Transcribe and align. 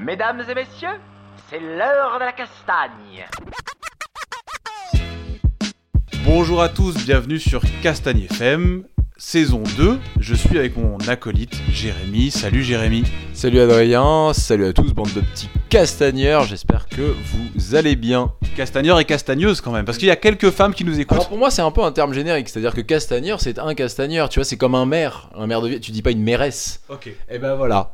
Mesdames 0.00 0.42
et 0.48 0.54
messieurs, 0.54 1.00
c'est 1.48 1.60
l'heure 1.60 2.18
de 2.18 2.24
la 2.24 2.32
castagne. 2.32 3.26
Bonjour 6.24 6.60
à 6.60 6.68
tous, 6.68 6.94
bienvenue 7.04 7.38
sur 7.38 7.62
Castagne 7.82 8.26
FM, 8.30 8.84
saison 9.16 9.62
2. 9.76 9.98
Je 10.18 10.34
suis 10.34 10.58
avec 10.58 10.76
mon 10.76 10.98
acolyte 11.08 11.54
Jérémy. 11.70 12.30
Salut 12.30 12.62
Jérémy. 12.62 13.04
Salut 13.32 13.60
Adrien, 13.60 14.32
salut 14.34 14.66
à 14.66 14.72
tous, 14.72 14.92
bande 14.92 15.12
de 15.14 15.20
petits 15.20 15.48
castagneurs, 15.70 16.44
j'espère 16.44 16.88
que 16.88 17.00
vous 17.00 17.74
allez 17.74 17.96
bien. 17.96 18.32
Castagneur 18.56 19.00
et 19.00 19.04
castagneuse 19.04 19.60
quand 19.60 19.72
même, 19.72 19.84
parce 19.84 19.96
qu'il 19.96 20.08
y 20.08 20.10
a 20.10 20.16
quelques 20.16 20.50
femmes 20.50 20.74
qui 20.74 20.84
nous 20.84 20.98
écoutent. 21.00 21.16
Alors 21.16 21.28
pour 21.28 21.38
moi 21.38 21.50
c'est 21.50 21.62
un 21.62 21.70
peu 21.70 21.82
un 21.82 21.92
terme 21.92 22.12
générique, 22.12 22.48
c'est-à-dire 22.48 22.74
que 22.74 22.80
castagneur 22.80 23.40
c'est 23.40 23.58
un 23.58 23.74
castagneur, 23.74 24.28
tu 24.28 24.40
vois, 24.40 24.44
c'est 24.44 24.56
comme 24.56 24.74
un 24.74 24.84
maire, 24.84 25.30
un 25.34 25.46
maire 25.46 25.62
de 25.62 25.68
ville, 25.68 25.80
tu 25.80 25.92
dis 25.92 26.02
pas 26.02 26.10
une 26.10 26.22
mairesse. 26.22 26.82
Ok. 26.88 27.08
Et 27.30 27.38
ben 27.38 27.54
voilà. 27.54 27.92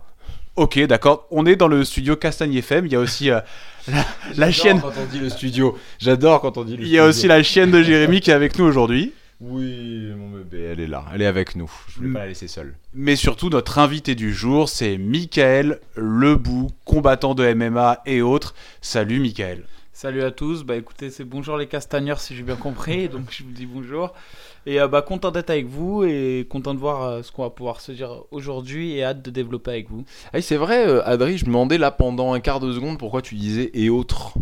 Ok, 0.56 0.78
d'accord. 0.86 1.26
On 1.30 1.44
est 1.46 1.56
dans 1.56 1.68
le 1.68 1.84
studio 1.84 2.16
Castagne 2.16 2.54
FM. 2.54 2.86
Il 2.86 2.92
y 2.92 2.96
a 2.96 3.00
aussi 3.00 3.30
euh, 3.30 3.40
la, 3.88 4.04
la 4.36 4.50
J'adore 4.50 4.52
chienne. 4.52 4.80
quand 4.80 4.92
on 4.98 5.06
dit 5.06 5.18
le 5.18 5.28
studio, 5.28 5.78
j'adore 5.98 6.40
quand 6.40 6.56
on 6.56 6.64
dit 6.64 6.76
le 6.76 6.82
Il 6.82 6.88
y 6.88 6.98
a 6.98 7.02
studio. 7.02 7.08
aussi 7.10 7.26
la 7.28 7.42
chienne 7.42 7.70
de 7.70 7.82
Jérémy 7.82 8.20
qui 8.20 8.30
est 8.30 8.34
avec 8.34 8.58
nous 8.58 8.64
aujourd'hui. 8.64 9.12
Oui, 9.38 10.12
mon 10.16 10.30
bébé, 10.30 10.62
elle 10.72 10.80
est 10.80 10.86
là, 10.86 11.04
elle 11.14 11.20
est 11.20 11.26
avec 11.26 11.56
nous, 11.56 11.70
je 11.88 11.96
voulais 11.96 12.08
Mm. 12.08 12.12
pas 12.14 12.18
la 12.20 12.26
laisser 12.28 12.48
seule. 12.48 12.74
Mais 12.94 13.16
surtout, 13.16 13.50
notre 13.50 13.78
invité 13.78 14.14
du 14.14 14.32
jour, 14.32 14.70
c'est 14.70 14.96
Michael 14.96 15.78
Lebout, 15.94 16.70
combattant 16.86 17.34
de 17.34 17.44
MMA 17.52 18.00
et 18.06 18.22
autres. 18.22 18.54
Salut 18.80 19.20
Michael. 19.20 19.64
Salut 19.92 20.22
à 20.22 20.30
tous, 20.30 20.64
bah 20.64 20.76
écoutez, 20.76 21.10
c'est 21.10 21.24
bonjour 21.24 21.58
les 21.58 21.66
castagneurs 21.66 22.18
si 22.20 22.34
j'ai 22.34 22.42
bien 22.42 22.56
compris, 22.56 23.08
donc 23.10 23.24
je 23.30 23.42
vous 23.44 23.50
dis 23.50 23.66
bonjour. 23.66 24.14
Et 24.66 24.80
euh, 24.80 24.88
bah 24.88 25.00
content 25.00 25.30
d'être 25.30 25.50
avec 25.50 25.66
vous 25.66 26.02
et 26.02 26.46
content 26.50 26.74
de 26.74 26.80
voir 26.80 27.02
euh, 27.02 27.22
ce 27.22 27.30
qu'on 27.30 27.42
va 27.42 27.50
pouvoir 27.50 27.80
se 27.80 27.92
dire 27.92 28.24
aujourd'hui 28.32 28.96
et 28.96 29.04
hâte 29.04 29.22
de 29.22 29.30
développer 29.30 29.70
avec 29.70 29.88
vous. 29.88 30.04
Ah 30.26 30.30
oui, 30.34 30.42
c'est 30.42 30.56
vrai, 30.56 30.86
euh, 30.86 31.06
Adri, 31.06 31.38
je 31.38 31.44
me 31.44 31.50
demandais 31.50 31.78
là 31.78 31.92
pendant 31.92 32.32
un 32.32 32.40
quart 32.40 32.58
de 32.58 32.72
seconde 32.72 32.98
pourquoi 32.98 33.22
tu 33.22 33.36
disais 33.36 33.70
et 33.74 33.88
autres. 33.88 34.34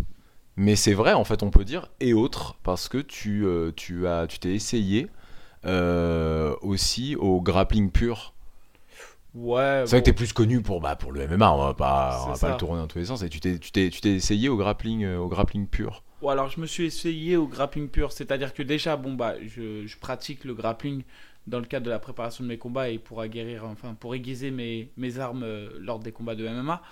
Mais 0.56 0.76
c'est 0.76 0.94
vrai, 0.94 1.12
en 1.12 1.24
fait, 1.24 1.42
on 1.42 1.50
peut 1.50 1.64
dire 1.64 1.88
et 2.00 2.14
autres 2.14 2.56
parce 2.62 2.88
que 2.88 2.98
tu, 2.98 3.44
tu 3.76 4.06
as, 4.06 4.26
tu 4.26 4.38
t'es 4.38 4.54
essayé 4.54 5.08
euh, 5.66 6.54
aussi 6.62 7.16
au 7.16 7.40
grappling 7.40 7.90
pur. 7.90 8.32
Ouais, 9.34 9.82
C'est 9.84 9.96
vrai 9.96 10.00
que 10.00 10.04
t'es 10.04 10.12
plus 10.12 10.32
connu 10.32 10.62
pour, 10.62 10.80
bah, 10.80 10.94
pour 10.94 11.10
le 11.10 11.26
MMA, 11.26 11.52
on 11.52 11.58
va 11.58 11.74
pas, 11.74 12.24
on 12.24 12.32
va 12.32 12.38
pas 12.38 12.50
le 12.52 12.56
tourner 12.56 12.80
dans 12.80 12.86
tous 12.86 12.98
les 12.98 13.06
sens. 13.06 13.22
Et 13.22 13.28
tu 13.28 13.40
t'es, 13.40 13.58
tu 13.58 13.72
t'es, 13.72 13.90
tu 13.90 14.00
t'es 14.00 14.12
essayé 14.12 14.48
au 14.48 14.56
grappling, 14.56 15.04
au 15.16 15.26
grappling 15.26 15.66
pur. 15.66 16.03
Alors 16.30 16.48
je 16.48 16.60
me 16.60 16.66
suis 16.66 16.86
essayé 16.86 17.36
au 17.36 17.46
grappling 17.46 17.88
pur, 17.88 18.12
c'est-à-dire 18.12 18.54
que 18.54 18.62
déjà, 18.62 18.96
bon 18.96 19.14
bah 19.14 19.34
je, 19.46 19.96
pratique 19.98 20.44
le 20.44 20.54
grappling 20.54 21.02
dans 21.46 21.58
le 21.58 21.66
cadre 21.66 21.84
de 21.84 21.90
la 21.90 21.98
préparation 21.98 22.44
de 22.44 22.48
mes 22.48 22.56
combats 22.58 22.88
et 22.88 22.98
pour 22.98 23.20
aguerrir, 23.20 23.64
enfin 23.66 23.94
pour 23.94 24.14
aiguiser 24.14 24.50
mes, 24.50 24.90
mes 24.96 25.18
armes 25.18 25.42
euh, 25.42 25.68
lors 25.78 25.98
des 25.98 26.12
combats 26.12 26.34
de 26.34 26.48
MMA. 26.48 26.82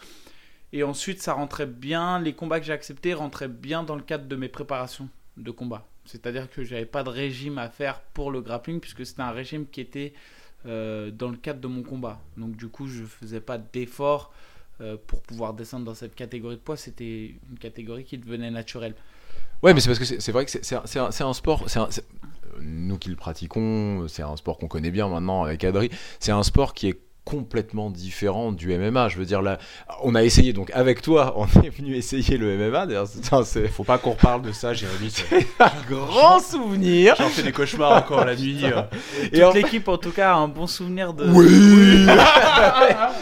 Et 0.75 0.83
ensuite, 0.83 1.21
ça 1.23 1.35
rentrait 1.35 1.67
bien, 1.67 2.21
les 2.21 2.35
combats 2.35 2.61
que 2.61 2.67
j'ai 2.67 2.73
acceptés 2.73 3.15
rentraient 3.15 3.49
bien 3.49 3.83
dans 3.83 3.97
le 3.97 4.03
cadre 4.03 4.27
de 4.27 4.37
mes 4.37 4.49
préparations 4.49 5.09
de 5.37 5.51
combat. 5.51 5.87
C'est-à-dire 6.05 6.51
que 6.51 6.65
j'avais 6.65 6.87
pas 6.87 7.03
de 7.03 7.09
régime 7.09 7.59
à 7.59 7.69
faire 7.69 8.01
pour 8.01 8.31
le 8.31 8.41
grappling 8.41 8.81
puisque 8.81 9.07
c'était 9.07 9.23
un 9.23 9.31
régime 9.31 9.67
qui 9.67 9.81
était 9.81 10.13
euh, 10.67 11.11
dans 11.11 11.29
le 11.29 11.37
cadre 11.37 11.61
de 11.61 11.69
mon 11.69 11.83
combat. 11.83 12.21
Donc 12.37 12.57
du 12.57 12.69
coup, 12.69 12.87
je 12.87 13.05
faisais 13.05 13.41
pas 13.41 13.59
d'efforts 13.59 14.33
euh, 14.81 14.97
pour 15.07 15.23
pouvoir 15.23 15.55
descendre 15.55 15.85
dans 15.85 15.95
cette 15.95 16.15
catégorie 16.15 16.57
de 16.57 16.61
poids. 16.61 16.77
C'était 16.77 17.35
une 17.51 17.59
catégorie 17.59 18.05
qui 18.05 18.19
devenait 18.19 18.51
naturelle. 18.51 18.95
Ouais, 19.63 19.75
mais 19.75 19.81
c'est 19.81 19.89
parce 19.89 19.99
que 19.99 20.05
c'est, 20.05 20.33
vrai 20.33 20.45
que 20.45 20.51
c'est, 20.51 21.23
un, 21.23 21.33
sport. 21.33 21.67
Nous 22.61 22.99
qui 22.99 23.09
le 23.11 23.17
pratiquons, 23.17 24.07
c'est 24.09 24.23
un 24.23 24.37
sport 24.37 24.59
qu'on 24.59 24.69
connaît 24.69 24.91
bien 24.91 25.09
maintenant 25.09 25.45
avec 25.45 25.65
Adri. 25.65 25.91
C'est 26.21 26.33
un 26.33 26.43
sport 26.43 26.75
qui 26.75 26.89
est 26.89 27.01
complètement 27.25 27.89
différent 27.91 28.51
du 28.53 28.77
MMA. 28.77 29.09
Je 29.09 29.17
veux 29.19 29.25
dire, 29.25 29.43
là, 29.43 29.59
on 30.03 30.15
a 30.15 30.23
essayé, 30.25 30.53
donc 30.53 30.71
avec 30.75 31.03
toi, 31.03 31.35
on 31.39 31.47
est 31.63 31.71
venu 31.71 31.95
essayer 31.95 32.37
le 32.37 32.57
MMA. 32.57 32.87
D'ailleurs, 32.87 33.07
Faut 33.73 33.85
pas 33.85 33.99
qu'on 33.99 34.11
reparle 34.13 34.43
de 34.43 34.53
ça, 34.53 34.73
Jérémy. 34.75 35.11
c'est- 35.11 35.47
un 35.61 35.71
grand 35.89 36.41
souvenir. 36.41 37.15
J'en 37.19 37.29
fais 37.29 37.43
des 37.43 37.53
cauchemars 37.53 37.93
encore 37.99 38.25
la 38.25 38.35
nuit. 38.35 38.59
euh. 38.65 38.83
Et 39.33 39.39
Toute 39.41 39.43
en- 39.45 39.53
l'équipe, 39.53 39.87
en 39.89 39.99
tout 39.99 40.11
cas, 40.11 40.33
a 40.33 40.37
un 40.37 40.49
bon 40.49 40.67
souvenir 40.67 41.15
de. 41.15 41.25
Oui 41.31 42.07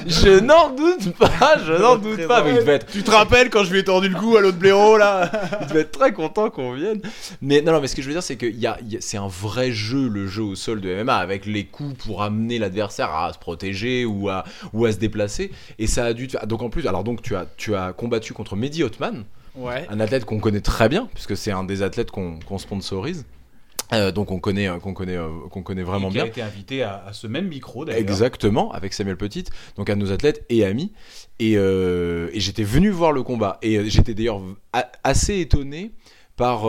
Je 0.07 0.41
n'en 0.41 0.71
doute 0.71 1.15
pas, 1.17 1.57
je 1.65 1.73
n'en 1.75 1.97
doute 1.97 2.27
pas. 2.27 2.43
Mais 2.43 2.51
il 2.51 2.57
devait 2.57 2.75
être 2.77 2.87
Tu 2.87 3.03
te 3.03 3.11
rappelles 3.11 3.51
quand 3.51 3.65
je 3.65 3.73
lui 3.73 3.81
ai 3.81 3.85
tordu 3.85 4.09
le 4.09 4.15
cou 4.19 4.37
à 4.37 4.41
l'autre 4.41 4.59
blaireau 4.59 4.97
là? 4.97 5.31
Il 5.63 5.67
devait 5.69 5.81
être 5.81 5.99
très 5.99 6.13
content 6.13 6.51
qu'on 6.51 6.73
vienne. 6.73 7.01
Mais 7.43 7.61
non, 7.61 7.73
non, 7.73 7.81
mais 7.81 7.87
ce 7.87 7.95
que 7.97 8.03
je 8.03 8.07
veux 8.09 8.13
dire, 8.15 8.23
c'est 8.23 8.37
que 8.37 8.47
a, 8.47 8.51
y 8.51 8.67
a- 8.67 9.01
c'est 9.01 9.17
un 9.19 9.29
vrai 9.29 9.73
jeu, 9.73 10.09
le 10.09 10.27
jeu 10.27 10.43
au 10.43 10.55
sol 10.55 10.81
de 10.81 10.89
MMA, 11.03 11.17
avec 11.17 11.47
les 11.47 11.65
coups 11.65 11.95
pour 12.05 12.23
amener 12.23 12.59
l'adversaire 12.59 13.13
à 13.15 13.33
se 13.33 13.39
protéger 13.39 13.90
ou 14.05 14.29
à, 14.29 14.45
ou 14.73 14.85
à 14.85 14.93
se 14.93 14.99
déplacer. 14.99 15.51
Et 15.79 15.87
ça 15.87 16.05
a 16.07 16.13
dû. 16.13 16.27
te 16.29 16.45
Donc 16.47 16.63
en 16.63 16.71
plus, 16.71 16.87
alors 16.87 17.05
donc 17.05 17.23
tu 17.23 17.35
as, 17.37 17.47
tu 17.57 17.75
as 17.75 17.93
combattu 17.93 18.33
contre 18.33 18.57
Mehdi 18.57 18.83
Hotman, 18.83 19.25
Ouais. 19.57 19.85
un 19.91 19.99
athlète 19.99 20.25
qu'on 20.25 20.39
connaît 20.39 20.61
très 20.61 20.89
bien, 20.89 21.09
puisque 21.13 21.37
c'est 21.37 21.51
un 21.51 21.65
des 21.65 21.83
athlètes 21.83 22.11
qu'on 22.13 22.39
qu'on 22.39 22.59
sponsorise. 22.59 23.25
Euh, 23.93 24.13
donc 24.13 24.31
on 24.31 24.39
connaît, 24.39 24.69
euh, 24.69 24.79
qu'on 24.79 24.95
connaît, 24.95 25.17
euh, 25.17 25.27
qu'on 25.51 25.63
connaît 25.65 25.83
vraiment 25.83 26.07
qui 26.11 26.15
bien. 26.15 26.25
a 26.25 26.27
été 26.29 26.43
invité 26.43 26.85
à, 26.85 27.03
à 27.09 27.13
ce 27.13 27.27
même 27.27 27.49
micro 27.49 27.85
d'ailleurs. 27.85 28.01
Exactement, 28.01 28.71
avec 28.71 28.93
Samuel 28.93 29.17
Petit, 29.17 29.45
donc 29.77 29.91
un 29.91 29.97
de 29.97 30.01
nos 30.05 30.13
athlètes 30.13 30.45
et 30.49 30.65
amis. 30.65 30.93
Et, 31.41 31.55
et 31.55 32.41
j'étais 32.41 32.63
venu 32.63 32.91
voir 32.91 33.11
le 33.11 33.25
combat. 33.25 33.59
Et 33.63 33.91
j'étais 33.91 34.15
d'ailleurs 34.15 34.41
assez 35.03 35.41
étonné 35.41 35.91
par 36.37 36.69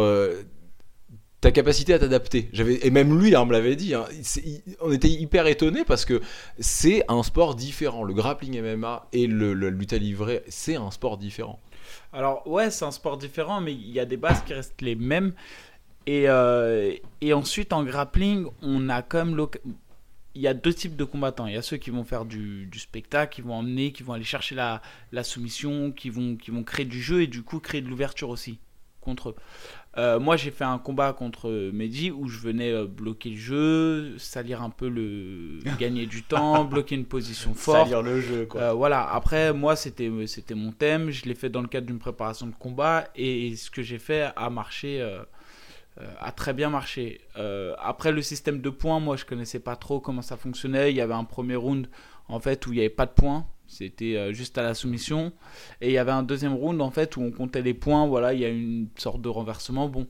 ta 1.42 1.52
capacité 1.52 1.94
à 1.94 2.00
t'adapter. 2.00 2.50
J'avais 2.54 2.86
Et 2.86 2.92
même 2.92 3.20
lui, 3.20 3.36
hein, 3.36 3.46
me 3.46 3.52
l'avait 3.54 3.76
dit. 3.76 3.94
hein, 3.96 4.06
on 4.80 4.92
était 4.92 5.10
hyper 5.10 5.48
étonné 5.48 5.84
parce 5.86 6.06
que 6.06 6.22
c'est 6.60 7.04
un 7.08 7.24
sport 7.24 7.56
différent. 7.56 8.04
Le 8.04 8.14
grappling 8.14 8.62
MMA 8.62 9.08
et 9.14 9.28
le, 9.28 9.54
lutte 9.54 9.94
à 9.94 9.98
livrer, 9.98 10.44
c'est 10.48 10.76
un 10.76 10.92
sport 10.92 11.18
différent. 11.18 11.60
Alors, 12.14 12.46
ouais, 12.48 12.70
c'est 12.72 12.86
un 12.86 12.92
sport 12.92 13.18
différent, 13.18 13.62
mais 13.62 13.74
il 13.74 13.90
y 13.92 14.00
a 14.00 14.06
des 14.06 14.18
bases 14.18 14.44
qui 14.44 14.54
restent 14.54 14.82
les 14.82 14.96
mêmes. 14.96 15.34
Et, 16.08 16.30
euh, 16.30 16.94
et 17.22 17.34
ensuite, 17.34 17.74
en 17.74 17.84
grappling, 17.84 18.48
on 18.62 18.90
a 18.90 19.04
l'oc- 19.26 19.62
Il 20.36 20.42
y 20.42 20.48
a 20.48 20.54
deux 20.54 20.74
types 20.74 20.96
de 20.96 21.04
combattants. 21.06 21.48
Il 21.48 21.54
y 21.54 21.58
a 21.58 21.62
ceux 21.62 21.78
qui 21.78 21.90
vont 21.92 22.04
faire 22.06 22.26
du, 22.26 22.66
du 22.68 22.80
spectacle, 22.80 23.36
qui 23.36 23.42
vont 23.42 23.56
emmener, 23.56 23.92
qui 23.94 24.04
vont 24.04 24.14
aller 24.14 24.24
chercher 24.26 24.56
la, 24.56 24.82
la 25.12 25.24
soumission, 25.24 25.92
qui 25.92 26.10
vont, 26.10 26.38
qui 26.38 26.52
vont 26.52 26.64
créer 26.64 26.86
du 26.86 27.02
jeu 27.02 27.22
et 27.24 27.28
du 27.28 27.44
coup 27.44 27.60
créer 27.60 27.82
de 27.82 27.90
l'ouverture 27.90 28.30
aussi 28.30 28.60
contre 29.02 29.30
eux. 29.30 29.36
Euh, 29.98 30.20
moi, 30.20 30.38
j'ai 30.38 30.52
fait 30.52 30.64
un 30.64 30.78
combat 30.78 31.12
contre 31.12 31.50
Mehdi 31.74 32.12
où 32.12 32.28
je 32.28 32.40
venais 32.40 32.72
euh, 32.72 32.86
bloquer 32.86 33.32
le 33.32 33.36
jeu, 33.36 34.18
salir 34.18 34.62
un 34.62 34.70
peu 34.70 34.88
le. 34.88 35.60
gagner 35.80 36.06
du 36.06 36.24
temps, 36.24 36.64
bloquer 36.64 36.96
une 36.96 37.06
position 37.06 37.54
forte. 37.54 37.90
Salir 37.90 38.02
le 38.02 38.22
jeu 38.22 38.46
quoi. 38.46 38.62
Euh, 38.62 38.74
voilà, 38.74 39.12
après, 39.12 39.54
moi, 39.54 39.76
c'était, 39.76 40.10
mon 40.10 40.72
thème. 40.72 41.12
Je 41.12 41.26
l'ai 41.26 41.36
fait 41.36 41.50
dans 41.50 41.62
le 41.62 41.68
cadre 41.68 41.88
d'une 41.88 42.00
préparation 42.00 42.48
de 42.48 42.56
combat. 42.56 43.10
Et 43.16 43.56
ce 43.58 43.70
que 43.70 43.82
j'ai 43.82 44.00
fait 44.00 44.32
a 44.36 44.50
marché, 44.50 45.02
euh, 45.02 45.24
a 46.20 46.32
très 46.32 46.54
bien 46.54 46.70
marché. 46.70 47.20
Après, 47.78 48.14
le 48.14 48.22
système 48.22 48.62
de 48.62 48.70
points, 48.70 49.02
moi, 49.02 49.18
je 49.18 49.26
connaissais 49.26 49.60
pas 49.60 49.76
trop 49.76 50.00
comment 50.00 50.22
ça 50.22 50.38
fonctionnait. 50.38 50.92
Il 50.92 50.96
y 50.96 51.02
avait 51.02 51.14
un 51.14 51.26
premier 51.26 51.56
round, 51.56 51.90
en 52.30 52.40
fait, 52.40 52.66
où 52.66 52.72
il 52.72 52.76
n'y 52.76 52.82
avait 52.82 52.90
pas 52.90 53.06
de 53.06 53.12
points. 53.12 53.46
C'était 53.72 54.18
euh, 54.18 54.34
juste 54.34 54.58
à 54.58 54.64
la 54.64 54.74
soumission. 54.74 55.32
Et 55.80 55.88
il 55.88 55.94
y 55.94 55.98
avait 55.98 56.12
un 56.12 56.24
deuxième 56.24 56.54
round, 56.54 56.82
en 56.82 56.92
fait, 56.92 57.16
où 57.16 57.22
on 57.22 57.32
comptait 57.32 57.62
les 57.62 57.74
points. 57.74 58.06
Voilà, 58.06 58.34
il 58.34 58.42
y 58.42 58.46
a 58.46 58.50
une 58.50 58.88
sorte 58.98 59.22
de 59.22 59.30
renversement. 59.30 59.88
Bon. 59.88 60.08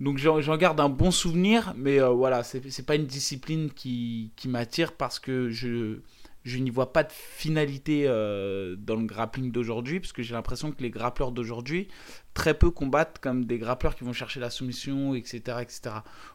Donc 0.00 0.18
j'en 0.18 0.56
garde 0.56 0.78
un 0.78 0.88
bon 0.88 1.10
souvenir, 1.10 1.74
mais 1.76 2.00
euh, 2.00 2.10
voilà, 2.10 2.44
c'est 2.44 2.86
pas 2.86 2.94
une 2.94 3.06
discipline 3.06 3.70
qui, 3.70 4.30
qui 4.36 4.46
m'attire 4.46 4.92
parce 4.92 5.18
que 5.18 5.48
je, 5.50 5.98
je 6.44 6.58
n'y 6.58 6.70
vois 6.70 6.92
pas 6.92 7.02
de 7.02 7.12
finalité 7.12 8.04
euh, 8.06 8.76
dans 8.76 8.96
le 8.96 9.04
grappling 9.04 9.50
d'aujourd'hui, 9.52 10.00
parce 10.00 10.12
que 10.12 10.22
j'ai 10.22 10.34
l'impression 10.34 10.72
que 10.72 10.82
les 10.82 10.90
grappleurs 10.90 11.32
d'aujourd'hui, 11.32 11.88
très 12.34 12.54
peu 12.54 12.70
combattent 12.70 13.18
comme 13.18 13.44
des 13.44 13.58
grappleurs 13.58 13.94
qui 13.94 14.04
vont 14.04 14.12
chercher 14.12 14.40
la 14.40 14.50
soumission, 14.50 15.14
etc. 15.14 15.58
etc. 15.60 15.80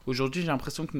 Aujourd'hui, 0.06 0.42
j'ai 0.42 0.48
l'impression 0.48 0.86
que 0.86 0.98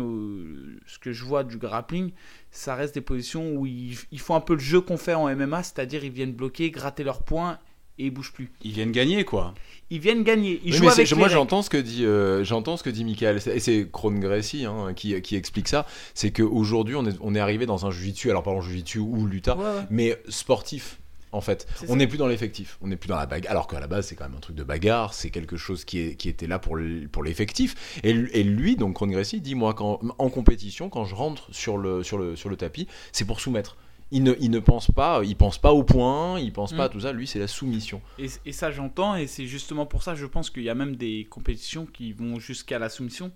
ce 0.86 1.00
que 1.00 1.12
je 1.12 1.24
vois 1.26 1.44
du 1.44 1.58
grappling, 1.58 2.12
ça 2.52 2.76
reste 2.76 2.96
des 2.96 3.02
positions 3.02 3.54
où 3.54 3.66
ils, 3.66 3.98
ils 4.12 4.20
font 4.20 4.36
un 4.36 4.42
peu 4.42 4.54
le 4.54 4.60
jeu 4.60 4.82
qu'on 4.82 4.98
fait 4.98 5.14
en 5.14 5.34
MMA, 5.36 5.64
c'est-à-dire 5.64 6.04
ils 6.04 6.12
viennent 6.12 6.34
bloquer, 6.34 6.72
gratter 6.72 7.04
leurs 7.04 7.24
points 7.24 7.60
et 8.00 8.06
ils 8.06 8.10
bougent 8.12 8.34
plus. 8.34 8.52
Ils 8.64 8.72
viennent 8.72 8.92
gagner 8.92 9.24
quoi. 9.24 9.54
Ils 9.90 10.00
viennent 10.00 10.24
gagner, 10.24 10.60
ils 10.64 10.72
Oui, 10.72 10.78
jouent 10.78 10.86
mais 10.86 10.90
c'est- 10.92 11.02
avec 11.02 11.16
moi 11.16 11.28
j'entends 11.28 11.62
ce 11.62 11.70
que 11.70 11.78
dit 11.78 12.06
euh, 12.06 12.44
j'entends 12.44 12.78
ce 12.78 12.84
que 12.84 12.90
dit 12.90 13.06
Michael. 13.06 13.40
Et 13.54 13.60
c'est 13.60 13.88
Kron 13.92 14.12
Gracie 14.14 14.66
hein, 14.66 14.94
qui, 14.96 15.20
qui 15.22 15.36
explique 15.36 15.68
ça. 15.68 15.86
C'est 16.16 16.32
qu'aujourd'hui 16.32 16.96
on 16.96 17.06
est, 17.06 17.16
on 17.22 17.36
est 17.36 17.40
arrivé 17.40 17.66
dans 17.66 17.86
un 17.86 17.92
jiu-jitsu 17.92 18.30
alors 18.32 18.42
pardon 18.44 18.62
jiu-jitsu 18.62 19.00
ou 19.00 19.26
luta. 19.28 19.56
Ouais, 19.56 19.64
ouais. 19.64 19.82
mais 19.92 20.18
sportif 20.30 20.98
en 21.32 21.42
fait. 21.42 21.68
On 21.90 21.96
n'est 21.96 22.06
plus 22.08 22.18
dans 22.20 22.28
l'effectif. 22.28 22.78
On 22.82 22.88
n'est 22.88 22.96
plus 22.96 23.08
dans 23.08 23.16
la 23.16 23.26
bagarre. 23.26 23.52
Alors 23.52 23.68
qu'à 23.68 23.80
la 23.80 23.88
base 23.88 24.08
c'est 24.08 24.16
quand 24.16 24.26
même 24.26 24.38
un 24.38 24.40
truc 24.40 24.56
de 24.56 24.64
bagarre. 24.64 25.14
C'est 25.14 25.30
quelque 25.32 25.58
chose 25.58 25.84
qui, 25.86 26.00
est, 26.00 26.16
qui 26.16 26.30
était 26.30 26.48
là 26.48 26.58
pour 26.60 26.76
le- 26.76 27.08
pour 27.08 27.24
l'effectif. 27.24 28.00
Et, 28.04 28.14
lui- 28.14 28.30
et 28.34 28.44
lui 28.44 28.76
donc 28.76 28.98
Gracie 29.08 29.42
dit 29.42 29.54
moi 29.56 29.74
quand 29.76 30.00
en 30.18 30.30
compétition 30.30 30.90
quand 30.90 31.06
je 31.06 31.14
rentre 31.14 31.48
sur 31.54 31.78
le 31.78 32.02
sur 32.04 32.18
le 32.18 32.36
sur 32.36 32.50
le 32.50 32.56
tapis 32.56 32.88
c'est 33.12 33.26
pour 33.26 33.40
soumettre 33.42 33.78
il 34.14 34.24
ne, 34.24 34.34
il 34.40 34.50
ne 34.52 34.60
pense 34.60 34.90
pas, 34.92 35.22
il 35.26 35.36
pense 35.36 35.58
pas 35.58 35.74
au 35.74 35.84
point, 35.84 36.40
il 36.40 36.54
pense 36.54 36.72
pas 36.72 36.86
à 36.86 36.88
Mm. 36.88 36.92
tout 36.92 37.00
ça. 37.02 37.12
Lui, 37.12 37.28
c'est 37.28 37.40
la 37.40 37.48
soumission. 37.48 38.02
Et, 38.20 38.28
et 38.46 38.52
ça, 38.54 38.72
j'entends, 38.72 39.16
et 39.16 39.28
c'est 39.28 39.46
justement 39.48 39.86
pour 39.86 40.04
ça, 40.04 40.16
je 40.16 40.26
pense 40.26 40.50
qu'il 40.50 40.64
y 40.64 40.70
a 40.70 40.76
même 40.76 40.96
des 40.96 41.28
compétitions 41.30 41.86
qui 41.86 42.14
vont 42.14 42.40
jusqu'à 42.40 42.80
la 42.80 42.90
soumission. 42.90 43.32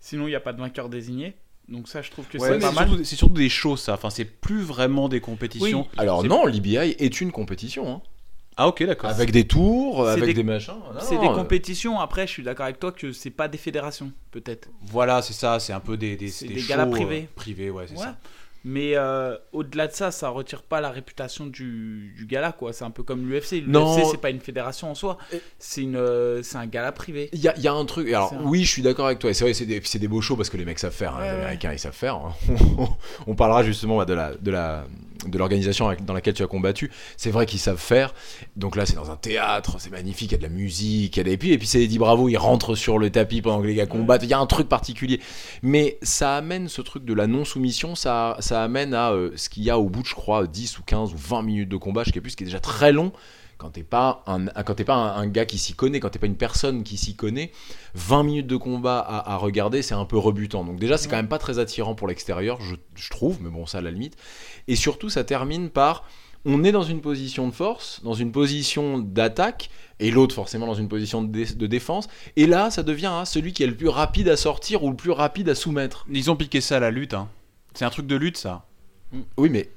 Sinon, 0.00 0.26
il 0.26 0.30
n'y 0.30 0.36
a 0.36 0.40
pas 0.40 0.52
de 0.52 0.60
vainqueur 0.60 0.88
désigné. 0.88 1.34
Donc 1.68 1.86
ça, 1.88 2.00
je 2.00 2.10
trouve 2.10 2.26
que 2.28 2.38
Ouais, 2.38 2.48
c'est 2.54 2.58
pas 2.60 2.72
mal. 2.72 2.88
surtout, 2.88 3.04
c'est 3.04 3.16
surtout 3.16 3.34
des 3.34 3.48
shows, 3.50 3.76
ça. 3.76 3.92
Enfin, 3.94 4.08
c'est 4.10 4.24
plus 4.24 4.62
vraiment 4.62 5.08
des 5.10 5.20
compétitions. 5.20 5.82
Oui. 5.82 5.98
Alors 5.98 6.24
non, 6.24 6.46
l'IBI 6.46 6.76
est 6.76 7.20
une 7.20 7.30
compétition. 7.32 7.88
hein. 7.90 8.00
Ah, 8.60 8.66
ok, 8.66 8.82
d'accord. 8.84 9.10
Avec 9.10 9.30
des 9.30 9.46
tours, 9.46 10.02
C'est 10.04 10.10
avec 10.12 10.24
des- 10.24 10.34
des, 10.34 10.42
machins. 10.42 10.74
C'est 10.98 11.18
des 11.18 11.26
euh, 11.26 11.32
compétitions. 11.34 12.00
Après, 12.00 12.26
je 12.26 12.32
suis 12.32 12.42
d'accord 12.42 12.64
avec 12.64 12.80
toi 12.80 12.90
que 12.90 13.12
c'est 13.12 13.30
pas 13.30 13.46
des 13.48 13.58
fédérations, 13.58 14.10
peut-être. 14.32 14.68
Voilà, 14.82 15.22
c'est 15.22 15.32
ça. 15.34 15.60
C'est 15.60 15.72
un 15.72 15.78
peu 15.78 15.96
des, 15.96 16.16
des, 16.16 16.28
C'est 16.28 16.46
des 16.48 16.54
des 16.54 16.60
shows, 16.60 16.68
galas 16.70 16.86
euh, 16.86 16.90
privés. 16.90 17.28
privés, 17.36 17.70
ouais, 17.70 17.84
c'est 17.86 17.94
Ouais. 17.94 18.00
ça. 18.02 18.18
Mais 18.64 18.96
euh, 18.96 19.36
au-delà 19.52 19.86
de 19.86 19.92
ça, 19.92 20.10
ça 20.10 20.28
retire 20.30 20.62
pas 20.62 20.80
la 20.80 20.90
réputation 20.90 21.46
du, 21.46 22.12
du 22.16 22.26
gala, 22.26 22.52
quoi. 22.52 22.72
C'est 22.72 22.84
un 22.84 22.90
peu 22.90 23.02
comme 23.02 23.28
l'UFC. 23.28 23.62
L'UFC, 23.64 24.04
c'est 24.10 24.20
pas 24.20 24.30
une 24.30 24.40
fédération 24.40 24.90
en 24.90 24.94
soi. 24.94 25.16
C'est 25.58 25.82
une, 25.82 25.96
euh, 25.96 26.42
c'est 26.42 26.56
un 26.58 26.66
gala 26.66 26.90
privé. 26.92 27.30
Il 27.32 27.40
y 27.40 27.48
a, 27.48 27.54
il 27.56 27.62
y 27.62 27.68
a 27.68 27.72
un 27.72 27.84
truc. 27.84 28.08
Alors, 28.08 28.32
un- 28.34 28.42
oui, 28.44 28.64
je 28.64 28.70
suis 28.70 28.82
d'accord 28.82 29.06
avec 29.06 29.20
toi. 29.20 29.32
C'est 29.32 29.44
vrai, 29.44 29.54
c'est 29.54 29.64
des, 29.66 29.80
c'est 29.84 29.98
des 30.00 30.08
beaux 30.08 30.20
shows 30.20 30.36
parce 30.36 30.50
que 30.50 30.56
les 30.56 30.64
mecs 30.64 30.78
savent 30.80 30.92
faire. 30.92 31.14
hein, 31.14 31.20
Ouais, 31.20 31.24
les 31.30 31.30
ouais. 31.36 31.40
Américains, 31.42 31.72
ils 31.72 31.78
savent 31.78 31.94
faire. 31.94 32.16
hein. 32.48 32.88
On 33.26 33.34
parlera 33.34 33.62
justement 33.62 34.04
de 34.04 34.12
la, 34.14 34.34
de 34.34 34.50
la, 34.50 34.84
de 35.26 35.38
l'organisation 35.38 35.90
dans 36.00 36.14
laquelle 36.14 36.34
tu 36.34 36.42
as 36.42 36.46
combattu. 36.46 36.90
C'est 37.16 37.30
vrai 37.30 37.46
qu'ils 37.46 37.58
savent 37.58 37.78
faire. 37.78 38.14
Donc 38.56 38.76
là, 38.76 38.86
c'est 38.86 38.94
dans 38.94 39.10
un 39.10 39.16
théâtre, 39.16 39.76
c'est 39.78 39.90
magnifique. 39.90 40.30
Il 40.30 40.32
y 40.32 40.34
a 40.36 40.38
de 40.38 40.42
la 40.42 40.48
musique, 40.48 41.16
il 41.16 41.18
y 41.18 41.20
a 41.20 41.24
des. 41.24 41.32
Et 41.32 41.36
puis, 41.36 41.52
et 41.52 41.58
puis 41.58 41.66
c'est 41.66 41.82
Eddie 41.82 41.98
Bravo, 41.98 42.28
il 42.28 42.36
rentre 42.36 42.74
sur 42.74 42.98
le 42.98 43.10
tapis 43.10 43.42
pendant 43.42 43.60
que 43.60 43.66
les 43.66 43.74
gars 43.74 43.86
combattent. 43.86 44.22
Il 44.22 44.30
y 44.30 44.34
a 44.34 44.38
un 44.38 44.46
truc 44.46 44.68
particulier. 44.68 45.20
Mais 45.62 45.98
ça 46.02 46.36
amène 46.36 46.68
ce 46.68 46.82
truc 46.82 47.04
de 47.04 47.14
la 47.14 47.26
non-soumission. 47.26 47.94
Ça, 47.94 48.36
ça 48.40 48.62
amène 48.62 48.94
à 48.94 49.12
euh, 49.12 49.32
ce 49.36 49.48
qu'il 49.48 49.64
y 49.64 49.70
a 49.70 49.78
au 49.78 49.88
bout 49.88 50.02
de, 50.02 50.08
je 50.08 50.14
crois, 50.14 50.46
10 50.46 50.78
ou 50.78 50.82
15 50.82 51.12
ou 51.12 51.16
20 51.16 51.42
minutes 51.42 51.68
de 51.68 51.76
combat, 51.76 52.04
je 52.04 52.12
sais 52.12 52.20
plus, 52.20 52.30
ce 52.30 52.36
qui 52.36 52.44
est 52.44 52.46
déjà 52.46 52.60
très 52.60 52.92
long 52.92 53.12
quand 53.58 53.70
t'es 53.70 53.82
pas 53.82 54.22
un, 54.26 54.46
quand 54.46 54.74
t'es 54.74 54.84
pas 54.84 54.94
un, 54.94 55.20
un 55.20 55.26
gars 55.26 55.44
qui 55.44 55.58
s'y 55.58 55.74
connaît, 55.74 55.98
quand 56.00 56.10
t'es 56.10 56.20
pas 56.20 56.26
une 56.26 56.36
personne 56.36 56.84
qui 56.84 56.96
s'y 56.96 57.16
connaît, 57.16 57.50
20 57.94 58.22
minutes 58.22 58.46
de 58.46 58.56
combat 58.56 59.00
à, 59.00 59.32
à 59.32 59.36
regarder, 59.36 59.82
c'est 59.82 59.94
un 59.94 60.04
peu 60.04 60.16
rebutant. 60.16 60.64
Donc 60.64 60.78
déjà, 60.78 60.96
c'est 60.96 61.08
quand 61.08 61.16
même 61.16 61.28
pas 61.28 61.38
très 61.38 61.58
attirant 61.58 61.96
pour 61.96 62.06
l'extérieur, 62.06 62.60
je, 62.60 62.76
je 62.94 63.10
trouve, 63.10 63.42
mais 63.42 63.50
bon, 63.50 63.66
ça 63.66 63.78
à 63.78 63.80
la 63.80 63.90
limite. 63.90 64.16
Et 64.68 64.76
surtout, 64.76 65.08
ça 65.08 65.24
termine 65.24 65.70
par, 65.70 66.04
on 66.44 66.62
est 66.62 66.72
dans 66.72 66.82
une 66.84 67.00
position 67.00 67.48
de 67.48 67.52
force, 67.52 68.00
dans 68.04 68.14
une 68.14 68.30
position 68.30 68.98
d'attaque, 68.98 69.70
et 69.98 70.10
l'autre 70.12 70.34
forcément 70.34 70.66
dans 70.66 70.74
une 70.74 70.88
position 70.88 71.22
de, 71.22 71.28
dé- 71.32 71.54
de 71.54 71.66
défense. 71.66 72.06
Et 72.36 72.46
là, 72.46 72.70
ça 72.70 72.84
devient 72.84 73.06
hein, 73.06 73.24
celui 73.24 73.52
qui 73.52 73.64
est 73.64 73.66
le 73.66 73.76
plus 73.76 73.88
rapide 73.88 74.28
à 74.28 74.36
sortir 74.36 74.84
ou 74.84 74.90
le 74.90 74.96
plus 74.96 75.10
rapide 75.10 75.48
à 75.48 75.54
soumettre. 75.54 76.06
Ils 76.12 76.30
ont 76.30 76.36
piqué 76.36 76.60
ça 76.60 76.76
à 76.76 76.80
la 76.80 76.90
lutte. 76.92 77.14
Hein. 77.14 77.28
C'est 77.74 77.84
un 77.84 77.90
truc 77.90 78.06
de 78.06 78.14
lutte, 78.14 78.36
ça. 78.36 78.66
Oui, 79.36 79.48
mais 79.50 79.70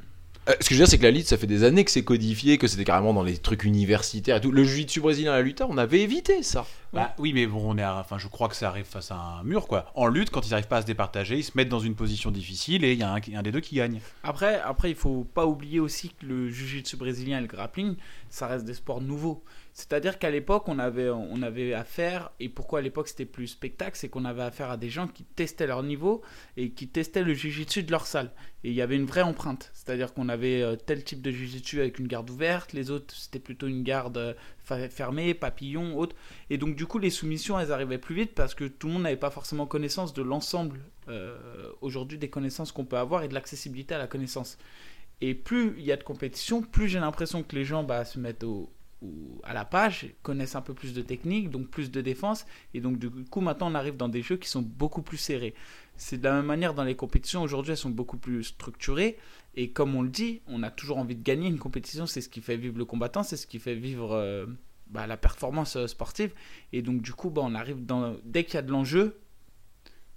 euh, 0.50 0.54
ce 0.60 0.70
que 0.70 0.76
je 0.76 0.80
veux 0.80 0.86
dire, 0.86 0.88
c'est 0.88 0.98
que 0.98 1.04
la 1.04 1.12
lutte, 1.12 1.28
ça 1.28 1.38
fait 1.38 1.46
des 1.48 1.64
années 1.64 1.86
que 1.86 1.92
c'est 1.92 2.04
codifié, 2.04 2.58
que 2.58 2.68
c'était 2.68 2.84
carrément 2.84 3.14
dans 3.14 3.22
les 3.24 3.38
trucs 3.38 3.64
universitaires 3.64 4.38
et 4.38 4.42
tout. 4.42 4.52
Le 4.52 4.64
jiu-jitsu 4.64 5.00
brésilien 5.00 5.32
à 5.34 5.36
la 5.36 5.42
lutte, 5.44 5.62
on 5.62 5.78
avait 5.78 6.02
évité 6.02 6.42
ça. 6.44 6.66
Bah, 6.94 7.14
oui, 7.20 7.32
mais 7.32 7.46
bon, 7.48 7.62
on 7.64 7.78
est 7.78 7.84
à- 7.84 7.98
enfin, 8.00 8.18
je 8.18 8.28
crois 8.28 8.50
que 8.50 8.56
ça 8.56 8.68
arrive 8.68 8.86
face 8.86 9.12
à 9.12 9.16
un 9.16 9.44
mur, 9.44 9.68
quoi. 9.68 9.92
En 9.96 10.08
lutte, 10.08 10.30
quand 10.32 10.46
ils 10.46 10.50
n'arrivent 10.50 10.68
pas 10.68 10.78
à 10.78 10.82
se 10.82 10.88
départager, 10.88 11.38
ils 11.38 11.44
se 11.44 11.52
mettent 11.56 11.70
dans 11.70 11.80
une 11.80 11.96
position 11.96 12.32
difficile 12.32 12.84
et 12.84 12.94
il 12.94 13.00
y 13.00 13.04
a 13.04 13.14
un, 13.14 13.20
un 13.36 13.42
des 13.44 13.52
deux 13.52 13.60
qui 13.62 13.76
gagne. 13.76 14.02
Après, 14.24 14.60
après, 14.62 14.90
il 14.90 14.96
faut 14.96 15.26
pas 15.34 15.46
oublier 15.46 15.80
aussi 15.80 16.10
que 16.10 16.26
le 16.26 16.50
jiu-jitsu 16.50 16.98
brésilien 16.98 17.38
et 17.38 17.42
le 17.42 17.48
grappling, 17.48 17.96
ça 18.30 18.48
reste 18.48 18.66
des 18.66 18.74
sports 18.74 19.00
nouveaux. 19.02 19.44
C'est-à-dire 19.74 20.20
qu'à 20.20 20.30
l'époque, 20.30 20.68
on 20.68 20.80
avait, 20.80 21.10
on 21.10 21.42
avait 21.42 21.74
affaire, 21.74 22.32
et 22.42 22.50
pourquoi 22.50 22.80
à 22.80 22.82
l'époque 22.82 23.08
c'était 23.08 23.26
plus 23.26 23.48
spectacle, 23.48 23.98
c'est 23.98 24.10
qu'on 24.10 24.26
avait 24.26 24.42
affaire 24.42 24.70
à 24.70 24.78
des 24.78 24.90
gens 24.90 25.08
qui 25.08 25.24
testaient 25.24 25.68
leur 25.68 25.82
niveau 25.82 26.22
et 26.58 26.72
qui 26.72 26.90
testaient 26.90 27.24
le 27.24 27.34
jiu-jitsu 27.34 27.84
de 27.84 27.92
leur 27.92 28.06
salle. 28.06 28.32
Et 28.64 28.70
il 28.70 28.76
y 28.76 28.82
avait 28.82 28.98
une 28.98 29.06
vraie 29.06 29.22
empreinte. 29.22 29.72
C'est-à-dire 29.74 30.14
qu'on 30.14 30.28
avait 30.28 30.62
euh, 30.62 30.76
tel 30.76 31.04
type 31.04 31.22
de 31.22 31.32
jiu-jitsu 31.32 31.80
avec 31.80 32.00
une 32.00 32.08
garde 32.08 32.30
ouverte, 32.30 32.74
les 32.74 32.92
autres 32.92 33.16
c'était 33.16 33.40
plutôt 33.40 33.68
une 33.68 33.84
garde 33.84 34.18
euh, 34.18 34.34
fermée, 34.90 35.34
papillon, 35.34 35.98
autre. 35.98 36.16
Et 36.50 36.58
donc 36.58 36.76
du 36.76 36.86
coup, 36.86 37.00
les 37.00 37.10
soumissions, 37.10 37.58
elles 37.58 37.72
arrivaient 37.72 37.98
plus 37.98 38.16
vite 38.16 38.36
parce 38.36 38.54
que 38.54 38.66
tout 38.66 38.88
le 38.88 38.94
monde 38.94 39.04
n'avait 39.04 39.16
pas 39.16 39.32
forcément 39.32 39.66
connaissance 39.66 40.14
de 40.14 40.22
l'ensemble 40.22 40.82
euh, 41.08 41.38
aujourd'hui 41.80 42.18
des 42.18 42.30
connaissances 42.30 42.74
qu'on 42.74 42.86
peut 42.86 42.98
avoir 42.98 43.24
et 43.24 43.30
de 43.30 43.34
l'accessibilité 43.34 43.96
à 43.96 43.98
la 43.98 44.08
connaissance. 44.08 44.58
Et 45.22 45.34
plus 45.34 45.76
il 45.78 45.86
y 45.86 45.92
a 45.92 45.98
de 45.98 46.04
compétition, 46.04 46.62
plus 46.62 46.90
j'ai 46.90 47.00
l'impression 47.00 47.42
que 47.42 47.56
les 47.56 47.64
gens 47.64 47.84
bah, 47.84 48.06
se 48.06 48.20
mettent 48.20 48.44
au, 48.44 48.70
au- 49.02 49.40
à 49.44 49.54
la 49.54 49.66
page, 49.66 50.08
connaissent 50.24 50.56
un 50.56 50.62
peu 50.62 50.74
plus 50.74 50.94
de 50.94 51.02
technique, 51.02 51.50
donc 51.50 51.68
plus 51.70 51.92
de 51.92 52.02
défense. 52.02 52.46
Et 52.74 52.82
donc 52.82 52.98
du 53.00 53.10
coup, 53.10 53.42
maintenant, 53.42 53.72
on 53.72 53.76
arrive 53.76 53.98
dans 53.98 54.10
des 54.10 54.22
jeux 54.22 54.38
qui 54.38 54.50
sont 54.50 54.62
beaucoup 54.62 55.02
plus 55.02 55.18
serrés. 55.18 55.54
C'est 55.98 56.18
de 56.18 56.24
la 56.24 56.34
même 56.34 56.46
manière 56.46 56.74
dans 56.74 56.84
les 56.84 56.96
compétitions, 56.96 57.42
aujourd'hui, 57.44 57.72
elles 57.72 57.78
sont 57.78 57.90
beaucoup 57.90 58.18
plus 58.18 58.44
structurées. 58.44 59.18
Et 59.56 59.70
comme 59.72 59.96
on 59.96 60.02
le 60.02 60.10
dit, 60.10 60.42
on 60.48 60.64
a 60.64 60.72
toujours 60.72 60.98
envie 60.98 61.16
de 61.16 61.24
gagner 61.24 61.48
une 61.50 61.60
compétition, 61.60 62.06
c'est 62.08 62.22
ce 62.22 62.30
qui 62.30 62.42
fait 62.42 62.58
vivre 62.58 62.78
le 62.78 62.86
combattant, 62.86 63.24
c'est 63.24 63.38
ce 63.38 63.46
qui 63.48 63.60
fait 63.60 63.76
vivre 63.76 64.14
euh, 64.14 64.46
bah, 64.90 65.08
la 65.08 65.18
performance 65.18 65.76
euh, 65.76 65.88
sportive. 65.88 66.34
Et 66.74 66.82
donc 66.82 67.02
du 67.02 67.14
coup, 67.14 67.30
bah, 67.30 67.42
on 67.44 67.54
arrive 67.56 67.86
dans... 67.86 68.16
dès 68.24 68.44
qu'il 68.46 68.56
y 68.56 68.58
a 68.58 68.62
de 68.62 68.72
l'enjeu, 68.72 69.18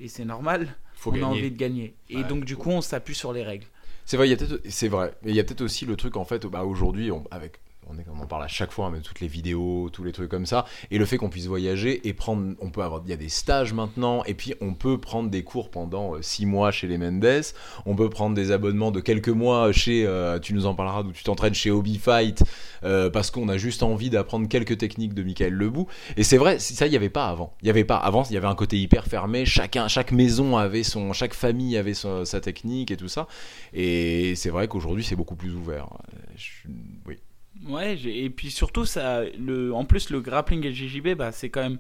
et 0.01 0.09
c'est 0.09 0.25
normal, 0.25 0.77
Faut 0.95 1.11
on 1.11 1.13
gagner. 1.13 1.25
a 1.25 1.29
envie 1.29 1.51
de 1.51 1.57
gagner. 1.57 1.97
Et 2.09 2.23
Ouais, 2.23 2.25
donc 2.25 2.45
du 2.45 2.57
coup, 2.57 2.71
on 2.71 2.81
s'appuie 2.81 3.15
sur 3.15 3.33
les 3.33 3.43
règles. 3.43 3.67
C'est 4.05 4.17
vrai, 4.17 4.29
il 4.29 4.31
y 4.31 4.35
a 4.35 4.37
peut-être, 4.37 4.61
c'est 4.71 4.89
vrai, 4.89 5.15
mais 5.23 5.31
il 5.31 5.37
y 5.37 5.41
a 5.41 5.45
peut-être 5.45 5.63
aussi 5.63 5.87
le 5.87 5.97
truc 5.97 6.17
en 6.17 6.25
fait, 6.25 6.47
bah, 6.47 6.65
aujourd'hui, 6.65 7.11
avec, 7.31 7.61
on, 7.89 8.21
en 8.21 8.27
parle 8.27 8.45
à 8.45 8.49
chaque 8.49 8.73
fois, 8.73 8.91
mais 8.91 9.01
toutes 9.01 9.21
les 9.21 9.29
vidéos, 9.29 9.91
tous 9.93 10.05
les 10.05 10.13
trucs 10.13 10.31
comme 10.31 10.47
ça, 10.47 10.65
et 10.91 10.99
le 10.99 11.05
fait 11.05 11.17
qu'on 11.17 11.31
puisse 11.31 11.47
voyager 11.47 12.07
et 12.07 12.13
prendre, 12.13 12.55
on 12.61 12.71
peut 12.71 12.83
avoir, 12.83 13.03
il 13.05 13.11
y 13.11 13.13
a 13.13 13.17
des 13.17 13.29
stages 13.29 13.73
maintenant, 13.73 14.25
et 14.25 14.35
puis 14.35 14.55
on 14.61 14.75
peut 14.75 14.99
prendre 14.99 15.31
des 15.31 15.43
cours 15.43 15.71
pendant 15.71 16.21
6 16.21 16.47
mois 16.47 16.71
chez 16.71 16.87
les 16.87 16.99
Mendes, 16.99 17.43
on 17.87 17.95
peut 17.95 18.11
prendre 18.11 18.35
des 18.35 18.51
abonnements 18.51 18.91
de 18.91 19.01
quelques 19.01 19.29
mois 19.29 19.73
chez, 19.73 20.07
euh, 20.07 20.39
tu 20.39 20.55
nous 20.55 20.67
en 20.67 20.75
parleras, 20.75 21.03
d'où 21.03 21.13
tu 21.13 21.25
t'entraînes 21.25 21.55
chez 21.55 21.71
Hobby 21.71 21.99
Fight, 21.99 22.43
euh, 22.85 23.11
parce 23.11 23.31
qu'on 23.31 23.49
a 23.49 23.57
juste 23.57 23.83
envie 23.83 24.11
d'apprendre 24.11 24.49
quelques 24.49 24.79
techniques 24.79 25.15
de 25.15 25.23
Michael 25.23 25.53
Lebou. 25.53 25.87
Et 26.17 26.23
c'est 26.23 26.39
vrai, 26.39 26.59
ça, 26.59 26.87
il 26.87 26.91
n'y 26.91 26.97
avait 26.97 27.11
pas 27.11 27.29
avant. 27.29 27.55
Il 27.63 27.67
y 27.67 27.71
avait 27.71 27.85
pas. 27.85 27.97
Avant, 27.97 28.25
il 28.25 28.35
y 28.35 28.37
avait 28.37 28.47
un 28.47 28.55
côté 28.55 28.79
hyper 28.79 29.07
fermé. 29.07 29.45
Chacun, 29.45 29.89
chaque 29.89 30.13
maison 30.13 30.57
avait 30.57 30.83
son, 30.83 31.13
chaque 31.13 31.35
famille 31.35 31.77
avait 31.77 31.95
sa 31.95 32.41
technique 32.41 32.91
et 32.91 32.97
tout 32.97 33.09
ça. 33.09 33.27
Et 33.73 34.35
c'est 34.37 34.51
vrai 34.51 34.69
qu'aujourd'hui, 34.69 35.05
c'est 35.05 35.17
beaucoup 35.17 35.37
plus 35.37 35.55
ouvert. 35.55 35.89
Euh, 36.13 36.71
oui. 37.07 37.17
Ouais, 37.63 37.97
et 38.05 38.29
puis 38.31 38.51
surtout, 38.51 38.85
ça, 38.85 39.25
le, 39.39 39.73
en 39.73 39.85
plus, 39.85 40.11
le 40.11 40.21
grappling 40.21 40.65
et 40.67 40.69
le 40.71 40.75
JJB, 40.75 41.15
bah, 41.15 41.33
c'est 41.33 41.51
quand 41.51 41.63
même. 41.63 41.79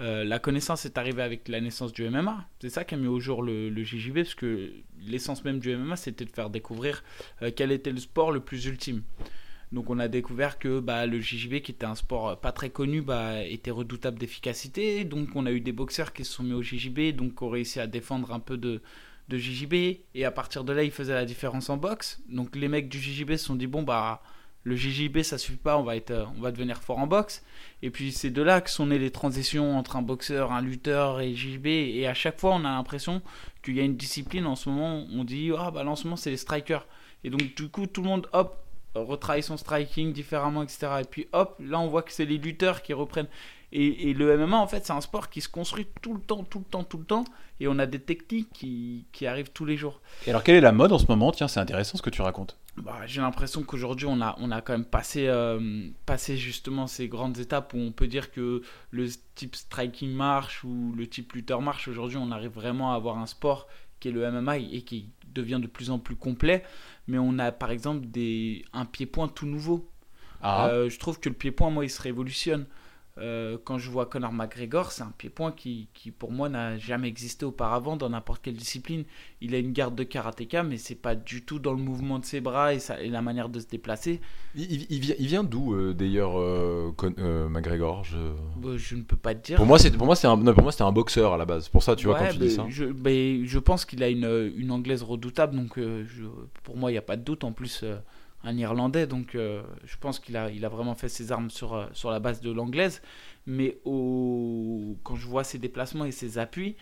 euh, 0.00 0.24
la 0.24 0.38
connaissance 0.38 0.86
est 0.86 0.98
arrivée 0.98 1.22
avec 1.22 1.48
la 1.48 1.60
naissance 1.60 1.92
du 1.92 2.08
MMA. 2.08 2.48
C'est 2.60 2.70
ça 2.70 2.84
qui 2.84 2.94
a 2.94 2.96
mis 2.98 3.08
au 3.08 3.18
jour 3.20 3.42
le, 3.42 3.68
le 3.68 3.84
JJB, 3.84 4.14
parce 4.18 4.34
que 4.36 4.72
l'essence 5.00 5.44
même 5.44 5.58
du 5.58 5.76
MMA, 5.76 5.96
c'était 5.96 6.24
de 6.24 6.30
faire 6.30 6.48
découvrir 6.48 7.02
euh, 7.42 7.50
quel 7.54 7.72
était 7.72 7.90
le 7.92 7.98
sport 7.98 8.30
le 8.32 8.40
plus 8.40 8.66
ultime. 8.66 9.02
Donc 9.72 9.90
on 9.90 9.98
a 9.98 10.08
découvert 10.08 10.58
que 10.58 10.80
bah, 10.80 11.06
le 11.06 11.20
JJB, 11.20 11.60
qui 11.60 11.72
était 11.72 11.86
un 11.86 11.96
sport 11.96 12.40
pas 12.40 12.52
très 12.52 12.70
connu, 12.70 13.02
bah, 13.02 13.42
était 13.44 13.72
redoutable 13.72 14.18
d'efficacité. 14.18 15.04
Donc 15.04 15.30
on 15.34 15.44
a 15.46 15.52
eu 15.52 15.60
des 15.60 15.72
boxeurs 15.72 16.12
qui 16.12 16.24
se 16.24 16.32
sont 16.32 16.44
mis 16.44 16.52
au 16.54 16.62
JJB, 16.62 17.16
donc 17.16 17.36
qui 17.36 17.42
ont 17.44 17.50
réussi 17.50 17.80
à 17.80 17.86
défendre 17.88 18.32
un 18.32 18.40
peu 18.40 18.56
de, 18.58 18.80
de 19.28 19.38
JJB. 19.38 19.74
Et 20.14 20.24
à 20.24 20.30
partir 20.30 20.64
de 20.64 20.72
là, 20.72 20.84
ils 20.84 20.92
faisaient 20.92 21.14
la 21.14 21.24
différence 21.26 21.68
en 21.70 21.76
boxe. 21.76 22.22
Donc 22.28 22.54
les 22.56 22.68
mecs 22.68 22.88
du 22.88 23.00
JJB 23.00 23.32
se 23.32 23.44
sont 23.46 23.56
dit, 23.56 23.66
bon, 23.66 23.82
bah 23.82 24.22
le 24.66 24.74
JJB 24.74 25.22
ça 25.22 25.38
suffit 25.38 25.56
pas, 25.56 25.78
on 25.78 25.84
va, 25.84 25.94
être, 25.94 26.10
euh, 26.10 26.24
on 26.36 26.40
va 26.40 26.50
devenir 26.50 26.82
fort 26.82 26.98
en 26.98 27.06
boxe. 27.06 27.44
Et 27.82 27.90
puis 27.90 28.10
c'est 28.10 28.30
de 28.30 28.42
là 28.42 28.60
que 28.60 28.68
sont 28.68 28.86
nées 28.86 28.98
les 28.98 29.12
transitions 29.12 29.78
entre 29.78 29.94
un 29.94 30.02
boxeur, 30.02 30.50
un 30.50 30.60
lutteur 30.60 31.20
et 31.20 31.36
JJB. 31.36 31.66
Et 31.66 32.08
à 32.08 32.14
chaque 32.14 32.40
fois, 32.40 32.50
on 32.54 32.64
a 32.64 32.70
l'impression 32.70 33.22
qu'il 33.62 33.76
y 33.76 33.80
a 33.80 33.84
une 33.84 33.96
discipline 33.96 34.44
en 34.44 34.56
ce 34.56 34.68
moment, 34.68 35.06
on 35.14 35.22
dit, 35.22 35.52
ah 35.56 35.70
bah 35.70 35.84
là, 35.84 35.90
en 35.92 35.96
ce 35.96 36.04
moment 36.04 36.16
c'est 36.16 36.30
les 36.30 36.36
strikers. 36.36 36.84
Et 37.22 37.30
donc 37.30 37.54
du 37.54 37.68
coup, 37.68 37.86
tout 37.86 38.02
le 38.02 38.08
monde, 38.08 38.26
hop, 38.32 38.60
retravaille 38.96 39.44
son 39.44 39.56
striking 39.56 40.12
différemment, 40.12 40.64
etc. 40.64 40.88
Et 41.02 41.04
puis 41.04 41.28
hop, 41.32 41.60
là 41.60 41.78
on 41.78 41.86
voit 41.86 42.02
que 42.02 42.10
c'est 42.10 42.24
les 42.24 42.38
lutteurs 42.38 42.82
qui 42.82 42.92
reprennent. 42.92 43.28
Et, 43.72 44.14
le 44.14 44.36
MMA, 44.36 44.56
en 44.56 44.66
fait, 44.66 44.86
c'est 44.86 44.92
un 44.92 45.00
sport 45.00 45.28
qui 45.28 45.40
se 45.40 45.48
construit 45.48 45.86
tout 46.00 46.14
le 46.14 46.20
temps, 46.20 46.44
tout 46.44 46.60
le 46.60 46.64
temps, 46.64 46.84
tout 46.84 46.98
le 46.98 47.04
temps. 47.04 47.24
Et 47.60 47.68
on 47.68 47.78
a 47.78 47.86
des 47.86 47.98
techniques 47.98 48.48
qui, 48.52 49.04
qui 49.12 49.26
arrivent 49.26 49.50
tous 49.50 49.64
les 49.64 49.76
jours. 49.76 50.00
Et 50.26 50.30
alors, 50.30 50.42
quelle 50.42 50.54
est 50.54 50.60
la 50.60 50.72
mode 50.72 50.92
en 50.92 50.98
ce 50.98 51.06
moment? 51.08 51.30
Tiens, 51.32 51.48
c'est 51.48 51.60
intéressant 51.60 51.98
ce 51.98 52.02
que 52.02 52.08
tu 52.08 52.22
racontes. 52.22 52.56
Bah, 52.76 53.06
j'ai 53.06 53.22
l'impression 53.22 53.62
qu'aujourd'hui, 53.62 54.06
on 54.06 54.20
a, 54.20 54.36
on 54.38 54.50
a 54.50 54.60
quand 54.60 54.74
même 54.74 54.84
passé, 54.84 55.28
euh, 55.28 55.88
passé 56.04 56.36
justement 56.36 56.86
ces 56.86 57.08
grandes 57.08 57.38
étapes 57.38 57.72
où 57.72 57.78
on 57.78 57.90
peut 57.90 58.06
dire 58.06 58.30
que 58.30 58.60
le 58.90 59.08
type 59.34 59.56
striking 59.56 60.12
marche 60.12 60.62
ou 60.62 60.92
le 60.94 61.06
type 61.06 61.32
lutteur 61.32 61.62
marche. 61.62 61.88
Aujourd'hui, 61.88 62.18
on 62.18 62.30
arrive 62.30 62.50
vraiment 62.50 62.92
à 62.92 62.96
avoir 62.96 63.18
un 63.18 63.26
sport 63.26 63.66
qui 63.98 64.08
est 64.08 64.12
le 64.12 64.30
MMA 64.30 64.58
et 64.58 64.82
qui 64.82 65.10
devient 65.32 65.58
de 65.60 65.66
plus 65.66 65.90
en 65.90 65.98
plus 65.98 66.16
complet. 66.16 66.64
Mais 67.06 67.18
on 67.18 67.38
a 67.38 67.50
par 67.50 67.70
exemple 67.70 68.06
des, 68.06 68.64
un 68.74 68.84
pied-point 68.84 69.28
tout 69.28 69.46
nouveau. 69.46 69.90
Ah, 70.42 70.68
Euh, 70.68 70.90
je 70.90 70.98
trouve 70.98 71.18
que 71.18 71.30
le 71.30 71.34
pied-point, 71.34 71.70
moi, 71.70 71.84
il 71.86 71.90
se 71.90 72.02
révolutionne. 72.02 72.66
Euh, 73.18 73.56
quand 73.64 73.78
je 73.78 73.90
vois 73.90 74.04
Conor 74.04 74.32
McGregor, 74.32 74.92
c'est 74.92 75.02
un 75.02 75.12
pied-point 75.16 75.50
qui, 75.52 75.88
qui, 75.94 76.10
pour 76.10 76.32
moi, 76.32 76.50
n'a 76.50 76.76
jamais 76.76 77.08
existé 77.08 77.46
auparavant 77.46 77.96
dans 77.96 78.10
n'importe 78.10 78.42
quelle 78.42 78.56
discipline. 78.56 79.04
Il 79.40 79.54
a 79.54 79.58
une 79.58 79.72
garde 79.72 79.94
de 79.94 80.02
karatéka, 80.04 80.62
mais 80.62 80.76
c'est 80.76 80.94
pas 80.96 81.14
du 81.14 81.42
tout 81.42 81.58
dans 81.58 81.72
le 81.72 81.78
mouvement 81.82 82.18
de 82.18 82.26
ses 82.26 82.42
bras 82.42 82.74
et, 82.74 82.78
sa- 82.78 83.00
et 83.00 83.08
la 83.08 83.22
manière 83.22 83.48
de 83.48 83.58
se 83.58 83.66
déplacer. 83.68 84.20
Il, 84.54 84.70
il- 84.70 84.86
il 84.90 85.00
vient, 85.00 85.14
il 85.18 85.26
vient 85.28 85.44
d'où 85.44 85.72
euh, 85.74 85.94
d'ailleurs, 85.94 86.38
euh, 86.38 86.92
euh, 87.18 87.48
McGregor? 87.48 88.04
Je... 88.04 88.18
Bah, 88.56 88.76
je 88.76 88.96
ne 88.96 89.02
peux 89.02 89.16
pas 89.16 89.34
te 89.34 89.46
dire. 89.46 89.56
Pour 89.56 89.64
moi, 89.66 89.78
c'est, 89.78 89.90
pour 89.96 90.06
moi, 90.06 90.14
c'est 90.16 90.26
un, 90.26 90.36
non, 90.36 90.52
pour 90.52 90.62
moi, 90.62 90.72
c'était 90.72 90.84
un 90.84 90.92
boxeur 90.92 91.32
à 91.32 91.38
la 91.38 91.46
base. 91.46 91.70
Pour 91.70 91.82
ça, 91.82 91.96
tu 91.96 92.06
vois, 92.06 92.18
quand 92.18 92.28
tu 92.28 92.38
dis 92.38 92.50
ça. 92.50 92.66
Je, 92.68 92.84
mais 92.84 93.46
je 93.46 93.58
pense 93.58 93.86
qu'il 93.86 94.02
a 94.02 94.08
une, 94.10 94.52
une 94.56 94.70
anglaise 94.70 95.02
redoutable, 95.02 95.56
donc 95.56 95.78
je- 95.78 96.24
pour 96.64 96.76
moi, 96.76 96.90
il 96.90 96.94
n'y 96.94 96.98
a 96.98 97.02
pas 97.02 97.16
de 97.16 97.22
doute. 97.22 97.44
En 97.44 97.52
plus, 97.52 97.82
un 98.46 98.56
Irlandais, 98.56 99.06
donc 99.06 99.34
euh, 99.34 99.62
je 99.84 99.96
pense 99.98 100.18
qu'il 100.20 100.36
a, 100.36 100.50
il 100.50 100.64
a 100.64 100.68
vraiment 100.68 100.94
fait 100.94 101.08
ses 101.08 101.32
armes 101.32 101.50
sur, 101.50 101.74
euh, 101.74 101.86
sur 101.92 102.10
la 102.10 102.20
base 102.20 102.40
de 102.40 102.50
l'anglaise. 102.50 103.02
Mais 103.46 103.78
au, 103.84 104.96
quand 105.02 105.16
je 105.16 105.26
vois 105.26 105.44
ses 105.44 105.58
déplacements 105.58 106.04
et 106.04 106.12
ses 106.12 106.38
appuis, 106.38 106.76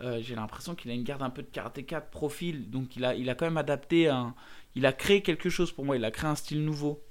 euh, 0.00 0.18
j'ai 0.22 0.34
l'impression 0.34 0.74
qu'il 0.74 0.90
a 0.90 0.94
une 0.94 1.04
garde 1.04 1.22
un 1.22 1.30
peu 1.30 1.42
de 1.42 1.48
karatéka 1.48 2.00
de 2.00 2.10
profil. 2.10 2.70
Donc 2.70 2.96
il 2.96 3.04
a, 3.04 3.14
il 3.14 3.28
a 3.28 3.34
quand 3.34 3.44
même 3.44 3.58
adapté 3.58 4.08
un. 4.08 4.34
Il 4.74 4.86
a 4.86 4.92
créé 4.92 5.20
quelque 5.22 5.50
chose 5.50 5.72
pour 5.72 5.84
moi, 5.84 5.96
il 5.96 6.04
a 6.04 6.10
créé 6.10 6.30
un 6.30 6.36
style 6.36 6.64
nouveau. 6.64 7.02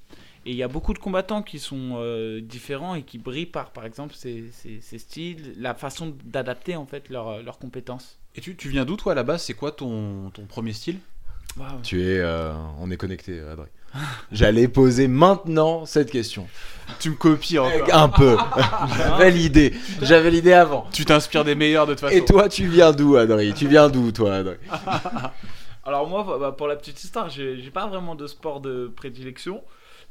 Et 0.45 0.51
il 0.51 0.57
y 0.57 0.63
a 0.63 0.67
beaucoup 0.67 0.93
de 0.93 0.99
combattants 0.99 1.43
qui 1.43 1.59
sont 1.59 1.97
euh, 1.97 2.41
différents 2.41 2.95
et 2.95 3.03
qui 3.03 3.17
brillent 3.19 3.45
par, 3.45 3.71
par 3.71 3.85
exemple, 3.85 4.15
ces, 4.15 4.49
ces- 4.51 4.81
ces 4.81 4.97
styles, 4.97 5.53
la 5.57 5.75
façon 5.75 6.15
d'adapter 6.23 6.75
en 6.75 6.85
fait 6.85 7.09
leurs 7.09 7.43
leurs 7.43 7.59
compétences. 7.59 8.17
Et 8.35 8.41
tu, 8.41 8.55
tu 8.55 8.69
viens 8.69 8.85
d'où 8.85 8.95
toi 8.95 9.11
à 9.11 9.15
la 9.15 9.23
base? 9.23 9.43
C'est 9.43 9.53
quoi 9.53 9.71
ton, 9.71 10.31
ton 10.31 10.45
premier 10.45 10.73
style? 10.73 10.99
Tu 11.83 12.01
es, 12.01 12.19
euh, 12.19 12.53
on 12.79 12.89
est 12.89 12.97
connecté, 12.97 13.39
Adrien. 13.41 13.69
J'allais 14.31 14.67
poser 14.67 15.07
maintenant 15.07 15.85
cette 15.85 16.11
question. 16.11 16.47
Tu 16.99 17.11
me 17.11 17.15
copies 17.15 17.59
encore. 17.59 17.93
Un 17.93 18.09
peu. 18.09 18.37
J'avais 18.97 19.31
l'idée. 19.31 19.73
J'avais 20.01 20.31
l'idée 20.31 20.53
avant. 20.53 20.87
Tu 20.91 21.05
t'inspires 21.05 21.43
des 21.43 21.55
meilleurs 21.55 21.85
de 21.85 21.93
toute 21.93 22.01
façon. 22.01 22.15
Et 22.15 22.25
toi, 22.25 22.49
tu 22.49 22.67
viens 22.67 22.91
d'où, 22.91 23.15
Adrien 23.15 23.53
Tu 23.53 23.67
viens 23.67 23.89
d'où, 23.89 24.11
toi, 24.11 24.35
Adrien 24.35 24.57
Alors 25.85 26.07
moi, 26.07 26.37
bah, 26.39 26.51
pour 26.51 26.67
la 26.67 26.75
petite 26.75 27.03
histoire, 27.03 27.29
j'ai 27.29 27.59
j'ai 27.61 27.71
pas 27.71 27.87
vraiment 27.87 28.15
de 28.15 28.27
sport 28.27 28.59
de 28.59 28.91
prédilection. 28.95 29.63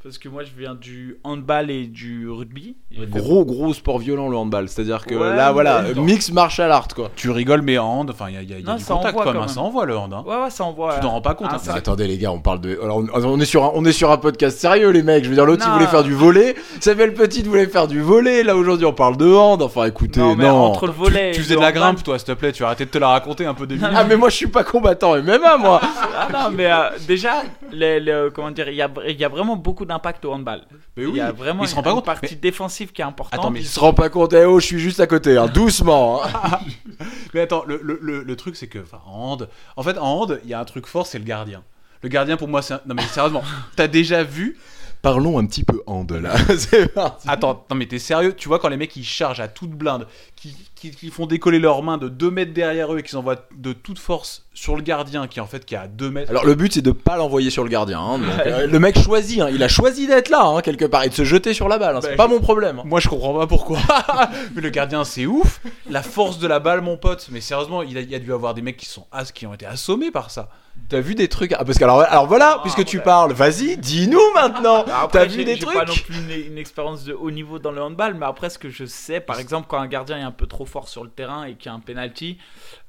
Parce 0.04 0.16
que 0.16 0.28
moi, 0.28 0.44
je 0.44 0.50
viens 0.56 0.76
du 0.76 1.18
handball 1.24 1.72
et 1.72 1.86
du 1.88 2.30
rugby. 2.30 2.76
Fait- 2.96 3.04
Gros, 3.06 3.44
gros 3.44 3.74
sport 3.74 3.98
violent, 3.98 4.28
le 4.28 4.36
handball. 4.36 4.68
C'est-à-dire 4.68 5.04
que 5.04 5.14
Ouais, 5.16 5.34
là, 5.34 5.50
voilà, 5.50 5.82
mais- 5.82 6.00
mix 6.00 6.30
martial 6.30 6.70
art, 6.70 6.86
quoi. 6.94 7.10
Tu 7.16 7.30
rigoles, 7.30 7.62
mais 7.62 7.78
en 7.78 7.86
hand, 7.86 8.10
enfin, 8.10 8.26
il 8.28 8.34
y 8.34 8.38
a, 8.38 8.42
il 8.42 8.48
y 8.48 8.54
a- 8.54 8.58
y 8.60 8.62
a 8.62 8.64
Non, 8.64 8.76
du 8.76 8.82
ça 8.84 8.94
contact 8.94 9.16
quand 9.18 9.24
quand 9.24 9.32
même. 9.32 9.40
même. 9.40 9.48
Ça 9.48 9.60
envoie 9.60 9.86
le 9.86 9.96
hand. 9.98 10.14
hein. 10.14 10.22
Ouais, 10.24 10.36
ouais, 10.40 10.50
ça 10.50 10.62
envoie. 10.62 10.94
Tu 10.94 11.00
t'en 11.00 11.10
rends 11.10 11.20
pas 11.20 11.34
compte. 11.34 11.48
Ah, 11.50 11.56
hein. 11.56 11.58
ça- 11.58 11.72
Mais 11.72 11.78
attendez, 11.78 12.06
les 12.06 12.16
gars, 12.16 12.30
on 12.30 12.38
parle 12.38 12.60
de. 12.60 12.78
Alors, 12.80 13.02
on, 13.12 13.40
est 13.40 13.44
sur 13.44 13.64
un, 13.64 13.72
on 13.74 13.84
est 13.84 13.90
sur 13.92 14.12
un 14.12 14.18
podcast 14.18 14.56
sérieux, 14.58 14.90
les 14.90 15.02
mecs. 15.02 15.24
Je 15.24 15.30
veux 15.30 15.34
dire, 15.34 15.44
l'autre, 15.44 15.64
il 15.66 15.72
voulait 15.72 15.86
faire 15.88 16.04
du 16.04 16.14
volet. 16.14 16.54
Samuel 16.78 17.12
Petit 17.12 17.42
voulait 17.42 17.66
faire 17.66 17.88
du 17.88 18.00
volet. 18.00 18.44
Là, 18.44 18.54
aujourd'hui, 18.56 18.86
on 18.86 18.92
parle 18.92 19.16
de 19.16 19.26
hand. 19.34 19.60
Enfin, 19.62 19.84
écoutez, 19.86 20.20
non, 20.20 20.36
non. 20.36 20.48
entre 20.66 20.86
le 20.86 20.92
volet 20.92 21.32
Tu 21.32 21.40
et 21.40 21.42
faisais 21.42 21.56
de 21.56 21.60
la 21.60 21.72
grimpe, 21.72 22.04
toi, 22.04 22.16
s'il 22.20 22.28
te 22.28 22.32
plaît. 22.32 22.52
Tu 22.52 22.62
vas 22.62 22.68
arrêter 22.68 22.84
de 22.84 22.90
te 22.90 22.98
la 22.98 23.08
raconter 23.08 23.46
un 23.46 23.54
peu 23.54 23.66
de 23.66 23.76
Ah, 23.82 24.04
mais 24.04 24.16
moi, 24.16 24.28
je 24.28 24.36
suis 24.36 24.46
pas 24.46 24.62
combattant 24.62 25.16
MMA, 25.16 25.56
moi. 25.58 25.80
Ah 26.16 26.28
non, 26.32 26.50
mais 26.56 26.66
euh, 26.70 26.90
déjà, 27.08 27.42
les, 27.72 28.28
comment 28.32 28.52
dire, 28.52 28.68
il 28.68 28.76
y 28.76 28.82
a, 28.82 28.88
il 29.08 29.18
y 29.18 29.24
a 29.24 29.28
vraiment 29.28 29.56
beaucoup 29.56 29.84
d'impact 29.88 29.97
au 30.24 30.32
handball. 30.32 30.62
Mais 30.96 31.02
Il 31.04 31.08
oui. 31.08 31.18
y 31.18 31.20
a 31.20 31.32
vraiment 31.32 31.62
il 31.64 31.68
se 31.68 31.74
rend 31.74 31.80
une, 31.80 31.84
pas 31.84 31.90
une 31.90 31.96
compte. 31.96 32.04
partie 32.06 32.26
Mais- 32.34 32.40
défensive 32.40 32.92
qui 32.92 33.02
est 33.02 33.04
importante. 33.04 33.38
Attends, 33.38 33.50
mais 33.50 33.60
Il 33.60 33.66
se 33.66 33.78
rend 33.80 33.92
pas 33.94 34.08
compte. 34.08 34.32
Eh 34.32 34.44
oh, 34.44 34.58
je 34.60 34.66
suis 34.66 34.78
juste 34.80 35.00
à 35.00 35.06
côté, 35.06 35.36
hein. 35.36 35.46
doucement. 35.46 36.22
hein. 36.24 36.58
Mais 37.34 37.40
attends, 37.40 37.64
le, 37.66 37.80
le, 37.82 37.98
le, 38.00 38.22
le 38.22 38.36
truc 38.36 38.56
c'est 38.56 38.68
que, 38.68 38.78
en 39.06 39.32
hand, 39.32 39.48
en 39.76 39.82
fait, 39.82 39.98
en 39.98 40.20
hand, 40.22 40.40
il 40.44 40.50
y 40.50 40.54
a 40.54 40.60
un 40.60 40.64
truc 40.64 40.86
fort, 40.86 41.06
c'est 41.06 41.18
le 41.18 41.24
gardien. 41.24 41.62
Le 42.02 42.08
gardien, 42.08 42.36
pour 42.36 42.46
moi, 42.48 42.62
c'est 42.62 42.74
un... 42.74 42.80
Non, 42.86 42.94
mais 42.94 43.02
sérieusement, 43.02 43.42
t'as 43.76 43.88
déjà 43.88 44.22
vu 44.22 44.56
Parlons 45.02 45.38
un 45.38 45.46
petit 45.46 45.62
peu 45.64 45.82
hand, 45.86 46.10
là. 46.12 46.34
C'est 46.58 46.92
parti. 46.92 47.28
Attends, 47.28 47.64
non, 47.70 47.76
mais 47.76 47.86
t'es 47.86 47.98
sérieux? 47.98 48.34
Tu 48.36 48.48
vois, 48.48 48.58
quand 48.58 48.68
les 48.68 48.76
mecs 48.76 48.94
ils 48.96 49.04
chargent 49.04 49.40
à 49.40 49.46
toute 49.48 49.70
blinde, 49.70 50.06
qui, 50.34 50.56
qui, 50.74 50.90
qui 50.90 51.10
font 51.10 51.26
décoller 51.26 51.58
leurs 51.60 51.82
mains 51.82 51.98
de 51.98 52.08
2 52.08 52.30
mètres 52.30 52.52
derrière 52.52 52.92
eux 52.92 52.98
et 52.98 53.02
qu'ils 53.02 53.16
envoient 53.16 53.36
de 53.56 53.72
toute 53.72 53.98
force 53.98 54.44
sur 54.54 54.74
le 54.76 54.82
gardien 54.82 55.28
qui, 55.28 55.40
en 55.40 55.46
fait, 55.46 55.64
qui 55.64 55.74
est 55.74 55.78
à 55.78 55.86
2 55.86 56.10
mètres. 56.10 56.30
Alors 56.30 56.44
le 56.44 56.54
but 56.56 56.72
c'est 56.74 56.82
de 56.82 56.90
pas 56.90 57.16
l'envoyer 57.16 57.50
sur 57.50 57.62
le 57.62 57.70
gardien. 57.70 58.00
hein, 58.00 58.18
donc, 58.18 58.28
euh, 58.46 58.66
le 58.66 58.78
mec 58.80 58.98
choisit, 58.98 59.40
hein, 59.40 59.48
il 59.52 59.62
a 59.62 59.68
choisi 59.68 60.06
d'être 60.08 60.30
là 60.30 60.42
hein, 60.44 60.60
quelque 60.62 60.84
part 60.84 61.04
et 61.04 61.08
de 61.10 61.14
se 61.14 61.24
jeter 61.24 61.54
sur 61.54 61.68
la 61.68 61.78
balle. 61.78 61.96
hein, 61.96 62.00
c'est 62.02 62.10
Bah, 62.16 62.24
pas 62.24 62.28
je- 62.28 62.34
mon 62.34 62.40
problème. 62.40 62.82
Moi, 62.84 62.98
je 62.98 63.08
comprends 63.08 63.34
pas 63.38 63.46
pourquoi. 63.46 63.78
mais 64.54 64.60
le 64.62 64.70
gardien, 64.70 65.04
c'est 65.04 65.26
ouf. 65.26 65.60
La 65.88 66.02
force 66.02 66.38
de 66.40 66.46
la 66.48 66.58
balle, 66.58 66.80
mon 66.80 66.96
pote. 66.96 67.28
Mais 67.30 67.40
sérieusement, 67.40 67.82
il 67.82 67.96
a, 67.96 68.00
il 68.00 68.10
y 68.10 68.14
a 68.16 68.18
dû 68.18 68.32
avoir 68.32 68.54
des 68.54 68.62
mecs 68.62 68.76
qui, 68.76 68.86
sont 68.86 69.06
as- 69.12 69.30
qui 69.32 69.46
ont 69.46 69.54
été 69.54 69.64
assommés 69.66 70.10
par 70.10 70.30
ça. 70.32 70.48
T'as 70.88 71.00
vu 71.00 71.14
des 71.14 71.28
trucs? 71.28 71.52
Ah, 71.52 71.64
parce 71.64 71.76
que 71.78 71.84
alors, 71.84 72.00
alors 72.00 72.26
voilà, 72.26 72.54
Ah, 72.56 72.60
puisque 72.62 72.84
tu 72.84 73.00
parles, 73.00 73.32
vas-y, 73.32 73.76
dis-nous 73.76 74.20
maintenant. 74.34 74.84
T'as 75.12 75.26
vu 75.26 75.38
j'ai- 75.40 75.44
des 75.44 75.54
j'ai 75.56 75.60
trucs? 75.62 75.76
pas 75.76 75.84
non 75.84 75.92
plus 75.92 76.16
une, 76.16 76.52
une 76.52 76.58
expérience 76.58 77.04
de 77.04 77.12
haut 77.12 77.30
niveau 77.30 77.58
dans 77.58 77.72
le 77.72 77.82
handball, 77.82 78.14
mais 78.14 78.24
après, 78.26 78.48
ce 78.48 78.58
que 78.58 78.70
je 78.70 78.86
sais, 78.86 79.20
par 79.20 79.38
exemple, 79.38 79.66
quand 79.68 79.78
un 79.78 79.86
gardien 79.86 80.18
est 80.18 80.22
un 80.22 80.30
peu 80.32 80.46
trop 80.46 80.64
fort 80.64 80.88
sur 80.88 81.04
le 81.04 81.10
terrain 81.10 81.44
et 81.44 81.54
qu'il 81.56 81.66
y 81.66 81.68
a 81.68 81.74
un 81.74 81.80
penalty, 81.80 82.38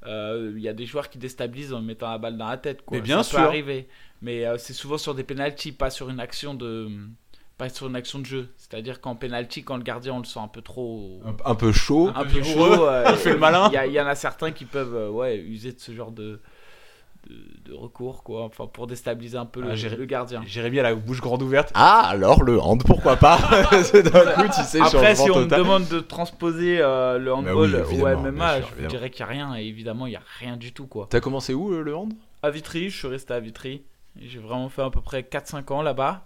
euh, 0.07 0.53
il 0.55 0.61
y 0.61 0.69
a 0.69 0.73
des 0.73 0.85
joueurs 0.85 1.09
qui 1.09 1.17
déstabilisent 1.17 1.73
en 1.73 1.81
mettant 1.81 2.09
la 2.09 2.17
balle 2.17 2.37
dans 2.37 2.47
la 2.47 2.57
tête. 2.57 2.83
Quoi. 2.85 2.97
Mais 2.97 3.01
bien 3.03 3.21
Ça 3.23 3.29
sûr. 3.31 3.39
peut 3.39 3.45
arriver. 3.45 3.87
Mais 4.21 4.45
euh, 4.45 4.57
c'est 4.57 4.73
souvent 4.73 4.97
sur 4.97 5.13
des 5.15 5.23
penalties, 5.23 5.71
pas 5.73 5.89
sur 5.89 6.09
une 6.09 6.19
action 6.19 6.53
de. 6.53 6.89
Pas 7.57 7.67
sur 7.67 7.87
une 7.87 7.95
action 7.97 8.19
de 8.19 8.25
jeu. 8.25 8.47
C'est-à-dire 8.55 9.01
qu'en 9.01 9.15
penalty, 9.15 9.63
quand 9.63 9.75
le 9.75 9.83
gardien 9.83 10.13
on 10.13 10.19
le 10.19 10.23
sent 10.23 10.39
un 10.39 10.47
peu 10.47 10.61
trop. 10.61 11.19
un, 11.25 11.35
un 11.51 11.55
peu 11.55 11.73
chaud. 11.73 12.09
un 12.15 12.23
peu 12.23 12.39
vigoureux, 12.39 12.75
chaud, 12.75 12.85
euh, 12.87 13.03
il 13.09 13.15
fait 13.17 13.33
le 13.33 13.37
malin. 13.37 13.69
Il 13.73 13.91
y, 13.91 13.95
y 13.95 13.99
en 13.99 14.07
a 14.07 14.15
certains 14.15 14.51
qui 14.51 14.63
peuvent 14.63 15.11
ouais, 15.13 15.37
user 15.37 15.73
de 15.73 15.79
ce 15.81 15.91
genre 15.93 16.11
de, 16.11 16.39
de, 17.27 17.71
de 17.71 17.73
recours 17.75 18.23
quoi, 18.23 18.43
enfin, 18.45 18.67
pour 18.67 18.87
déstabiliser 18.87 19.37
un 19.37 19.45
peu 19.45 19.61
Ah, 19.63 19.69
le, 19.69 19.75
j'ai- 19.75 19.89
le 19.89 20.05
gardien. 20.05 20.41
Jérémy 20.45 20.79
a 20.79 20.83
la 20.83 20.95
bouche 20.95 21.21
grande 21.21 21.41
ouverte. 21.41 21.71
Ah 21.73 22.01
alors 22.07 22.43
le 22.43 22.59
hand, 22.61 22.83
pourquoi 22.85 23.17
pas? 23.17 23.37
C'est 23.83 24.03
D'un 24.03 24.31
coup, 24.33 24.45
tu 24.47 24.63
sais, 24.63 24.79
Après, 24.81 25.15
si 25.15 25.29
on 25.29 25.41
me 25.41 25.45
demande 25.45 25.87
de 25.87 25.99
transposer 25.99 26.79
euh, 26.79 27.17
le 27.17 27.25
Bah 27.25 27.35
handball 27.37 27.85
oui, 27.89 28.01
au 28.01 28.17
MMA, 28.17 28.57
sûr, 28.57 28.69
je 28.79 28.87
dirais 28.87 29.09
qu'il 29.09 29.25
n'y 29.25 29.31
a 29.31 29.33
rien. 29.33 29.55
Et 29.57 29.65
évidemment, 29.65 30.07
il 30.07 30.11
n'y 30.11 30.15
a 30.15 30.21
rien 30.39 30.57
du 30.57 30.71
tout. 30.73 30.87
quoi. 30.87 31.07
T'as 31.09 31.19
commencé 31.19 31.53
où 31.53 31.73
euh, 31.73 31.81
le 31.81 31.95
hand? 31.95 32.13
À 32.41 32.49
Vitry, 32.51 32.89
je 32.89 32.97
suis 32.97 33.07
resté 33.07 33.33
à 33.33 33.39
Vitry. 33.39 33.83
J'ai 34.19 34.39
vraiment 34.39 34.69
fait 34.69 34.81
à 34.81 34.89
peu 34.89 35.01
près 35.01 35.21
4-5 35.21 35.71
ans 35.73 35.81
là-bas. 35.81 36.23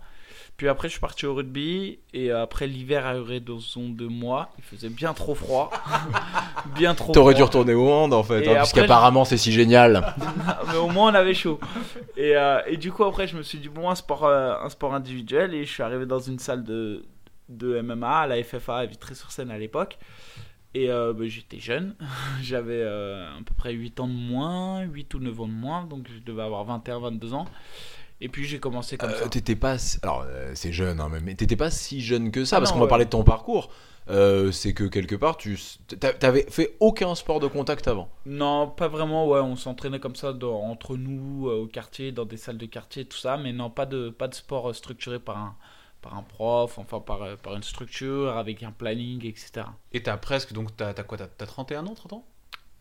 Puis 0.57 0.67
après, 0.69 0.87
je 0.87 0.93
suis 0.93 1.01
parti 1.01 1.25
au 1.25 1.33
rugby. 1.33 1.99
Et 2.13 2.31
après, 2.31 2.67
l'hiver 2.67 3.05
a 3.05 3.15
duré 3.15 3.39
dans 3.39 3.59
son 3.59 3.89
deux 3.89 4.07
mois. 4.07 4.49
Il 4.57 4.63
faisait 4.63 4.89
bien 4.89 5.13
trop 5.13 5.35
froid. 5.35 5.71
bien 6.75 6.93
trop 6.95 7.11
T'aurais 7.11 7.33
dû 7.33 7.43
retourner 7.43 7.73
au 7.73 7.89
hand 7.89 8.13
en 8.13 8.23
fait, 8.23 8.47
hein, 8.47 8.55
puisqu'apparemment 8.57 9.25
c'est 9.25 9.37
si 9.37 9.51
génial. 9.51 10.13
mais 10.71 10.77
au 10.77 10.89
moins 10.89 11.11
on 11.11 11.15
avait 11.15 11.33
chaud. 11.33 11.59
Et, 12.15 12.35
euh, 12.35 12.61
et 12.67 12.77
du 12.77 12.91
coup 12.91 13.03
après 13.03 13.27
je 13.27 13.35
me 13.35 13.43
suis 13.43 13.57
dit 13.57 13.69
bon 13.69 13.89
un 13.89 13.95
sport, 13.95 14.25
euh, 14.25 14.55
un 14.61 14.69
sport 14.69 14.93
individuel 14.93 15.53
et 15.53 15.65
je 15.65 15.71
suis 15.71 15.83
arrivé 15.83 16.05
dans 16.05 16.19
une 16.19 16.39
salle 16.39 16.63
de, 16.63 17.03
de 17.49 17.81
MMA 17.81 18.21
à 18.21 18.27
la 18.27 18.41
FFA 18.43 18.77
à 18.77 18.85
Vitry-sur-Seine 18.85 19.51
à 19.51 19.57
l'époque. 19.57 19.97
Et 20.75 20.89
euh, 20.89 21.13
bah, 21.13 21.25
j'étais 21.27 21.59
jeune, 21.59 21.95
j'avais 22.41 22.81
euh, 22.81 23.27
à 23.29 23.43
peu 23.45 23.53
près 23.55 23.73
8 23.73 23.99
ans 23.99 24.07
de 24.07 24.13
moins, 24.13 24.81
8 24.81 25.13
ou 25.13 25.19
9 25.19 25.41
ans 25.41 25.47
de 25.47 25.53
moins, 25.53 25.83
donc 25.85 26.07
je 26.11 26.19
devais 26.19 26.41
avoir 26.41 26.65
21-22 26.65 27.33
ans. 27.33 27.45
Et 28.21 28.29
puis 28.29 28.45
j'ai 28.45 28.59
commencé 28.59 28.97
comme 28.97 29.09
Euh, 29.09 29.19
ça. 29.19 29.29
t'étais 29.29 29.55
pas, 29.55 29.75
alors 30.01 30.23
euh, 30.27 30.51
c'est 30.55 30.71
jeune, 30.71 30.99
hein, 31.01 31.09
mais 31.21 31.35
t'étais 31.35 31.55
pas 31.57 31.69
si 31.71 32.01
jeune 32.01 32.31
que 32.31 32.45
ça, 32.45 32.57
Ah 32.57 32.59
parce 32.59 32.71
non, 32.71 32.75
qu'on 32.75 32.81
va 32.81 32.87
parler 32.87 33.05
de 33.05 33.09
ton 33.09 33.23
parcours. 33.23 33.69
Euh, 34.09 34.51
c'est 34.51 34.73
que 34.73 34.83
quelque 34.83 35.15
part, 35.15 35.37
tu 35.37 35.57
t'a- 35.99 36.13
t'avais 36.13 36.45
fait 36.49 36.75
aucun 36.81 37.15
sport 37.15 37.39
de 37.39 37.47
contact 37.47 37.87
avant. 37.87 38.09
Non, 38.25 38.67
pas 38.69 38.89
vraiment, 38.89 39.27
ouais, 39.27 39.39
on 39.39 39.55
s'entraînait 39.55 39.99
comme 40.01 40.15
ça 40.17 40.33
dans- 40.33 40.59
entre 40.61 40.97
nous, 40.97 41.47
euh, 41.47 41.63
au 41.63 41.67
quartier, 41.67 42.11
dans 42.11 42.25
des 42.25 42.35
salles 42.37 42.57
de 42.57 42.65
quartier, 42.65 43.05
tout 43.05 43.17
ça, 43.17 43.37
mais 43.37 43.53
non, 43.53 43.69
pas 43.69 43.85
de, 43.85 44.09
pas 44.09 44.27
de 44.27 44.35
sport 44.35 44.75
structuré 44.75 45.19
par 45.19 45.37
un, 45.37 45.55
par 46.01 46.15
un 46.17 46.23
prof, 46.23 46.77
enfin 46.79 46.99
par, 46.99 47.37
par 47.37 47.55
une 47.55 47.63
structure, 47.63 48.35
avec 48.37 48.61
un 48.63 48.71
planning, 48.71 49.25
etc. 49.25 49.67
Et 49.93 50.03
t'as 50.03 50.17
presque, 50.17 50.51
donc 50.51 50.75
t'as 50.75 50.93
t'as 50.93 51.03
quoi 51.03 51.17
T'as 51.17 51.27
t'as 51.27 51.45
31 51.45 51.87
ans, 51.87 51.93
30 51.95 52.11
ans? 52.13 52.25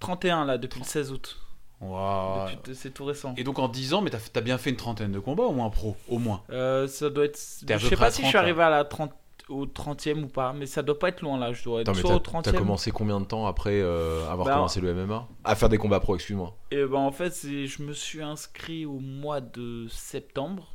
31 0.00 0.44
là, 0.44 0.58
depuis 0.58 0.80
le 0.80 0.84
16 0.86 1.12
août. 1.12 1.38
Depuis- 1.82 2.74
C'est 2.74 2.92
tout 2.94 3.04
récent. 3.04 3.34
Et 3.36 3.44
donc 3.44 3.58
en 3.58 3.68
10 3.68 3.94
ans, 3.94 4.00
mais 4.02 4.10
t'as 4.10 4.18
t'as 4.32 4.40
bien 4.40 4.56
fait 4.58 4.70
une 4.70 4.76
trentaine 4.76 5.12
de 5.12 5.18
combats 5.18 5.44
au 5.44 5.52
moins 5.52 5.68
pro, 5.70 5.96
au 6.08 6.18
moins. 6.18 6.42
Euh, 6.50 6.86
ça 6.88 7.10
doit 7.10 7.24
être. 7.24 7.38
T'es 7.66 7.78
Je 7.78 7.88
sais 7.88 7.96
pas 7.96 8.10
si 8.10 8.18
je 8.18 8.22
30, 8.22 8.28
suis 8.30 8.38
arrivé 8.38 8.62
à 8.62 8.70
la 8.70 8.84
30, 8.84 9.12
au 9.48 9.66
30e 9.66 10.22
ou 10.24 10.28
pas, 10.28 10.52
mais 10.52 10.66
ça 10.66 10.82
doit 10.82 10.98
pas 10.98 11.08
être 11.08 11.20
loin 11.22 11.36
là. 11.38 11.52
Je 11.52 11.64
dois 11.64 11.80
être 11.80 11.88
Attends, 11.88 11.96
mais 11.96 12.00
soit 12.02 12.10
t'as- 12.10 12.16
au 12.16 12.42
t'as 12.42 12.50
30e. 12.52 12.56
commencé 12.58 12.90
combien 12.92 13.20
de 13.20 13.24
temps 13.26 13.46
après 13.46 13.80
euh, 13.80 14.28
avoir 14.30 14.46
Bah, 14.46 14.54
commencé 14.54 14.80
le 14.80 14.94
MMA 14.94 15.26
À 15.44 15.54
faire 15.56 15.68
des 15.68 15.78
combats 15.78 15.98
pro, 16.00 16.14
excuse-moi. 16.14 16.56
Et 16.70 16.84
ben 16.84 16.98
en 16.98 17.10
fait, 17.12 17.30
c'est- 17.34 17.66
je 17.66 17.82
me 17.82 17.92
suis 17.92 18.22
inscrit 18.22 18.86
au 18.86 19.00
mois 19.00 19.40
de 19.40 19.86
septembre. 19.90 20.68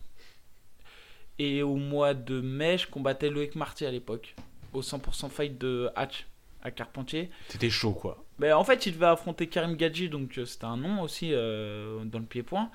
Et 1.40 1.62
au 1.64 1.76
mois 1.76 2.14
de 2.16 2.42
mai, 2.42 2.78
je 2.80 2.88
combattais 2.88 3.30
Loïc 3.30 3.56
Marty 3.56 3.86
à 3.86 3.92
l'époque. 3.92 4.36
Au 4.74 4.82
100% 4.82 5.30
fight 5.30 5.58
de 5.60 5.90
Hatch 5.96 6.28
à 6.64 6.72
Carpentier. 6.72 7.30
C'était 7.48 7.70
chaud 7.70 7.94
quoi. 7.94 8.24
Mais 8.40 8.52
en 8.54 8.64
fait, 8.64 8.86
il 8.86 8.94
devait 8.94 9.08
affronter 9.08 9.48
Karim 9.48 9.76
Gadji, 9.76 10.10
donc 10.10 10.38
euh, 10.38 10.46
c'était 10.46 10.66
un 10.66 10.78
nom 10.78 11.02
aussi 11.02 11.32
euh, 11.34 12.04
dans 12.06 12.20
le 12.20 12.26
pied-point. 12.26 12.70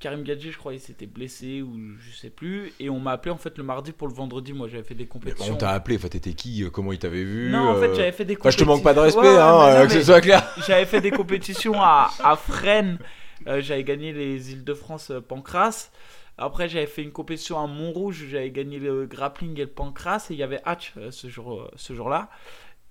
Karim 0.00 0.24
Gadji, 0.24 0.50
je 0.50 0.58
crois, 0.58 0.74
il 0.74 0.80
s'était 0.80 1.06
blessé 1.06 1.62
ou 1.62 1.78
je 2.00 2.16
sais 2.16 2.30
plus. 2.30 2.72
Et 2.80 2.90
on 2.90 2.98
m'a 2.98 3.12
appelé 3.12 3.30
en 3.30 3.36
fait 3.36 3.56
le 3.56 3.62
mardi 3.62 3.92
pour 3.92 4.08
le 4.08 4.14
vendredi. 4.14 4.52
Moi, 4.52 4.66
j'avais 4.68 4.82
fait 4.82 4.94
des 4.96 5.04
Mais 5.04 5.08
compétitions. 5.08 5.54
on 5.54 5.56
t'a 5.56 5.70
appelé, 5.70 5.96
enfin 5.96 6.08
t'étais 6.08 6.32
qui 6.32 6.64
euh, 6.64 6.70
Comment 6.70 6.92
il 6.92 6.98
t'avait 6.98 7.22
vu 7.22 7.50
non, 7.50 7.68
en 7.68 7.74
fait, 7.80 7.94
j'avais 7.94 8.10
fait 8.10 8.24
des 8.24 8.36
Enfin, 8.40 8.50
je 8.50 8.56
te 8.56 8.64
compétitions. 8.64 8.66
manque 8.66 8.82
pas 8.82 8.94
de 8.94 8.98
respect, 9.00 9.20
Ouais, 9.20 9.28
hein, 9.38 9.58
mais 9.66 9.74
non, 9.74 9.80
euh, 9.82 9.86
que 9.86 9.92
mais 9.92 10.00
ce 10.00 10.06
soit 10.06 10.20
clair. 10.20 10.42
J'avais 10.66 10.86
fait 10.86 11.00
des 11.00 11.10
compétitions 11.12 11.74
à, 11.80 12.10
à 12.24 12.34
Fresnes. 12.36 12.98
Euh, 13.46 13.60
j'avais 13.60 13.84
gagné 13.84 14.12
les 14.12 14.52
Îles-de-France 14.52 15.12
Pancras. 15.28 15.90
Après, 16.38 16.68
j'avais 16.68 16.86
fait 16.86 17.02
une 17.02 17.12
compétition 17.12 17.62
à 17.62 17.66
Montrouge 17.68 18.24
j'avais 18.30 18.50
gagné 18.50 18.78
le 18.80 19.06
grappling 19.06 19.56
et 19.58 19.62
le 19.64 19.66
pancras. 19.68 20.26
Et 20.30 20.32
il 20.34 20.38
y 20.38 20.42
avait 20.42 20.60
Hatch 20.64 20.94
ce 21.10 21.28
jour, 21.28 21.60
euh, 21.60 21.70
ce 21.76 21.92
jour-là. 21.94 22.28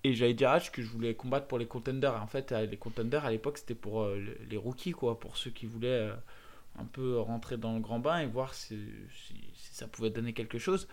Et 0.03 0.13
j'avais 0.15 0.34
dit 0.34 0.46
à 0.46 0.53
Hatch 0.53 0.72
que 0.72 0.81
je 0.81 0.88
voulais 0.88 1.13
combattre 1.15 1.48
pour 1.48 1.60
les 1.60 1.67
contenders. 1.67 2.15
En 2.22 2.27
fait, 2.27 2.51
les 2.51 2.77
contenders 2.77 3.24
à 3.25 3.31
l'époque, 3.31 3.58
c'était 3.60 3.75
pour 3.75 4.01
euh, 4.01 4.17
le- 4.17 4.38
les 4.50 4.58
rookies, 4.58 4.91
quoi. 4.93 5.20
Pour 5.20 5.38
ceux 5.38 5.51
qui 5.51 5.67
voulaient 5.67 5.88
euh, 6.10 6.13
un 6.79 6.86
peu 6.86 7.20
rentrer 7.20 7.58
dans 7.58 7.74
le 7.75 7.81
grand 7.81 8.00
bain 8.00 8.20
et 8.20 8.25
voir 8.27 8.53
si, 8.55 8.79
ça 9.72 9.88
pouvait 9.88 10.10
donner 10.10 10.34
quelque 10.34 10.58
chose. 10.60 10.88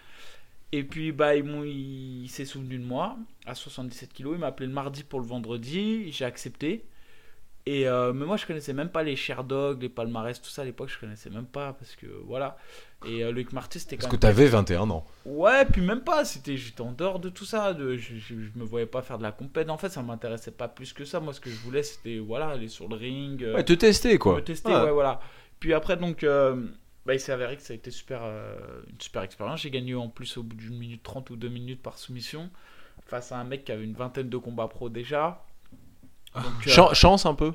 Et 0.72 0.84
puis, 0.84 1.12
bah, 1.12 1.36
il, 1.36 1.46
il 2.24 2.28
s'est 2.30 2.44
souvenu 2.46 2.78
de 2.78 2.84
moi 2.84 3.18
à 3.46 3.54
77 3.54 4.12
kilos. 4.12 4.34
Il 4.36 4.40
m'a 4.40 4.48
appelé 4.48 4.66
le 4.68 4.72
mardi 4.74 5.04
pour 5.04 5.20
le 5.20 5.26
vendredi. 5.26 6.12
J'ai 6.12 6.24
accepté. 6.26 6.84
Et 7.70 7.86
euh, 7.86 8.14
mais 8.14 8.24
moi 8.24 8.38
je 8.38 8.46
connaissais 8.46 8.72
même 8.72 8.88
pas 8.88 9.02
les 9.02 9.14
Sherdog, 9.14 9.82
les 9.82 9.90
palmarès, 9.90 10.40
tout 10.40 10.48
ça 10.48 10.62
à 10.62 10.64
l'époque 10.64 10.88
je 10.88 10.98
connaissais 10.98 11.28
même 11.28 11.44
pas 11.44 11.74
parce 11.74 11.96
que 11.96 12.06
voilà. 12.24 12.56
Et 13.06 13.22
euh, 13.22 13.30
Loïc 13.30 13.52
Marty 13.52 13.78
c'était 13.78 13.96
quand 13.96 14.02
Parce 14.06 14.12
que 14.12 14.20
t'avais 14.20 14.46
21 14.46 14.88
ans. 14.90 15.04
Ouais, 15.26 15.66
puis 15.66 15.82
même 15.82 16.00
pas, 16.00 16.24
c'était 16.24 16.56
j'étais 16.56 16.80
en 16.80 16.92
dehors 16.92 17.18
de 17.18 17.28
tout 17.28 17.44
ça, 17.44 17.74
de, 17.74 17.96
je, 17.96 18.14
je, 18.16 18.34
je 18.40 18.58
me 18.58 18.64
voyais 18.64 18.86
pas 18.86 19.02
faire 19.02 19.18
de 19.18 19.22
la 19.22 19.32
compète. 19.32 19.68
En 19.68 19.76
fait, 19.76 19.90
ça 19.90 20.02
m'intéressait 20.02 20.50
pas 20.52 20.66
plus 20.68 20.94
que 20.94 21.04
ça. 21.04 21.20
Moi 21.20 21.34
ce 21.34 21.40
que 21.40 21.50
je 21.50 21.56
voulais 21.56 21.82
c'était 21.82 22.18
voilà, 22.18 22.48
aller 22.48 22.68
sur 22.68 22.88
le 22.88 22.96
ring. 22.96 23.42
euh, 23.42 23.54
Ouais, 23.56 23.64
te 23.64 23.74
tester 23.74 24.16
quoi. 24.18 24.36
me 24.36 24.40
tester, 24.40 24.70
Ouais. 24.72 24.80
ouais, 24.84 24.90
voilà. 24.92 25.20
Puis 25.60 25.74
après, 25.74 25.96
donc, 25.98 26.24
euh, 26.24 26.64
bah, 27.04 27.12
il 27.14 27.20
s'est 27.20 27.32
avéré 27.32 27.56
que 27.56 27.62
ça 27.62 27.72
a 27.72 27.76
été 27.76 27.90
super, 27.90 28.22
une 28.88 29.00
super 29.00 29.22
expérience. 29.22 29.60
J'ai 29.60 29.70
gagné 29.70 29.94
en 29.94 30.08
plus 30.08 30.38
au 30.38 30.42
bout 30.42 30.56
d'une 30.56 30.78
minute 30.78 31.02
trente 31.02 31.28
ou 31.30 31.36
deux 31.36 31.48
minutes 31.48 31.82
par 31.82 31.98
soumission 31.98 32.48
face 33.06 33.30
à 33.32 33.36
un 33.38 33.44
mec 33.44 33.64
qui 33.64 33.72
avait 33.72 33.84
une 33.84 33.94
vingtaine 33.94 34.28
de 34.30 34.36
combats 34.38 34.68
pro 34.68 34.88
déjà. 34.88 35.44
Donc, 36.34 36.44
euh, 36.66 36.70
Chan- 36.70 36.94
chance 36.94 37.26
un 37.26 37.34
peu 37.34 37.52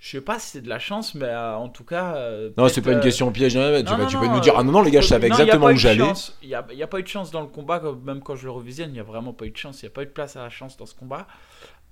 je 0.00 0.10
sais 0.10 0.20
pas 0.20 0.38
si 0.38 0.50
c'est 0.50 0.60
de 0.60 0.68
la 0.68 0.78
chance, 0.78 1.16
mais 1.16 1.24
euh, 1.26 1.56
en 1.56 1.68
tout 1.68 1.82
cas. 1.82 2.14
euh, 2.14 2.50
Non, 2.56 2.68
c'est 2.68 2.82
pas 2.82 2.92
une 2.92 2.98
euh, 2.98 3.02
question 3.02 3.32
piège. 3.32 3.56
hein, 3.56 3.82
Tu, 3.84 3.90
non, 3.90 3.96
vas- 3.98 4.04
non, 4.04 4.08
tu 4.08 4.16
peux 4.16 4.26
non, 4.26 4.34
nous 4.34 4.40
dire 4.40 4.54
euh, 4.54 4.58
Ah 4.60 4.62
non, 4.62 4.70
non, 4.70 4.82
les 4.82 4.92
gars, 4.92 5.00
je 5.00 5.08
savais 5.08 5.26
non, 5.28 5.34
exactement 5.34 5.66
où 5.66 5.76
j'allais. 5.76 5.98
chance. 5.98 6.38
Il 6.40 6.48
n'y 6.50 6.54
a, 6.54 6.64
il 6.70 6.78
y 6.78 6.84
a 6.84 6.86
pas 6.86 7.00
eu 7.00 7.02
de 7.02 7.08
chance 7.08 7.32
dans 7.32 7.40
le 7.40 7.48
combat, 7.48 7.82
même 8.04 8.20
quand 8.22 8.36
je 8.36 8.44
le 8.44 8.52
revisionne, 8.52 8.90
il 8.90 8.92
n'y 8.92 9.00
a 9.00 9.02
vraiment 9.02 9.32
pas 9.32 9.46
eu 9.46 9.50
de 9.50 9.56
chance. 9.56 9.82
Il 9.82 9.86
n'y 9.86 9.90
a 9.90 9.92
pas 9.92 10.02
eu 10.02 10.06
de 10.06 10.12
place 10.12 10.36
à 10.36 10.42
la 10.42 10.50
chance 10.50 10.76
dans 10.76 10.86
ce 10.86 10.94
combat. 10.94 11.26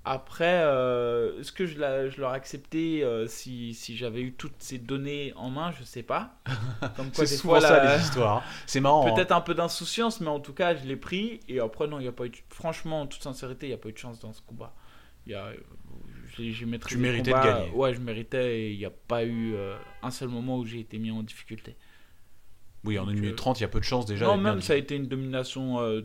Après, 0.05 0.61
euh, 0.63 1.37
est-ce 1.41 1.51
que 1.51 1.65
je, 1.65 1.77
l'a- 1.79 2.07
je 2.09 2.21
l'aurais 2.21 2.37
accepté 2.37 3.03
euh, 3.03 3.27
si, 3.27 3.73
si 3.73 3.97
j'avais 3.97 4.21
eu 4.21 4.31
toutes 4.33 4.55
ces 4.59 4.77
données 4.77 5.33
en 5.35 5.49
main? 5.49 5.73
Je 5.77 5.83
sais 5.83 6.01
pas. 6.03 6.29
Comme 6.95 7.11
quoi, 7.11 7.25
C'est 7.25 7.35
des 7.35 7.41
souvent 7.41 7.55
fois, 7.55 7.61
ça 7.61 7.83
la- 7.83 7.97
les 7.97 8.01
histoires. 8.03 8.41
C'est 8.67 8.79
marrant. 8.79 9.05
hein. 9.05 9.13
Peut-être 9.15 9.33
un 9.33 9.41
peu 9.41 9.53
d'insouciance, 9.53 10.21
mais 10.21 10.29
en 10.29 10.39
tout 10.39 10.53
cas, 10.53 10.77
je 10.77 10.85
l'ai 10.85 10.95
pris. 10.95 11.41
Et 11.49 11.59
après, 11.59 11.87
non, 11.87 11.99
il 11.99 12.03
n'y 12.03 12.07
a 12.07 12.13
pas 12.13 12.25
eu. 12.25 12.29
de- 12.29 12.37
Franchement, 12.49 13.01
en 13.01 13.07
toute 13.07 13.21
sincérité, 13.21 13.65
il 13.65 13.69
n'y 13.69 13.75
a 13.75 13.77
pas 13.79 13.89
eu 13.89 13.93
de 13.93 13.97
chance 13.97 14.19
dans 14.19 14.31
ce 14.31 14.41
combat. 14.41 14.73
Il 15.27 15.31
y 15.31 15.35
a, 15.35 15.51
j'ai, 16.37 16.53
Tu 16.87 16.97
méritais 16.97 17.31
de 17.31 17.35
gagner. 17.35 17.71
Ouais, 17.71 17.93
je 17.93 17.99
méritais. 17.99 18.59
Et 18.59 18.71
il 18.71 18.77
n'y 18.77 18.85
a 18.85 18.89
pas 18.91 19.25
eu 19.25 19.53
euh, 19.55 19.75
un 20.01 20.11
seul 20.11 20.29
moment 20.29 20.57
où 20.57 20.65
j'ai 20.65 20.79
été 20.79 20.97
mis 20.99 21.11
en 21.11 21.21
difficulté. 21.21 21.75
Oui, 22.85 22.97
en 22.97 23.03
Donc, 23.03 23.13
1 23.13 23.15
minute 23.15 23.33
euh, 23.33 23.35
30, 23.35 23.59
il 23.59 23.63
y 23.63 23.65
a 23.65 23.67
peu 23.67 23.79
de 23.79 23.85
chance 23.85 24.05
déjà. 24.05 24.25
non, 24.25 24.37
même 24.37 24.61
ça 24.61 24.73
a 24.73 24.75
été 24.77 24.95
une 24.95 25.07
domination 25.07 25.81
euh, 25.81 26.01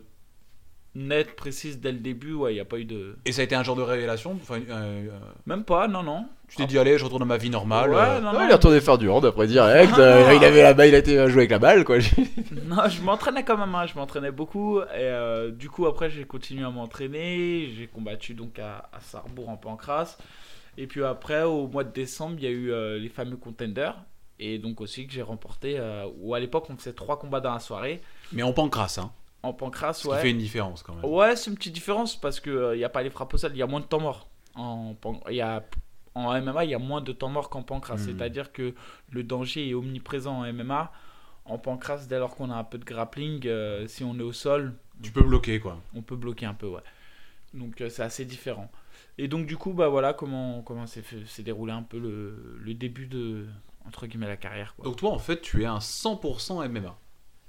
nette, 0.95 1.35
précise 1.35 1.79
dès 1.79 1.91
le 1.91 1.97
début. 1.99 2.33
Ouais, 2.33 2.51
il 2.51 2.55
n'y 2.55 2.59
a 2.61 2.65
pas 2.65 2.77
eu 2.77 2.85
de. 2.85 3.15
Et 3.25 3.31
ça 3.31 3.41
a 3.41 3.43
été 3.43 3.55
un 3.55 3.63
genre 3.63 3.75
de 3.75 3.81
révélation 3.81 4.37
enfin, 4.41 4.59
euh, 4.69 5.07
euh, 5.09 5.09
Même 5.45 5.63
pas, 5.63 5.87
non, 5.87 6.03
non. 6.03 6.25
Tu 6.47 6.57
t'es 6.57 6.67
dit, 6.67 6.77
allez, 6.77 6.97
je 6.99 7.03
retourne 7.03 7.23
à 7.23 7.25
ma 7.25 7.37
vie 7.37 7.49
normale. 7.49 7.89
Ouais, 7.89 7.97
euh, 7.97 8.19
non, 8.19 8.33
non. 8.33 8.45
il 8.45 8.49
est 8.51 8.53
retourné 8.53 8.79
faire 8.79 8.97
du 8.99 9.09
hand 9.09 9.25
après 9.25 9.47
direct. 9.47 9.93
Ah, 9.95 9.99
euh, 10.01 10.33
il 10.39 10.43
avait 10.45 10.61
la 10.61 10.73
balle, 10.75 10.89
il 10.89 10.95
a 10.95 10.99
été 10.99 11.15
jouer 11.27 11.41
avec 11.41 11.51
la 11.51 11.59
balle 11.59 11.83
quoi. 11.83 11.97
Non, 12.67 12.87
je 12.87 13.01
m'entraînais 13.01 13.43
quand 13.43 13.57
même, 13.57 13.73
hein, 13.73 13.85
je 13.87 13.95
m'entraînais 13.95 14.31
beaucoup. 14.31 14.79
Et 14.79 14.83
euh, 14.93 15.49
du 15.51 15.69
coup, 15.69 15.87
après, 15.87 16.09
j'ai 16.09 16.25
continué 16.25 16.63
à 16.63 16.69
m'entraîner. 16.69 17.69
J'ai 17.75 17.87
combattu 17.87 18.33
donc 18.35 18.59
à, 18.59 18.89
à 18.93 18.99
Sarrebourg 18.99 19.49
en 19.49 19.57
Pancras. 19.57 20.17
Et 20.77 20.87
puis 20.87 21.03
après, 21.03 21.43
au 21.43 21.67
mois 21.67 21.83
de 21.83 21.91
décembre, 21.91 22.35
il 22.37 22.43
y 22.43 22.47
a 22.47 22.51
eu 22.51 22.71
euh, 22.71 22.99
les 22.99 23.09
fameux 23.09 23.37
contenders. 23.37 23.95
Et 24.39 24.57
donc 24.59 24.81
aussi 24.81 25.07
que 25.07 25.13
j'ai 25.13 25.21
remporté. 25.21 25.75
euh, 25.79 26.05
où 26.19 26.33
à 26.35 26.39
l'époque, 26.39 26.65
on 26.69 26.77
faisait 26.77 26.93
trois 26.93 27.17
combats 27.17 27.39
dans 27.39 27.53
la 27.53 27.59
soirée. 27.59 28.01
Mais 28.31 28.43
en 28.43 28.53
pancrasse, 28.53 28.97
hein. 28.99 29.11
En 29.43 29.53
Pancras, 29.53 29.93
Ce 29.93 30.07
ouais. 30.07 30.15
qui 30.15 30.21
fait 30.21 30.31
une 30.31 30.37
différence 30.37 30.83
quand 30.83 30.95
même. 30.95 31.05
Ouais, 31.05 31.35
c'est 31.35 31.49
une 31.51 31.57
petite 31.57 31.73
différence 31.73 32.15
parce 32.15 32.39
qu'il 32.39 32.71
n'y 32.75 32.83
a 32.83 32.89
pas 32.89 33.03
les 33.03 33.09
frappes 33.09 33.33
au 33.33 33.37
sol, 33.37 33.51
il 33.53 33.57
y 33.57 33.61
a 33.61 33.67
moins 33.67 33.81
de 33.81 33.85
temps 33.85 33.99
mort. 33.99 34.27
En, 34.55 34.95
y 35.29 35.41
a, 35.41 35.63
en 36.15 36.41
MMA, 36.41 36.63
il 36.65 36.69
y 36.71 36.73
a 36.75 36.79
moins 36.79 37.01
de 37.01 37.11
temps 37.11 37.29
mort 37.29 37.49
qu'en 37.49 37.61
pancras. 37.63 37.95
Mhm. 37.97 38.05
C'est-à-dire 38.05 38.51
que 38.53 38.73
le 39.11 39.23
danger 39.23 39.69
est 39.69 39.73
omniprésent 39.73 40.39
en 40.41 40.53
MMA. 40.53 40.91
En 41.45 41.57
pancras, 41.57 42.05
dès 42.07 42.19
lors 42.19 42.35
qu'on 42.35 42.49
a 42.51 42.55
un 42.55 42.63
peu 42.63 42.77
de 42.77 42.85
grappling, 42.85 43.45
euh, 43.47 43.85
si 43.87 44.03
on 44.05 44.17
est 44.17 44.21
au 44.23 44.31
sol, 44.31 44.75
Tu 45.01 45.11
peux 45.11 45.23
bloquer 45.23 45.59
quoi. 45.59 45.77
on 45.93 46.01
peut 46.01 46.15
bloquer 46.15 46.45
un 46.45 46.53
peu, 46.53 46.67
ouais. 46.67 46.81
Donc 47.53 47.81
euh, 47.81 47.89
c'est 47.89 48.03
assez 48.03 48.23
différent. 48.25 48.71
Et 49.17 49.27
donc 49.27 49.45
du 49.45 49.57
coup, 49.57 49.73
bah 49.73 49.89
voilà 49.89 50.13
comment 50.13 50.61
comment 50.61 50.85
s'est 50.87 51.03
déroulé 51.43 51.73
un 51.73 51.83
peu 51.83 51.99
le, 51.99 52.57
le 52.61 52.73
début 52.73 53.07
de 53.07 53.45
entre 53.85 54.07
guillemets 54.07 54.27
la 54.27 54.37
carrière. 54.37 54.73
Quoi. 54.75 54.85
Donc 54.85 54.95
toi, 54.95 55.11
en 55.11 55.19
fait, 55.19 55.41
tu 55.41 55.63
es 55.63 55.65
un 55.65 55.79
100% 55.79 56.65
MMA. 56.69 56.95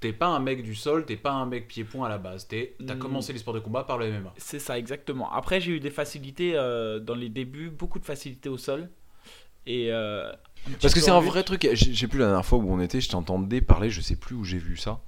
T'es 0.05 0.13
pas 0.13 0.27
un 0.27 0.39
mec 0.39 0.63
du 0.63 0.75
sol, 0.75 1.07
t'es 1.07 1.17
pas 1.17 1.33
un 1.33 1.47
mec 1.47 1.67
pied-point 1.67 2.05
à 2.05 2.11
la 2.11 2.19
base. 2.19 2.47
T'es- 2.47 2.77
T'as 2.87 2.95
Mm. 2.95 2.99
commencé 2.99 3.33
les 3.33 3.39
sports 3.39 3.55
de 3.55 3.61
combat 3.61 3.85
par 3.85 3.97
le 3.97 4.05
MMA. 4.07 4.35
C'est 4.37 4.59
ça, 4.59 4.79
exactement. 4.79 5.33
Après, 5.33 5.63
j'ai 5.63 5.73
eu 5.73 5.81
des 5.81 5.89
facilités 5.89 6.53
euh, 6.57 6.99
dans 7.01 7.15
les 7.15 7.31
débuts, 7.31 7.71
beaucoup 7.71 7.99
de 7.99 8.05
facilités 8.05 8.51
au 8.51 8.59
sol. 8.59 8.91
Et 9.67 9.91
euh, 9.91 10.31
Parce 10.83 10.93
que 10.93 11.01
c'est 11.01 11.11
un 11.11 11.21
vrai 11.21 11.43
truc. 11.43 11.67
Sais 11.75 12.07
plus 12.07 12.19
la 12.19 12.27
dernière 12.27 12.45
fois 12.45 12.59
où 12.59 12.71
on 12.71 12.81
était, 12.81 13.01
je 13.01 13.09
t'entendais 13.09 13.63
parler, 13.63 13.89
je 13.89 14.03
sais 14.03 14.17
plus 14.17 14.35
où 14.37 14.45
j'ai 14.45 14.59
vu 14.59 14.77
ça. 14.77 15.01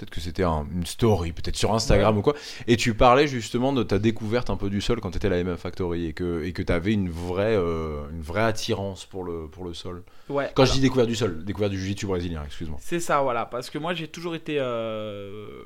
Peut-être 0.00 0.10
que 0.10 0.20
c'était 0.20 0.42
un- 0.44 0.66
une 0.72 0.86
story, 0.86 1.32
peut-être 1.32 1.56
sur 1.56 1.74
Instagram 1.74 2.16
ou 2.16 2.22
quoi. 2.22 2.34
Et 2.66 2.76
tu 2.78 2.94
parlais 2.94 3.26
justement 3.28 3.72
de 3.74 3.82
ta 3.82 3.98
découverte 3.98 4.48
un 4.48 4.56
peu 4.56 4.70
du 4.70 4.80
sol 4.80 5.00
quand 5.00 5.10
tu 5.10 5.18
étais 5.18 5.26
à 5.26 5.30
la 5.30 5.38
MMA 5.44 5.56
Factory 5.58 6.06
et 6.06 6.12
que 6.14 6.42
et 6.42 6.52
que 6.54 6.62
tu 6.62 6.72
avais 6.72 6.92
une 6.94 7.10
vraie 7.10 7.54
euh, 7.56 8.08
une 8.10 8.22
vraie 8.22 8.42
attirance 8.44 9.04
pour 9.04 9.24
le 9.24 9.46
pour 9.48 9.64
le 9.64 9.74
sol. 9.74 10.02
Ouais, 10.30 10.50
Quand 10.54 10.64
je 10.64 10.72
dis 10.72 10.80
découverte 10.80 11.08
du 11.08 11.16
sol, 11.16 11.44
découverte 11.44 11.72
du 11.72 11.78
jiu-jitsu 11.78 12.06
brésilien, 12.06 12.42
excuse-moi. 12.46 12.78
C'est 12.80 13.00
ça, 13.00 13.20
voilà. 13.20 13.44
Parce 13.46 13.68
que 13.68 13.78
moi, 13.78 13.92
j'ai 13.94 14.08
toujours 14.08 14.34
été. 14.34 14.56
euh, 14.58 15.62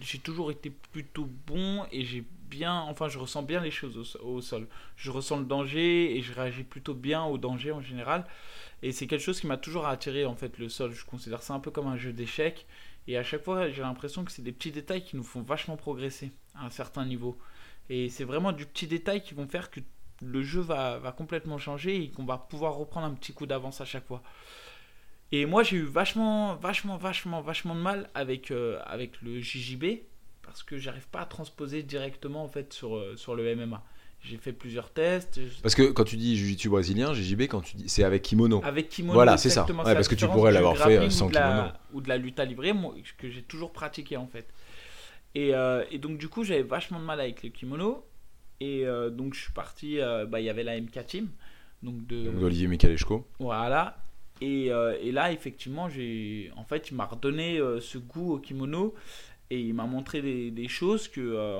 J'ai 0.00 0.18
toujours 0.18 0.50
été 0.52 0.70
plutôt 0.92 1.28
bon 1.46 1.84
et 1.92 2.04
j'ai 2.04 2.24
bien. 2.50 2.74
Enfin, 2.88 3.08
je 3.08 3.18
ressens 3.18 3.42
bien 3.42 3.60
les 3.60 3.70
choses 3.72 4.16
au, 4.22 4.28
au 4.36 4.40
sol. 4.40 4.66
Je 4.96 5.10
ressens 5.10 5.38
le 5.38 5.44
danger 5.44 6.16
et 6.16 6.22
je 6.22 6.32
réagis 6.32 6.62
plutôt 6.62 6.94
bien 6.94 7.24
au 7.24 7.36
danger 7.38 7.72
en 7.72 7.80
général. 7.80 8.24
Et 8.82 8.92
c'est 8.92 9.08
quelque 9.08 9.22
chose 9.24 9.40
qui 9.40 9.48
m'a 9.48 9.56
toujours 9.56 9.86
attiré, 9.88 10.24
en 10.24 10.36
fait, 10.36 10.56
le 10.58 10.68
sol. 10.68 10.92
Je 10.92 11.04
considère 11.04 11.42
ça 11.42 11.54
un 11.54 11.58
peu 11.58 11.72
comme 11.72 11.88
un 11.88 11.96
jeu 11.96 12.12
d'échecs. 12.12 12.64
Et 13.08 13.16
à 13.16 13.24
chaque 13.24 13.42
fois, 13.42 13.70
j'ai 13.70 13.80
l'impression 13.80 14.22
que 14.22 14.30
c'est 14.30 14.42
des 14.42 14.52
petits 14.52 14.70
détails 14.70 15.02
qui 15.02 15.16
nous 15.16 15.24
font 15.24 15.40
vachement 15.40 15.78
progresser 15.78 16.30
à 16.54 16.66
un 16.66 16.70
certain 16.70 17.06
niveau. 17.06 17.38
Et 17.88 18.10
c'est 18.10 18.24
vraiment 18.24 18.52
du 18.52 18.66
petit 18.66 18.86
détail 18.86 19.22
qui 19.22 19.32
vont 19.32 19.48
faire 19.48 19.70
que 19.70 19.80
le 20.22 20.42
jeu 20.42 20.60
va, 20.60 21.00
complètement 21.16 21.56
changer 21.56 22.02
et 22.02 22.10
qu'on 22.10 22.26
va 22.26 22.36
pouvoir 22.36 22.74
reprendre 22.74 23.06
un 23.06 23.14
petit 23.14 23.32
coup 23.32 23.46
d'avance 23.46 23.80
à 23.80 23.86
chaque 23.86 24.06
fois. 24.06 24.22
Et 25.32 25.46
moi, 25.46 25.62
j'ai 25.62 25.78
eu 25.78 25.84
vachement, 25.84 26.56
vachement, 26.56 26.98
vachement, 26.98 27.40
vachement 27.40 27.74
de 27.74 27.80
mal 27.80 28.10
avec, 28.14 28.50
euh, 28.50 28.78
le 29.22 29.40
JJB 29.40 30.02
parce 30.42 30.62
que 30.62 30.76
j'arrive 30.78 31.08
pas 31.08 31.20
à 31.20 31.26
transposer 31.26 31.82
directement 31.82 32.42
en 32.42 32.48
fait 32.48 32.72
sur, 32.74 32.96
euh, 32.96 33.16
sur 33.16 33.34
le 33.34 33.54
MMA. 33.54 33.82
J'ai 34.20 34.36
fait 34.36 34.52
plusieurs 34.52 34.90
tests 34.92 35.40
Parce 35.62 35.74
que 35.76 35.90
quand 35.92 36.04
tu 36.04 36.16
dis 36.16 36.36
jiu-jitsu 36.36 36.68
brésilien, 36.68 37.14
JJB 37.14 37.42
quand 37.42 37.60
tu 37.60 37.76
dis 37.76 37.88
c'est 37.88 38.02
avec 38.04 38.22
kimono. 38.22 38.60
avec 38.64 38.88
kimono. 38.88 39.14
Voilà, 39.14 39.36
c'est 39.36 39.48
ça. 39.48 39.64
Ouais, 39.64 39.94
parce 39.94 40.08
que 40.08 40.14
tu 40.16 40.26
pourrais 40.26 40.52
l'avoir 40.52 40.76
fait, 40.76 40.98
euh, 40.98 41.08
sans 41.10 41.26
ou 41.28 41.30
la- 41.30 41.40
kimono. 41.40 41.68
Ou 41.94 42.00
de 42.00 42.08
la 42.08 42.16
lutte 42.18 42.38
à 42.40 42.44
livrer, 42.44 42.72
moi, 42.72 42.94
que 43.16 43.30
j'ai 43.30 43.42
toujours 43.42 43.72
pratiqué 43.72 44.16
en 44.16 44.26
fait. 44.26 44.46
Et, 45.34 45.54
euh, 45.54 45.84
et 45.90 45.98
donc 45.98 46.18
du 46.18 46.28
coup, 46.28 46.42
j'avais 46.42 46.62
vachement 46.62 46.98
de 46.98 47.04
mal 47.04 47.20
avec 47.20 47.42
le 47.42 47.50
kimono. 47.50 48.04
Et 48.60 48.84
euh, 48.84 49.08
donc 49.08 49.34
je 49.34 49.40
suis 49.42 49.52
parti, 49.52 50.00
euh, 50.00 50.26
bah, 50.26 50.40
il 50.40 50.46
y 50.46 50.50
avait 50.50 50.64
la 50.64 50.80
MK 50.80 51.06
Team. 51.06 51.28
Donc 51.84 52.04
de, 52.08 52.28
d'Olivier 52.30 52.66
Michaleshko. 52.66 53.24
Voilà. 53.38 53.98
Et, 54.40 54.66
et 54.66 55.12
là, 55.12 55.32
effectivement, 55.32 55.88
j'ai, 55.88 56.50
en 56.56 56.64
fait, 56.64 56.90
il 56.90 56.96
m'a 56.96 57.06
redonné 57.06 57.60
ce 57.80 57.98
goût 57.98 58.34
au 58.34 58.38
kimono 58.38 58.94
et 59.50 59.60
il 59.60 59.74
m'a 59.74 59.84
montré 59.84 60.22
des, 60.22 60.50
des 60.52 60.68
choses 60.68 61.08
que, 61.08 61.58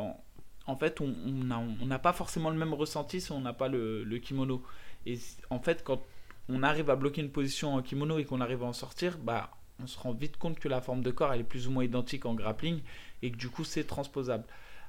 en- 0.68 0.76
fait, 0.76 1.00
on 1.00 1.86
n'a 1.86 1.98
pas 1.98 2.12
forcément 2.12 2.50
le 2.50 2.56
même 2.56 2.74
ressenti 2.74 3.20
si 3.20 3.32
on 3.32 3.40
n'a 3.40 3.52
pas 3.52 3.68
le, 3.68 4.18
kimono. 4.18 4.62
Et 5.06 5.18
en 5.50 5.58
fait, 5.58 5.82
quand 5.82 6.02
on 6.48 6.62
arrive 6.62 6.90
à 6.90 6.96
bloquer 6.96 7.22
une 7.22 7.30
position 7.30 7.74
en 7.74 7.82
kimono 7.82 8.18
et 8.18 8.24
qu'on 8.24 8.40
arrive 8.40 8.62
à 8.62 8.66
en 8.66 8.72
sortir, 8.72 9.18
bah, 9.18 9.50
on 9.82 9.86
se 9.86 9.98
rend 9.98 10.12
vite 10.12 10.36
compte 10.36 10.58
que 10.58 10.68
la 10.68 10.80
forme 10.80 11.02
de 11.02 11.10
corps 11.10 11.32
elle 11.32 11.40
est 11.40 11.44
plus 11.44 11.68
ou 11.68 11.70
moins 11.70 11.84
identique 11.84 12.26
en 12.26 12.34
grappling 12.34 12.80
et 13.22 13.30
que 13.30 13.36
du 13.36 13.48
coup 13.48 13.64
c'est 13.64 13.84
transposable. 13.84 14.44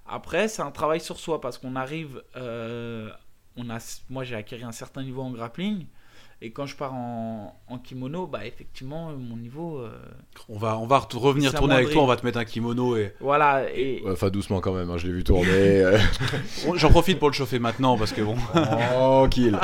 Après, 0.05 0.47
c'est 0.47 0.61
un 0.61 0.71
travail 0.71 0.99
sur 0.99 1.19
soi 1.19 1.39
parce 1.41 1.57
qu'on 1.57 1.75
arrive, 1.75 2.23
euh, 2.35 3.11
on 3.55 3.69
a, 3.69 3.79
moi 4.09 4.23
j'ai 4.23 4.35
acquis 4.35 4.63
un 4.63 4.71
certain 4.71 5.03
niveau 5.03 5.21
en 5.21 5.31
grappling 5.31 5.85
et 6.41 6.51
quand 6.51 6.65
je 6.65 6.75
pars 6.75 6.93
en, 6.93 7.59
en 7.67 7.77
kimono, 7.79 8.25
bah 8.25 8.45
effectivement 8.45 9.11
mon 9.11 9.35
niveau, 9.35 9.79
euh, 9.79 9.91
On 10.47 10.57
va, 10.57 10.77
on 10.77 10.87
va 10.87 10.99
revenir 10.99 11.53
tourner 11.53 11.75
avec 11.75 11.89
toi, 11.91 12.01
on 12.03 12.07
va 12.07 12.15
te 12.15 12.25
mettre 12.25 12.37
un 12.39 12.45
kimono 12.45 12.95
et. 12.95 13.13
voilà 13.19 13.69
et 13.73 14.01
Ouais, 14.03 14.11
Enfin 14.11 14.29
doucement 14.29 14.61
quand 14.61 14.71
même, 14.73 14.89
hein, 14.89 14.97
je 14.97 15.07
l'ai 15.07 15.13
vu 15.13 15.23
tourner. 15.23 15.47
euh, 15.51 15.97
J'en 16.75 16.89
profite 16.91 17.19
pour 17.19 17.27
le 17.29 17.33
chauffer 17.33 17.59
maintenant 17.59 17.97
parce 17.97 18.13
que 18.13 18.21
bon. 18.21 18.35
Tranquille. 18.53 19.57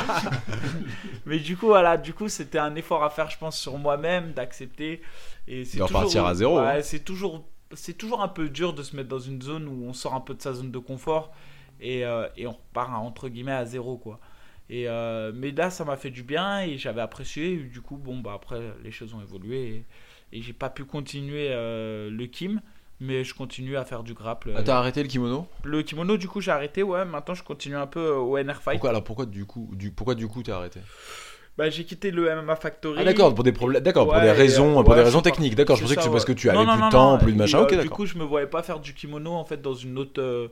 mais 1.25 1.39
du 1.39 1.57
coup 1.57 1.67
voilà, 1.67 1.97
du 1.97 2.13
coup 2.13 2.27
c'était 2.29 2.59
un 2.59 2.75
effort 2.75 3.03
à 3.03 3.09
faire 3.09 3.29
je 3.29 3.38
pense 3.38 3.57
sur 3.57 3.77
moi-même 3.77 4.33
d'accepter 4.33 5.01
et 5.47 5.65
c'est 5.65 5.77
De 5.77 5.83
toujours- 5.83 5.99
repartir 5.99 6.25
à 6.25 6.35
zéro, 6.35 6.59
ouais, 6.59 6.65
hein. 6.79 6.81
c'est 6.81 7.03
toujours 7.03 7.45
c'est 7.73 7.97
toujours 7.97 8.21
un 8.21 8.27
peu 8.27 8.49
dur 8.49 8.73
de 8.73 8.83
se 8.83 8.95
mettre 8.95 9.09
dans 9.09 9.19
une 9.19 9.41
zone 9.41 9.67
où 9.67 9.85
on 9.88 9.93
sort 9.93 10.13
un 10.13 10.21
peu 10.21 10.33
de 10.33 10.41
sa 10.41 10.53
zone 10.53 10.71
de 10.71 10.79
confort 10.79 11.31
et, 11.81 12.05
euh, 12.05 12.27
et 12.38 12.47
on 12.47 12.51
repart 12.51 12.91
à, 12.91 12.97
entre 12.97 13.27
guillemets 13.27 13.51
à 13.51 13.65
zéro 13.65 13.97
quoi. 13.97 14.19
Et 14.69 14.88
euh, 14.88 15.32
mais 15.36 15.51
là 15.51 15.69
ça 15.69 15.86
m'a 15.86 15.95
fait 15.95 16.10
du 16.10 16.23
bien 16.23 16.62
et 16.62 16.78
j'avais 16.78 17.01
apprécié. 17.01 17.54
Et 17.54 17.58
du 17.58 17.82
coup 17.82 17.97
bon 17.97 18.19
bah 18.19 18.34
après 18.36 18.62
les 18.84 18.91
choses 18.91 19.13
ont 19.13 19.21
évolué 19.21 19.86
et, 20.32 20.38
et 20.38 20.41
j'ai 20.41 20.54
pas 20.54 20.69
pu 20.69 20.86
continuer 20.86 21.49
euh, 21.51 22.10
le 22.10 22.25
kim 22.25 22.62
mais 22.99 23.23
je 23.23 23.34
continue 23.34 23.78
à 23.78 23.84
faire 23.86 24.04
du 24.04 24.13
grapple. 24.13 24.54
Ah, 24.56 24.63
T'as 24.63 24.78
arrêté 24.78 25.04
le 25.04 25.10
kimono? 25.10 25.47
Le 25.63 25.84
kimono 25.84 26.17
du 26.17 26.28
coup 26.28 26.41
j'ai 26.41 26.51
arrêté 26.51 26.82
ouais. 26.82 27.06
Maintenant 27.06 27.36
je 27.36 27.43
continue 27.43 27.75
un 27.75 27.88
peu 27.88 27.99
euh, 27.99 28.17
au 28.17 28.38
NR 28.38 28.62
Fight. 28.62 28.75
Pourquoi 28.78 28.89
alors 28.89 29.04
pourquoi 29.04 29.25
du 29.25 29.45
coup 29.45 29.69
du 29.73 29.91
pourquoi 29.91 30.15
du 30.15 30.28
coup 30.28 30.41
t'as 30.43 30.58
arrêté? 30.58 30.80
Bah 31.58 31.69
j'ai 31.69 31.86
quitté 31.86 32.12
le 32.12 32.23
MMA 32.41 32.56
Factory. 32.56 32.97
Ah 32.99 33.04
d'accord 33.06 33.34
pour 33.34 33.43
des 33.43 33.51
problèmes 33.51 33.82
d'accord 33.84 34.08
pour 34.08 34.19
des 34.19 34.32
raisons 34.32 34.80
euh, 34.80 34.84
pour 34.84 34.89
ouais, 34.89 34.97
des 34.97 35.04
raisons 35.04 35.21
techniques. 35.21 35.56
D'accord 35.56 35.75
je 35.78 35.84
pensais 35.84 35.95
que 35.95 36.01
c'est 36.01 36.10
parce 36.10 36.25
que 36.25 36.34
tu 36.34 36.49
avais 36.49 36.58
Non, 36.58 36.65
non, 36.65 36.73
plus 36.73 36.86
de 36.86 36.89
temps 36.89 37.12
non, 37.13 37.17
plus 37.17 37.34
de 37.34 37.38
machin. 37.38 37.65
Du 37.65 37.89
coup, 37.89 38.06
je 38.06 38.17
me 38.17 38.23
voyais 38.23 38.47
pas 38.47 38.63
faire 38.63 38.80
du 38.80 38.93
kimono 38.93 39.32
en 39.32 39.45
fait 39.45 39.62
dans 39.62 39.73
une 39.73 39.97
autre, 39.97 40.51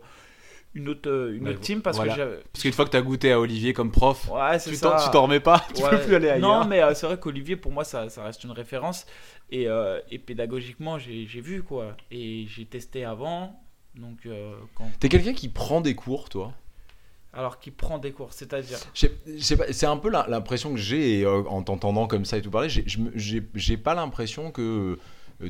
une 0.76 0.90
autre, 0.90 1.10
euh, 1.10 1.36
une 1.38 1.48
autre 1.48 1.60
team 1.60 1.82
parce 1.82 1.98
voilà. 1.98 2.14
que 2.14 2.18
j'avais. 2.18 2.38
Parce 2.52 2.64
qu'une 2.64 2.72
fois 2.74 2.86
que 2.86 2.90
t'as 2.90 3.02
goûté 3.02 3.32
à 3.32 3.40
Olivier 3.40 3.74
comme 3.74 3.92
prof, 3.92 4.30
Ouais, 4.32 4.60
tu 4.60 4.78
t'en 4.80 4.96
tu 5.12 5.18
remets 5.18 5.40
pas, 5.40 5.66
tu 5.76 5.84
Ouais. 5.84 5.90
peux 5.92 6.00
plus 6.00 6.16
aller 6.16 6.30
ailleurs. 6.30 6.62
Non, 6.64 6.68
mais 6.68 6.82
euh, 6.82 6.94
c'est 6.96 7.06
vrai 7.06 7.20
qu'Olivier, 7.20 7.56
pour 7.56 7.72
moi, 7.72 7.84
ça, 7.84 8.10
ça 8.10 8.24
reste 8.24 8.44
une 8.44 8.52
référence. 8.52 9.06
Et, 9.52 9.68
euh, 9.68 10.00
et 10.10 10.18
pédagogiquement, 10.18 10.98
j'ai 10.98 11.26
vu 11.26 11.62
quoi. 11.64 11.96
Et 12.12 12.46
j'ai 12.48 12.66
testé 12.66 13.06
avant. 13.06 13.60
Donc, 13.96 14.26
euh, 14.26 14.56
quand... 14.76 14.90
T'es 15.00 15.10
quelqu'un 15.10 15.34
qui 15.34 15.50
prend 15.50 15.80
des 15.82 15.94
cours, 15.94 16.30
toi? 16.30 16.54
Alors 17.36 17.60
qu'il 17.60 17.74
prend 17.74 17.98
des 18.00 18.12
cours, 18.12 18.32
c'est-à-dire. 18.34 18.78
C'est 18.94 19.86
un 19.86 19.98
peu 19.98 20.10
l'impression 20.10 20.72
que 20.72 20.80
j'ai 20.80 21.26
en 21.28 21.62
t'entendant 21.64 22.08
comme 22.08 22.26
ça 22.26 22.38
et 22.38 22.42
tout 22.42 22.52
parler. 22.52 22.70
j'ai- 22.70 23.78
pas 23.78 23.94
l'impression 23.96 24.52
que 24.52 24.98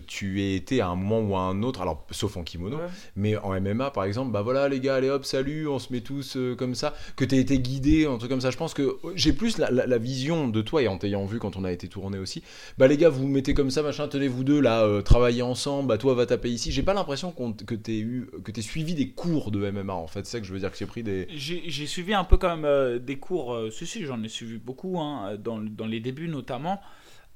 tu 0.07 0.41
aies 0.41 0.55
été 0.55 0.81
à 0.81 0.87
un 0.89 0.95
moment 0.95 1.21
ou 1.21 1.35
à 1.35 1.41
un 1.41 1.61
autre, 1.63 1.81
alors 1.81 2.05
sauf 2.11 2.37
en 2.37 2.43
kimono, 2.43 2.77
Ouais. 2.77 2.83
mais 3.15 3.37
en 3.37 3.53
MMA 3.59 3.91
par 3.91 4.03
exemple, 4.05 4.31
bah 4.31 4.41
voilà 4.41 4.67
les 4.69 4.79
gars, 4.79 4.95
allez 4.95 5.09
hop, 5.09 5.25
salut, 5.25 5.67
on 5.67 5.79
se 5.79 5.91
met 5.93 6.01
tous 6.01 6.35
euh, 6.37 6.55
comme 6.55 6.75
ça, 6.75 6.93
que 7.15 7.25
t'aies 7.25 7.37
été 7.39 7.59
guidé, 7.59 8.05
un 8.05 8.17
truc 8.17 8.29
comme 8.31 8.41
ça. 8.41 8.51
Je 8.51 8.57
pense 8.57 8.73
que 8.73 8.81
euh, 8.81 8.95
j'ai 9.15 9.33
plus 9.33 9.57
la, 9.57 9.69
la- 9.71 9.85
la 9.85 9.97
vision 9.97 10.47
de 10.47 10.61
toi 10.61 10.81
et 10.81 10.87
en 10.87 10.97
t'ayant 10.97 11.25
vu 11.25 11.39
quand 11.39 11.57
on 11.57 11.63
a 11.63 11.71
été 11.71 11.87
tourné 11.87 12.17
aussi. 12.17 12.43
Bah 12.77 12.87
les 12.87 12.97
gars, 12.97 13.09
vous 13.09 13.21
vous 13.21 13.27
mettez 13.27 13.53
comme 13.53 13.69
ça, 13.71 13.81
machin, 13.83 14.07
tenez 14.07 14.27
vous 14.27 14.43
deux 14.43 14.59
là, 14.59 14.83
euh, 14.83 15.01
travaillez 15.01 15.41
ensemble, 15.41 15.87
bah 15.89 15.97
toi 15.97 16.13
va 16.15 16.25
taper 16.25 16.49
ici. 16.49 16.71
J'ai 16.71 16.83
pas 16.83 16.93
l'impression 16.93 17.31
que 17.31 17.75
t'aies 17.75 17.99
eu, 17.99 18.29
que 18.43 18.51
t'aies 18.51 18.61
suivi 18.61 18.93
des 18.95 19.09
cours 19.09 19.51
de 19.51 19.69
MMA 19.69 19.93
en 19.93 20.07
fait. 20.07 20.25
C'est 20.25 20.33
ça 20.33 20.39
que 20.39 20.45
je 20.47 20.53
veux 20.53 20.59
dire 20.59 20.71
que 20.71 20.77
j'ai 20.77 20.85
pris 20.85 21.03
des. 21.03 21.27
J'ai 21.35 21.87
suivi 21.87 22.13
un 22.13 22.23
peu 22.23 22.37
quand 22.37 22.49
même 22.55 22.65
euh, 22.65 22.99
des 22.99 23.17
cours, 23.17 23.53
euh, 23.53 23.69
si, 23.69 23.85
si, 23.85 24.05
j'en 24.05 24.21
ai 24.23 24.29
suivi 24.29 24.57
beaucoup, 24.57 24.99
hein, 24.99 25.37
dans, 25.43 25.59
dans 25.59 25.85
les 25.87 25.99
débuts 25.99 26.27
notamment. 26.27 26.79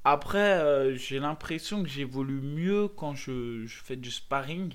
Après, 0.10 0.60
euh, 0.60 0.96
j'ai 0.96 1.20
l'impression 1.20 1.84
que 1.84 1.90
j'évolue 1.90 2.42
mieux 2.42 2.88
quand 2.88 3.14
je, 3.14 3.66
je 3.66 3.78
fais 3.84 3.96
du 3.96 4.12
sparring 4.12 4.74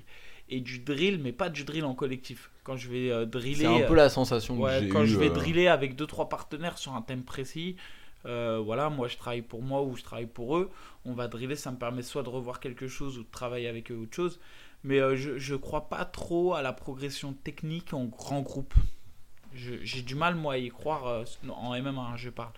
et 0.49 0.61
du 0.61 0.79
drill, 0.79 1.19
mais 1.23 1.33
pas 1.33 1.49
du 1.49 1.65
drill 1.65 1.85
en 1.85 1.95
collectif. 1.95 2.51
Quand 2.65 2.77
je 2.77 2.89
vais 2.89 3.11
euh, 3.11 3.25
driller. 3.25 3.67
C'est 3.67 3.85
un 3.85 3.89
peu 3.89 3.95
la 3.95 4.09
sensation 4.09 4.61
que 4.61 4.71
j'ai 4.81 4.89
quand 4.89 5.05
je 5.05 5.19
vais 5.19 5.31
euh, 5.31 5.35
driller 5.35 5.69
avec 5.69 5.97
deux 5.97 6.07
trois 6.07 6.29
partenaires 6.29 6.79
sur 6.79 6.95
un 6.95 7.03
thème 7.03 7.23
précis, 7.23 7.77
euh, 8.27 8.61
voilà, 8.65 8.89
moi 8.89 9.09
je 9.09 9.17
travaille 9.17 9.43
pour 9.43 9.63
moi 9.63 9.83
ou 9.83 9.97
je 9.97 10.03
travaille 10.03 10.27
pour 10.27 10.57
eux. 10.57 10.71
On 11.05 11.13
va 11.15 11.29
driller, 11.29 11.57
ça 11.57 11.71
me 11.71 11.77
permet 11.77 12.03
soit 12.03 12.23
de 12.23 12.29
revoir 12.29 12.61
quelque 12.61 12.87
chose 12.87 13.19
ou 13.19 13.23
de 13.23 13.31
travailler 13.31 13.69
avec 13.69 13.91
eux 13.91 13.97
autre 13.97 14.15
chose. 14.15 14.41
Mais 14.85 15.01
euh, 15.01 15.17
je 15.17 15.39
je 15.39 15.55
crois 15.55 15.89
pas 15.89 16.05
trop 16.05 16.55
à 16.55 16.63
la 16.63 16.73
progression 16.73 17.33
technique 17.33 17.95
en 17.95 18.05
grand 18.05 18.43
groupe. 18.43 18.75
J'ai 19.55 20.03
du 20.03 20.15
mal 20.15 20.35
moi 20.35 20.55
à 20.55 20.59
y 20.59 20.69
croire 20.71 21.07
euh, 21.07 21.25
en 21.49 21.79
MMA, 21.81 22.01
hein, 22.01 22.17
je 22.17 22.31
parle. 22.31 22.53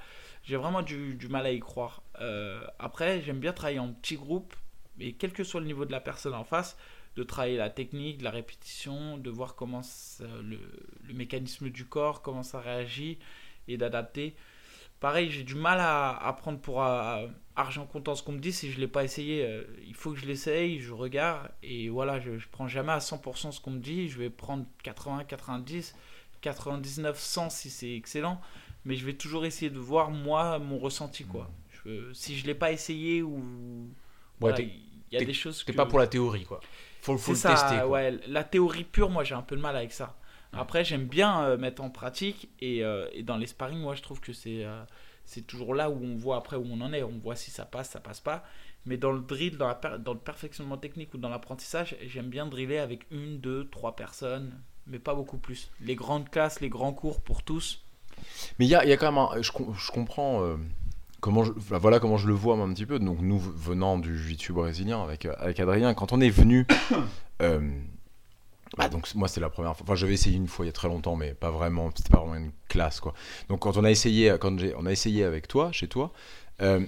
J'ai 0.44 0.56
vraiment 0.56 0.82
du, 0.82 1.16
mal 1.30 1.46
à 1.46 1.52
y 1.52 1.60
croire. 1.60 2.02
Euh, 2.20 2.62
après, 2.78 3.22
j'aime 3.22 3.40
bien 3.40 3.52
travailler 3.52 3.78
en 3.78 3.92
petits 3.92 4.16
groupes, 4.16 4.54
et 5.00 5.14
quel 5.14 5.32
que 5.32 5.42
soit 5.42 5.60
le 5.60 5.66
niveau 5.66 5.86
de 5.86 5.92
la 5.92 6.00
personne 6.00 6.34
en 6.34 6.44
face, 6.44 6.76
de 7.16 7.22
travailler 7.22 7.56
la 7.56 7.70
technique, 7.70 8.20
la 8.20 8.30
répétition, 8.30 9.16
de 9.16 9.30
voir 9.30 9.54
comment 9.54 9.80
le, 10.20 10.58
mécanisme 11.14 11.70
du 11.70 11.86
corps, 11.86 12.20
comment 12.22 12.42
ça 12.42 12.60
réagit 12.60 13.18
et 13.68 13.78
d'adapter. 13.78 14.34
Pareil, 15.00 15.30
j'ai 15.30 15.44
du 15.44 15.54
mal 15.54 15.78
à, 15.80 16.36
prendre 16.38 16.58
pour 16.58 16.82
argent 16.82 17.86
comptant 17.86 18.14
ce 18.14 18.22
qu'on 18.22 18.32
me 18.32 18.38
dit 18.38 18.52
si 18.52 18.70
je 18.70 18.76
ne 18.76 18.80
l'ai 18.80 18.88
pas 18.88 19.04
essayé. 19.04 19.44
euh, 19.44 19.64
il 19.86 19.94
faut 19.94 20.12
que 20.12 20.18
je 20.18 20.26
l'essaye, 20.26 20.80
je 20.80 20.92
regarde 20.92 21.50
et 21.62 21.88
voilà, 21.88 22.20
je 22.20 22.30
ne 22.30 22.38
prends 22.50 22.68
jamais 22.68 22.92
à 22.92 22.98
100% 22.98 23.52
ce 23.52 23.60
qu'on 23.60 23.72
me 23.72 23.80
dit. 23.80 24.08
Je 24.08 24.18
vais 24.18 24.30
prendre 24.30 24.64
80, 24.82 25.24
90, 25.24 25.94
99, 26.40 27.18
100 27.18 27.50
si 27.50 27.70
c'est 27.70 27.94
excellent. 27.94 28.40
Mais 28.84 28.96
je 28.96 29.04
vais 29.06 29.14
toujours 29.14 29.44
essayer 29.46 29.70
de 29.70 29.78
voir 29.78 30.10
moi 30.10 30.58
mon 30.58 30.78
ressenti 30.78 31.24
quoi. 31.24 31.50
Je- 31.84 32.12
si 32.12 32.36
je 32.38 32.46
l'ai 32.46 32.54
pas 32.54 32.72
essayé 32.72 33.22
ou 33.22 33.88
il 35.12 35.18
y 35.18 35.22
a 35.22 35.24
des 35.24 35.32
choses 35.34 35.62
que 35.64 35.72
pas 35.72 35.86
pour 35.86 35.98
la 35.98 36.06
théorie, 36.06 36.44
quoi. 36.44 36.60
Faut, 37.02 37.16
faut 37.18 37.32
le 37.32 37.36
ça, 37.36 37.50
tester. 37.50 37.76
quoi. 37.76 37.86
ouais. 37.88 38.18
La 38.28 38.44
théorie 38.44 38.84
pure, 38.84 39.10
moi 39.10 39.24
j'ai 39.24 39.34
un 39.34 39.42
peu 39.42 39.56
de 39.56 39.60
mal 39.60 39.76
avec 39.76 39.92
ça. 39.92 40.16
Après, 40.56 40.84
j'aime 40.84 41.06
bien 41.06 41.42
euh, 41.42 41.56
mettre 41.58 41.82
en 41.82 41.90
pratique 41.90 42.48
et, 42.60 42.84
euh, 42.84 43.08
et 43.12 43.24
dans 43.24 43.36
les 43.36 43.46
sparring, 43.48 43.78
moi 43.80 43.94
je 43.96 44.02
trouve 44.02 44.20
que 44.20 44.32
c'est 44.32 44.64
euh, 44.64 44.82
c'est 45.24 45.46
toujours 45.46 45.74
là 45.74 45.90
où 45.90 45.98
on 46.02 46.14
voit 46.16 46.36
après 46.36 46.56
où 46.56 46.64
on 46.70 46.80
en 46.80 46.92
est. 46.92 47.02
On 47.02 47.18
voit 47.18 47.34
si 47.36 47.50
ça 47.50 47.64
passe, 47.64 47.90
ça 47.90 48.00
passe 48.00 48.20
pas. 48.20 48.44
Mais 48.86 48.96
dans 48.96 49.10
le 49.12 49.20
drill, 49.20 49.56
dans, 49.56 49.66
la 49.66 49.74
per- 49.74 49.96
dans 49.98 50.12
le 50.12 50.18
perfectionnement 50.20 50.76
technique 50.76 51.12
ou 51.14 51.18
dans 51.18 51.28
l'apprentissage, 51.30 51.96
j'aime 52.06 52.28
bien 52.28 52.46
driller 52.46 52.78
avec 52.78 53.06
une, 53.10 53.38
deux, 53.40 53.68
trois 53.70 53.96
personnes, 53.96 54.52
mais 54.86 54.98
pas 54.98 55.14
beaucoup 55.14 55.38
plus. 55.38 55.70
Les 55.80 55.94
grandes 55.96 56.28
classes, 56.30 56.60
les 56.60 56.68
grands 56.68 56.92
cours 56.92 57.20
pour 57.22 57.42
tous. 57.42 57.83
Mais 58.58 58.66
il 58.66 58.68
y 58.68 58.74
a, 58.74 58.84
y 58.84 58.92
a 58.92 58.96
quand 58.96 59.10
même 59.10 59.18
un, 59.18 59.42
je, 59.42 59.50
je 59.50 59.90
comprends 59.90 60.42
euh, 60.42 60.56
comment 61.20 61.44
voilà 61.56 62.00
comment 62.00 62.16
je 62.16 62.26
le 62.28 62.34
vois 62.34 62.56
moi, 62.56 62.66
un 62.66 62.72
petit 62.72 62.86
peu. 62.86 62.98
Donc 62.98 63.18
nous 63.20 63.38
venant 63.38 63.98
du 63.98 64.16
jiu-jitsu 64.16 64.52
brésilien 64.52 65.02
avec, 65.02 65.26
euh, 65.26 65.34
avec 65.38 65.58
Adrien, 65.60 65.94
quand 65.94 66.12
on 66.12 66.20
est 66.20 66.30
venu, 66.30 66.66
euh, 67.42 67.60
bah 68.76 68.88
donc 68.88 69.12
moi 69.14 69.28
c'était 69.28 69.40
la 69.40 69.50
première 69.50 69.76
fois. 69.76 69.84
Enfin 69.84 69.94
j'avais 69.94 70.14
essayé 70.14 70.36
une 70.36 70.48
fois 70.48 70.64
il 70.64 70.68
y 70.68 70.70
a 70.70 70.72
très 70.72 70.88
longtemps, 70.88 71.16
mais 71.16 71.34
pas 71.34 71.50
vraiment. 71.50 71.90
C'était 71.96 72.10
pas 72.10 72.18
vraiment 72.20 72.36
une 72.36 72.52
classe 72.68 73.00
quoi. 73.00 73.14
Donc 73.48 73.60
quand 73.60 73.76
on 73.76 73.84
a 73.84 73.90
essayé, 73.90 74.36
quand 74.40 74.56
on 74.76 74.86
a 74.86 74.92
essayé 74.92 75.24
avec 75.24 75.48
toi, 75.48 75.72
chez 75.72 75.88
toi, 75.88 76.12
à 76.60 76.78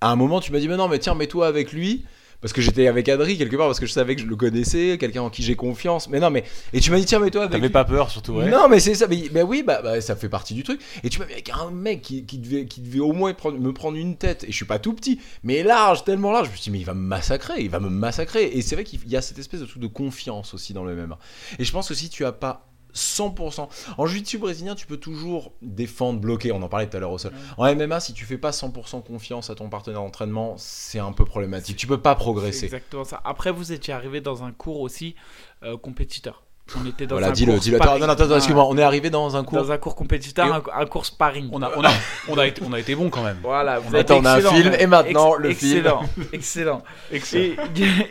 un 0.00 0.16
moment 0.16 0.40
tu 0.40 0.52
m'as 0.52 0.58
dit 0.58 0.68
mais 0.68 0.76
non 0.76 0.88
mais 0.88 0.98
tiens 0.98 1.14
mets-toi 1.14 1.46
avec 1.46 1.72
lui. 1.72 2.04
Parce 2.42 2.52
que 2.52 2.60
j'étais 2.60 2.88
avec 2.88 3.08
Adri 3.08 3.38
quelque 3.38 3.56
part, 3.56 3.68
parce 3.68 3.80
que 3.80 3.86
je 3.86 3.92
savais 3.92 4.16
que 4.16 4.20
je 4.20 4.26
le 4.26 4.36
connaissais, 4.36 4.98
quelqu'un 4.98 5.22
en 5.22 5.30
qui 5.30 5.42
j'ai 5.42 5.54
confiance. 5.54 6.08
Mais 6.08 6.20
non, 6.20 6.28
mais. 6.28 6.44
Et 6.72 6.80
tu 6.80 6.90
m'as 6.90 6.98
dit, 6.98 7.06
tiens, 7.06 7.20
mets-toi 7.20 7.42
avec 7.42 7.52
T'avais 7.52 7.70
pas 7.70 7.84
peur, 7.84 8.10
surtout, 8.10 8.32
ouais. 8.32 8.50
Non, 8.50 8.68
mais 8.68 8.80
c'est 8.80 8.94
ça. 8.94 9.06
Mais, 9.06 9.24
mais 9.32 9.42
oui, 9.42 9.62
bah, 9.64 9.80
bah, 9.82 10.00
ça 10.00 10.16
fait 10.16 10.28
partie 10.28 10.54
du 10.54 10.64
truc. 10.64 10.80
Et 11.04 11.08
tu 11.08 11.20
m'as 11.20 11.26
mis 11.26 11.32
avec 11.32 11.50
un 11.50 11.70
mec 11.70 12.02
qui, 12.02 12.26
qui 12.26 12.38
devait, 12.38 12.66
qui 12.66 12.80
devait 12.80 13.00
au 13.00 13.12
moins 13.12 13.32
prendre, 13.32 13.58
me 13.58 13.72
prendre 13.72 13.96
une 13.96 14.16
tête. 14.16 14.44
Et 14.44 14.48
je 14.50 14.56
suis 14.56 14.64
pas 14.64 14.80
tout 14.80 14.92
petit, 14.92 15.20
mais 15.44 15.62
large, 15.62 16.04
tellement 16.04 16.32
large. 16.32 16.48
Je 16.48 16.50
me 16.52 16.56
suis 16.56 16.64
dit, 16.64 16.70
mais 16.70 16.80
il 16.80 16.86
va 16.86 16.94
me 16.94 17.00
massacrer, 17.00 17.62
il 17.62 17.70
va 17.70 17.78
me 17.78 17.88
massacrer. 17.88 18.44
Et 18.44 18.60
c'est 18.60 18.74
vrai 18.74 18.84
qu'il 18.84 19.00
y 19.08 19.16
a 19.16 19.22
cette 19.22 19.38
espèce 19.38 19.60
de 19.60 19.66
truc 19.66 19.80
de 19.80 19.86
confiance 19.86 20.52
aussi 20.52 20.74
dans 20.74 20.84
le 20.84 20.96
MMA. 20.96 21.18
Et 21.60 21.64
je 21.64 21.72
pense 21.72 21.88
que 21.88 21.94
si 21.94 22.10
tu 22.10 22.24
as 22.24 22.32
pas 22.32 22.71
100%. 22.94 23.68
En 23.98 24.06
jiu-jitsu 24.06 24.38
brésilien, 24.38 24.74
tu 24.74 24.86
peux 24.86 24.96
toujours 24.96 25.52
défendre, 25.62 26.20
bloquer. 26.20 26.52
On 26.52 26.62
en 26.62 26.68
parlait 26.68 26.88
tout 26.88 26.96
à 26.96 27.00
l'heure 27.00 27.12
au 27.12 27.18
sol. 27.18 27.32
En 27.56 27.74
MMA, 27.74 28.00
si 28.00 28.12
tu 28.12 28.24
fais 28.24 28.38
pas 28.38 28.50
100% 28.50 29.02
confiance 29.02 29.50
à 29.50 29.54
ton 29.54 29.68
partenaire 29.68 30.00
d'entraînement, 30.00 30.54
c'est 30.58 30.98
un 30.98 31.12
peu 31.12 31.24
problématique. 31.24 31.76
Tu 31.76 31.86
peux 31.86 32.00
pas 32.00 32.14
progresser. 32.14 32.64
exactement 32.66 33.04
ça. 33.04 33.20
Après, 33.24 33.50
vous 33.50 33.72
étiez 33.72 33.94
arrivé 33.94 34.20
dans 34.20 34.44
un 34.44 34.52
cours 34.52 34.80
aussi 34.80 35.14
euh, 35.62 35.76
compétiteur. 35.76 36.44
On 36.80 36.86
était 36.86 37.06
dans 37.06 37.16
Voilà, 37.16 37.28
un 37.28 37.32
dis-le, 37.32 37.52
cours 37.52 37.60
dis-le. 37.60 37.76
Attends, 37.76 37.84
sparring. 37.84 38.00
non, 38.00 38.06
non, 38.06 38.12
attends, 38.14 38.26
Ouais. 38.28 38.36
excuse-moi. 38.36 38.66
On 38.68 38.78
est 38.78 38.82
arrivé 38.82 39.10
dans 39.10 39.36
un 39.36 39.44
cours. 39.44 39.58
Dans 39.58 39.72
un 39.72 39.78
cours 39.78 39.94
compétiteur, 39.94 40.46
un, 40.54 40.62
un 40.80 40.86
cours 40.86 41.04
sparring. 41.06 41.48
On 41.52 41.60
a, 41.62 41.70
on, 41.76 41.84
a, 41.84 41.90
on, 42.28 42.38
a 42.38 42.46
été, 42.46 42.62
on 42.66 42.72
a 42.72 42.78
été 42.80 42.94
bon 42.94 43.10
quand 43.10 43.22
même. 43.22 43.38
Voilà, 43.42 43.78
vous 43.78 43.94
Attends, 43.94 44.18
on 44.20 44.24
a 44.24 44.32
un 44.32 44.36
excellent, 44.36 44.54
film, 44.54 44.72
et 44.78 44.86
maintenant, 44.86 45.34
le 45.34 45.52
film. 45.52 45.78
excellent, 45.78 46.02
Excellent, 46.32 46.82
excellent. 47.12 47.62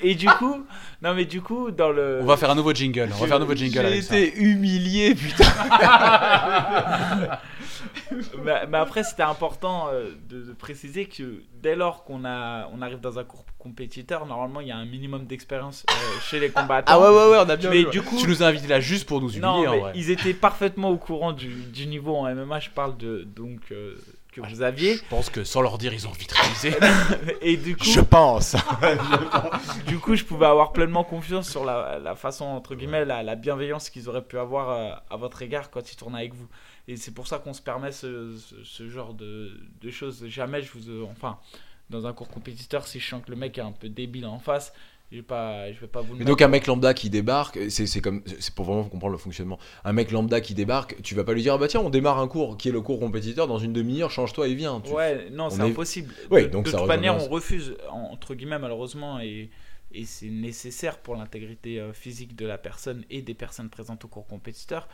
Et, 0.03 0.11
et 0.11 0.15
du 0.15 0.27
coup, 0.27 0.63
non 1.01 1.13
mais 1.15 1.25
du 1.25 1.41
coup, 1.41 1.71
dans 1.71 1.89
le. 1.89 2.19
On 2.21 2.25
va 2.25 2.37
faire 2.37 2.51
un 2.51 2.55
nouveau 2.55 2.73
jingle. 2.73 3.09
On 3.17 3.21
va 3.21 3.27
faire 3.27 3.37
un 3.37 3.39
nouveau 3.39 3.55
jingle 3.55 3.73
J'ai 3.73 3.85
avec 3.87 4.03
ça. 4.03 4.17
été 4.17 4.37
humilié, 4.39 5.15
putain. 5.15 5.45
mais, 8.43 8.67
mais 8.67 8.77
après, 8.77 9.03
c'était 9.03 9.23
important 9.23 9.87
euh, 9.91 10.11
de, 10.29 10.41
de 10.41 10.53
préciser 10.53 11.05
que 11.05 11.43
dès 11.61 11.75
lors 11.75 12.03
qu'on 12.03 12.25
a, 12.25 12.67
on 12.73 12.81
arrive 12.81 12.99
dans 12.99 13.19
un 13.19 13.23
cours 13.23 13.45
compétiteur, 13.57 14.25
normalement, 14.25 14.59
il 14.61 14.67
y 14.67 14.71
a 14.71 14.77
un 14.77 14.85
minimum 14.85 15.25
d'expérience 15.25 15.85
euh, 15.89 15.93
chez 16.21 16.39
les 16.39 16.49
combattants. 16.49 16.91
Ah 16.93 16.99
ouais, 16.99 17.07
ouais, 17.09 17.31
ouais, 17.31 17.43
on 17.45 17.49
a 17.49 17.55
bien 17.55 17.69
Mais 17.69 17.83
vu. 17.83 17.89
du 17.91 18.01
coup, 18.01 18.17
Tu 18.19 18.27
nous 18.27 18.41
as 18.43 18.47
invités 18.47 18.67
là 18.67 18.79
juste 18.79 19.07
pour 19.07 19.21
nous 19.21 19.29
humilier, 19.29 19.41
non, 19.41 19.67
en 19.67 19.71
mais 19.71 19.79
vrai. 19.79 19.91
ils 19.95 20.09
étaient 20.09 20.33
parfaitement 20.33 20.89
au 20.89 20.97
courant 20.97 21.31
du, 21.33 21.47
du 21.49 21.85
niveau 21.87 22.15
en 22.15 22.33
MMA. 22.33 22.59
Je 22.59 22.69
parle 22.71 22.97
de 22.97 23.23
donc 23.23 23.59
euh, 23.71 23.95
que 24.31 24.41
vous 24.41 24.61
aviez. 24.61 24.95
Je 24.95 25.03
pense 25.09 25.29
que 25.29 25.43
sans 25.43 25.61
leur 25.61 25.77
dire, 25.77 25.93
ils 25.93 26.07
ont 26.07 26.11
vite 26.11 26.31
réalisé. 26.31 26.73
Et 27.41 27.57
du 27.57 27.75
coup, 27.77 27.83
Je 27.83 27.99
pense. 27.99 28.55
du 29.87 29.99
coup, 29.99 30.15
je 30.15 30.23
pouvais 30.23 30.45
avoir 30.45 30.71
pleinement 30.71 31.03
confiance 31.03 31.49
sur 31.49 31.65
la, 31.65 31.99
la 31.99 32.15
façon, 32.15 32.45
entre 32.45 32.75
guillemets, 32.75 33.05
la, 33.05 33.23
la 33.23 33.35
bienveillance 33.35 33.89
qu'ils 33.89 34.09
auraient 34.09 34.23
pu 34.23 34.37
avoir 34.39 34.69
euh, 34.69 34.91
à 35.09 35.17
votre 35.17 35.41
égard 35.41 35.69
quand 35.69 35.91
ils 35.91 35.95
tournaient 35.95 36.19
avec 36.19 36.33
vous. 36.33 36.47
Et 36.91 36.97
c'est 36.97 37.13
pour 37.13 37.27
ça 37.27 37.39
qu'on 37.39 37.53
se 37.53 37.61
permet 37.61 37.91
ce, 37.91 38.35
ce, 38.37 38.63
ce 38.63 38.89
genre 38.89 39.13
de, 39.13 39.51
de 39.81 39.89
choses. 39.91 40.25
Jamais 40.27 40.61
je 40.61 40.71
vous. 40.73 41.05
Enfin, 41.05 41.39
dans 41.89 42.05
un 42.07 42.13
cours 42.13 42.29
compétiteur, 42.29 42.87
si 42.87 42.99
je 42.99 43.07
sens 43.09 43.23
que 43.25 43.31
le 43.31 43.37
mec 43.37 43.57
est 43.57 43.61
un 43.61 43.71
peu 43.71 43.89
débile 43.89 44.25
en 44.25 44.39
face, 44.39 44.73
je 45.11 45.17
vais 45.17 45.21
pas, 45.23 45.71
je 45.71 45.79
vais 45.79 45.87
pas 45.87 46.01
vous 46.01 46.13
le 46.13 46.19
Mais 46.19 46.25
donc 46.25 46.41
un 46.41 46.47
mec 46.47 46.67
lambda 46.67 46.93
qui 46.93 47.09
débarque, 47.09 47.59
c'est 47.69 47.85
c'est 47.85 48.01
comme 48.01 48.23
c'est 48.39 48.53
pour 48.55 48.65
vraiment 48.65 48.83
comprendre 48.85 49.11
le 49.13 49.17
fonctionnement. 49.17 49.59
Un 49.83 49.93
mec 49.93 50.11
lambda 50.11 50.39
qui 50.41 50.53
débarque, 50.53 51.01
tu 51.01 51.15
vas 51.15 51.23
pas 51.23 51.33
lui 51.33 51.41
dire 51.41 51.53
ah 51.53 51.57
bah 51.57 51.67
tiens 51.67 51.81
on 51.81 51.89
démarre 51.89 52.19
un 52.19 52.27
cours 52.27 52.57
qui 52.57 52.69
est 52.69 52.71
le 52.71 52.81
cours 52.81 52.99
compétiteur 52.99 53.47
dans 53.47 53.59
une 53.59 53.73
demi-heure, 53.73 54.09
change-toi 54.11 54.47
et 54.47 54.53
viens. 54.55 54.79
Tu- 54.81 54.91
Ouais, 54.93 55.29
non, 55.31 55.49
c'est 55.49 55.61
est- 55.61 55.71
impossible. 55.71 56.13
Ouais, 56.29 56.43
de 56.45 56.47
donc 56.47 56.65
de 56.65 56.71
ça 56.71 56.77
toute 56.77 56.87
manière, 56.87 57.15
on 57.15 57.27
refuse, 57.27 57.75
en- 57.89 58.09
entre 58.13 58.35
guillemets, 58.35 58.59
malheureusement, 58.59 59.19
et, 59.19 59.49
et 59.93 60.05
c'est 60.05 60.29
nécessaire 60.29 60.97
pour 60.99 61.15
l'intégrité 61.15 61.79
euh, 61.79 61.93
physique 61.93 62.35
de 62.35 62.45
la 62.45 62.57
personne 62.57 63.03
et 63.09 63.21
des 63.21 63.33
personnes 63.33 63.69
présentes 63.69 64.05
au 64.05 64.07
cours 64.07 64.27
compétiteur 64.27 64.87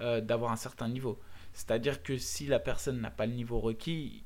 euh, 0.00 0.20
d'avoir 0.20 0.50
un 0.52 0.56
certain 0.56 0.88
niveau. 0.88 1.18
C'est-à-dire 1.52 2.02
que 2.02 2.16
si 2.18 2.46
la 2.46 2.58
personne 2.58 3.00
n'a 3.00 3.10
pas 3.10 3.26
le 3.26 3.32
niveau 3.32 3.60
requis, 3.60 4.22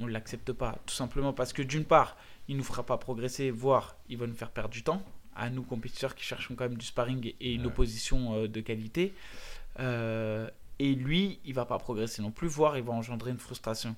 on 0.00 0.06
ne 0.06 0.10
l'accepte 0.10 0.52
pas. 0.52 0.78
Tout 0.86 0.94
simplement 0.94 1.32
parce 1.32 1.52
que 1.52 1.62
d'une 1.62 1.84
part, 1.84 2.16
il 2.48 2.54
ne 2.54 2.58
nous 2.58 2.64
fera 2.64 2.84
pas 2.86 2.96
progresser, 2.96 3.50
voire 3.50 3.96
il 4.08 4.16
va 4.16 4.26
nous 4.26 4.34
faire 4.34 4.50
perdre 4.50 4.70
du 4.70 4.82
temps, 4.82 5.02
à 5.36 5.50
nous 5.50 5.62
compétiteurs 5.62 6.14
qui 6.14 6.24
cherchons 6.24 6.54
quand 6.54 6.64
même 6.68 6.78
du 6.78 6.86
sparring 6.86 7.34
et 7.40 7.52
une 7.54 7.62
Ouais. 7.62 7.66
opposition 7.68 8.34
euh, 8.34 8.48
de 8.48 8.60
qualité. 8.60 9.12
Euh, 9.78 10.48
et 10.78 10.94
lui, 10.94 11.40
il 11.44 11.54
va 11.54 11.64
pas 11.64 11.78
progresser 11.78 12.22
non 12.22 12.30
plus, 12.30 12.48
voire 12.48 12.76
il 12.78 12.84
va 12.84 12.92
engendrer 12.92 13.30
une 13.30 13.38
frustration. 13.38 13.94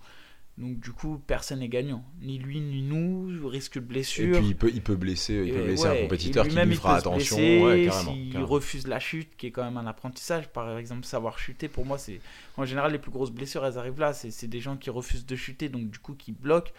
Donc 0.61 0.79
du 0.79 0.93
coup, 0.93 1.19
personne 1.27 1.61
n'est 1.61 1.69
gagnant. 1.69 2.05
Ni 2.21 2.39
lui, 2.39 2.61
ni 2.61 2.83
nous, 2.83 3.49
risque 3.49 3.79
de 3.79 3.81
Et 3.81 3.87
blessure. 3.87 4.39
puis 4.39 4.49
il 4.49 4.57
peut, 4.57 4.71
il 4.73 4.83
peut 4.83 4.95
blesser, 4.95 5.35
il 5.47 5.53
peut 5.55 5.61
Et 5.61 5.63
blesser 5.65 5.89
ouais, 5.89 5.99
un 5.99 6.03
compétiteur 6.03 6.45
et 6.45 6.49
qui 6.51 6.55
lui 6.55 6.63
il 6.73 6.77
fera 6.77 6.97
attention. 6.97 7.37
blesser 7.37 7.63
ouais, 7.65 7.87
carrément, 7.87 8.13
S'il 8.13 8.33
carrément. 8.33 8.47
refuse 8.47 8.87
la 8.87 9.01
chute, 9.01 9.37
qui 9.39 9.47
est 9.47 9.51
quand 9.53 9.65
même 9.65 9.79
un 9.79 9.87
apprentissage, 9.87 10.49
par 10.49 10.77
exemple, 10.77 11.07
savoir 11.07 11.39
chuter, 11.39 11.69
pour 11.69 11.87
moi, 11.87 11.97
c'est 11.97 12.21
en 12.59 12.67
général 12.67 12.93
les 12.93 12.99
plus 12.99 13.11
grosses 13.11 13.31
blessures, 13.31 13.65
elles 13.65 13.79
arrivent 13.79 13.99
là. 14.01 14.13
C'est 14.13 14.31
c'est 14.31 14.49
des 14.49 14.61
gens 14.61 14.77
qui 14.77 14.91
refusent 14.91 15.25
de 15.27 15.35
chuter, 15.37 15.69
donc 15.71 15.91
du 15.91 15.99
coup, 15.99 16.15
qui 16.15 16.33
bloquent. 16.33 16.73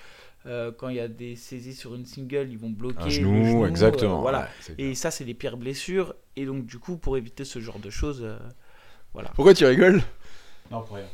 Euh, 0.47 0.71
quand 0.71 0.89
il 0.89 0.95
y 0.95 0.99
a 0.99 1.07
des 1.07 1.35
saisies 1.35 1.75
sur 1.75 1.93
une 1.95 2.05
single, 2.05 2.47
ils 2.51 2.57
vont 2.57 2.69
bloquer. 2.69 2.99
Un 3.01 3.05
le 3.05 3.09
genou, 3.11 3.45
genou, 3.45 3.63
euh, 3.63 3.67
exactement. 3.67 4.21
voilà. 4.21 4.49
ouais, 4.69 4.75
Et 4.79 4.95
ça, 4.95 5.11
c'est 5.11 5.23
les 5.23 5.33
pires 5.35 5.57
blessures. 5.57 6.15
Et 6.35 6.45
donc, 6.45 6.65
du 6.65 6.77
coup, 6.79 6.97
pour 6.97 7.17
éviter 7.17 7.45
ce 7.45 7.59
genre 7.59 7.79
de 7.79 7.89
choses, 7.89 8.21
euh, 8.23 8.37
Pourquoi 9.35 9.53
tu 9.53 9.65
rigoles? 9.65 10.01
Non, 10.71 10.81
pour 10.83 10.97
rien. 10.97 11.05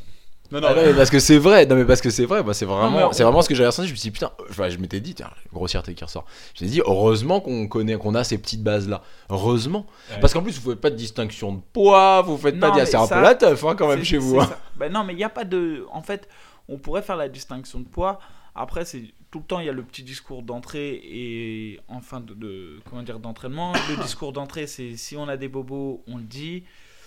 Non, 0.52 0.60
Ah 0.64 0.74
non, 0.74 0.82
mais 0.86 0.94
parce 0.94 1.10
que 1.10 1.20
c'est 1.20 1.38
vrai, 1.38 1.66
non 1.66 1.76
mais 1.76 1.84
parce 1.86 2.00
que 2.02 2.10
c'est 2.10 2.26
vrai, 2.26 2.42
moi 2.44 2.54
c'est 2.54 2.66
Non, 2.66 2.78
vraiment, 2.78 3.10
on- 3.10 3.12
c'est 3.12 3.24
vraiment 3.24 3.42
ce 3.42 3.50
que 3.50 3.56
j'avais 3.56 3.68
ressenti. 3.68 3.88
Je 3.90 3.94
me 3.94 3.98
suis 3.98 4.10
dit 4.10 4.14
putain, 4.14 4.32
enfin, 4.50 4.70
je 4.70 4.78
m'étais 4.78 5.00
dit 5.02 5.14
tiens, 5.14 5.30
grossièreté 5.54 5.94
qui 5.94 6.04
ressort. 6.04 6.26
Je 6.56 6.64
m'étais 6.64 6.76
dit 6.76 6.82
heureusement 6.86 7.42
qu'on 7.42 7.68
connaît, 7.68 7.98
qu'on 7.98 8.16
a 8.16 8.24
ces 8.24 8.38
petites 8.38 8.64
bases 8.64 8.88
là. 8.88 9.02
Heureusement, 9.30 9.86
Ouais. 10.12 10.20
parce 10.22 10.34
qu'en 10.34 10.42
plus 10.42 10.60
vous 10.60 10.72
faites 10.72 10.80
pas 10.82 10.90
de 10.90 10.96
distinction 10.96 11.54
de 11.54 11.60
poids, 11.74 12.22
vous 12.22 12.38
faites 12.38 12.60
pas, 12.60 12.70
Non, 12.70 12.76
de- 12.76 12.80
mais 12.80 12.86
c'est 12.86 12.96
un 12.98 13.08
peu 13.08 13.22
la 13.22 13.36
teuf 13.36 13.64
hein, 13.66 13.76
quand 13.78 13.88
même 13.90 14.04
chez 14.04 14.18
vous. 14.18 14.40
hein. 14.40 14.50
Ben 14.78 14.92
non, 14.92 15.04
mais 15.04 15.14
il 15.14 15.18
n'y 15.18 15.24
a 15.26 15.30
pas 15.30 15.44
de. 15.44 15.86
En 15.92 16.02
fait, 16.02 16.30
on 16.70 16.78
pourrait 16.78 17.02
faire 17.02 17.18
la 17.18 17.28
distinction 17.30 17.80
de 17.80 17.86
poids. 17.88 18.20
Après, 18.56 18.86
c'est 18.86 19.04
tout 19.30 19.40
le 19.40 19.46
temps, 19.46 19.60
il 19.60 19.66
y 19.66 19.70
a 19.70 19.74
le 19.74 19.84
petit 19.84 20.02
discours 20.04 20.42
d'entrée 20.42 21.02
et 21.04 21.80
en 21.90 22.00
fin 22.00 22.22
de, 22.22 22.34
de- 22.34 22.80
comment 22.90 23.04
dire 23.04 23.20
d'entraînement. 23.20 23.74
Le 23.90 24.02
discours 24.02 24.32
d'entrée, 24.32 24.66
c'est 24.66 24.96
si 24.96 25.18
on 25.18 25.28
a 25.28 25.36
des 25.38 25.50
bobos, 25.50 26.04
on 26.08 26.18
le 26.18 26.24
dit. 26.24 26.64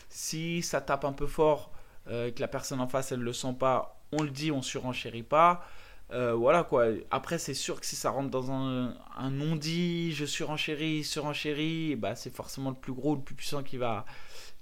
Si 0.09 0.62
ça 0.62 0.81
tape 0.81 1.05
un 1.05 1.12
peu 1.12 1.26
fort, 1.26 1.70
euh, 2.11 2.31
que 2.31 2.40
la 2.40 2.49
personne 2.49 2.81
en 2.81 2.88
face 2.88 3.12
elle 3.12 3.20
le 3.20 3.33
sent 3.33 3.55
pas, 3.59 4.01
on 4.12 4.23
le 4.23 4.31
dit, 4.31 4.51
on 4.53 4.62
surenchérit 4.62 5.23
pas. 5.23 5.64
Euh, 6.12 6.35
voilà 6.35 6.64
quoi. 6.64 6.87
Après, 7.12 7.38
c'est 7.38 7.55
sûr 7.55 7.79
que 7.81 7.87
si 7.87 7.94
ça 7.94 8.11
rentre 8.11 8.31
dans 8.31 8.51
un, 8.51 8.96
un 9.16 9.31
non-dit, 9.31 10.12
je 10.12 10.25
surenchéris, 10.25 11.05
surenchéris, 11.05 11.94
bah, 11.94 12.16
c'est 12.16 12.35
forcément 12.35 12.70
le 12.70 12.77
plus 12.77 12.92
gros, 12.92 13.14
le 13.14 13.20
plus 13.23 13.37
puissant 13.37 13.62
qui 13.62 13.77
va, 13.77 14.05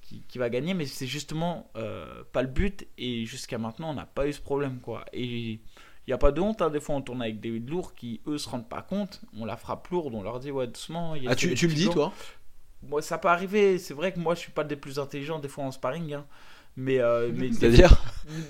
qui, 0.02 0.22
qui 0.28 0.36
va 0.36 0.50
gagner. 0.50 0.74
Mais 0.74 0.84
c'est 0.84 1.06
justement 1.06 1.70
euh, 1.76 2.22
pas 2.32 2.42
le 2.42 2.48
but. 2.48 2.86
Et 2.98 3.24
jusqu'à 3.24 3.56
maintenant, 3.56 3.90
on 3.90 3.94
n'a 3.94 4.04
pas 4.04 4.26
eu 4.28 4.32
ce 4.34 4.42
problème 4.42 4.80
quoi. 4.80 5.06
Et 5.14 5.24
il 5.52 5.60
n'y 6.08 6.12
a 6.12 6.18
pas 6.18 6.32
de 6.32 6.40
honte. 6.42 6.60
hein. 6.60 6.68
Des 6.68 6.80
fois, 6.80 6.96
on 6.96 7.00
tourne 7.00 7.22
avec 7.22 7.40
des 7.40 7.58
lourds 7.60 7.94
qui, 7.94 8.20
eux, 8.26 8.36
se 8.36 8.48
rendent 8.50 8.68
pas 8.68 8.82
compte. 8.82 9.22
On 9.34 9.46
la 9.46 9.56
frappe 9.56 9.88
lourde, 9.88 10.14
on 10.14 10.22
leur 10.22 10.40
dit, 10.40 10.50
ouais, 10.50 10.66
doucement. 10.66 11.14
y 11.16 11.26
a 11.28 11.30
Ah 11.30 11.34
tu, 11.34 11.54
tu 11.54 11.66
le 11.66 11.72
dis 11.74 11.88
toi? 11.88 12.12
Moi, 12.82 13.00
ça 13.00 13.16
peut 13.16 13.28
arriver. 13.28 13.78
C'est 13.78 13.94
vrai 13.94 14.12
que 14.12 14.18
moi, 14.20 14.34
je 14.34 14.40
suis 14.40 14.52
pas 14.52 14.64
des 14.64 14.76
plus 14.76 14.98
intelligents 14.98 15.38
des 15.38 15.48
fois 15.48 15.64
en 15.64 15.70
sparring. 15.70 16.12
hein. 16.12 16.26
Mais, 16.78 17.00
euh, 17.00 17.30
mais 17.34 17.50
C'est-à-dire 17.52 18.00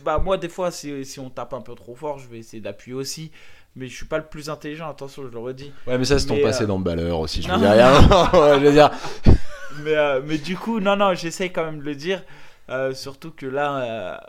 bah 0.05 0.19
moi 0.19 0.37
des 0.37 0.51
fois 0.51 0.71
si, 0.71 1.03
si 1.05 1.19
on 1.19 1.31
tape 1.31 1.55
un 1.55 1.63
peu 1.63 1.75
trop 1.75 1.95
fort, 1.95 2.19
je 2.19 2.29
vais 2.29 2.39
essayer 2.39 2.61
d'appuyer 2.61 2.95
aussi. 2.95 3.31
Mais 3.75 3.87
je 3.89 3.97
suis 3.97 4.07
pas 4.07 4.19
le 4.19 4.25
plus 4.25 4.51
intelligent, 4.51 4.91
attention, 4.91 5.23
je 5.23 5.29
le 5.29 5.39
redis. 5.39 5.73
Ouais 5.87 5.97
mais 5.97 6.05
ça 6.05 6.19
c'est 6.19 6.27
ton 6.27 6.41
passé 6.43 6.65
euh, 6.65 6.67
dans 6.67 6.77
le 6.77 6.85
balleur 6.85 7.21
aussi. 7.21 7.41
Je 7.41 7.51
veux 7.51 7.59
dire, 7.59 7.71
rien. 7.71 7.91
Ouais, 8.35 8.61
je 8.61 8.67
veux 8.67 8.73
dire. 8.73 8.91
Mais, 9.83 9.97
euh, 9.97 10.21
mais 10.25 10.37
du 10.37 10.57
coup, 10.57 10.79
non, 10.79 10.97
non, 10.97 11.15
j'essaye 11.15 11.53
quand 11.53 11.65
même 11.65 11.79
de 11.79 11.85
le 11.85 11.95
dire. 11.95 12.23
Euh, 12.69 12.93
surtout 12.93 13.31
que 13.31 13.47
là, 13.47 14.21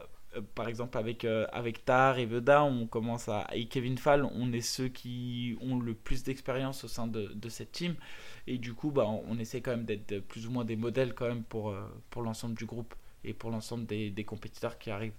par 0.56 0.68
exemple, 0.68 0.98
avec, 0.98 1.26
euh, 1.26 1.46
avec 1.52 1.84
Tar 1.84 2.20
et 2.20 2.26
Veda, 2.26 2.64
on 2.64 2.88
commence 2.88 3.28
à. 3.28 3.48
Et 3.54 3.66
Kevin 3.66 3.98
Fall, 3.98 4.26
on 4.26 4.54
est 4.54 4.62
ceux 4.62 4.88
qui 4.88 5.58
ont 5.62 5.78
le 5.78 5.94
plus 5.94 6.24
d'expérience 6.24 6.84
au 6.84 6.88
sein 6.88 7.08
de, 7.08 7.32
de 7.34 7.50
cette 7.50 7.72
team. 7.72 7.96
Et 8.48 8.58
du 8.58 8.74
coup, 8.74 8.92
bah, 8.92 9.06
on, 9.08 9.24
on 9.30 9.40
essaie 9.40 9.62
quand 9.62 9.72
même 9.72 9.86
d'être 9.86 10.20
plus 10.20 10.48
ou 10.48 10.52
moins 10.52 10.66
des 10.66 10.76
modèles 10.76 11.14
quand 11.14 11.28
même 11.28 11.44
pour, 11.44 11.76
pour 12.10 12.22
l'ensemble 12.22 12.56
du 12.56 12.66
groupe 12.66 12.94
et 13.24 13.34
pour 13.34 13.50
l'ensemble 13.52 13.86
des, 13.86 14.10
des 14.12 14.24
compétiteurs 14.24 14.78
qui 14.78 14.92
arrivent. 14.92 15.14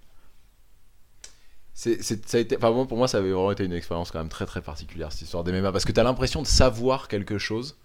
C'est, 1.73 2.03
c'est- 2.03 2.27
ça 2.27 2.37
a 2.37 2.39
été, 2.41 2.57
enfin, 2.57 2.71
moi, 2.71 2.85
pour 2.87 2.97
moi, 2.97 3.07
ça 3.07 3.17
avait 3.19 3.31
vraiment 3.31 3.51
été 3.51 3.63
une 3.63 3.73
expérience 3.73 4.11
quand 4.11 4.19
même 4.19 4.29
très 4.29 4.45
très 4.45 4.61
particulière 4.61 5.11
cette 5.11 5.21
histoire 5.21 5.43
d'MMA 5.43 5.71
parce 5.71 5.85
que 5.85 5.91
t'as 5.91 6.03
l'impression 6.03 6.41
de 6.41 6.47
savoir 6.47 7.07
quelque 7.07 7.37
chose. 7.37 7.77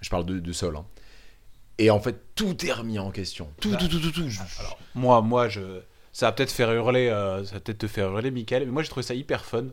Je 0.00 0.08
parle 0.10 0.24
de, 0.26 0.38
de 0.38 0.52
sol. 0.52 0.76
hein. 0.76 0.86
Et 1.78 1.90
en 1.90 1.98
fait, 1.98 2.16
tout 2.36 2.64
est 2.64 2.72
remis 2.72 2.98
en 3.00 3.10
question. 3.10 3.50
Tout, 3.60 3.72
Bah, 3.72 3.76
tout, 3.78 3.88
tout, 3.88 3.98
tout, 3.98 4.12
tout. 4.12 4.28
Alors, 4.60 4.78
moi, 4.94 5.20
moi, 5.22 5.48
je, 5.48 5.80
ça 6.12 6.26
va 6.26 6.32
peut-être 6.32 6.52
faire 6.52 6.70
hurler, 6.72 7.08
euh, 7.08 7.44
ça 7.44 7.54
va 7.54 7.60
peut-être 7.60 7.78
te 7.78 7.86
faire 7.88 8.08
hurler, 8.10 8.30
Michael, 8.30 8.66
mais 8.66 8.70
moi, 8.72 8.82
j'ai 8.82 8.88
trouvé 8.88 9.02
ça 9.02 9.14
hyper 9.14 9.44
fun. 9.44 9.66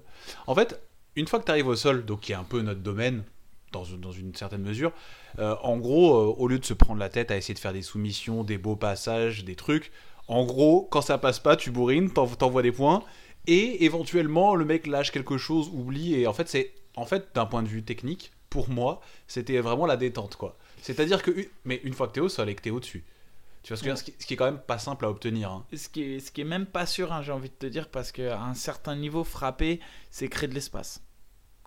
En 0.47 0.55
fait, 0.55 0.81
une 1.15 1.27
fois 1.27 1.39
que 1.39 1.45
tu 1.45 1.51
arrives 1.51 1.67
au 1.67 1.75
sol, 1.75 2.03
donc 2.05 2.21
qui 2.21 2.31
est 2.31 2.35
un 2.35 2.43
peu 2.43 2.61
notre 2.61 2.81
domaine, 2.81 3.23
dans, 3.71 3.83
une- 3.83 3.99
dans 4.01 4.11
une 4.11 4.33
certaine 4.35 4.61
mesure, 4.61 4.91
euh, 5.39 5.55
en 5.63 5.77
gros, 5.77 6.15
euh, 6.15 6.35
au 6.37 6.47
lieu 6.47 6.59
de 6.59 6.65
se 6.65 6.73
prendre 6.73 6.99
la 6.99 7.09
tête 7.09 7.31
à 7.31 7.37
essayer 7.37 7.53
de 7.53 7.59
faire 7.59 7.73
des 7.73 7.81
soumissions, 7.81 8.43
des 8.43 8.57
beaux 8.57 8.75
passages, 8.75 9.43
des 9.45 9.55
trucs, 9.55 9.91
en 10.27 10.45
gros, 10.45 10.87
quand 10.91 11.01
ça 11.01 11.17
passe 11.17 11.39
pas, 11.39 11.55
tu 11.55 11.71
bourrines, 11.71 12.11
t'en- 12.11 12.27
t'envoies 12.27 12.61
des 12.61 12.71
points, 12.71 13.03
et 13.47 13.83
éventuellement, 13.85 14.55
le 14.55 14.65
mec 14.65 14.87
lâche 14.87 15.11
quelque 15.11 15.37
chose, 15.37 15.69
oublie, 15.73 16.13
et 16.15 16.27
en 16.27 16.33
fait, 16.33 16.47
c'est, 16.47 16.73
en 16.95 17.05
fait, 17.05 17.29
d'un 17.33 17.45
point 17.45 17.63
de 17.63 17.67
vue 17.67 17.83
technique, 17.83 18.31
pour 18.49 18.69
moi, 18.69 19.01
c'était 19.27 19.59
vraiment 19.59 19.85
la 19.85 19.97
détente, 19.97 20.35
quoi. 20.35 20.57
C'est-à-dire 20.81 21.21
que, 21.23 21.31
mais 21.65 21.79
une 21.83 21.93
fois 21.93 22.07
que 22.07 22.13
t'es 22.13 22.19
au 22.21 22.29
sol 22.29 22.49
et 22.49 22.55
que 22.55 22.61
t'es 22.61 22.69
au-dessus, 22.69 23.03
tu 23.63 23.69
vois 23.73 23.77
ce 23.77 23.83
que 23.83 23.89
je 23.89 23.91
veux 23.91 23.95
dire, 23.95 23.99
ce 23.99 24.11
qui, 24.11 24.13
ce 24.19 24.25
qui 24.25 24.33
est 24.33 24.37
quand 24.37 24.45
même 24.45 24.59
pas 24.59 24.79
simple 24.79 25.05
à 25.05 25.09
obtenir. 25.09 25.51
hein. 25.51 25.65
Ce 25.75 25.87
qui 25.89 26.01
est, 26.03 26.19
ce 26.19 26.31
qui 26.31 26.41
est 26.41 26.45
même 26.45 26.65
pas 26.65 26.85
sûr, 26.85 27.13
hein, 27.13 27.21
j'ai 27.21 27.31
envie 27.31 27.49
de 27.49 27.53
te 27.55 27.65
dire, 27.67 27.89
parce 27.89 28.11
qu'à 28.11 28.41
un 28.41 28.53
certain 28.55 28.95
niveau, 28.95 29.23
frapper, 29.23 29.79
c'est 30.09 30.27
créer 30.27 30.49
de 30.49 30.53
l'espace. 30.55 31.01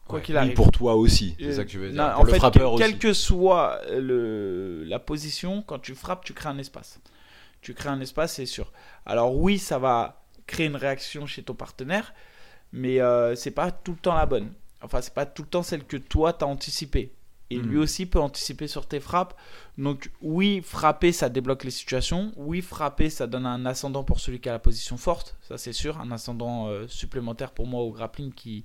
Quoi 0.07 0.19
Ouais. 0.19 0.25
qu'il 0.25 0.35
Oui, 0.35 0.41
arrive. 0.41 0.55
Pour 0.55 0.71
toi 0.71 0.95
aussi, 0.97 1.35
c'est 1.39 1.47
Euh, 1.47 1.53
ça 1.53 1.65
que 1.65 1.71
tu 1.71 1.79
veux 1.79 1.91
dire. 1.91 2.03
non, 2.03 2.11
pour 2.13 2.21
en 2.21 2.25
le 2.25 2.33
fait, 2.33 2.39
frappeur 2.39 2.73
aussi. 2.73 2.83
quelle 2.85 2.99
que 2.99 3.13
soit 3.13 3.81
le, 3.91 4.85
la 4.85 4.99
position, 4.99 5.63
quand 5.63 5.79
tu 5.79 5.95
frappes, 5.95 6.25
tu 6.25 6.35
crées 6.35 6.51
un 6.51 6.59
espace. 6.59 7.01
Tu 7.63 7.73
crées 7.75 7.89
un 7.89 8.01
espace, 8.01 8.35
c'est 8.35 8.47
sûr. 8.47 8.73
Alors 9.07 9.35
oui, 9.37 9.59
ça 9.59 9.79
va 9.79 10.23
créer 10.47 10.67
une 10.67 10.77
réaction 10.77 11.27
chez 11.27 11.43
ton 11.43 11.55
partenaire, 11.55 12.13
mais 12.73 13.01
euh, 13.01 13.35
c'est 13.35 13.51
pas 13.51 13.71
tout 13.71 13.93
le 13.93 13.99
temps 13.99 14.15
la 14.15 14.27
bonne. 14.27 14.53
Enfin, 14.83 15.01
c'est 15.01 15.15
pas 15.15 15.27
tout 15.27 15.43
le 15.43 15.49
temps 15.49 15.63
celle 15.63 15.85
que 15.85 15.97
toi 15.97 16.33
t'as 16.35 16.47
anticipée. 16.47 17.13
Et 17.51 17.59
Hmm. 17.59 17.63
lui 17.63 17.79
aussi 17.79 18.07
peut 18.07 18.21
anticiper 18.21 18.67
sur 18.69 18.87
tes 18.87 19.01
frappes. 19.01 19.35
Donc 19.79 20.11
oui, 20.23 20.61
frapper, 20.63 21.13
ça 21.13 21.29
débloque 21.29 21.65
les 21.65 21.71
situations. 21.71 22.33
Oui, 22.37 22.61
frapper, 22.63 23.11
ça 23.11 23.27
donne 23.27 23.47
un 23.47 23.65
ascendant 23.67 24.03
pour 24.05 24.21
celui 24.21 24.41
qui 24.41 24.49
a 24.49 24.53
la 24.53 24.59
position 24.59 24.97
forte. 24.97 25.37
Ça 25.43 25.57
c'est 25.59 25.73
sûr, 25.75 25.99
un 26.01 26.11
ascendant 26.11 26.69
euh, 26.69 26.87
supplémentaire 26.89 27.53
pour 27.53 27.67
moi 27.67 27.83
au 27.83 27.93
grappling 27.93 28.33
qui, 28.33 28.65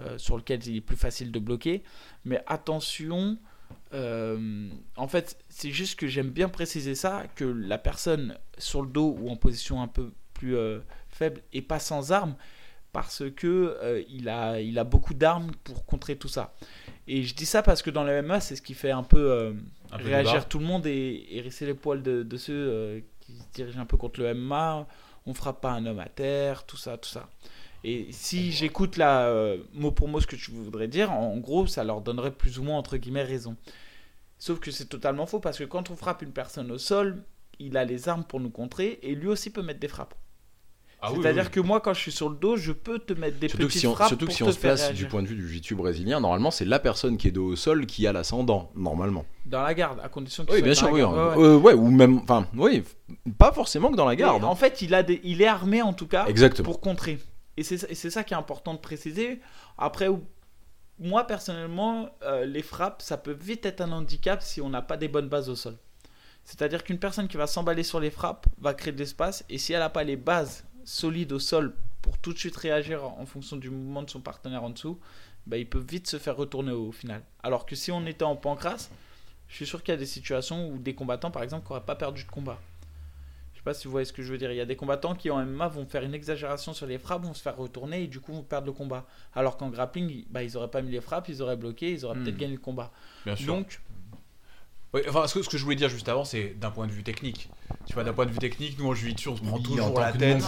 euh, 0.00 0.18
sur 0.18 0.36
lequel 0.36 0.66
il 0.66 0.76
est 0.76 0.80
plus 0.80 0.96
facile 0.96 1.30
de 1.30 1.38
bloquer. 1.38 1.84
Mais 2.24 2.42
attention, 2.48 3.38
euh, 3.92 4.68
en 4.96 5.06
fait, 5.06 5.38
c'est 5.48 5.70
juste 5.70 5.96
que 5.96 6.08
j'aime 6.08 6.30
bien 6.30 6.48
préciser 6.48 6.96
ça, 6.96 7.24
que 7.36 7.44
la 7.44 7.78
personne 7.78 8.36
sur 8.58 8.82
le 8.82 8.88
dos 8.88 9.16
ou 9.20 9.30
en 9.30 9.36
position 9.36 9.82
un 9.82 9.86
peu 9.86 10.12
plus 10.32 10.56
euh, 10.56 10.80
faible 11.10 11.42
et 11.52 11.62
pas 11.62 11.78
sans 11.78 12.10
armes, 12.10 12.34
parce 12.92 13.22
que 13.36 14.04
il, 14.08 14.28
a, 14.28 14.60
il 14.60 14.80
a 14.80 14.84
beaucoup 14.84 15.14
d'armes 15.14 15.52
pour 15.62 15.86
contrer 15.86 16.16
tout 16.16 16.28
ça. 16.28 16.54
Et 17.06 17.22
je 17.22 17.36
dis 17.36 17.46
ça 17.46 17.62
parce 17.62 17.80
que 17.80 17.90
dans 17.90 18.02
le 18.02 18.20
MMA, 18.20 18.40
c'est 18.40 18.56
ce 18.56 18.62
qui 18.62 18.74
fait 18.74 18.90
un 18.90 19.04
peu, 19.04 19.54
Un 19.92 19.98
peu 19.98 20.04
réagir 20.04 20.48
tout 20.48 20.58
le 20.58 20.64
monde 20.64 20.86
et 20.86 21.24
hérisser 21.30 21.66
les 21.66 21.74
poils 21.74 22.02
de, 22.02 22.24
de 22.24 22.36
ceux 22.36 23.04
qui 23.20 23.36
se 23.36 23.46
dirigent 23.54 23.80
un 23.80 23.86
peu 23.86 23.96
contre 23.96 24.20
le 24.20 24.34
MMA. 24.34 24.88
On 25.26 25.34
frappe 25.34 25.60
pas 25.60 25.70
un 25.70 25.86
homme 25.86 26.00
à 26.00 26.08
terre, 26.08 26.66
tout 26.66 26.76
ça, 26.76 26.98
tout 26.98 27.08
ça. 27.08 27.28
Et 27.86 28.06
si 28.12 28.50
j'écoute 28.50 28.96
là, 28.96 29.26
euh, 29.28 29.58
mot 29.74 29.90
pour 29.90 30.08
mot, 30.08 30.18
ce 30.20 30.26
que 30.26 30.36
tu 30.36 30.50
voudrais 30.50 30.88
dire, 30.88 31.12
en 31.12 31.36
gros, 31.36 31.66
ça 31.66 31.84
leur 31.84 32.00
donnerait 32.00 32.30
plus 32.30 32.58
ou 32.58 32.62
moins, 32.62 32.78
entre 32.78 32.96
guillemets, 32.96 33.22
raison. 33.22 33.56
Sauf 34.38 34.58
que 34.58 34.70
c'est 34.70 34.86
totalement 34.86 35.26
faux 35.26 35.38
parce 35.38 35.58
que 35.58 35.64
quand 35.64 35.90
on 35.90 35.96
frappe 35.96 36.22
une 36.22 36.32
personne 36.32 36.70
au 36.70 36.78
sol, 36.78 37.22
il 37.58 37.76
a 37.76 37.84
les 37.84 38.08
armes 38.08 38.24
pour 38.24 38.40
nous 38.40 38.50
contrer 38.50 38.98
et 39.02 39.14
lui 39.14 39.28
aussi 39.28 39.50
peut 39.50 39.62
mettre 39.62 39.80
des 39.80 39.88
frappes. 39.88 40.14
Ah 41.06 41.12
oui, 41.12 41.18
C'est-à-dire 41.20 41.44
oui, 41.44 41.50
que 41.50 41.60
moi, 41.60 41.80
quand 41.80 41.92
je 41.92 42.00
suis 42.00 42.12
sur 42.12 42.30
le 42.30 42.36
dos, 42.36 42.56
je 42.56 42.72
peux 42.72 42.98
te 42.98 43.12
mettre 43.12 43.38
des 43.38 43.48
Surtout 43.48 43.66
petites 43.66 43.80
si 43.82 43.86
on, 43.86 43.94
frappes 43.94 44.08
surtout 44.08 44.26
que 44.26 44.32
si 44.32 44.38
te 44.38 44.44
on 44.44 44.52
se 44.52 44.58
place 44.58 44.80
réagir. 44.80 45.04
du 45.04 45.10
point 45.10 45.22
de 45.22 45.28
vue 45.28 45.34
du 45.34 45.46
jiu-jitsu 45.46 45.74
brésilien, 45.74 46.18
normalement 46.20 46.50
c'est 46.50 46.64
la 46.64 46.78
personne 46.78 47.18
qui 47.18 47.28
est 47.28 47.32
dos 47.32 47.44
au 47.48 47.56
sol 47.56 47.84
qui 47.84 48.06
a 48.06 48.12
l'ascendant, 48.14 48.70
normalement. 48.74 49.26
Dans 49.44 49.62
la 49.62 49.74
garde, 49.74 50.00
à 50.02 50.08
condition 50.08 50.46
qu'il 50.46 50.54
Oui, 50.54 50.60
soit 50.60 50.64
bien 50.64 50.72
dans 50.72 50.78
sûr, 50.78 50.86
la 50.88 50.92
oui. 50.94 51.00
garde. 51.00 51.16
Ouais, 51.38 51.42
ouais. 51.42 51.48
Euh, 51.48 51.58
ouais, 51.58 51.74
ou 51.74 51.90
même, 51.90 52.18
enfin, 52.22 52.48
oui, 52.56 52.82
pas 53.38 53.52
forcément 53.52 53.90
que 53.90 53.96
dans 53.96 54.06
la 54.06 54.16
garde. 54.16 54.42
Hein. 54.42 54.46
En 54.46 54.54
fait, 54.56 54.80
il, 54.80 54.94
a 54.94 55.02
des, 55.02 55.20
il 55.24 55.42
est 55.42 55.46
armé 55.46 55.82
en 55.82 55.92
tout 55.92 56.06
cas 56.06 56.24
Exactement. 56.26 56.64
pour 56.64 56.80
contrer. 56.80 57.18
Et 57.56 57.62
c'est 57.62 57.78
ça- 58.10 58.24
qui 58.24 58.34
est 58.34 58.36
important 58.36 58.74
de 58.74 58.78
préciser. 58.78 59.40
Après, 59.78 60.08
moi 60.98 61.26
personnellement, 61.26 62.08
euh, 62.22 62.44
les 62.44 62.62
frappes, 62.62 63.02
ça 63.02 63.16
peut 63.16 63.36
vite 63.38 63.64
être 63.66 63.80
un 63.80 63.92
handicap 63.92 64.42
si 64.42 64.60
on 64.60 64.68
n'a 64.68 64.82
pas 64.82 64.96
des 64.96 65.08
bonnes 65.08 65.28
bases 65.28 65.48
au 65.48 65.56
sol. 65.56 65.76
C'est-à-dire 66.44 66.84
qu'une 66.84 66.98
personne 66.98 67.26
qui 67.28 67.36
va 67.36 67.46
s'emballer 67.46 67.82
sur 67.82 68.00
les 68.00 68.10
frappes 68.10 68.46
va 68.58 68.74
créer 68.74 68.92
de 68.92 68.98
l'espace 68.98 69.44
et 69.48 69.58
si 69.58 69.72
elle 69.72 69.78
n'a 69.80 69.88
pas 69.88 70.04
les 70.04 70.16
bases 70.16 70.64
solides 70.84 71.32
au 71.32 71.38
sol 71.38 71.74
pour 72.02 72.18
tout 72.18 72.32
de 72.34 72.38
suite 72.38 72.56
réagir 72.56 73.04
en 73.04 73.24
fonction 73.24 73.56
du 73.56 73.70
mouvement 73.70 74.02
de 74.02 74.10
son 74.10 74.20
partenaire 74.20 74.62
en 74.62 74.70
dessous, 74.70 75.00
bah, 75.46 75.56
il 75.56 75.68
peut 75.68 75.82
vite 75.86 76.06
se 76.06 76.18
faire 76.18 76.36
retourner 76.36 76.72
au 76.72 76.92
final. 76.92 77.22
Alors 77.42 77.64
que 77.64 77.74
si 77.76 77.90
on 77.92 78.04
était 78.06 78.24
en 78.24 78.36
pancrace, 78.36 78.90
je 79.48 79.56
suis 79.56 79.66
sûr 79.66 79.82
qu'il 79.82 79.92
y 79.92 79.96
a 79.96 79.98
des 79.98 80.06
situations 80.06 80.68
où 80.68 80.78
des 80.78 80.94
combattants, 80.94 81.30
par 81.30 81.42
exemple, 81.42 81.66
n'auraient 81.68 81.84
pas 81.84 81.96
perdu 81.96 82.24
de 82.24 82.30
combat. 82.30 82.58
Je 83.66 83.70
sais 83.70 83.74
pas 83.76 83.80
si 83.80 83.86
vous 83.86 83.92
voyez 83.92 84.04
ce 84.04 84.12
que 84.12 84.22
je 84.22 84.30
veux 84.30 84.36
dire. 84.36 84.50
Il 84.52 84.56
y 84.56 84.60
a 84.60 84.66
des 84.66 84.76
combattants 84.76 85.14
qui 85.14 85.30
en 85.30 85.38
MMA 85.42 85.68
vont 85.68 85.86
faire 85.86 86.02
une 86.02 86.12
exagération 86.12 86.74
sur 86.74 86.86
les 86.86 86.98
frappes, 86.98 87.22
vont 87.24 87.32
se 87.32 87.40
faire 87.40 87.56
retourner 87.56 88.02
et 88.02 88.06
du 88.08 88.20
coup 88.20 88.34
vont 88.34 88.42
perdre 88.42 88.66
le 88.66 88.72
combat. 88.74 89.06
Alors 89.34 89.56
qu'en 89.56 89.70
grappling, 89.70 90.10
ils- 90.10 90.26
bah, 90.28 90.42
ils 90.42 90.54
auraient 90.58 90.70
pas 90.70 90.82
mis 90.82 90.90
les 90.90 91.00
frappes, 91.00 91.30
ils 91.30 91.40
auraient 91.40 91.56
bloqué, 91.56 91.90
ils 91.92 92.04
auraient 92.04 92.14
Hmm. 92.18 92.24
peut-être 92.24 92.36
gagné 92.36 92.52
le 92.52 92.60
combat. 92.60 92.90
bien 93.24 93.36
sûr. 93.36 93.46
Donc, 93.54 93.80
Oui, 94.92 95.00
enfin, 95.08 95.26
ce 95.26 95.34
que, 95.34 95.42
ce 95.42 95.48
que 95.48 95.58
je 95.58 95.64
voulais 95.64 95.74
dire 95.74 95.88
juste 95.88 96.08
avant, 96.08 96.24
c'est 96.24 96.50
d'un 96.60 96.70
point 96.70 96.86
de 96.86 96.92
vue 96.92 97.02
technique. 97.02 97.50
Tu 97.84 97.94
vois, 97.94 98.04
d'un 98.04 98.12
point 98.12 98.26
de 98.26 98.30
vue 98.30 98.38
technique, 98.38 98.78
nous 98.78 98.86
en 98.86 98.94
jiu-jitsu, 98.94 99.28
on 99.28 99.34
se 99.36 99.42
prend 99.42 99.56
Oui, 99.56 99.62
toujours 99.64 99.98
la 99.98 100.12
tête. 100.12 100.40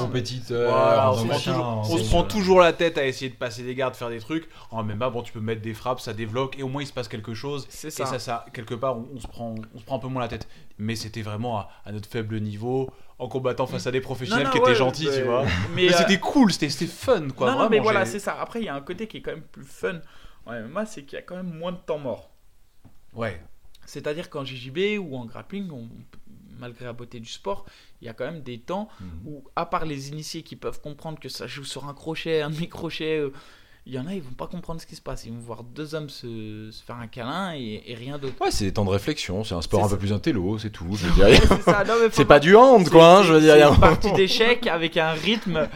Voilà, 0.51 1.11
en 1.11 1.15
on 1.15 1.17
se 1.17 1.19
prend, 1.19 1.27
machin, 1.27 1.53
toujours, 1.53 1.67
on 1.67 1.83
c'est 1.85 1.93
se 1.95 1.99
sûr. 2.05 2.09
prend 2.11 2.23
toujours 2.23 2.61
la 2.61 2.73
tête 2.73 2.97
à 2.97 3.05
essayer 3.07 3.29
de 3.29 3.35
passer 3.35 3.65
des 3.65 3.75
gardes, 3.75 3.97
faire 3.97 4.09
des 4.09 4.21
trucs. 4.21 4.49
En 4.71 4.85
MMA, 4.85 5.11
bon, 5.11 5.23
tu 5.23 5.33
peux 5.33 5.41
mettre 5.41 5.63
des 5.63 5.75
frappes, 5.75 5.99
ça 6.01 6.13
débloque 6.15 6.57
et 6.61 6.63
au 6.63 6.69
moins 6.69 6.81
il 6.83 6.87
se 6.87 6.93
passe 6.93 7.09
quelque 7.09 7.35
chose. 7.35 7.67
C'est 7.71 7.89
Et 7.89 7.91
ça. 7.91 8.07
ça, 8.07 8.19
ça, 8.21 8.47
quelque 8.53 8.77
part, 8.77 8.97
on, 8.97 9.09
on 9.17 9.19
se 9.21 9.27
prend, 9.27 9.55
on 9.75 9.79
se 9.81 9.85
prend 9.85 9.97
un 9.97 9.99
peu 9.99 10.07
moins 10.07 10.23
la 10.23 10.29
tête. 10.29 10.47
Mais 10.79 10.95
c'était 10.95 11.23
vraiment 11.23 11.59
à, 11.59 11.69
à 11.85 11.91
notre 11.91 12.09
faible 12.09 12.39
niveau, 12.39 12.89
en 13.19 13.29
combattant 13.29 13.67
face 13.67 13.87
à 13.87 13.91
des 13.91 14.01
professionnels 14.01 14.45
Non, 14.45 14.51
non, 14.51 14.53
qui 14.53 14.59
étaient 14.59 14.69
ouais, 14.69 14.75
gentils, 14.75 15.07
mais- 15.09 15.17
tu 15.19 15.23
vois. 15.25 15.45
Mais, 15.75 15.87
Mais 15.87 15.95
euh, 15.95 15.97
c'était 15.99 16.21
cool, 16.21 16.53
c'était 16.53 16.69
c'était 16.69 16.91
fun, 16.93 17.29
quoi. 17.31 17.47
non, 17.47 17.53
non, 17.53 17.59
vraiment, 17.61 17.71
mais 17.71 17.79
voilà, 17.81 18.05
c'est 18.05 18.19
ça. 18.19 18.39
Après, 18.41 18.61
il 18.61 18.65
y 18.67 18.69
a 18.69 18.75
un 18.75 18.81
côté 18.83 19.07
qui 19.09 19.17
est 19.19 19.23
quand 19.23 19.31
même 19.33 19.43
plus 19.43 19.65
fun 19.65 20.01
en 20.45 20.53
MMA, 20.53 20.85
c'est 20.87 21.03
qu'il 21.05 21.17
y 21.17 21.19
a 21.19 21.23
quand 21.23 21.37
même 21.37 21.53
moins 21.53 21.73
de 21.73 21.79
temps 21.79 21.99
mort. 21.99 22.31
Ouais. 23.15 23.41
C'est-à-dire 23.87 24.29
qu'en 24.31 24.45
JJB 24.45 24.99
ou 25.01 25.17
en 25.17 25.25
grappling, 25.25 25.71
on- 25.71 25.89
malgré 26.59 26.85
la 26.87 26.93
beauté 26.93 27.21
du 27.21 27.29
sport, 27.29 27.65
il 28.01 28.07
y 28.07 28.09
a 28.09 28.15
quand 28.15 28.25
même 28.25 28.43
des 28.43 28.59
temps 28.59 28.89
Mhm. 29.01 29.09
où, 29.27 29.45
à 29.57 29.67
part 29.67 29.85
les 29.85 30.09
initiés 30.11 30.43
qui 30.43 30.57
peuvent 30.57 30.81
comprendre 30.81 31.19
que 31.19 31.29
ça 31.29 31.47
joue 31.47 31.65
sur 31.65 31.87
un 31.89 31.95
crochet, 31.95 32.43
un 32.43 32.51
demi-crochet, 32.51 33.19
euh, 33.19 33.33
il 33.87 33.95
y 33.95 33.99
en 34.01 34.07
a, 34.09 34.15
ils 34.15 34.21
vont 34.23 34.33
pas 34.33 34.49
comprendre 34.49 34.81
ce 34.81 34.87
qui 34.87 34.97
se 34.97 35.01
passe. 35.01 35.25
Ils 35.27 35.33
vont 35.33 35.39
voir 35.39 35.63
deux 35.63 35.95
hommes 35.95 36.11
se, 36.11 36.71
se 36.73 36.83
faire 36.83 36.97
un 36.97 37.07
câlin 37.07 37.55
et, 37.55 37.83
et 37.87 37.95
rien 37.95 38.19
d'autre. 38.19 38.35
Ouais, 38.41 38.51
c'est 38.51 38.65
des 38.65 38.73
temps 38.73 38.85
de 38.85 38.91
réflexion, 38.91 39.45
c'est 39.45 39.55
un 39.55 39.63
sport 39.63 39.85
un 39.85 39.89
peu 39.89 39.97
plus 39.97 40.13
intello, 40.13 40.59
c'est 40.59 40.71
tout. 40.71 40.97
Je 40.97 41.07
veux 41.07 41.13
dire, 41.15 41.41
C'est 42.13 42.25
pas 42.27 42.41
du 42.41 42.57
hand, 42.57 42.89
quoi, 42.91 43.19
hein, 43.19 43.23
je 43.23 43.33
veux 43.35 43.41
dire. 43.41 43.55
c'est 43.55 43.75
une 43.75 43.81
partie 43.81 44.13
d'échecs 44.17 44.67
avec 44.67 44.97
un 44.97 45.13
rythme, 45.13 45.69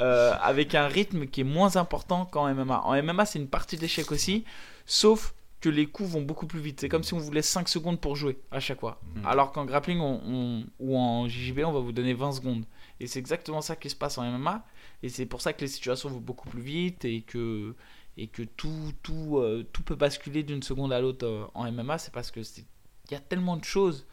euh, 0.00 0.32
avec 0.40 0.74
un 0.76 0.86
rythme 0.86 1.26
qui 1.26 1.40
est 1.40 1.44
moins 1.44 1.76
important 1.76 2.24
qu'en 2.24 2.52
MMA. 2.54 2.82
En 2.84 3.02
MMA, 3.02 3.26
c'est 3.26 3.38
une 3.40 3.48
partie 3.48 3.76
d'échecs 3.76 4.12
aussi, 4.12 4.44
sauf 4.84 5.34
que 5.60 5.68
les 5.68 5.86
coups 5.86 6.10
vont 6.10 6.22
beaucoup 6.22 6.46
plus 6.46 6.60
vite. 6.60 6.80
C'est 6.80 6.88
comme 6.88 7.02
si 7.02 7.14
on 7.14 7.18
vous 7.18 7.32
laisse 7.32 7.48
5 7.48 7.68
secondes 7.68 8.00
pour 8.00 8.14
jouer 8.14 8.38
à 8.52 8.60
chaque 8.60 8.78
fois. 8.78 9.00
Mhm. 9.16 9.26
Alors 9.26 9.50
qu'en 9.52 9.64
grappling 9.64 9.98
on- 10.00 10.20
on- 10.24 10.64
ou 10.78 10.96
en 10.96 11.26
JJB, 11.28 11.60
on 11.64 11.72
va 11.72 11.80
vous 11.80 11.92
donner 11.92 12.14
20 12.14 12.30
secondes. 12.32 12.64
Et 13.00 13.06
c'est 13.06 13.18
exactement 13.18 13.60
ça 13.62 13.74
qui 13.74 13.90
se 13.90 13.96
passe 13.96 14.18
en 14.18 14.22
MMA. 14.24 14.64
Et 15.02 15.08
c'est 15.08 15.26
pour 15.26 15.40
ça 15.40 15.52
que 15.52 15.60
les 15.60 15.68
situations 15.68 16.08
vont 16.08 16.20
beaucoup 16.20 16.48
plus 16.48 16.62
vite 16.62 17.04
et 17.04 17.20
que, 17.22 17.74
et 18.16 18.26
que 18.28 18.42
tout, 18.42 18.92
tout, 19.02 19.38
euh, 19.38 19.66
tout 19.72 19.82
peut 19.82 19.94
basculer 19.94 20.42
d'une 20.42 20.62
seconde 20.62 20.92
à 20.92 21.00
l'autre 21.00 21.26
euh, 21.26 21.44
en 21.54 21.70
MMA. 21.70 21.98
C'est 21.98 22.12
parce 22.12 22.30
que 22.30 22.42
c'est- 22.42 22.64
il 23.08 23.12
y 23.12 23.16
a 23.16 23.20
tellement 23.20 23.56
de 23.56 23.64
choses 23.64 24.06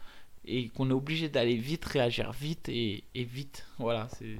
et 0.46 0.68
qu'on 0.68 0.90
est 0.90 0.94
obligé 0.94 1.28
d'aller 1.28 1.56
vite, 1.56 1.84
réagir 1.86 2.32
vite 2.32 2.68
et, 2.68 3.02
et 3.14 3.24
vite. 3.24 3.64
Voilà, 3.78 4.08
c'est 4.18 4.36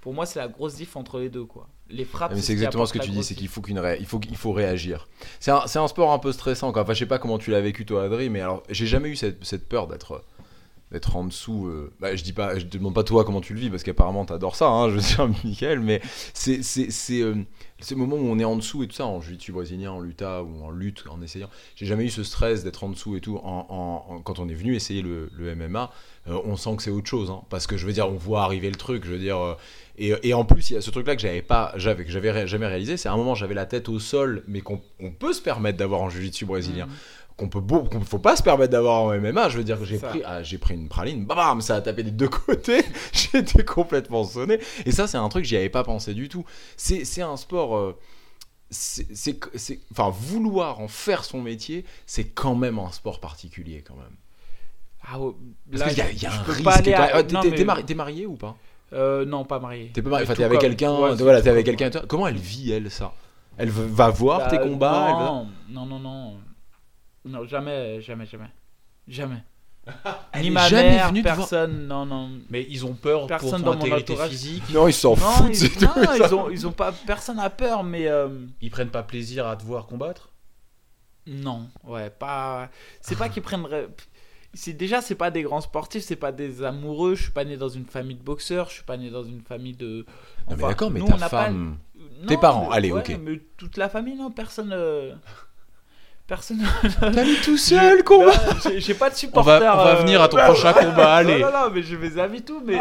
pour 0.00 0.14
moi 0.14 0.24
c'est 0.24 0.38
la 0.38 0.48
grosse 0.48 0.76
diff 0.76 0.94
entre 0.96 1.18
les 1.18 1.28
deux 1.28 1.44
quoi. 1.44 1.68
Les 1.88 2.04
frappes. 2.04 2.32
Mais 2.32 2.40
ce 2.40 2.46
c'est 2.46 2.52
exactement 2.52 2.86
ce 2.86 2.92
que 2.92 2.98
tu 2.98 3.10
dis, 3.10 3.22
c'est 3.24 3.34
qu'il 3.34 3.48
faut 3.48 3.60
ré- 3.60 3.96
il 4.00 4.06
faut 4.06 4.18
qu'il 4.18 4.36
faut 4.36 4.52
réagir. 4.52 5.08
C'est 5.40 5.50
un, 5.50 5.64
un 5.66 5.88
sport 5.88 6.12
un 6.12 6.18
peu 6.18 6.32
stressant 6.32 6.72
quoi. 6.72 6.82
Enfin, 6.82 6.94
je 6.94 7.00
sais 7.00 7.06
pas 7.06 7.18
comment 7.18 7.38
tu 7.38 7.50
l'as 7.50 7.60
vécu 7.60 7.84
toi 7.84 8.04
Adri, 8.04 8.30
mais 8.30 8.40
alors 8.40 8.62
j'ai 8.70 8.86
jamais 8.86 9.08
eu 9.08 9.16
cette, 9.16 9.44
cette 9.44 9.68
peur 9.68 9.86
d'être 9.88 10.24
d'être 10.92 11.16
en 11.16 11.24
dessous. 11.24 11.66
euh, 11.66 11.92
Bah, 12.00 12.14
je 12.14 12.22
dis 12.22 12.32
pas, 12.32 12.58
je 12.58 12.64
te 12.66 12.76
demande 12.76 12.94
pas 12.94 13.04
toi 13.04 13.24
comment 13.24 13.40
tu 13.40 13.54
le 13.54 13.60
vis 13.60 13.70
parce 13.70 13.82
qu'apparemment 13.82 14.24
t'adores 14.24 14.56
ça, 14.56 14.68
hein, 14.68 14.88
je 14.90 14.94
veux 14.94 15.00
dire 15.00 15.28
Michael, 15.44 15.80
mais 15.80 16.00
c'est 16.34 16.62
c'est 16.62 16.90
c'est 16.90 17.20
euh, 17.22 17.34
ce 17.80 17.94
moment 17.94 18.16
où 18.16 18.26
on 18.26 18.38
est 18.38 18.44
en 18.44 18.56
dessous 18.56 18.82
et 18.82 18.86
tout 18.88 18.94
ça 18.94 19.06
en 19.06 19.20
jiu-jitsu 19.20 19.52
brésilien, 19.52 19.90
en 19.92 20.00
luta 20.00 20.42
ou 20.42 20.64
en 20.64 20.70
lutte, 20.70 21.04
en 21.10 21.20
essayant. 21.22 21.50
J'ai 21.74 21.86
jamais 21.86 22.04
eu 22.04 22.10
ce 22.10 22.22
stress 22.22 22.64
d'être 22.64 22.84
en 22.84 22.88
dessous 22.88 23.16
et 23.16 23.20
tout. 23.20 23.38
En, 23.42 24.20
quand 24.24 24.38
on 24.38 24.48
est 24.48 24.54
venu 24.54 24.74
essayer 24.74 25.02
le, 25.02 25.28
MMA, 25.54 25.90
euh, 26.28 26.40
on 26.44 26.56
sent 26.56 26.76
que 26.76 26.82
c'est 26.82 26.90
autre 26.90 27.08
chose, 27.08 27.30
hein, 27.30 27.42
parce 27.50 27.66
que 27.66 27.76
je 27.76 27.84
veux 27.86 27.92
dire, 27.92 28.08
on 28.08 28.16
voit 28.16 28.42
arriver 28.44 28.70
le 28.70 28.76
truc, 28.76 29.04
je 29.04 29.10
veux 29.10 29.18
dire. 29.18 29.38
euh, 29.38 29.54
et, 29.98 30.34
en 30.34 30.44
plus, 30.44 30.70
il 30.70 30.74
y 30.74 30.76
a 30.76 30.80
ce 30.80 30.90
truc-là 30.90 31.16
que 31.16 31.22
j'avais 31.22 31.42
pas, 31.42 31.72
j'avais, 31.76 32.04
que 32.04 32.10
j'avais 32.10 32.46
jamais 32.46 32.66
réalisé. 32.66 32.96
C'est 32.96 33.08
à 33.08 33.12
un 33.12 33.16
moment, 33.16 33.34
j'avais 33.34 33.54
la 33.54 33.66
tête 33.66 33.88
au 33.88 33.98
sol, 33.98 34.42
mais 34.46 34.60
qu'on 34.60 34.80
on 35.00 35.10
peut 35.10 35.32
se 35.32 35.40
permettre 35.42 35.78
d'avoir 35.78 36.00
en 36.02 36.10
jiu-jitsu 36.10 36.44
brésilien. 36.46 36.86
Mhm. 36.86 36.92
Qu'on 37.36 37.48
peut, 37.50 37.60
beau- 37.60 37.82
qu'on 37.84 38.00
faut 38.00 38.18
pas 38.18 38.34
se 38.34 38.42
permettre 38.42 38.72
d'avoir 38.72 39.02
en 39.02 39.12
MMA. 39.12 39.50
Je 39.50 39.58
veux 39.58 39.64
dire 39.64 39.78
que 39.78 39.84
j'ai 39.84 39.98
pris, 39.98 40.22
ah, 40.24 40.42
j'ai 40.42 40.56
pris 40.56 40.72
une 40.74 40.88
praline, 40.88 41.26
bam, 41.26 41.60
ça 41.60 41.74
a 41.76 41.80
tapé 41.82 42.02
des 42.02 42.10
deux 42.10 42.28
côtés. 42.46 42.82
J'étais 43.12 43.62
complètement 43.64 44.24
sonné. 44.24 44.58
Et 44.86 44.90
ça, 44.90 45.06
c'est 45.06 45.18
un 45.18 45.28
truc, 45.28 45.44
j'y 45.44 45.56
avais 45.56 45.68
pas 45.68 45.84
pensé 45.84 46.14
du 46.14 46.30
tout. 46.30 46.44
C'est, 46.78 47.04
c'est 47.04 47.20
un 47.22 47.36
sport. 47.36 47.76
euh, 47.76 47.94
c'est, 48.70 49.06
c'est, 49.14 49.38
c'est- 49.54 49.80
enfin, 49.92 50.08
vouloir 50.10 50.80
en 50.80 50.88
faire 50.88 51.24
son 51.24 51.42
métier, 51.42 51.84
c'est 52.06 52.24
quand 52.24 52.54
même 52.54 52.78
un 52.78 52.90
sport 52.90 53.20
particulier, 53.20 53.84
quand 53.86 53.96
même. 53.96 54.16
Ah, 55.08 55.18
Parce 55.70 55.82
là, 55.82 55.88
qu'il 55.90 55.98
y 55.98 56.00
a, 56.00 56.10
il 56.10 56.22
y 56.22 56.26
a 56.26 56.32
un 56.32 56.42
risque. 56.42 56.64
pas 56.64 56.72
aller 56.76 56.92
quand 56.92 56.98
à- 56.98 57.06
même. 57.06 57.10
Ah, 57.14 57.22
t'es, 57.22 57.34
non, 57.34 57.40
t'es- 57.42 57.50
mais- 57.50 57.56
t'es 57.56 57.64
marié, 57.64 57.84
t'es 57.84 57.94
marié 57.94 58.26
ou 58.26 58.34
pas? 58.36 58.56
Euh, 58.94 59.24
non, 59.26 59.44
pas 59.44 59.60
marié. 59.60 59.90
T'es 59.92 60.00
pas 60.02 60.08
marié, 60.10 60.22
Euh, 60.24 60.26
enfin, 60.26 60.34
t'es 60.36 60.42
avec 60.44 60.58
comme- 60.58 60.68
quelqu'un, 60.70 60.92
ouais, 60.98 61.14
voilà, 61.16 61.42
t'es 61.42 61.50
avec 61.50 61.66
quelqu'un. 61.66 61.90
Comment 62.08 62.26
elle 62.28 62.38
vit, 62.38 62.72
elle, 62.72 62.90
ça? 62.90 63.12
Elle 63.58 63.70
va 63.70 64.08
voir 64.10 64.38
Bah, 64.38 64.46
tes 64.48 64.58
combats 64.58 65.06
elle 65.10 65.14
va- 65.16 65.24
non, 65.68 65.86
non, 65.86 65.98
non, 66.00 66.34
non. 67.26 67.40
Non, 67.40 67.44
jamais, 67.46 68.00
jamais, 68.00 68.26
jamais. 68.26 68.50
Jamais. 69.08 69.42
Elle 70.32 70.42
Ni 70.42 70.46
est 70.48 70.50
ma 70.50 70.68
jamais 70.68 70.90
mère, 70.90 71.08
venue 71.08 71.22
te 71.22 71.28
voir. 71.28 71.36
personne, 71.38 71.86
non, 71.86 72.04
non. 72.06 72.30
Mais 72.50 72.66
ils 72.68 72.84
ont 72.84 72.94
peur 72.94 73.26
Personne 73.28 73.62
pour 73.62 73.72
dans 73.74 73.78
ton 73.78 73.86
mon 73.86 73.92
intégrité 73.94 74.12
entourage. 74.14 74.30
physique. 74.30 74.64
Non, 74.72 74.88
ils 74.88 74.92
s'en 74.92 75.10
Non, 75.10 75.16
foutent, 75.16 75.46
ils, 75.50 75.54
c'est 75.56 75.80
non, 75.80 75.88
tout. 75.94 76.00
ils 76.24 76.34
ont, 76.34 76.50
ils 76.50 76.66
ont 76.66 76.72
pas, 76.72 76.92
personne 77.06 77.38
a 77.38 77.50
peur, 77.50 77.84
mais 77.84 78.08
euh, 78.08 78.28
Ils 78.60 78.70
prennent 78.70 78.90
pas 78.90 79.04
plaisir 79.04 79.46
à 79.46 79.56
te 79.56 79.62
voir 79.64 79.86
combattre? 79.86 80.30
non, 81.28 81.68
ouais, 81.84 82.08
pas. 82.10 82.68
C'est 83.00 83.16
pas 83.16 83.28
qu'ils 83.28 83.42
prennent. 83.42 83.66
C'est 84.54 84.72
déjà, 84.72 85.02
c'est 85.02 85.16
pas 85.16 85.30
des 85.32 85.42
grands 85.42 85.60
sportifs, 85.60 86.04
c'est 86.04 86.16
pas 86.16 86.30
des 86.32 86.62
amoureux. 86.62 87.14
Je 87.16 87.24
suis 87.24 87.32
pas 87.32 87.44
né 87.44 87.56
dans 87.56 87.68
une 87.68 87.84
famille 87.84 88.16
de 88.16 88.22
boxeurs, 88.22 88.68
je 88.68 88.74
suis 88.74 88.84
pas 88.84 88.96
né 88.96 89.10
dans 89.10 89.24
une 89.24 89.40
famille 89.42 89.74
de. 89.74 89.98
Non, 89.98 90.04
mais 90.50 90.54
Enfin, 90.54 90.68
d'accord, 90.68 90.90
mais 90.90 91.00
nous, 91.00 91.06
ta 91.08 91.14
on 91.14 91.18
n'a 91.18 91.28
pas- 91.28 91.44
femme. 91.46 91.76
Non, 92.20 92.26
Tes 92.28 92.36
parents, 92.38 92.70
mais- 92.70 92.76
allez, 92.76 92.92
ouais, 92.92 93.00
ok. 93.00 93.18
Mais 93.22 93.40
toute 93.56 93.76
la 93.76 93.88
famille, 93.88 94.14
non, 94.14 94.30
personne. 94.30 94.70
euh, 94.72 95.14
Personne. 96.26 96.58
T'as 97.00 97.22
mis 97.24 97.36
tout 97.36 97.56
seul, 97.56 98.02
combat 98.02 98.32
j'ai- 98.80 98.94
pas 98.94 99.10
de 99.10 99.14
On 99.32 99.40
va, 99.42 99.58
on 99.58 99.76
va 99.76 99.86
euh, 99.90 99.94
venir 100.00 100.20
à 100.20 100.28
ton 100.28 100.36
prochain 100.44 100.72
combat, 100.72 101.14
allez. 101.14 101.38
Non, 101.40 101.52
non, 101.52 101.66
non, 101.66 101.70
mais 101.72 101.82
je 101.84 101.94
mes 101.94 102.18
avis 102.18 102.42
tout, 102.42 102.60
mais. 102.66 102.78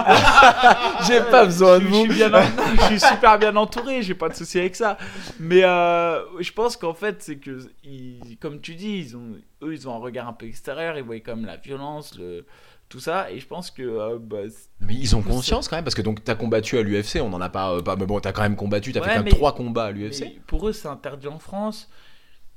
J'ai 1.08 1.21
pas 1.21 1.45
besoin 1.45 1.77
de 1.77 1.84
je 1.84 1.88
vous. 1.89 1.99
suis 2.05 2.13
bien 2.13 2.34
en- 2.34 2.41
je 2.79 2.81
suis 2.86 2.99
super 2.99 3.38
bien 3.38 3.55
entouré, 3.55 4.01
j'ai 4.01 4.15
pas 4.15 4.29
de 4.29 4.34
souci 4.34 4.60
avec 4.60 4.75
ça. 4.75 4.97
Mais 5.39 5.63
euh, 5.63 6.21
je 6.39 6.51
pense 6.53 6.75
qu'en 6.75 6.95
fait, 6.95 7.17
c'est 7.21 7.36
que, 7.36 7.60
ils- 7.84 8.38
comme 8.41 8.62
tu 8.62 8.73
dis, 8.73 8.97
ils 8.97 9.15
ont, 9.15 9.34
eux, 9.62 9.73
ils 9.73 9.88
ont 9.88 9.93
un 9.93 9.99
regard 9.99 10.27
un 10.27 10.34
peu 10.34 10.47
extérieur, 10.47 10.97
ils 10.97 11.03
voient 11.03 11.19
comme 11.19 11.45
la 11.45 11.58
violence, 11.58 12.17
le, 12.17 12.45
tout 12.89 12.99
ça, 12.99 13.29
et 13.29 13.39
je 13.39 13.45
pense 13.45 13.69
que. 13.69 13.84
euh, 13.84 14.17
bah, 14.19 14.38
Mais 14.81 14.95
ils 14.95 15.15
ont 15.15 15.21
conscience 15.21 15.67
quand 15.67 15.75
même, 15.75 15.86
parce 15.86 15.95
que 15.95 16.01
donc 16.01 16.23
t'as 16.23 16.34
combattu 16.36 16.79
à 16.79 16.81
l'UFC, 16.81 17.17
on 17.21 17.31
en 17.34 17.41
a 17.41 17.49
pas, 17.49 17.73
euh, 17.73 17.81
pas 17.84 17.95
mais 17.95 18.08
bon, 18.08 18.19
t'as 18.19 18.31
quand 18.31 18.41
même 18.41 18.55
combattu, 18.55 18.91
t'as 18.91 19.01
Ouais, 19.01 19.10
fait 19.10 19.17
quand 19.17 19.23
même 19.23 19.34
trois 19.34 19.53
combats 19.53 19.86
à 19.86 19.91
l'UFC. 19.91 20.41
pour 20.47 20.67
eux, 20.67 20.73
c'est 20.73 20.88
interdit 20.88 21.27
en 21.27 21.38
France. 21.38 21.89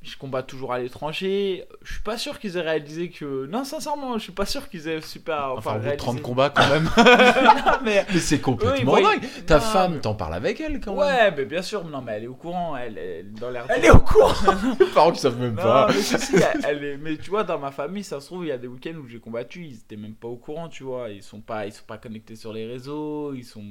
Je 0.00 0.16
combat 0.16 0.44
toujours 0.44 0.72
à 0.72 0.78
l'étranger. 0.78 1.64
Je 1.82 1.94
suis 1.94 2.02
pas 2.02 2.16
sûr 2.16 2.38
qu'ils 2.38 2.56
aient 2.56 2.60
réalisé 2.62 3.10
que. 3.10 3.46
Non, 3.46 3.64
sincèrement, 3.64 4.16
je 4.16 4.22
suis 4.22 4.32
pas 4.32 4.46
sûr 4.46 4.68
qu'ils 4.68 4.86
aient 4.86 5.00
super. 5.00 5.54
Enfin, 5.56 5.72
au 5.72 5.74
bout 5.74 5.78
de 5.80 5.84
réalisé- 5.86 5.96
30 5.96 6.22
combats 6.22 6.50
quand 6.50 6.68
même. 6.68 6.88
Non, 6.96 7.78
mais 7.84 8.06
Mais 8.14 8.20
c'est 8.20 8.40
complètement 8.40 8.94
dingue. 9.00 9.26
Ta 9.46 9.58
femme, 9.58 9.94
mais- 9.94 10.00
t'en 10.00 10.14
parles 10.14 10.34
avec 10.34 10.60
elle 10.60 10.78
quand 10.80 10.92
même. 10.92 11.00
Ouais, 11.00 11.30
mais 11.36 11.44
bien 11.46 11.62
sûr, 11.62 11.82
non, 11.84 12.00
mais 12.00 12.12
elle 12.12 12.24
est 12.24 12.28
au 12.28 12.34
courant, 12.36 12.76
elle, 12.76 12.96
est 12.96 13.22
dans 13.24 13.50
l'air. 13.50 13.66
Elle 13.68 13.84
est 13.86 13.90
au 13.90 13.98
courant. 13.98 14.32
Les 14.78 14.86
parents 14.86 15.10
qui 15.10 15.18
savent 15.20 15.38
même 15.40 15.54
Non, 15.56 15.62
pas. 15.62 15.88
mais 15.88 16.00
si, 16.00 16.36
elle 16.64 16.84
est. 16.84 16.96
Mais 16.96 17.16
tu 17.16 17.30
vois, 17.30 17.42
dans 17.42 17.58
ma 17.58 17.72
famille, 17.72 18.04
ça 18.04 18.20
se 18.20 18.26
trouve, 18.26 18.44
il 18.44 18.48
y 18.48 18.52
a 18.52 18.58
des 18.58 18.68
week-ends 18.68 18.94
où 19.02 19.08
j'ai 19.08 19.18
combattu, 19.18 19.64
ils 19.64 19.74
étaient 19.78 19.96
même 19.96 20.14
pas 20.14 20.28
au 20.28 20.36
courant, 20.36 20.68
tu 20.68 20.84
vois. 20.84 21.08
Ils 21.10 21.24
sont 21.24 21.40
pas, 21.40 21.66
ils 21.66 21.72
sont 21.72 21.84
pas 21.86 21.98
connectés 21.98 22.36
sur 22.36 22.52
les 22.52 22.66
réseaux, 22.66 23.34
ils 23.34 23.44
sont. 23.44 23.64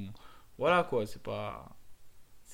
Voilà 0.58 0.82
quoi, 0.82 1.06
c'est 1.06 1.22
pas. 1.22 1.64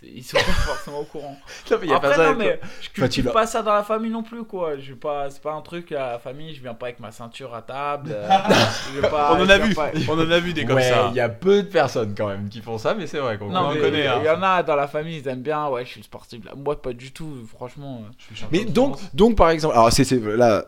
Ils 0.03 0.23
sont 0.23 0.37
pas 0.37 0.43
forcément 0.43 1.01
au 1.01 1.05
courant. 1.05 1.37
Non, 1.71 1.79
mais 1.81 1.87
y 1.87 1.93
a 1.93 1.97
Après, 1.97 2.11
pas 2.11 2.17
ça. 2.17 2.31
non, 2.33 2.37
mais 2.37 2.61
je 2.83 2.91
cultive 2.91 3.31
pas 3.33 3.47
ça 3.47 3.63
dans 3.63 3.73
la 3.75 3.83
famille 3.83 4.11
non 4.11 4.23
plus, 4.23 4.45
quoi. 4.45 4.77
Je 4.79 4.91
vais 4.93 4.99
pas, 4.99 5.31
c'est 5.31 5.41
pas 5.41 5.53
un 5.53 5.63
truc 5.63 5.93
à 5.93 6.13
la 6.13 6.19
famille, 6.19 6.55
je 6.55 6.61
viens 6.61 6.75
pas 6.75 6.87
avec 6.87 7.01
ma 7.01 7.11
ceinture 7.11 7.55
à 7.55 7.63
table. 7.63 8.11
euh, 8.13 8.29
je 8.95 9.01
vais 9.01 9.09
pas- 9.09 9.33
On 9.35 9.43
en 9.43 9.49
a 9.49 9.57
vu. 9.59 9.75
pas- 9.75 9.91
On 10.09 10.19
en 10.19 10.31
a 10.31 10.39
vu 10.41 10.53
des 10.53 10.65
comme 10.67 10.77
ouais, 10.77 10.83
ça. 10.91 11.07
il 11.11 11.17
y 11.17 11.21
a 11.21 11.29
peu 11.31 11.63
de 11.63 11.69
personnes 11.69 12.15
quand 12.17 12.27
même 12.29 12.49
qui 12.49 12.61
font 12.61 12.77
ça, 12.77 12.93
mais 12.95 13.07
c'est 13.07 13.19
vrai 13.19 13.39
qu'on 13.39 13.55
en 13.55 13.73
connaît, 13.75 14.07
hein. 14.07 14.19
il 14.21 14.27
y 14.27 14.31
en 14.31 14.43
a 14.43 14.63
dans 14.63 14.77
la 14.77 14.89
famille, 14.89 15.19
ils 15.19 15.29
aiment 15.29 15.43
bien, 15.43 15.69
ouais, 15.69 15.85
je 15.85 15.91
suis 15.93 16.01
le 16.01 16.05
sportif. 16.05 16.45
Là. 16.45 16.53
Moi, 16.57 16.81
pas 16.83 16.93
du 16.93 17.13
tout, 17.13 17.47
franchement. 17.55 18.03
euh. 18.05 18.13
Je 18.19 18.25
suis 18.27 18.37
champion 18.37 18.59
Mais 18.61 18.65
donc, 18.71 18.99
donc 19.15 19.37
par 19.37 19.51
exemple, 19.51 19.75
alors 19.75 19.91
c'est 19.93 20.05
c'est- 20.05 20.19
là 20.21 20.65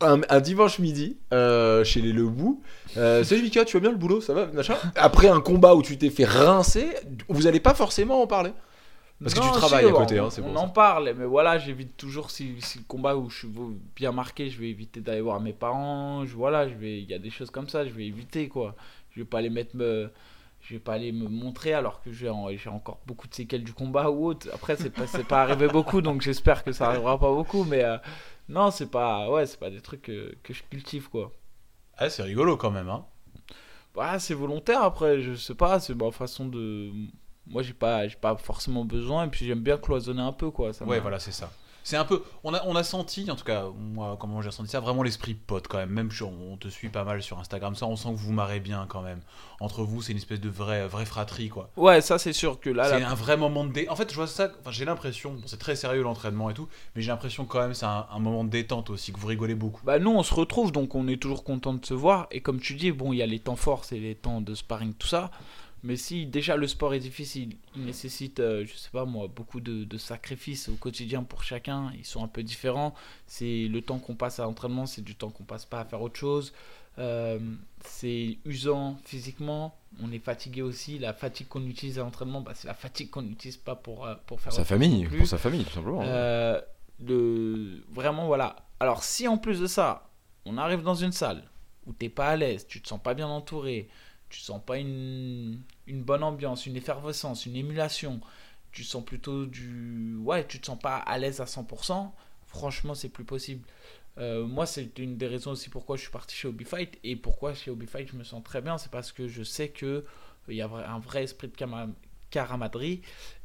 un, 0.00 0.20
un 0.28 0.40
dimanche 0.40 0.78
midi 0.78 1.16
euh, 1.32 1.84
chez 1.84 2.00
les 2.00 2.12
Lebou. 2.12 2.62
Euh, 2.96 3.24
Salut 3.24 3.42
Mika, 3.42 3.64
tu 3.64 3.76
vas 3.76 3.80
bien 3.80 3.90
le 3.90 3.96
boulot, 3.96 4.20
ça 4.20 4.34
va 4.34 4.46
machin 4.46 4.76
Après 4.96 5.28
un 5.28 5.40
combat 5.40 5.74
où 5.74 5.82
tu 5.82 5.98
t'es 5.98 6.10
fait 6.10 6.24
rincer, 6.24 6.88
vous 7.28 7.46
allez 7.46 7.60
pas 7.60 7.74
forcément 7.74 8.22
en 8.22 8.26
parler 8.26 8.52
Parce 9.22 9.34
que 9.34 9.40
tu 9.40 9.50
travailles 9.50 9.84
si, 9.84 9.90
à 9.90 9.94
côté, 9.94 10.20
on- 10.20 10.26
hein, 10.26 10.30
c'est 10.30 10.42
On 10.42 10.56
en 10.56 10.66
ça. 10.66 10.72
parle, 10.72 11.14
mais 11.18 11.24
voilà, 11.26 11.58
j'évite 11.58 11.96
toujours 11.96 12.30
si, 12.30 12.54
si 12.60 12.78
le 12.78 12.84
combat 12.86 13.16
où 13.16 13.28
je 13.30 13.38
suis 13.38 13.48
bien 13.94 14.12
marqué, 14.12 14.48
je 14.50 14.58
vais 14.60 14.68
éviter 14.70 15.00
d'aller 15.00 15.20
voir 15.20 15.40
mes 15.40 15.52
parents. 15.52 16.24
Je, 16.26 16.34
voilà, 16.34 16.68
je 16.68 16.74
vais, 16.74 16.98
il 17.00 17.08
y 17.10 17.14
a 17.14 17.18
des 17.18 17.30
choses 17.30 17.50
comme 17.50 17.68
ça, 17.68 17.84
je 17.84 17.90
vais 17.90 18.06
éviter 18.06 18.48
quoi. 18.48 18.74
Je 19.12 19.20
vais 19.20 19.26
pas 19.26 19.40
les 19.40 19.50
mettre 19.50 19.74
me, 19.76 20.10
je 20.62 20.74
vais 20.74 20.80
pas 20.80 20.92
aller 20.94 21.12
me 21.12 21.28
montrer 21.28 21.72
alors 21.74 22.02
que 22.02 22.12
j'ai 22.12 22.28
encore 22.28 22.98
beaucoup 23.06 23.28
de 23.28 23.34
séquelles 23.34 23.64
du 23.64 23.72
combat 23.72 24.10
ou 24.10 24.26
autre. 24.26 24.48
Après, 24.52 24.76
c'est 24.76 24.90
pas, 24.90 25.06
c'est 25.06 25.24
pas 25.26 25.42
arrivé 25.42 25.68
beaucoup, 25.68 26.00
donc 26.02 26.20
j'espère 26.22 26.64
que 26.64 26.72
ça 26.72 26.88
arrivera 26.88 27.18
pas 27.18 27.30
beaucoup, 27.32 27.64
mais 27.64 27.82
euh, 27.84 27.96
non, 28.48 28.70
c'est 28.70 28.90
pas, 28.90 29.30
ouais, 29.30 29.46
c'est 29.46 29.58
pas 29.58 29.70
des 29.70 29.80
trucs 29.80 30.02
que, 30.02 30.34
que 30.42 30.54
je 30.54 30.62
cultive 30.70 31.08
quoi. 31.08 31.32
Ah, 31.96 32.10
c'est 32.10 32.22
rigolo 32.22 32.56
quand 32.56 32.70
même. 32.70 32.88
Hein. 32.88 33.04
Bah, 33.94 34.18
c'est 34.18 34.34
volontaire 34.34 34.82
après, 34.82 35.20
je 35.20 35.34
sais 35.34 35.54
pas, 35.54 35.80
c'est 35.80 35.94
ma 35.94 36.10
façon 36.10 36.46
de. 36.46 36.90
Moi, 37.46 37.62
j'ai 37.62 37.72
pas, 37.72 38.06
j'ai 38.06 38.16
pas 38.16 38.36
forcément 38.36 38.84
besoin, 38.84 39.24
et 39.24 39.28
puis 39.28 39.46
j'aime 39.46 39.60
bien 39.60 39.78
cloisonner 39.78 40.20
un 40.20 40.32
peu 40.32 40.50
quoi. 40.50 40.72
Ça 40.72 40.84
Ouais, 40.84 41.00
voilà, 41.00 41.18
c'est 41.18 41.32
ça. 41.32 41.50
C'est 41.86 41.96
un 41.96 42.04
peu. 42.04 42.24
On 42.42 42.52
a, 42.52 42.64
on 42.64 42.74
a 42.74 42.82
senti, 42.82 43.30
en 43.30 43.36
tout 43.36 43.44
cas, 43.44 43.66
moi, 43.78 44.16
comment 44.18 44.42
j'ai 44.42 44.48
ressenti 44.48 44.70
ça, 44.70 44.80
vraiment 44.80 45.04
l'esprit 45.04 45.34
pote 45.34 45.68
quand 45.68 45.78
même. 45.78 45.90
Même 45.90 46.10
si 46.10 46.24
on, 46.24 46.56
te 46.56 46.66
suit 46.66 46.88
pas 46.88 47.04
mal 47.04 47.22
sur 47.22 47.38
Instagram, 47.38 47.76
ça, 47.76 47.86
on 47.86 47.94
sent 47.94 48.08
que 48.08 48.14
vous 48.16 48.26
vous 48.26 48.32
marrez 48.32 48.58
bien 48.58 48.86
quand 48.88 49.02
même. 49.02 49.20
Entre 49.60 49.84
vous, 49.84 50.02
c'est 50.02 50.10
une 50.10 50.18
espèce 50.18 50.40
de 50.40 50.48
vraie, 50.48 50.88
vraie 50.88 51.04
fratrie, 51.04 51.48
quoi. 51.48 51.70
Ouais, 51.76 52.00
ça 52.00 52.18
c'est 52.18 52.32
sûr 52.32 52.58
que 52.58 52.70
là, 52.70 52.90
C'est 52.90 52.98
la- 52.98 53.10
un 53.10 53.14
vrai 53.14 53.36
moment 53.36 53.64
de 53.64 53.70
dé... 53.72 53.88
En 53.88 53.94
fait, 53.94 54.10
je 54.10 54.16
vois 54.16 54.26
ça. 54.26 54.50
Enfin, 54.60 54.72
j'ai 54.72 54.84
l'impression. 54.84 55.34
Bon, 55.34 55.42
c'est 55.46 55.58
très 55.60 55.76
sérieux 55.76 56.02
l'entraînement 56.02 56.50
et 56.50 56.54
tout, 56.54 56.66
mais 56.96 57.02
j'ai 57.02 57.12
l'impression 57.12 57.44
quand 57.44 57.60
même 57.60 57.72
c'est 57.74 57.86
un, 57.86 58.06
un 58.10 58.18
moment 58.18 58.42
de 58.42 58.50
détente 58.50 58.90
aussi 58.90 59.12
que 59.12 59.20
vous 59.20 59.28
rigolez 59.28 59.54
beaucoup. 59.54 59.80
Bah 59.84 60.00
nous 60.00 60.10
on 60.10 60.24
se 60.24 60.34
retrouve 60.34 60.72
donc 60.72 60.94
on 60.96 61.06
est 61.06 61.16
toujours 61.20 61.44
content 61.44 61.74
de 61.74 61.84
se 61.86 61.94
voir 61.94 62.26
et 62.32 62.40
comme 62.40 62.58
tu 62.58 62.74
dis 62.74 62.90
bon 62.90 63.12
il 63.12 63.18
y 63.18 63.22
a 63.22 63.26
les 63.26 63.38
temps 63.38 63.56
forts 63.56 63.84
c'est 63.84 63.98
les 63.98 64.14
temps 64.14 64.40
de 64.40 64.54
sparring 64.54 64.92
tout 64.94 65.06
ça 65.06 65.30
mais 65.86 65.96
si 65.96 66.26
déjà 66.26 66.56
le 66.56 66.66
sport 66.66 66.94
est 66.94 67.00
difficile. 67.00 67.56
Il 67.76 67.84
nécessite 67.84 68.40
euh, 68.40 68.66
je 68.66 68.74
sais 68.76 68.90
pas 68.90 69.04
moi 69.04 69.28
beaucoup 69.28 69.60
de, 69.60 69.84
de 69.84 69.98
sacrifices 69.98 70.68
au 70.68 70.74
quotidien 70.74 71.22
pour 71.22 71.42
chacun. 71.42 71.92
Ils 71.96 72.04
sont 72.04 72.22
un 72.22 72.28
peu 72.28 72.42
différents. 72.42 72.94
C'est 73.26 73.68
le 73.68 73.80
temps 73.80 73.98
qu'on 73.98 74.16
passe 74.16 74.40
à 74.40 74.44
l'entraînement 74.44 74.86
c'est 74.86 75.02
du 75.02 75.14
temps 75.14 75.30
qu'on 75.30 75.44
passe 75.44 75.64
pas 75.64 75.80
à 75.80 75.84
faire 75.84 76.02
autre 76.02 76.18
chose. 76.18 76.52
Euh, 76.98 77.38
c'est 77.84 78.38
usant 78.44 78.98
physiquement. 79.04 79.76
On 80.02 80.12
est 80.12 80.18
fatigué 80.18 80.62
aussi. 80.62 80.98
La 80.98 81.12
fatigue 81.12 81.48
qu'on 81.48 81.64
utilise 81.66 81.98
à 81.98 82.02
l'entraînement 82.02 82.40
bah, 82.40 82.52
c'est 82.54 82.68
la 82.68 82.74
fatigue 82.74 83.10
qu'on 83.10 83.22
n'utilise 83.22 83.56
pas 83.56 83.74
pour, 83.74 84.06
euh, 84.06 84.14
pour 84.26 84.40
faire 84.40 84.52
Sa 84.52 84.62
autre 84.62 84.68
chose 84.68 84.78
famille, 84.78 85.06
pour 85.06 85.26
sa 85.26 85.38
famille, 85.38 85.64
tout 85.64 85.72
simplement. 85.72 86.02
Euh, 86.02 86.60
le... 87.04 87.84
Vraiment, 87.92 88.26
voilà. 88.26 88.56
Alors, 88.80 89.04
si 89.04 89.28
en 89.28 89.38
plus 89.38 89.60
de 89.60 89.66
ça, 89.66 90.10
on 90.44 90.58
arrive 90.58 90.82
dans 90.82 90.94
une 90.94 91.12
salle 91.12 91.44
où 91.86 91.92
t'es 91.92 92.08
pas 92.08 92.28
à 92.28 92.36
l'aise, 92.36 92.66
tu 92.66 92.80
te 92.80 92.88
sens 92.88 93.00
pas 93.00 93.14
bien 93.14 93.28
entouré, 93.28 93.88
tu 94.28 94.40
sens 94.40 94.60
pas 94.64 94.78
une... 94.78 95.60
une 95.86 96.02
bonne 96.02 96.22
ambiance, 96.22 96.66
une 96.66 96.76
effervescence, 96.76 97.46
une 97.46 97.56
émulation, 97.56 98.20
tu 98.72 98.84
sens 98.84 99.04
plutôt 99.04 99.46
du. 99.46 100.16
Ouais, 100.16 100.46
tu 100.46 100.60
te 100.60 100.66
sens 100.66 100.78
pas 100.78 100.96
à 100.96 101.18
l'aise 101.18 101.40
à 101.40 101.44
100%, 101.46 102.10
franchement, 102.46 102.94
c'est 102.94 103.08
plus 103.08 103.24
possible. 103.24 103.66
Euh, 104.18 104.46
moi, 104.46 104.64
c'est 104.66 104.98
une 104.98 105.16
des 105.18 105.26
raisons 105.26 105.50
aussi 105.52 105.68
pourquoi 105.68 105.96
je 105.96 106.02
suis 106.02 106.10
parti 106.10 106.34
chez 106.34 106.48
Hobby 106.48 106.64
Fight 106.64 106.98
et 107.04 107.16
pourquoi 107.16 107.52
chez 107.54 107.70
Hobby 107.70 107.86
Fight 107.86 108.08
je 108.10 108.16
me 108.16 108.24
sens 108.24 108.42
très 108.42 108.62
bien, 108.62 108.78
c'est 108.78 108.90
parce 108.90 109.12
que 109.12 109.28
je 109.28 109.42
sais 109.42 109.68
que 109.68 109.86
euh, 109.86 110.02
il 110.48 110.56
y 110.56 110.62
a 110.62 110.66
un 110.68 110.98
vrai 110.98 111.24
esprit 111.24 111.48
de 111.48 111.54
cama- 111.56 111.88
camaraderie 112.30 113.02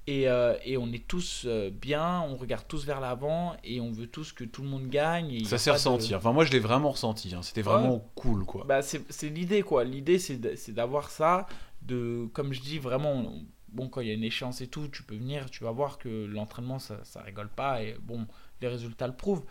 et, 0.08 0.28
euh, 0.30 0.56
et 0.64 0.78
on 0.78 0.92
est 0.92 1.06
tous 1.08 1.46
bien, 1.74 2.22
on 2.22 2.36
regarde 2.36 2.66
tous 2.68 2.86
vers 2.86 3.00
l'avant 3.02 3.56
et 3.64 3.80
on 3.82 3.92
veut 3.92 4.08
tous 4.08 4.32
que 4.32 4.44
tout 4.44 4.64
le 4.64 4.70
monde 4.70 4.88
gagne. 4.90 5.32
et 5.32 5.44
Ça 5.46 5.58
s'est 5.58 5.70
pas 5.70 5.74
de- 5.76 5.80
ressenti. 5.80 6.16
Enfin, 6.16 6.32
moi, 6.32 6.44
je 6.46 6.52
l'ai 6.52 6.60
vraiment 6.60 6.92
ressenti. 6.92 7.36
hein. 7.36 7.42
C'était 7.44 7.62
vraiment 7.62 8.00
cool, 8.16 8.46
quoi. 8.46 8.64
Bah, 8.66 8.82
c'est 8.82 9.30
l'idée 9.30 9.62
quoi. 9.62 9.84
L'idée 9.84 10.18
c'est 10.20 10.38
d'avoir 10.72 11.12
ça, 11.12 11.48
de 11.82 12.28
comme 12.34 12.54
je 12.54 12.62
dis 12.62 12.80
vraiment. 12.80 13.14
on- 13.14 13.46
Bon, 13.74 13.88
quand 13.88 14.02
il 14.02 14.08
y 14.10 14.12
a 14.12 14.14
une 14.14 14.24
échéance 14.26 14.60
et 14.60 14.68
tout, 14.68 14.90
tu 14.90 15.02
peux 15.04 15.16
venir, 15.16 15.50
tu 15.50 15.64
vas 15.64 15.72
voir 15.72 15.98
que 15.98 16.26
l'entraînement 16.26 16.78
ça, 16.78 17.00
ça 17.06 17.22
rigole 17.22 17.48
pas 17.48 17.82
et 17.82 17.96
bon, 18.02 18.28
les 18.62 18.68
résultats 18.68 19.08
le 19.08 19.14
prouvent. 19.16 19.44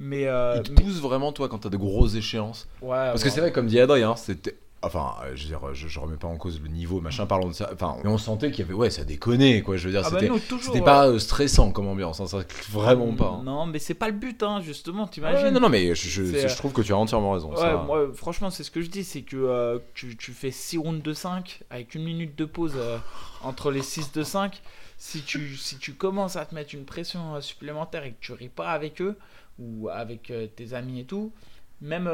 Mais, 0.00 0.26
euh, 0.26 0.56
Il 0.56 0.62
te 0.64 0.72
mais- 0.72 0.82
pousse 0.82 1.00
vraiment, 1.00 1.32
toi, 1.32 1.48
quand 1.48 1.58
t'as 1.58 1.68
de 1.68 1.76
grosses 1.76 2.16
échéances? 2.16 2.68
ouais, 2.82 2.88
Parce 2.88 3.22
que 3.22 3.30
c'est 3.30 3.38
vrai, 3.40 3.52
comme 3.52 3.68
dit 3.68 3.78
Adrien, 3.78 4.16
c'était. 4.16 4.58
Enfin, 4.82 5.14
euh, 5.24 5.32
je 5.34 5.42
veux 5.42 5.48
dire, 5.48 5.74
je, 5.74 5.88
je 5.88 5.98
remets 5.98 6.16
pas 6.16 6.28
en 6.28 6.36
cause 6.36 6.60
le 6.62 6.68
niveau, 6.68 7.00
machin, 7.00 7.26
parlons 7.26 7.48
de 7.48 7.52
ça. 7.52 7.68
Enfin, 7.72 7.96
mais 8.04 8.10
on 8.10 8.16
sentait 8.18 8.50
qu'il 8.52 8.60
y 8.60 8.62
avait. 8.62 8.74
Ouais, 8.74 8.90
ça 8.90 9.04
déconnait, 9.04 9.60
quoi. 9.62 9.76
Je 9.76 9.86
veux 9.88 9.90
dire, 9.92 10.02
Ah 10.04 10.10
bah 10.10 10.20
c'était. 10.60 10.80
pas 10.82 11.08
euh, 11.08 11.18
stressant 11.18 11.72
comme 11.72 11.88
ambiance, 11.88 12.20
hein, 12.20 12.28
ça, 12.28 12.38
vraiment 12.70 13.12
pas. 13.14 13.38
hein. 13.40 13.42
Non, 13.44 13.66
mais 13.66 13.80
c'est 13.80 13.94
pas 13.94 14.06
le 14.06 14.14
but, 14.14 14.40
hein, 14.44 14.60
justement, 14.60 15.08
t'imagines. 15.08 15.46
ouais, 15.46 15.50
non, 15.50 15.58
non, 15.60 15.68
mais 15.68 15.94
je, 15.96 16.08
je- 16.08 16.24
C'est, 16.30 16.48
je 16.48 16.56
trouve 16.56 16.72
que 16.72 16.82
tu 16.82 16.92
as 16.92 16.96
entièrement 16.96 17.32
raison. 17.32 17.50
Ouais, 17.50 17.56
ça. 17.56 17.82
moi, 17.84 18.06
franchement, 18.14 18.50
c'est 18.50 18.62
ce 18.62 18.70
que 18.70 18.80
je 18.80 18.88
dis, 18.88 19.02
c'est 19.02 19.22
que 19.22 19.36
euh, 19.36 19.78
tu, 19.94 20.16
tu 20.16 20.32
fais 20.32 20.52
6 20.52 20.78
rounds 20.78 21.02
de 21.02 21.12
5 21.12 21.62
avec 21.70 21.96
une 21.96 22.04
minute 22.04 22.38
de 22.38 22.44
pause 22.44 22.74
euh, 22.76 22.98
entre 23.42 23.72
les 23.72 23.82
6 23.82 24.12
de 24.12 24.22
5. 24.22 24.62
Si 24.96 25.22
tu, 25.22 25.56
si 25.56 25.78
tu 25.78 25.94
commences 25.94 26.36
à 26.36 26.44
te 26.46 26.54
mettre 26.54 26.74
une 26.76 26.84
pression 26.84 27.40
supplémentaire 27.40 28.04
et 28.04 28.10
que 28.12 28.16
tu 28.20 28.32
ris 28.32 28.48
pas 28.48 28.70
avec 28.70 29.00
eux 29.02 29.16
ou 29.58 29.88
avec 29.88 30.32
tes 30.54 30.72
amis 30.74 31.00
et 31.00 31.04
tout, 31.04 31.32
même, 31.80 32.08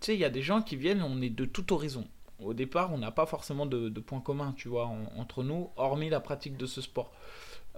tu 0.00 0.06
sais, 0.06 0.14
il 0.14 0.20
y 0.20 0.24
a 0.24 0.30
des 0.30 0.42
gens 0.42 0.62
qui 0.62 0.76
viennent, 0.76 1.02
on 1.02 1.20
est 1.22 1.30
de 1.30 1.44
tout 1.44 1.72
horizon. 1.72 2.06
Au 2.40 2.54
départ, 2.54 2.92
on 2.92 2.98
n'a 2.98 3.10
pas 3.10 3.26
forcément 3.26 3.66
de, 3.66 3.88
de 3.88 4.00
points 4.00 4.20
communs, 4.20 4.52
tu 4.56 4.68
vois, 4.68 4.86
en- 4.86 5.06
entre 5.20 5.42
nous, 5.42 5.70
hormis 5.76 6.08
la 6.08 6.20
pratique 6.20 6.56
de 6.56 6.66
ce 6.66 6.80
sport. 6.80 7.10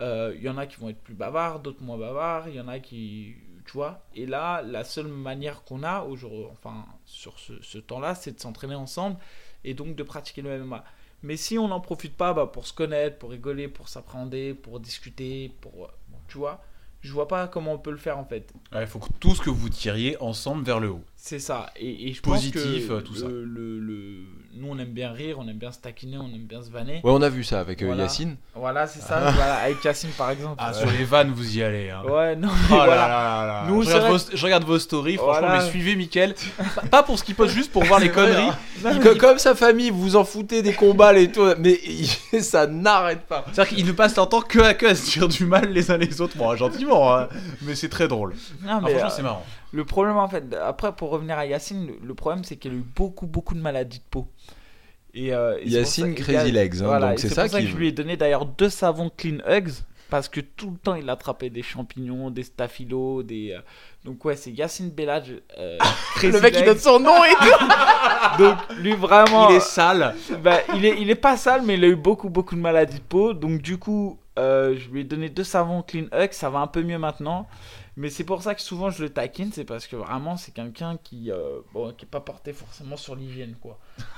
Euh, 0.01 0.35
Il 0.37 0.43
y 0.43 0.49
en 0.49 0.59
a 0.59 0.67
qui 0.67 0.77
vont 0.79 0.89
être 0.89 1.01
plus 1.03 1.15
bavards, 1.15 1.61
d'autres 1.61 1.83
moins 1.83 1.99
bavards, 1.99 2.49
il 2.49 2.55
y 2.55 2.61
en 2.61 2.69
a 2.69 2.79
qui. 2.79 3.35
Tu 3.67 3.73
vois 3.73 4.03
Et 4.15 4.27
là, 4.27 4.63
la 4.63 4.85
seule 4.85 5.07
manière 5.07 5.63
qu'on 5.65 5.83
a, 5.83 6.03
aujourd'hui, 6.03 6.45
enfin, 6.51 6.85
sur 7.05 7.39
ce, 7.39 7.79
temps-là, 7.79 8.15
c'est 8.15 8.33
de 8.33 8.41
s'entraîner 8.41 8.75
ensemble 8.75 9.17
et 9.65 9.75
donc 9.75 9.95
de 9.95 10.03
pratiquer 10.03 10.43
le 10.43 10.59
MMA. 10.65 10.85
Mais 11.23 11.37
si 11.37 11.59
on 11.59 11.69
n'en 11.69 11.81
profite 11.81 12.17
pas 12.17 12.33
bah, 12.33 12.47
pour 12.47 12.67
se 12.67 12.73
connaître, 12.73 13.19
pour 13.19 13.31
rigoler, 13.31 13.69
pour 13.69 13.89
s'appréhender, 13.89 14.55
pour 14.55 14.81
discuter, 14.81 15.53
pour. 15.61 15.91
Tu 16.29 16.39
vois 16.39 16.63
Je 17.03 17.13
vois 17.13 17.29
pas 17.29 17.47
comment 17.49 17.73
on 17.75 17.79
peut 17.79 17.91
le 17.91 17.97
faire 17.99 18.19
en 18.19 18.25
fait. 18.25 18.53
Il 18.73 18.87
faut 18.87 18.99
que 19.01 19.09
tout 19.21 19.35
ce 19.35 19.43
que 19.43 19.51
vous 19.51 19.69
tiriez 19.69 20.17
ensemble 20.21 20.65
vers 20.65 20.81
le 20.81 20.91
haut. 20.91 21.05
C'est 21.23 21.39
ça. 21.39 21.67
Et, 21.77 22.09
et 22.09 22.13
je 22.15 22.23
Positif, 22.23 22.89
pense 22.89 22.97
euh, 22.97 23.01
que 23.01 23.07
tout 23.07 23.13
le- 23.13 23.21
ça. 23.21 23.27
Le, 23.29 23.79
le- 23.79 24.25
Nous, 24.55 24.67
on 24.69 24.79
aime 24.79 24.89
bien 24.89 25.13
rire, 25.13 25.37
on 25.39 25.47
aime 25.49 25.59
bien 25.59 25.71
se 25.71 25.79
taquiner, 25.79 26.17
on 26.17 26.27
aime 26.35 26.47
bien 26.49 26.63
se 26.63 26.71
vanner. 26.71 26.95
Ouais, 27.05 27.13
on 27.13 27.21
a 27.21 27.29
vu 27.29 27.45
ça 27.45 27.61
avec 27.61 27.83
euh, 27.83 27.87
Voilà. 27.87 28.05
Yacine. 28.05 28.37
Voilà, 28.55 28.87
c'est 28.87 29.01
ça. 29.01 29.21
voilà, 29.35 29.57
avec 29.57 29.85
Yacine, 29.85 30.09
par 30.17 30.31
exemple. 30.31 30.57
Ah, 30.59 30.71
Euh, 30.71 30.81
sur 30.81 30.91
les 30.91 31.05
vannes, 31.05 31.31
vous 31.33 31.57
y 31.59 31.63
allez. 31.63 31.91
Hein. 31.91 32.03
Ouais, 32.09 32.37
non, 32.37 32.49
Oh 32.51 32.55
mais 32.71 32.77
voilà. 32.77 32.97
là 32.97 33.09
là 33.09 33.47
là. 33.47 33.65
Nous, 33.69 33.83
je, 33.83 33.91
regarde 33.91 34.11
vos, 34.13 34.19
je 34.35 34.45
regarde 34.45 34.65
vos 34.65 34.79
stories, 34.79 35.17
franchement, 35.17 35.41
Voilà. 35.49 35.63
mais 35.63 35.71
suivez 35.71 35.95
Mickaël. 35.95 36.35
Pas- 36.91 37.03
pour 37.03 37.19
ce 37.19 37.23
qu'il 37.25 37.35
poste, 37.35 37.55
juste 37.55 37.71
pour 37.71 37.85
voir 37.85 38.01
les 38.01 38.09
vrai, 38.11 38.15
conneries. 38.27 38.49
hein. 38.49 38.93
Non, 39.05 39.15
Comme 39.19 39.39
sa 39.39 39.55
famille, 39.55 39.91
vous 39.91 40.01
vous 40.01 40.17
en 40.17 40.25
foutez 40.25 40.63
des 40.63 40.73
combats 40.73 41.13
et 41.19 41.31
tout, 41.31 41.45
mais 41.59 41.79
il- 42.33 42.43
ça 42.43 42.67
n'arrête 42.67 43.27
pas. 43.27 43.45
C'est-à-dire 43.53 43.77
qu'il 43.77 43.87
ne 43.87 43.93
passe 43.93 44.17
leur 44.17 44.29
temps 44.31 44.41
que 44.41 44.59
à, 44.61 44.73
que 44.75 44.87
à 44.87 44.95
se 44.95 45.11
dire 45.11 45.29
du 45.29 45.45
mal 45.45 45.71
les 45.71 45.91
uns 45.91 45.99
les 45.99 46.21
autres. 46.23 46.37
Bon, 46.39 46.57
gentiment, 46.57 47.15
hein. 47.15 47.29
mais 47.63 47.75
c'est 47.75 47.91
très 47.91 48.09
drôle. 48.09 48.35
Non, 48.63 48.71
Ah, 48.71 48.81
mais, 48.83 48.91
franchement, 48.93 49.07
euh, 49.09 49.13
c'est 49.15 49.23
marrant. 49.23 49.47
Le 49.73 49.85
problème, 49.85 50.17
en 50.17 50.29
fait, 50.29 50.45
après, 50.55 50.93
pour 50.95 51.11
revenir 51.11 51.39
à 51.39 51.47
Yacine, 51.47 51.87
le, 51.87 51.95
le 52.03 52.15
problème, 52.15 52.45
c'est 52.45 52.57
qu'il 52.57 52.73
a 52.73 52.75
eu 52.75 52.85
beaucoup, 52.97 53.27
beaucoup 53.27 53.55
de 53.55 53.61
maladies 53.61 53.99
de 53.99 54.05
peau. 54.11 54.27
Et, 55.15 55.33
euh, 55.35 55.59
et 55.61 55.69
Yacine 55.69 56.15
Crazy 56.15 56.37
a- 56.37 56.45
Legs, 56.45 56.83
hein, 56.83 56.87
voilà, 56.87 57.09
donc 57.11 57.19
c'est 57.19 57.29
ça 57.31 57.43
pour 57.43 57.51
ça 57.53 57.61
que 57.61 57.67
je 57.67 57.77
lui 57.77 57.89
ai 57.89 57.93
donné 57.93 58.17
d'ailleurs 58.17 58.47
deux 58.47 58.71
savons 58.71 59.11
Clean 59.17 59.39
Hugs. 59.47 59.71
Parce 60.09 60.29
que 60.29 60.41
tout 60.41 60.71
le 60.73 60.77
temps, 60.77 60.97
il 60.97 61.09
attrapait 61.09 61.51
des 61.51 61.63
champignons, 61.63 62.31
des 62.33 62.43
staphylos, 62.43 63.23
des. 63.23 63.53
euh, 63.57 63.61
Donc, 64.05 64.25
ouais, 64.25 64.35
c'est 64.35 64.51
Yacine 64.51 64.91
Bellage. 64.91 65.35
euh, 65.57 65.79
Le 66.25 66.41
mec, 66.41 66.53
il 66.59 66.65
donne 66.65 66.79
son 66.79 66.99
nom 66.99 67.25
et 67.25 67.31
tout. 67.31 68.39
Donc, 68.43 68.57
lui, 68.79 68.93
vraiment. 68.95 69.49
Il 69.51 69.55
est 69.57 69.61
sale. 69.61 70.17
bah, 70.43 70.59
il, 70.75 70.85
est, 70.85 71.01
il 71.01 71.11
est 71.11 71.15
pas 71.15 71.37
sale, 71.37 71.63
mais 71.65 71.75
il 71.75 71.85
a 71.85 71.87
eu 71.87 71.95
beaucoup, 71.95 72.29
beaucoup 72.29 72.57
de 72.57 72.61
maladies 72.61 72.99
de 72.99 73.05
peau. 73.05 73.35
Donc, 73.35 73.63
du 73.63 73.79
coup, 73.79 74.19
euh, 74.37 74.75
je 74.77 74.89
lui 74.89 75.03
ai 75.03 75.05
donné 75.05 75.29
deux 75.29 75.45
savons 75.45 75.83
Clean 75.83 76.07
Hug. 76.13 76.33
Ça 76.33 76.51
va 76.51 76.59
un 76.59 76.67
peu 76.67 76.83
mieux 76.83 76.99
maintenant. 76.99 77.47
Mais 78.01 78.09
c'est 78.09 78.25
pour 78.25 78.43
ça 78.43 78.55
que 78.55 78.63
souvent 78.63 78.89
je 78.89 79.03
le 79.03 79.11
taquine. 79.11 79.51
C'est 79.53 79.67
parce 79.67 79.87
que 79.87 79.95
vraiment, 79.95 80.39
c'est 80.39 80.53
quelqu'un 80.53 80.97
qui, 81.05 81.31
euh, 81.31 81.59
bon, 81.75 81.93
qui 81.93 82.07
est 82.07 82.09
pas 82.09 82.21
porté 82.21 82.55
forcément 82.55 82.97
sur 82.97 83.15
l'hygiène, 83.15 83.57
quoi. 83.61 83.79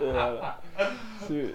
Voilà. 0.00 0.58
C'est. 1.28 1.54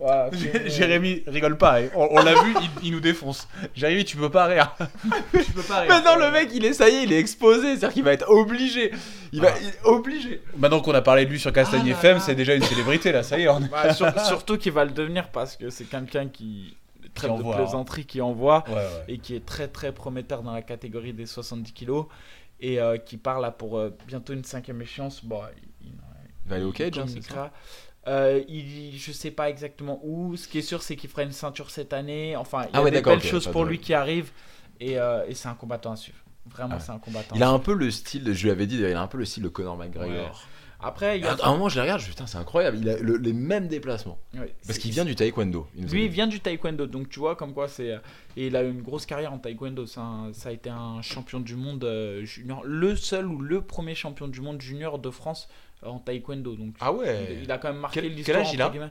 Voilà, 0.00 0.28
Jérémy 0.66 1.22
rigole 1.28 1.56
pas. 1.56 1.78
hein. 1.80 1.86
On, 1.94 2.08
on 2.10 2.22
l'a 2.24 2.34
vu, 2.42 2.52
il, 2.60 2.86
il 2.88 2.92
nous 2.92 2.98
défonce. 3.00 3.46
Jérémy, 3.76 4.04
tu 4.04 4.16
peux 4.16 4.28
pas 4.28 4.46
rire. 4.46 4.74
tu 5.32 5.52
peux 5.52 5.62
pas 5.62 5.82
rire. 5.82 5.88
Maintenant, 5.88 6.16
le 6.16 6.32
mec, 6.32 6.48
il 6.52 6.64
est, 6.64 6.72
ça 6.72 6.88
y 6.88 6.96
est, 6.96 7.02
il 7.04 7.12
est 7.12 7.20
exposé. 7.20 7.68
C'est-à-dire 7.76 7.92
qu'il 7.92 8.02
va 8.02 8.12
être 8.12 8.28
obligé. 8.28 8.90
Il 9.32 9.40
va, 9.40 9.50
Ah. 9.52 9.58
il 9.62 9.68
est 9.68 9.78
obligé. 9.84 10.42
Maintenant 10.56 10.80
qu'on 10.80 10.94
a 10.94 11.00
parlé 11.02 11.26
de 11.26 11.30
lui 11.30 11.38
sur 11.38 11.52
Castagne 11.52 11.82
Ah 11.86 11.90
FM, 11.92 12.18
c'est 12.18 12.34
déjà 12.34 12.56
une 12.56 12.64
célébrité 12.64 13.12
là. 13.12 13.22
Ça 13.22 13.38
y 13.38 13.42
est, 13.44 13.48
on 13.48 13.60
est. 13.62 13.68
Bah, 13.70 13.94
sur- 13.94 14.18
surtout 14.26 14.58
qu'il 14.58 14.72
va 14.72 14.84
le 14.84 14.90
devenir 14.90 15.28
parce 15.30 15.56
que 15.56 15.70
c'est 15.70 15.84
quelqu'un 15.84 16.26
qui 16.26 16.76
traite 17.14 17.30
de 17.30 17.36
envoie, 17.36 17.54
hein. 17.54 17.58
plaisanterie, 17.58 18.04
qui 18.06 18.20
envoie. 18.20 18.64
Ouais, 18.68 18.74
ouais. 18.74 19.04
et 19.08 19.18
qui 19.18 19.34
est 19.34 19.44
très 19.44 19.68
très 19.68 19.92
prometteur 19.92 20.42
dans 20.42 20.52
la 20.52 20.62
catégorie 20.62 21.12
des 21.12 21.26
70 21.26 21.72
kilos 21.72 22.06
et 22.60 22.80
euh, 22.80 22.96
qui 22.98 23.16
part 23.16 23.40
là 23.40 23.50
pour 23.50 23.78
euh, 23.78 23.90
bientôt 24.06 24.32
une 24.32 24.44
cinquième 24.44 24.80
échéance. 24.82 25.24
Bon, 25.24 25.40
il, 25.82 25.88
Il 25.88 26.48
va 26.50 26.56
aller 26.56 26.64
au 26.64 26.72
cage, 26.72 26.98
hein, 26.98 27.06
c'est. 27.06 27.20
Euh, 28.06 28.42
il, 28.48 28.98
je 28.98 29.12
sais 29.12 29.30
pas 29.30 29.48
exactement 29.48 29.98
où. 30.02 30.36
Ce 30.36 30.46
qui 30.46 30.58
est 30.58 30.62
sûr, 30.62 30.82
c'est 30.82 30.94
qu'il 30.96 31.08
fera 31.08 31.22
une 31.22 31.32
ceinture 31.32 31.70
cette 31.70 31.92
année. 31.94 32.36
Enfin, 32.36 32.64
il 32.64 32.66
y 32.66 32.70
Ah 32.74 32.78
a 32.78 32.82
ouais, 32.82 32.90
des 32.90 33.00
belles 33.00 33.22
choses 33.22 33.46
pour 33.48 33.64
de- 33.64 33.70
lui 33.70 33.78
qui 33.78 33.94
arrivent 33.94 34.30
et, 34.80 34.92
et 34.94 35.34
c'est 35.34 35.48
un 35.48 35.54
combattant 35.54 35.92
à 35.92 35.96
suivre. 35.96 36.18
Vraiment, 36.46 36.74
Ah 36.76 36.80
c'est 36.80 36.92
un 36.92 36.98
combattant. 36.98 37.34
Il 37.34 37.42
a 37.42 37.48
un 37.48 37.58
peu 37.58 37.72
le 37.72 37.90
style, 37.90 38.30
je 38.34 38.42
lui 38.44 38.50
avais 38.50 38.66
dit, 38.66 38.76
il 38.76 38.84
a 38.84 39.00
un 39.00 39.06
peu 39.06 39.16
le 39.16 39.24
style 39.24 39.42
de 39.44 39.48
Conor 39.48 39.78
McGregor. 39.78 40.42
Après, 40.84 41.18
il 41.18 41.24
y 41.24 41.26
a... 41.26 41.32
À 41.32 41.48
un 41.48 41.52
moment, 41.52 41.68
je 41.68 41.76
les 41.76 41.80
regarde, 41.82 42.00
je 42.00 42.04
me 42.06 42.10
dis, 42.10 42.14
putain, 42.16 42.26
c'est 42.26 42.38
incroyable. 42.38 42.76
Il 42.80 42.88
a 42.88 42.96
le- 42.98 43.16
les 43.16 43.32
mêmes 43.32 43.68
déplacements. 43.68 44.18
Ouais, 44.34 44.40
Parce 44.66 44.74
c'est- 44.76 44.78
qu'il 44.80 44.90
vient 44.92 45.04
du 45.04 45.14
taekwondo. 45.14 45.66
il 45.76 45.82
nous 45.82 45.88
a 45.88 45.92
Lui, 45.92 46.00
dit. 46.00 46.06
il 46.06 46.10
vient 46.12 46.26
du 46.26 46.40
taekwondo, 46.40 46.86
donc 46.86 47.08
tu 47.08 47.18
vois 47.20 47.36
comme 47.36 47.54
quoi 47.54 47.68
c'est. 47.68 47.90
euh, 47.92 47.98
Et 48.36 48.48
il 48.48 48.56
a 48.56 48.62
eu 48.64 48.70
une 48.70 48.82
grosse 48.82 49.06
carrière 49.06 49.32
en 49.32 49.38
taekwondo. 49.38 49.86
C'est 49.86 50.00
un- 50.00 50.32
Ça 50.32 50.50
a 50.50 50.52
été 50.52 50.68
un 50.70 51.00
champion 51.02 51.40
du 51.40 51.56
monde 51.56 51.84
euh, 51.84 52.24
junior, 52.24 52.62
le 52.64 52.94
seul 52.96 53.26
ou 53.26 53.40
le 53.40 53.60
premier 53.62 53.94
champion 53.94 54.28
du 54.28 54.40
monde 54.40 54.60
junior 54.60 54.98
de 54.98 55.10
France 55.10 55.48
euh, 55.84 55.88
en 55.88 55.98
taekwondo. 55.98 56.54
Donc 56.56 56.74
Ah 56.80 56.92
ouais. 56.92 57.38
il 57.42 57.50
a 57.50 57.58
quand 57.58 57.68
même 57.72 57.80
marqué 57.80 58.00
Quel- 58.02 58.12
l'histoire. 58.14 58.38
quel 58.38 58.46
âge 58.46 58.54
il 58.54 58.62
a 58.62 58.68
guillemets. 58.70 58.90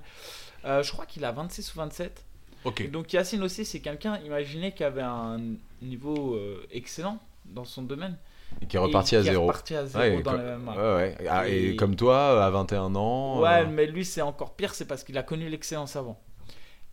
Euh, 0.65 0.81
Je 0.83 0.91
crois 0.91 1.05
qu'il 1.05 1.23
a 1.25 1.31
26 1.31 1.73
ou 1.75 1.77
27. 1.79 2.23
Ok. 2.65 2.89
Donc 2.91 3.11
Yacine 3.11 3.43
aussi, 3.43 3.65
c'est 3.65 3.81
quelqu'un, 3.81 4.17
imaginez, 4.25 4.71
qui 4.71 4.83
avait 4.85 5.01
un 5.01 5.37
niveau 5.81 6.35
euh, 6.35 6.65
excellent 6.71 7.19
dans 7.45 7.65
son 7.65 7.81
domaine. 7.83 8.17
Et 8.61 8.65
qui 8.67 8.77
est 8.77 8.79
Et 8.79 8.83
reparti 8.83 9.15
à 9.15 9.21
qui 9.21 9.27
est 9.27 9.31
zéro. 9.31 9.47
reparti 9.47 9.75
à 9.75 9.85
zéro 9.85 10.03
Ouais, 10.17 10.23
dans 10.23 10.31
co- 10.31 10.37
le 10.37 10.57
MMA. 10.57 10.75
Ouais, 10.75 10.95
ouais. 11.17 11.27
Ah, 11.29 11.47
et... 11.47 11.69
Et- 11.71 11.75
comme 11.75 11.95
toi, 11.95 12.43
à 12.45 12.49
21 12.49 12.95
ans. 12.95 13.41
Ouais, 13.41 13.63
euh, 13.63 13.67
mais 13.69 13.85
lui, 13.87 14.05
c'est 14.05 14.21
encore 14.21 14.55
pire, 14.55 14.73
c'est 14.73 14.85
parce 14.87 15.03
qu'il 15.03 15.17
a 15.17 15.23
connu 15.23 15.49
l'excellence 15.49 15.95
avant. 15.95 16.19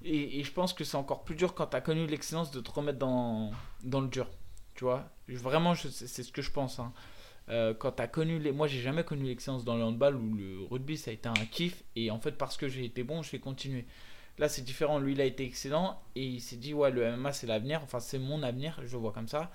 Et, 0.04 0.40
et 0.40 0.44
je 0.44 0.52
pense 0.52 0.72
que 0.72 0.82
c'est 0.84 0.96
encore 0.96 1.24
plus 1.24 1.34
dur 1.34 1.54
quand 1.54 1.66
tu 1.68 1.76
as 1.76 1.80
connu 1.80 2.06
l'excellence 2.06 2.50
de 2.50 2.60
te 2.60 2.70
remettre 2.70 2.98
dans, 2.98 3.50
dans 3.84 4.00
le 4.00 4.08
dur. 4.08 4.26
Tu 4.74 4.84
vois? 4.84 5.04
Vraiment, 5.28 5.74
c'est 5.74 6.22
ce 6.22 6.32
que 6.32 6.42
je 6.42 6.50
pense. 6.50 6.78
hein. 6.78 6.92
Euh, 7.50 7.74
quand 7.74 7.92
tu 7.92 8.02
as 8.02 8.08
connu 8.08 8.38
les. 8.38 8.52
Moi, 8.52 8.66
j'ai 8.66 8.80
jamais 8.80 9.04
connu 9.04 9.24
l'excellence 9.24 9.64
dans 9.64 9.76
le 9.76 9.82
handball 9.82 10.14
ou 10.16 10.34
le 10.34 10.58
rugby, 10.70 10.96
ça 10.96 11.10
a 11.10 11.14
été 11.14 11.28
un 11.28 11.34
kiff. 11.50 11.82
Et 11.96 12.10
en 12.10 12.18
fait, 12.20 12.32
parce 12.32 12.56
que 12.56 12.68
j'ai 12.68 12.84
été 12.84 13.02
bon, 13.02 13.22
je 13.22 13.30
vais 13.30 13.40
continuer. 13.40 13.86
Là, 14.38 14.48
c'est 14.48 14.62
différent. 14.62 14.98
Lui, 14.98 15.12
il 15.12 15.20
a 15.20 15.24
été 15.24 15.44
excellent 15.44 16.00
et 16.14 16.24
il 16.24 16.40
s'est 16.40 16.56
dit, 16.56 16.72
ouais, 16.72 16.90
le 16.90 17.16
MMA, 17.16 17.32
c'est 17.32 17.46
l'avenir. 17.46 17.80
Enfin, 17.84 18.00
c'est 18.00 18.18
mon 18.18 18.42
avenir, 18.42 18.80
je 18.86 18.92
le 18.92 18.98
vois 18.98 19.12
comme 19.12 19.28
ça. 19.28 19.50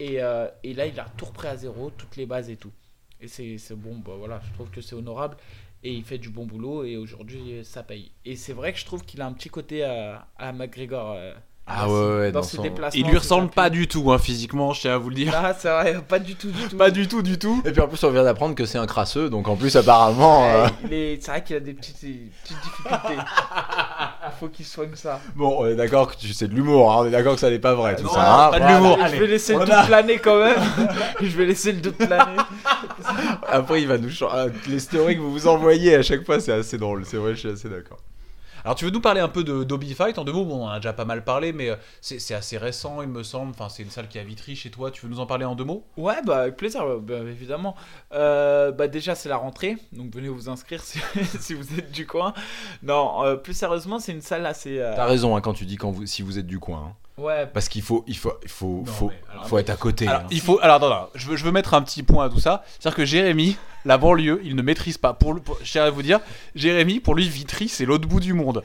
Et, 0.00 0.20
euh, 0.20 0.48
et 0.64 0.74
là, 0.74 0.86
il 0.86 0.98
a 0.98 1.06
tout 1.16 1.26
repris 1.26 1.46
à 1.48 1.56
zéro, 1.56 1.92
toutes 1.96 2.16
les 2.16 2.26
bases 2.26 2.50
et 2.50 2.56
tout. 2.56 2.72
Et 3.20 3.28
c'est 3.28 3.74
bon, 3.76 3.96
bah 4.04 4.12
voilà, 4.18 4.40
je 4.48 4.52
trouve 4.54 4.70
que 4.70 4.80
c'est 4.80 4.94
honorable. 4.96 5.36
Et 5.84 5.92
il 5.92 6.02
fait 6.04 6.18
du 6.18 6.28
bon 6.30 6.44
boulot 6.46 6.84
et 6.84 6.96
aujourd'hui, 6.96 7.60
ça 7.64 7.82
paye. 7.82 8.10
Et 8.24 8.34
c'est 8.36 8.52
vrai 8.54 8.72
que 8.72 8.78
je 8.78 8.84
trouve 8.86 9.04
qu'il 9.04 9.20
a 9.22 9.26
un 9.26 9.32
petit 9.32 9.48
côté 9.50 9.84
à, 9.84 10.26
à 10.38 10.52
McGregor. 10.52 11.12
euh, 11.16 11.32
Ah 11.66 11.86
dans 11.86 11.92
ouais, 12.18 12.32
dans 12.32 12.40
dans 12.40 12.46
ses 12.46 12.56
son- 12.56 12.62
déplacements. 12.62 13.00
Il 13.06 13.10
lui 13.10 13.16
ressemble 13.18 13.50
pas 13.50 13.68
du 13.70 13.86
tout, 13.88 14.10
hein, 14.10 14.18
physiquement, 14.18 14.72
je 14.72 14.80
tiens 14.82 14.94
à 14.94 14.98
vous 14.98 15.08
le 15.10 15.14
dire. 15.16 15.32
Ah, 15.36 15.54
c'est 15.54 15.68
vrai, 15.70 16.02
pas 16.02 16.18
du 16.18 16.34
tout, 16.34 16.50
du 16.50 16.62
tout. 16.68 16.76
Pas 16.76 16.90
du 16.90 17.06
tout, 17.08 17.22
du 17.22 17.38
tout. 17.38 17.62
Et 17.64 17.70
puis 17.72 17.80
en 17.80 17.88
plus, 17.88 18.02
on 18.04 18.10
vient 18.10 18.24
d'apprendre 18.24 18.54
que 18.54 18.64
c'est 18.66 18.78
un 18.78 18.86
crasseux, 18.86 19.28
donc 19.30 19.48
en 19.48 19.56
plus, 19.56 19.74
apparemment. 19.76 20.44
euh, 20.46 20.64
Ouais, 20.66 20.70
il 20.84 20.92
est- 20.92 21.22
C'est 21.22 21.30
vrai 21.30 21.44
qu'il 21.44 21.56
a 21.56 21.60
des 21.60 21.74
petites, 21.74 21.96
petites 21.96 22.56
difficultés. 22.62 23.22
Faut 24.40 24.48
qu'il 24.48 24.64
soigne 24.64 24.94
ça. 24.94 25.20
Bon, 25.36 25.54
on 25.58 25.66
est 25.66 25.74
d'accord 25.74 26.10
que 26.10 26.16
tu- 26.18 26.32
c'est 26.32 26.48
de 26.48 26.54
l'humour, 26.54 26.90
hein, 26.90 26.96
on 27.00 27.04
est 27.04 27.10
d'accord 27.10 27.34
que 27.34 27.40
ça 27.40 27.50
n'est 27.50 27.58
pas 27.58 27.74
vrai 27.74 27.94
tout 27.96 28.04
Non, 28.04 28.08
ça. 28.14 28.46
hein. 28.46 28.50
pas 28.50 28.58
de 28.58 28.64
Voilà. 28.64 28.78
l'humour. 28.78 28.98
je 29.06 29.16
vais 29.20 29.26
laisser 29.26 29.52
le 29.52 29.58
on 29.60 29.64
doute 29.64 29.74
a- 29.74 29.84
planer 29.84 30.18
quand 30.18 30.38
même. 30.42 30.56
je 31.20 31.36
vais 31.36 31.44
laisser 31.44 31.72
le 31.72 31.80
doute 31.82 31.96
planer. 31.98 32.36
Après, 33.46 33.82
il 33.82 33.88
va 33.88 33.98
nous 33.98 34.08
changer. 34.10 34.50
Les 34.68 34.78
stories 34.78 35.16
que 35.16 35.20
vous 35.20 35.30
vous 35.32 35.46
envoyez 35.46 35.94
à 35.96 36.02
chaque 36.02 36.24
fois, 36.24 36.40
c'est 36.40 36.52
assez 36.52 36.78
drôle. 36.78 37.04
C'est 37.04 37.18
vrai, 37.18 37.34
je 37.34 37.40
suis 37.40 37.48
assez 37.50 37.68
d'accord. 37.68 37.98
Alors 38.64 38.74
tu 38.74 38.84
veux 38.84 38.90
nous 38.90 39.00
parler 39.00 39.20
un 39.20 39.28
peu 39.28 39.44
de 39.44 39.64
d'Obi 39.64 39.94
Fight 39.94 40.18
en 40.18 40.24
deux 40.24 40.32
mots, 40.32 40.44
bon, 40.44 40.62
on 40.62 40.64
en 40.66 40.68
a 40.70 40.76
déjà 40.76 40.92
pas 40.92 41.04
mal 41.04 41.24
parlé, 41.24 41.52
mais 41.52 41.70
euh, 41.70 41.76
c'est 42.00 42.34
assez 42.34 42.58
récent 42.58 43.02
il 43.02 43.08
me 43.08 43.22
semble, 43.22 43.50
enfin 43.50 43.68
c'est 43.68 43.82
une 43.82 43.90
salle 43.90 44.08
qui 44.08 44.18
est 44.18 44.20
à 44.20 44.24
Vitry 44.24 44.56
chez 44.56 44.70
toi, 44.70 44.90
tu 44.90 45.02
veux 45.06 45.10
nous 45.10 45.20
en 45.20 45.26
parler 45.26 45.44
en 45.44 45.54
deux 45.54 45.64
mots? 45.64 45.84
Ouais, 45.96 46.22
bah 46.24 46.40
avec 46.42 46.56
plaisir, 46.56 46.84
bah, 46.84 46.94
bah, 47.00 47.28
évidemment. 47.30 47.74
Euh, 48.12 48.72
bah 48.72 48.88
déjà 48.88 49.14
c'est 49.14 49.28
la 49.28 49.36
rentrée, 49.36 49.76
donc 49.92 50.12
venez 50.14 50.28
vous 50.28 50.48
inscrire 50.48 50.80
si, 50.84 50.98
si 51.40 51.54
vous 51.54 51.78
êtes 51.78 51.90
du 51.92 52.06
coin. 52.06 52.34
Non, 52.82 53.24
euh, 53.24 53.36
plus 53.36 53.54
sérieusement, 53.54 53.98
c'est 53.98 54.12
une 54.12 54.20
salle 54.22 54.46
assez. 54.46 54.78
euh, 54.78 54.94
T'as 54.94 55.06
raison 55.06 55.36
hein, 55.36 55.40
quand 55.40 55.54
tu 55.54 55.64
dis 55.66 55.76
quand 55.76 55.90
vous, 55.90 56.06
si 56.06 56.22
vous 56.22 56.38
êtes 56.38 56.46
du 56.46 56.58
coin. 56.58 56.78
hein. 56.90 56.94
Ouais, 57.20 57.46
Parce 57.46 57.68
qu'il 57.68 57.82
faut, 57.82 58.04
il 58.06 58.16
faut, 58.16 58.32
il 58.42 58.48
faut, 58.48 58.82
Non, 58.86 58.92
faut, 58.92 59.08
mais 59.08 59.20
alors, 59.32 59.46
faut 59.48 59.58
être 59.58 59.70
à 59.70 59.76
côté. 59.76 60.06
Alors 60.08 60.22
hein. 60.22 60.26
il 60.30 60.40
faut, 60.40 60.58
alors 60.62 60.76
attends, 60.76 60.86
attends, 60.90 61.10
je 61.14 61.26
veux, 61.28 61.36
je 61.36 61.44
veux 61.44 61.52
mettre 61.52 61.74
un 61.74 61.82
petit 61.82 62.02
point 62.02 62.24
à 62.24 62.28
tout 62.30 62.40
ça, 62.40 62.64
c'est-à-dire 62.78 62.96
que 62.96 63.04
Jérémy, 63.04 63.56
la 63.84 63.98
banlieue, 63.98 64.40
il 64.44 64.56
ne 64.56 64.62
maîtrise 64.62 64.96
pas. 64.98 65.12
Pour, 65.12 65.34
le- 65.34 65.40
pour- 65.40 65.58
je 65.62 65.70
tiens 65.70 65.84
à 65.84 65.90
vous 65.90 66.02
dire, 66.02 66.20
Jérémy, 66.54 67.00
pour 67.00 67.14
lui 67.14 67.28
Vitry 67.28 67.68
c'est 67.68 67.84
l'autre 67.84 68.08
bout 68.08 68.20
du 68.20 68.32
monde. 68.32 68.62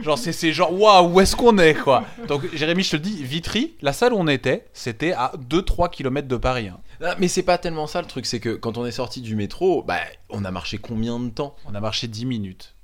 Genre 0.00 0.16
c'est 0.16 0.30
c'est 0.32 0.52
genre 0.52 0.72
waouh 0.72 1.08
où 1.12 1.20
est-ce 1.20 1.34
qu'on 1.34 1.58
est 1.58 1.74
quoi? 1.74 2.04
Donc 2.28 2.42
Jérémy 2.54 2.84
je 2.84 2.90
te 2.92 2.96
le 2.96 3.02
dis, 3.02 3.22
Vitry, 3.24 3.74
la 3.82 3.92
salle 3.92 4.12
où 4.12 4.16
on 4.16 4.28
était, 4.28 4.66
c'était 4.72 5.12
à 5.12 5.32
2-3 5.50 5.90
km 5.90 6.28
de 6.28 6.36
Paris. 6.36 6.68
hein. 6.68 6.78
Ah, 7.02 7.14
mais 7.18 7.26
c'est 7.28 7.42
pas 7.42 7.58
tellement 7.58 7.86
ça 7.88 8.00
le 8.00 8.06
truc, 8.06 8.24
c'est 8.26 8.38
que 8.40 8.50
quand 8.54 8.78
on 8.78 8.86
est 8.86 8.92
sorti 8.92 9.20
du 9.20 9.34
métro, 9.36 9.82
bah, 9.82 9.98
on 10.30 10.44
a 10.44 10.50
marché 10.52 10.78
combien 10.78 11.18
de 11.18 11.30
temps? 11.30 11.54
On 11.66 11.74
a 11.74 11.80
marché 11.80 12.06
10 12.08 12.26
minutes. 12.26 12.74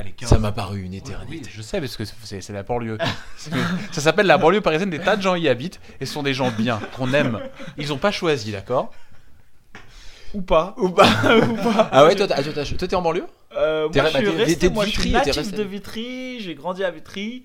Allez, 0.00 0.12
15. 0.12 0.28
Ça 0.30 0.38
m'a 0.38 0.50
paru 0.52 0.80
une 0.82 0.92
Oui, 0.92 0.96
éternité. 0.98 1.50
je 1.52 1.60
sais, 1.62 1.78
parce 1.80 1.96
que 1.96 2.04
c'est 2.04 2.40
c'est 2.40 2.52
la 2.52 2.62
banlieue. 2.62 2.96
Ça 3.92 4.00
s'appelle 4.00 4.26
la 4.26 4.38
banlieue 4.38 4.60
parisienne, 4.62 4.88
des 4.90 4.98
tas 4.98 5.16
de 5.16 5.22
gens 5.22 5.34
y 5.34 5.48
habitent, 5.48 5.78
et 6.00 6.06
ce 6.06 6.12
sont 6.14 6.22
des 6.22 6.32
gens 6.34 6.50
bien, 6.50 6.80
qu'on 6.96 7.12
aime. 7.12 7.40
Ils 7.76 7.92
ont 7.92 7.98
pas 7.98 8.10
choisi, 8.10 8.50
d'accord? 8.52 8.90
Ou 10.32 10.42
pas. 10.42 10.74
Ou 10.78 10.88
pas, 10.90 11.08
Ah 11.92 12.04
ouais, 12.06 12.14
toi, 12.14 12.26
t'es 12.28 12.94
en 12.96 13.02
banlieue? 13.02 13.26
Euh, 13.56 13.88
T'es 13.88 14.00
moi, 14.00 14.10
je 14.10 14.16
suis 14.16 14.24
t'es- 14.24 14.30
resté, 14.36 14.56
t'es 14.58 14.68
de 14.68 14.74
moi, 14.74 14.84
je 14.84 14.90
suis 14.90 15.02
Vitry, 15.02 15.10
t'es 15.12 15.18
natif 15.30 15.36
resté- 15.42 15.56
de 15.56 15.62
Vitry, 15.64 16.40
j'ai 16.40 16.54
grandi 16.54 16.84
à 16.84 16.90
Vitry. 16.92 17.42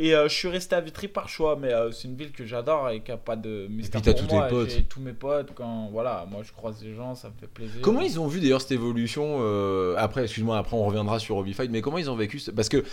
Et 0.00 0.14
euh, 0.14 0.28
je 0.28 0.34
suis 0.34 0.48
resté 0.48 0.76
à 0.76 0.80
Vitry 0.80 1.08
par 1.08 1.28
choix, 1.28 1.56
mais 1.60 1.72
euh, 1.72 1.90
c'est 1.90 2.06
une 2.06 2.14
ville 2.16 2.30
que 2.30 2.44
j'adore 2.46 2.88
et 2.90 3.02
qui 3.02 3.10
a 3.10 3.16
pas 3.16 3.34
de 3.34 3.66
mystère 3.68 4.00
puis 4.00 4.12
t'as 4.12 4.18
tous 4.20 4.26
tes 4.26 4.34
moi. 4.36 4.46
potes. 4.46 4.70
J'ai 4.70 4.84
tous 4.84 5.00
mes 5.00 5.12
potes, 5.12 5.50
quand 5.54 5.88
voilà, 5.90 6.24
moi 6.30 6.42
je 6.44 6.52
croise 6.52 6.78
des 6.80 6.94
gens, 6.94 7.14
ça 7.16 7.28
me 7.28 7.34
fait 7.40 7.48
plaisir. 7.48 7.80
Comment 7.82 8.02
ils 8.02 8.20
ont 8.20 8.28
vu 8.28 8.40
d'ailleurs 8.40 8.60
cette 8.60 8.72
évolution 8.72 9.38
euh, 9.40 9.96
Après, 9.98 10.22
excuse-moi, 10.22 10.56
après 10.56 10.76
on 10.76 10.84
reviendra 10.84 11.18
sur 11.18 11.36
Obi 11.36 11.52
Fight, 11.52 11.70
mais 11.70 11.80
comment 11.80 11.98
ils 11.98 12.10
ont 12.10 12.16
vécu 12.16 12.38
ce- 12.38 12.52
Parce 12.52 12.68
que 12.68 12.84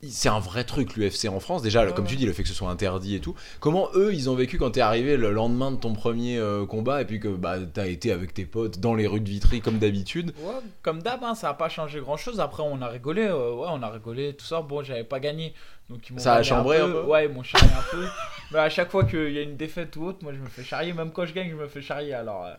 c'est 0.00 0.28
un 0.28 0.38
vrai 0.38 0.62
truc 0.62 0.94
l'UFC 0.96 1.28
en 1.28 1.40
France. 1.40 1.60
Déjà, 1.62 1.84
Ouais, 1.84 1.92
comme 1.92 2.06
tu 2.06 2.14
dis, 2.14 2.24
le 2.24 2.32
fait 2.32 2.44
que 2.44 2.48
ce 2.48 2.54
soit 2.54 2.70
interdit 2.70 3.16
et 3.16 3.20
tout. 3.20 3.34
Comment 3.58 3.88
eux, 3.94 4.14
ils 4.14 4.30
ont 4.30 4.36
vécu 4.36 4.56
quand 4.56 4.70
t'es 4.70 4.80
arrivé 4.80 5.16
le 5.16 5.32
lendemain 5.32 5.72
de 5.72 5.76
ton 5.76 5.92
premier 5.92 6.38
euh, 6.38 6.66
combat 6.66 7.02
et 7.02 7.04
puis 7.04 7.18
que 7.18 7.26
bah, 7.26 7.56
t'as 7.72 7.86
été 7.88 8.12
avec 8.12 8.32
tes 8.32 8.44
potes 8.46 8.78
dans 8.78 8.94
les 8.94 9.08
rues 9.08 9.18
de 9.20 9.28
Vitry 9.28 9.60
comme 9.60 9.78
d'habitude? 9.78 10.32
Ouais, 10.40 10.54
comme 10.82 11.02
d'hab, 11.02 11.24
hein, 11.24 11.34
ça 11.34 11.48
a 11.50 11.54
pas 11.54 11.68
changé 11.68 11.98
grand 11.98 12.16
chose. 12.16 12.38
Après, 12.38 12.62
on 12.64 12.80
a 12.80 12.86
rigolé, 12.86 13.22
euh, 13.22 13.52
ouais, 13.54 13.66
on 13.70 13.82
a 13.82 13.90
rigolé, 13.90 14.34
tout 14.34 14.46
ça. 14.46 14.62
Bon, 14.62 14.84
j'avais 14.84 15.02
pas 15.02 15.18
gagné, 15.18 15.52
donc 15.88 16.08
ils 16.08 16.12
m'ont 16.14 16.18
Ça 16.18 16.34
a 16.34 16.42
chambré 16.42 16.80
un 16.80 16.86
peu 16.88 17.02
Ouais, 17.02 17.26
ils 17.26 17.32
m'ont 17.32 17.42
charrié 17.42 17.70
un 17.72 17.90
peu. 17.90 18.06
Mais 18.52 18.58
à 18.60 18.70
chaque 18.70 18.90
fois 18.90 19.04
qu'il 19.04 19.32
y 19.32 19.38
a 19.38 19.42
une 19.42 19.56
défaite 19.56 19.96
ou 19.96 20.04
autre, 20.04 20.18
moi 20.22 20.32
je 20.32 20.38
me 20.38 20.48
fais 20.48 20.64
charrier. 20.64 20.92
Même 20.92 21.12
quand 21.12 21.24
je 21.26 21.32
gagne, 21.32 21.50
je 21.50 21.56
me 21.56 21.66
fais 21.68 21.82
charrier. 21.82 22.14
Alors, 22.14 22.44
euh, 22.46 22.54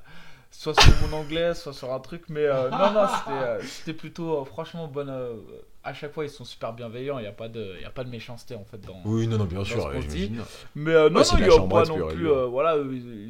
soit 0.52 0.80
sur 0.80 0.94
mon 1.08 1.18
anglais, 1.18 1.54
soit 1.54 1.74
sur 1.74 1.94
un 1.94 2.00
truc. 2.00 2.24
Mais 2.30 2.46
euh, 2.46 2.70
non, 2.72 2.92
non, 2.92 3.08
c'était, 3.08 3.32
euh, 3.38 3.62
c'était 3.64 3.94
plutôt, 3.94 4.42
euh, 4.42 4.46
franchement, 4.46 4.88
bonne. 4.88 5.10
euh, 5.10 5.36
à 5.84 5.94
chaque 5.94 6.12
fois, 6.12 6.26
ils 6.26 6.30
sont 6.30 6.44
super 6.44 6.74
bienveillants. 6.74 7.20
Il 7.20 7.22
n'y 7.22 7.28
a, 7.28 7.32
pas 7.32 7.48
de- 7.48 7.74
il 7.78 7.82
y 7.82 7.86
a 7.86 7.90
pas 7.90 8.04
de 8.04 8.10
méchanceté 8.10 8.54
en 8.56 8.66
fait 8.66 8.82
dans. 8.82 9.02
Oui, 9.06 9.28
non, 9.28 9.38
non, 9.38 9.46
bien 9.46 9.64
sûr. 9.64 9.90
Mais 10.76 10.92
euh, 10.92 11.10
non, 11.10 11.22
Ouais, 11.22 11.26
non, 11.26 11.38
il 11.38 11.40
la 11.42 11.48
y 11.48 11.52
a 11.52 11.62
pas 11.68 11.86
non 11.86 12.08
plus. 12.08 12.30
euh, 12.30 12.46
voilà, 12.48 12.76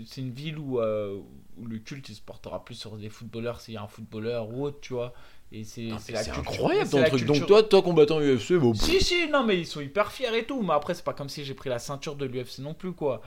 c'est 0.07 0.21
une 0.21 0.31
ville 0.31 0.57
où, 0.57 0.79
euh, 0.79 1.17
où 1.57 1.65
le 1.67 1.77
culte 1.77 2.09
il 2.09 2.15
se 2.15 2.21
portera 2.21 2.63
plus 2.65 2.75
sur 2.75 2.97
des 2.97 3.09
footballeurs 3.09 3.61
s'il 3.61 3.73
y 3.75 3.77
a 3.77 3.83
un 3.83 3.87
footballeur 3.87 4.49
ou 4.49 4.63
autre, 4.65 4.79
tu 4.81 4.93
vois. 4.93 5.13
Et 5.51 5.63
c'est 5.63 5.89
incroyable 6.37 6.89
ton 6.89 6.97
truc. 7.09 7.25
culture- 7.25 7.27
Donc 7.39 7.47
toi, 7.47 7.63
toi 7.63 7.81
combattant 7.81 8.19
UFC, 8.19 8.53
bon, 8.53 8.73
Si, 8.75 9.01
si, 9.01 9.27
non, 9.29 9.43
mais 9.43 9.57
ils 9.57 9.65
sont 9.65 9.81
hyper 9.81 10.11
fiers 10.11 10.37
et 10.37 10.43
tout. 10.43 10.61
Mais 10.61 10.73
après, 10.73 10.93
c'est 10.93 11.03
pas 11.03 11.13
comme 11.13 11.29
si 11.29 11.43
j'ai 11.43 11.55
pris 11.55 11.69
la 11.69 11.79
ceinture 11.79 12.15
de 12.15 12.25
l'UFC 12.25 12.59
non 12.59 12.73
plus, 12.75 12.91
quoi. 12.91 13.21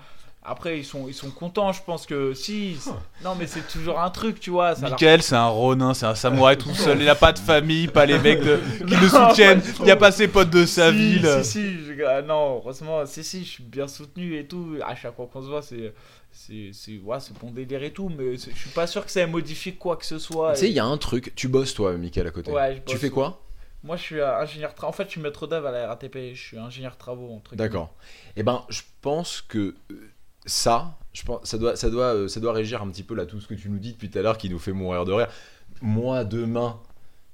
Après, 0.45 0.77
ils 0.79 0.85
sont, 0.85 1.07
ils 1.07 1.15
sont 1.15 1.31
contents, 1.31 1.73
je 1.73 1.81
pense 1.85 2.05
que 2.05 2.35
si. 2.35 2.77
Non, 3.25 3.37
mais 3.37 3.47
c'est 3.47 3.67
toujours 3.69 4.01
un 4.01 4.11
truc, 4.11 4.41
tu 4.41 4.51
vois. 4.51 4.75
Ça 4.75 4.83
leur- 4.83 4.91
Michael, 4.93 5.23
c'est 5.23 5.37
un 5.37 5.47
ronin, 5.47 5.95
c'est 5.95 6.07
un 6.07 6.17
samouraï 6.17 6.59
tout 6.59 6.75
seul. 6.75 7.01
Il 7.01 7.09
a 7.09 7.15
pas 7.15 7.33
de 7.33 7.39
famille, 7.39 7.87
pas 7.89 8.07
les 8.07 8.19
mecs 8.19 8.41
de- 8.43 8.59
qui 8.87 8.95
le 8.97 9.09
soutiennent. 9.09 9.63
Il 9.81 9.85
n'y 9.85 9.91
a 9.93 9.97
pas 9.97 10.11
ses 10.11 10.27
potes 10.29 10.51
de 10.51 10.65
sa 10.67 10.91
si, 10.91 10.97
ville. 10.97 11.29
Si, 11.45 11.51
si, 11.51 11.85
je- 11.85 12.03
ah, 12.05 12.23
non, 12.23 12.57
heureusement, 12.57 13.07
si, 13.07 13.23
si, 13.23 13.45
je 13.45 13.51
suis 13.51 13.63
bien 13.65 13.87
soutenu 13.87 14.37
et 14.37 14.45
tout. 14.47 14.77
À 14.85 14.97
chaque 14.97 15.15
fois 15.15 15.29
qu'on 15.33 15.43
se 15.43 15.47
voit, 15.49 15.63
c'est. 15.63 15.93
C'est 16.33 16.73
ouais, 16.99 17.21
c'est 17.21 17.39
bon 17.39 17.51
délire 17.51 17.83
et 17.83 17.93
tout, 17.93 18.09
mais 18.09 18.37
je 18.37 18.51
suis 18.51 18.71
pas 18.71 18.87
sûr 18.87 19.05
que 19.05 19.11
ça 19.11 19.27
modifie 19.27 19.77
quoi 19.77 19.97
que 19.97 20.05
ce 20.07 20.19
soit. 20.19 20.55
tu 20.55 20.61
sais, 20.61 20.67
Et- 20.67 20.71
il 20.71 20.75
y 20.75 20.79
a 20.81 20.85
un 20.85 20.99
truc. 20.99 21.33
Tu 21.35 21.49
bosses 21.49 21.75
toi, 21.75 21.93
Michael, 21.97 22.27
à 22.27 22.31
côté. 22.31 22.51
Ouais, 22.51 22.77
je 22.77 22.81
tu 22.93 22.97
fais 22.97 23.11
quoi? 23.11 23.43
Moi, 23.85 23.97
je 23.97 24.03
suis 24.03 24.21
euh, 24.21 24.39
ingénieur 24.39 24.75
travaux. 24.75 24.91
En 24.91 24.93
fait, 24.93 25.05
je 25.05 25.11
suis 25.11 25.21
maître 25.21 25.47
d'œuvre 25.47 25.67
à 25.69 25.73
la 25.73 25.89
RATP. 25.89 26.35
Je 26.35 26.41
suis 26.41 26.59
ingénieur 26.59 26.97
travaux, 26.97 27.33
entre. 27.35 27.57
D'accord. 27.57 27.93
Eh 28.37 28.43
ben, 28.45 28.65
je 28.69 28.83
pense 29.01 29.43
que 29.43 29.75
euh, 29.91 30.11
ça, 30.47 30.97
je 31.13 31.23
pense, 31.25 31.45
ça 31.45 31.59
doit, 31.59 31.75
ça 31.77 31.91
doit, 31.91 32.15
euh, 32.15 32.29
ça 32.29 32.39
doit 32.41 32.53
régir 32.53 32.81
un 32.81 32.89
petit 32.89 33.03
peu 33.03 33.15
là 33.15 33.27
tout 33.27 33.41
ce 33.41 33.47
que 33.49 33.55
tu 33.55 33.69
nous 33.69 33.79
dis 33.79 33.93
depuis 33.93 34.09
tout 34.09 34.19
à 34.19 34.23
l'heure 34.23 34.39
qui 34.39 34.49
nous 34.49 34.59
fait 34.61 34.73
mourir 34.73 35.05
de 35.05 35.13
rire. 35.13 35.29
Moi 35.81 36.25
demain, 36.25 36.81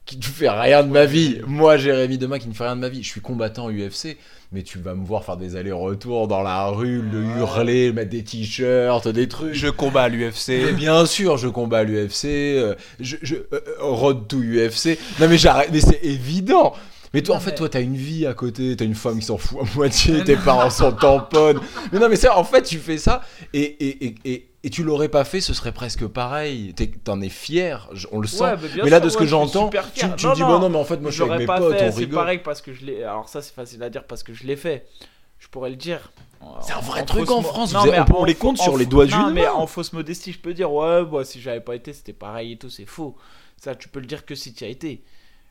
qui 0.09 0.17
ne 0.17 0.23
fais 0.23 0.49
rien 0.49 0.83
de 0.83 0.89
ma 0.89 1.05
vie. 1.05 1.41
Moi, 1.47 1.77
Jérémy 1.77 2.17
demain, 2.17 2.39
qui 2.39 2.49
ne 2.49 2.55
fait 2.55 2.65
rien 2.65 2.77
de 2.77 2.81
ma 2.81 2.89
vie. 2.89 3.03
Je 3.03 3.09
suis 3.09 3.21
combattant 3.21 3.69
UFC, 3.69 4.17
mais 4.53 4.63
tu 4.63 4.79
vas 4.79 4.95
me 4.95 5.05
voir 5.05 5.23
faire 5.23 5.37
des 5.37 5.55
allers-retours 5.55 6.29
dans 6.29 6.43
la 6.43 6.67
rue, 6.69 7.03
le 7.03 7.23
hurler, 7.23 7.93
mettre 7.93 8.09
des 8.09 8.25
t-shirts, 8.25 9.07
des 9.07 9.29
trucs. 9.29 9.53
Je 9.53 9.69
combats 9.69 10.05
à 10.05 10.09
Mais 10.09 10.17
l'UFC. 10.17 10.73
bien 10.75 11.05
sûr, 11.05 11.37
je 11.37 11.47
combats 11.49 11.81
à 11.81 11.85
l'UFC, 11.85 12.25
euh, 12.25 12.75
je, 13.01 13.17
je 13.21 13.35
euh, 13.35 13.45
euh, 13.53 13.61
road 13.81 14.27
to 14.29 14.39
UFC. 14.39 14.99
Non 15.21 15.29
mais 15.29 15.37
j'arrête, 15.37 15.69
mais 15.71 15.81
c'est 15.83 16.03
évident. 16.03 16.73
Mais 17.15 17.23
toi, 17.23 17.35
Non, 17.35 17.41
en 17.41 17.45
fait, 17.45 17.51
mais- 17.53 17.57
toi, 17.57 17.69
t'as 17.69 17.81
une 17.81 17.97
vie 17.97 18.27
à 18.27 18.35
côté, 18.35 18.77
t'as 18.77 18.85
une 18.85 18.95
femme 18.95 19.19
qui 19.19 19.27
s'en 19.27 19.39
fout 19.39 19.59
à 19.63 19.65
moitié, 19.77 20.25
tes 20.25 20.37
parents 20.37 20.71
sont 20.71 20.93
tamponnes. 20.93 21.61
Mais 21.93 21.99
non, 21.99 22.09
mais 22.09 22.17
ça, 22.17 22.37
en 22.37 22.45
fait, 22.45 22.63
tu 22.63 22.79
fais 22.79 22.99
ça 22.99 23.23
et, 23.55 23.61
et, 23.63 24.15
et, 24.25 24.49
et, 24.63 24.71
tu 24.71 24.83
l'aurais 24.83 25.09
pas 25.09 25.25
fait, 25.25 25.41
ce 25.41 25.55
serait 25.55 25.73
presque 25.73 26.07
pareil. 26.07 26.75
T'en 27.05 27.21
es 27.23 27.29
fier, 27.31 27.89
on 28.13 28.21
le 28.21 28.27
sent. 28.29 28.45
Ouais, 28.45 28.55
mais, 28.85 28.91
là, 28.91 28.99
sûr, 28.99 29.05
de 29.05 29.09
ce 29.09 29.15
ouais, 29.15 29.21
que 29.21 29.27
j'entends, 29.27 29.71
tu, 29.71 29.79
tu 30.17 30.27
me 30.27 30.35
dis, 30.35 30.43
bon, 30.43 30.59
non, 30.59 30.69
mais 30.69 30.77
en 30.79 30.85
fait, 30.85 30.99
moi, 30.99 31.11
je 31.11 31.23
suis 31.23 31.25
avec 31.25 31.39
mes 31.41 31.47
pas 31.47 31.59
potes, 31.59 31.79
fait, 31.79 31.89
on 31.89 31.93
c'est 31.93 32.07
pareil 32.07 32.41
parce 32.45 32.61
que 32.61 32.73
je 32.75 32.85
l'ai. 32.85 33.03
Alors 33.05 33.29
ça 33.29 33.41
c'est 33.41 33.55
facile 33.55 33.83
à 33.83 33.89
dire 33.91 34.05
parce 34.05 34.23
que 34.23 34.35
je 34.35 34.45
l'ai 34.45 34.57
fait. 34.57 34.87
Je 35.39 35.49
pourrais 35.49 35.71
le 35.71 35.77
dire. 35.77 36.11
C'est 36.61 36.73
un 36.73 36.81
vrai 36.81 37.03
En 37.03 37.05
truc 37.05 37.31
en 37.31 37.43
France, 37.43 37.73
Non, 37.73 37.81
vous 37.81 37.89
avez- 37.89 38.03
on 38.15 38.25
les 38.25 38.35
compte 38.35 38.59
sur 38.59 38.77
les 38.77 38.87
doigts 38.87 39.07
Non 39.07 39.25
d'une 39.27 39.35
mais 39.35 39.49
en 39.49 39.67
fausse 39.67 39.93
modestie, 39.93 40.33
je 40.33 40.39
peux 40.39 40.53
dire 40.55 40.73
ouais, 40.73 41.05
bah, 41.05 41.25
si 41.25 41.41
j'avais 41.41 41.61
pas 41.61 41.75
été, 41.75 41.93
c'était 41.93 42.13
pareil 42.13 42.53
et 42.53 42.57
tout, 42.57 42.71
c'est 42.71 42.85
faux. 42.87 43.17
Ça, 43.57 43.75
tu 43.75 43.89
peux 43.89 44.01
le 44.01 44.07
dire 44.07 44.25
que 44.27 44.35
si 44.35 44.53
tu 44.53 44.65
as 44.65 44.69
été. 44.69 45.03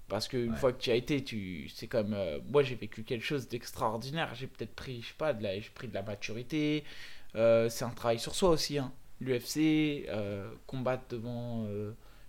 Parce 0.08 0.28
qu'une 0.30 0.56
fois 0.56 0.72
que 0.72 0.82
tu 0.82 0.90
as 0.90 0.96
été, 0.96 1.24
tu 1.24 1.68
c'est 1.74 1.88
comme 1.88 2.14
euh, 2.14 2.40
moi 2.50 2.64
j'ai 2.64 2.76
vécu 2.76 3.04
quelque 3.04 3.26
chose 3.26 3.48
d'extraordinaire. 3.50 4.34
J'ai 4.36 4.48
peut-être 4.48 4.74
pris, 4.74 5.02
je 5.02 5.10
sais 5.10 5.14
pas, 5.18 5.34
de 5.34 5.44
la, 5.44 5.60
j'ai 5.60 5.70
pris 5.70 5.88
de 5.88 5.94
la 5.94 6.02
maturité. 6.02 6.86
Euh, 7.36 7.68
c'est 7.70 7.84
un 7.84 7.90
travail 7.90 8.20
sur 8.20 8.34
soi 8.34 8.50
aussi. 8.50 8.78
Hein. 8.78 8.94
L'UFC, 9.20 10.08
euh, 10.08 10.50
combattre 10.66 11.04
devant 11.10 11.68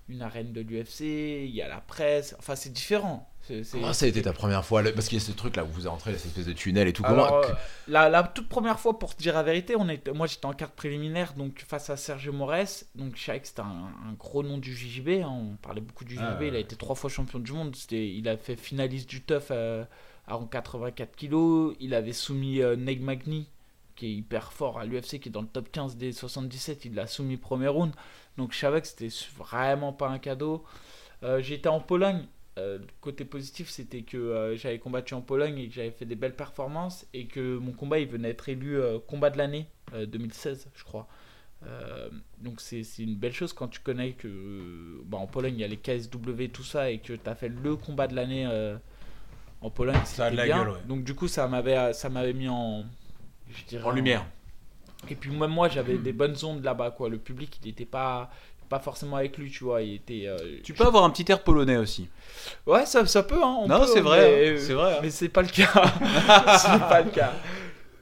une 0.09 0.23
arène 0.23 0.53
de 0.53 0.61
l'UFC, 0.61 1.01
il 1.01 1.55
y 1.55 1.63
a 1.63 1.69
la 1.69 1.81
presse. 1.81 2.35
Enfin, 2.39 2.57
c'est 2.57 2.73
différent. 2.73 3.31
Comment 3.73 3.95
ça 3.95 4.05
a 4.05 4.09
été 4.09 4.21
ta 4.21 4.35
première 4.35 4.63
fois 4.65 4.83
Parce 4.95 5.09
qu'il 5.09 5.19
y 5.19 5.23
a 5.23 5.25
ce 5.25 5.33
truc 5.33 5.57
là 5.57 5.65
où 5.65 5.69
vous 5.69 5.87
entrez, 5.87 6.13
là, 6.13 6.19
cette 6.19 6.29
espèce 6.29 6.45
de 6.47 6.53
tunnel 6.53 6.87
et 6.87 6.93
tout. 6.93 7.03
Comment 7.03 7.25
Alors, 7.25 7.45
euh, 7.47 7.55
la, 7.87 8.11
la 8.11 8.23
toute 8.23 8.49
première 8.49 8.79
fois, 8.79 8.99
pour 8.99 9.15
te 9.17 9.23
dire 9.23 9.33
la 9.35 9.43
vérité, 9.43 9.75
on 9.75 9.89
est, 9.89 10.07
moi 10.11 10.27
j'étais 10.27 10.45
en 10.45 10.53
carte 10.53 10.75
préliminaire 10.75 11.33
donc 11.33 11.65
face 11.67 11.89
à 11.89 11.97
Sergio 11.97 12.33
Mores. 12.33 12.85
Donc 12.95 13.17
je 13.17 13.25
savais 13.25 13.41
que 13.41 13.47
c'était 13.49 13.63
un, 13.63 13.91
un 14.07 14.13
gros 14.19 14.43
nom 14.43 14.59
du 14.59 14.75
JJB. 14.77 15.23
hein, 15.25 15.29
on 15.31 15.57
parlait 15.57 15.81
beaucoup 15.81 16.05
du 16.05 16.15
JJB. 16.15 16.23
Ah. 16.23 16.45
Il 16.45 16.57
a 16.57 16.59
été 16.59 16.77
trois 16.77 16.95
fois 16.95 17.09
champion 17.09 17.39
du 17.39 17.53
monde. 17.53 17.75
Il 17.91 18.29
a 18.29 18.37
fait 18.37 18.57
finaliste 18.57 19.09
du 19.09 19.23
TUF 19.23 19.51
à, 19.51 19.89
à 20.27 20.39
84 20.51 21.17
kilos. 21.17 21.75
Il 21.81 21.95
avait 21.95 22.13
soumis 22.13 22.61
euh, 22.61 22.77
Neg 22.77 23.01
Magny, 23.01 23.49
qui 23.99 24.07
est 24.07 24.13
hyper 24.15 24.53
fort 24.53 24.79
à 24.79 24.85
l'UFC, 24.87 25.19
qui 25.21 25.29
est 25.29 25.33
dans 25.33 25.43
le 25.43 25.49
top 25.49 25.71
15 25.71 25.97
des 25.97 26.13
77. 26.13 26.85
Il 26.87 26.95
l'a 26.95 27.07
soumis 27.07 27.37
premier 27.37 27.69
round. 27.69 27.93
Donc 28.39 28.53
je 28.53 28.59
savais 28.59 28.81
que 28.81 28.87
c'était 28.87 29.09
vraiment 29.37 29.93
pas 29.93 30.09
un 30.09 30.19
cadeau. 30.19 30.65
Euh, 31.25 31.43
J'étais 31.43 31.69
en 31.69 31.81
Pologne. 31.81 32.25
Euh, 32.59 32.79
le 32.79 32.87
côté 33.01 33.25
positif, 33.25 33.69
c'était 33.71 34.03
que 34.03 34.17
euh, 34.17 34.57
j'avais 34.57 34.79
combattu 34.81 35.15
en 35.15 35.21
Pologne 35.21 35.59
et 35.59 35.69
que 35.69 35.75
j'avais 35.75 35.93
fait 35.93 36.05
des 36.07 36.17
belles 36.17 36.35
performances 36.35 37.07
et 37.15 37.27
que 37.27 37.57
mon 37.59 37.71
combat, 37.73 37.99
il 38.01 38.09
venait 38.09 38.31
être 38.31 38.49
élu 38.49 38.81
euh, 38.81 38.99
combat 38.99 39.31
de 39.31 39.39
l'année 39.39 39.67
euh, 39.95 40.07
2016, 40.07 40.69
je 40.75 40.85
crois. 40.85 41.07
Donc 42.41 42.61
c'est 42.61 42.83
une 42.99 43.17
belle 43.17 43.33
chose 43.33 43.53
quand 43.53 43.67
tu 43.69 43.81
connais 43.81 44.13
que 44.13 45.03
bah, 45.07 45.19
en 45.19 45.27
Pologne 45.27 45.55
il 45.55 45.61
y 45.61 45.65
a 45.65 45.69
les 45.69 45.77
KSW 45.77 46.47
tout 46.53 46.63
ça 46.63 46.91
et 46.91 46.99
que 46.99 47.13
tu 47.15 47.29
as 47.29 47.35
fait 47.35 47.49
le 47.49 47.75
combat 47.75 48.07
de 48.07 48.15
l'année 48.15 48.47
en 49.61 49.69
Pologne 49.71 49.99
Ça 50.05 50.27
a 50.27 50.31
de 50.31 50.37
la 50.37 50.45
bien. 50.45 50.59
gueule, 50.59 50.69
ouais. 50.71 50.79
donc 50.87 51.03
du 51.03 51.15
coup 51.17 51.27
ça 51.27 51.49
m'avait 51.49 51.93
ça 51.95 52.09
m'avait 52.11 52.33
mis 52.33 52.49
en 52.49 52.85
je 53.55 53.65
dirais 53.65 53.85
En 53.85 53.91
lumière. 53.91 54.25
et 55.11 55.15
puis 55.15 55.31
même 55.31 55.51
moi 55.51 55.69
j'avais 55.69 55.97
des 55.99 56.13
bonnes 56.13 56.37
ondes 56.45 56.63
là-bas 56.65 56.91
quoi 56.93 57.09
le 57.09 57.19
public 57.19 57.59
il 57.63 57.69
n'était 57.69 57.85
pas 57.85 58.31
pas 58.69 58.79
forcément 58.81 59.17
avec 59.17 59.39
lui 59.39 59.51
tu 59.51 59.65
vois 59.65 59.81
il 59.83 59.95
était 59.95 60.25
euh, 60.27 60.37
Tu 60.63 60.75
peux 60.75 60.85
avoir 60.85 61.05
un 61.05 61.11
petit 61.11 61.31
air 61.33 61.43
polonais 61.43 61.79
aussi. 61.79 62.09
ouais 62.67 62.85
ça, 62.85 63.07
ça 63.07 63.23
peut 63.23 63.43
hein, 63.43 63.57
on 63.63 63.67
non, 63.69 63.87
c'est 63.87 64.01
vrai. 64.03 64.21
mais- 64.21 64.49
hein, 64.51 64.57
C'est 64.59 64.75
vrai. 64.75 64.93
hein. 64.95 64.99
mais 65.03 65.11
c'est 65.11 65.31
pas 65.31 65.41
le 65.43 65.49
cas. 65.49 65.73
c'est 66.59 66.79
pas 66.81 67.01
le 67.03 67.11
cas. 67.11 67.33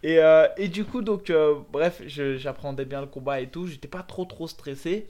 Et, 0.03 0.19
euh, 0.19 0.47
et 0.57 0.69
du 0.69 0.85
coup, 0.85 1.03
donc, 1.03 1.31
euh, 1.31 1.55
bref, 1.73 2.01
j'appréhendais 2.07 2.85
bien 2.85 3.01
le 3.01 3.07
combat 3.07 3.41
et 3.41 3.49
tout. 3.49 3.67
J'étais 3.67 3.89
pas 3.89 4.03
trop 4.03 4.25
trop 4.25 4.47
stressé. 4.49 5.07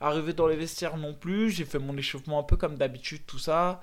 Arrivé 0.00 0.32
dans 0.34 0.46
les 0.46 0.56
vestiaires 0.56 0.96
non 0.96 1.14
plus. 1.14 1.50
J'ai 1.50 1.64
fait 1.66 1.78
mon 1.78 1.96
échauffement 1.96 2.40
un 2.40 2.42
peu 2.42 2.56
comme 2.56 2.76
d'habitude, 2.76 3.22
tout 3.26 3.38
ça. 3.38 3.82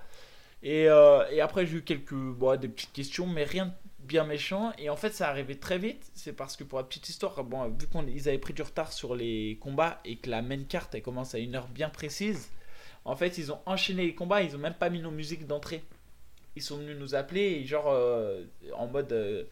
Et, 0.63 0.83
et 1.31 1.41
après, 1.41 1.65
j'ai 1.65 1.77
eu 1.77 1.81
quelques 1.83 2.13
bon, 2.13 2.59
des 2.59 2.67
petites 2.67 2.93
questions, 2.93 3.25
mais 3.27 3.43
rien 3.43 3.65
de 3.67 3.71
bien 4.11 4.25
méchant. 4.25 4.73
Et 4.77 4.89
en 4.89 4.97
fait, 4.97 5.13
ça 5.13 5.29
arrivait 5.29 5.55
très 5.55 5.77
vite. 5.77 6.11
C'est 6.13 6.33
parce 6.33 6.57
que 6.57 6.63
pour 6.63 6.77
la 6.77 6.83
petite 6.83 7.07
histoire, 7.09 7.43
bon, 7.43 7.69
vu 7.69 7.87
qu'ils 7.87 8.27
avaient 8.27 8.37
pris 8.37 8.53
du 8.53 8.61
retard 8.61 8.91
sur 8.91 9.15
les 9.15 9.57
combats 9.61 10.01
et 10.05 10.17
que 10.17 10.29
la 10.29 10.41
main 10.41 10.63
carte 10.63 10.93
elle 10.93 11.01
commence 11.01 11.33
à 11.33 11.39
une 11.39 11.55
heure 11.55 11.67
bien 11.67 11.89
précise, 11.89 12.49
en 13.05 13.15
fait, 13.15 13.37
ils 13.37 13.51
ont 13.51 13.59
enchaîné 13.65 14.05
les 14.05 14.15
combats. 14.15 14.41
Ils 14.41 14.55
ont 14.55 14.59
même 14.59 14.75
pas 14.75 14.89
mis 14.89 15.01
nos 15.01 15.11
musiques 15.11 15.47
d'entrée 15.47 15.83
ils 16.55 16.61
sont 16.61 16.77
venus 16.77 16.97
nous 16.97 17.15
appeler 17.15 17.41
et 17.41 17.65
genre 17.65 17.87
euh, 17.87 18.43
en 18.73 18.87
mode 18.87 19.11
euh, 19.13 19.43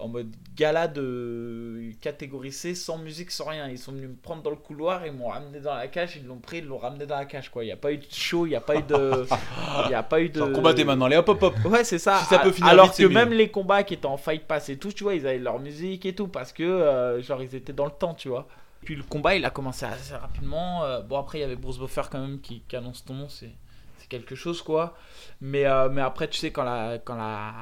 en 0.00 0.08
mode 0.08 0.34
gala 0.56 0.88
de 0.88 1.92
catégorie 2.00 2.52
C 2.52 2.74
sans 2.74 2.98
musique 2.98 3.30
sans 3.30 3.44
rien 3.46 3.68
ils 3.68 3.78
sont 3.78 3.92
venus 3.92 4.08
me 4.10 4.14
prendre 4.16 4.42
dans 4.42 4.50
le 4.50 4.56
couloir 4.56 5.06
ils 5.06 5.12
m'ont 5.12 5.28
ramené 5.28 5.60
dans 5.60 5.74
la 5.74 5.88
cage 5.88 6.16
ils 6.16 6.26
l'ont 6.26 6.38
pris 6.38 6.58
ils 6.58 6.66
l'ont 6.66 6.78
ramené 6.78 7.06
dans 7.06 7.16
la 7.16 7.24
cage 7.26 7.50
quoi 7.50 7.62
il 7.62 7.66
n'y 7.66 7.72
a 7.72 7.76
pas 7.76 7.92
eu 7.92 7.98
de 7.98 8.06
show 8.10 8.46
il 8.46 8.50
n'y 8.50 8.56
a 8.56 8.60
pas 8.60 8.76
eu 8.76 8.82
de 8.82 9.24
il 9.86 9.90
y 9.90 9.94
a 9.94 10.02
pas 10.02 10.20
eu 10.20 10.28
de 10.28 10.40
combattez 10.42 10.84
maintenant, 10.84 11.06
les 11.06 11.16
hop 11.16 11.28
hop 11.28 11.42
hop. 11.42 11.54
Ouais, 11.66 11.84
c'est 11.84 11.98
ça. 11.98 12.18
Si 12.20 12.26
ça 12.26 12.38
peut 12.38 12.48
A- 12.48 12.52
finir 12.52 12.70
Alors 12.70 12.86
vite, 12.86 12.96
que 12.96 13.02
mieux. 13.02 13.08
même 13.08 13.32
les 13.32 13.50
combats 13.50 13.82
qui 13.82 13.94
étaient 13.94 14.06
en 14.06 14.16
fight 14.16 14.46
pass 14.46 14.68
et 14.68 14.76
tout, 14.78 14.92
tu 14.92 15.04
vois, 15.04 15.14
ils 15.14 15.26
avaient 15.26 15.38
leur 15.38 15.58
musique 15.60 16.04
et 16.06 16.14
tout 16.14 16.28
parce 16.28 16.52
que 16.52 16.62
euh, 16.62 17.22
genre 17.22 17.42
ils 17.42 17.54
étaient 17.54 17.72
dans 17.72 17.84
le 17.86 17.90
temps, 17.92 18.14
tu 18.14 18.28
vois. 18.28 18.46
Puis 18.84 18.94
le 18.96 19.02
combat, 19.02 19.34
il 19.34 19.44
a 19.44 19.50
commencé 19.50 19.84
assez 19.84 20.14
rapidement. 20.14 20.84
Euh, 20.84 21.00
bon 21.02 21.18
après, 21.18 21.38
il 21.38 21.40
y 21.42 21.44
avait 21.44 21.56
Bruce 21.56 21.78
Buffer 21.78 22.02
quand 22.10 22.20
même 22.20 22.40
qui, 22.40 22.62
qui 22.66 22.76
annonce 22.76 23.04
ton 23.04 23.14
nom, 23.14 23.28
c'est 23.28 23.50
c'est 23.98 24.08
quelque 24.08 24.34
chose 24.34 24.62
quoi. 24.62 24.94
Mais 25.40 25.66
euh, 25.66 25.88
mais 25.90 26.00
après, 26.00 26.28
tu 26.28 26.38
sais 26.38 26.50
quand 26.50 26.64
la 26.64 26.98
quand 26.98 27.16
la 27.16 27.52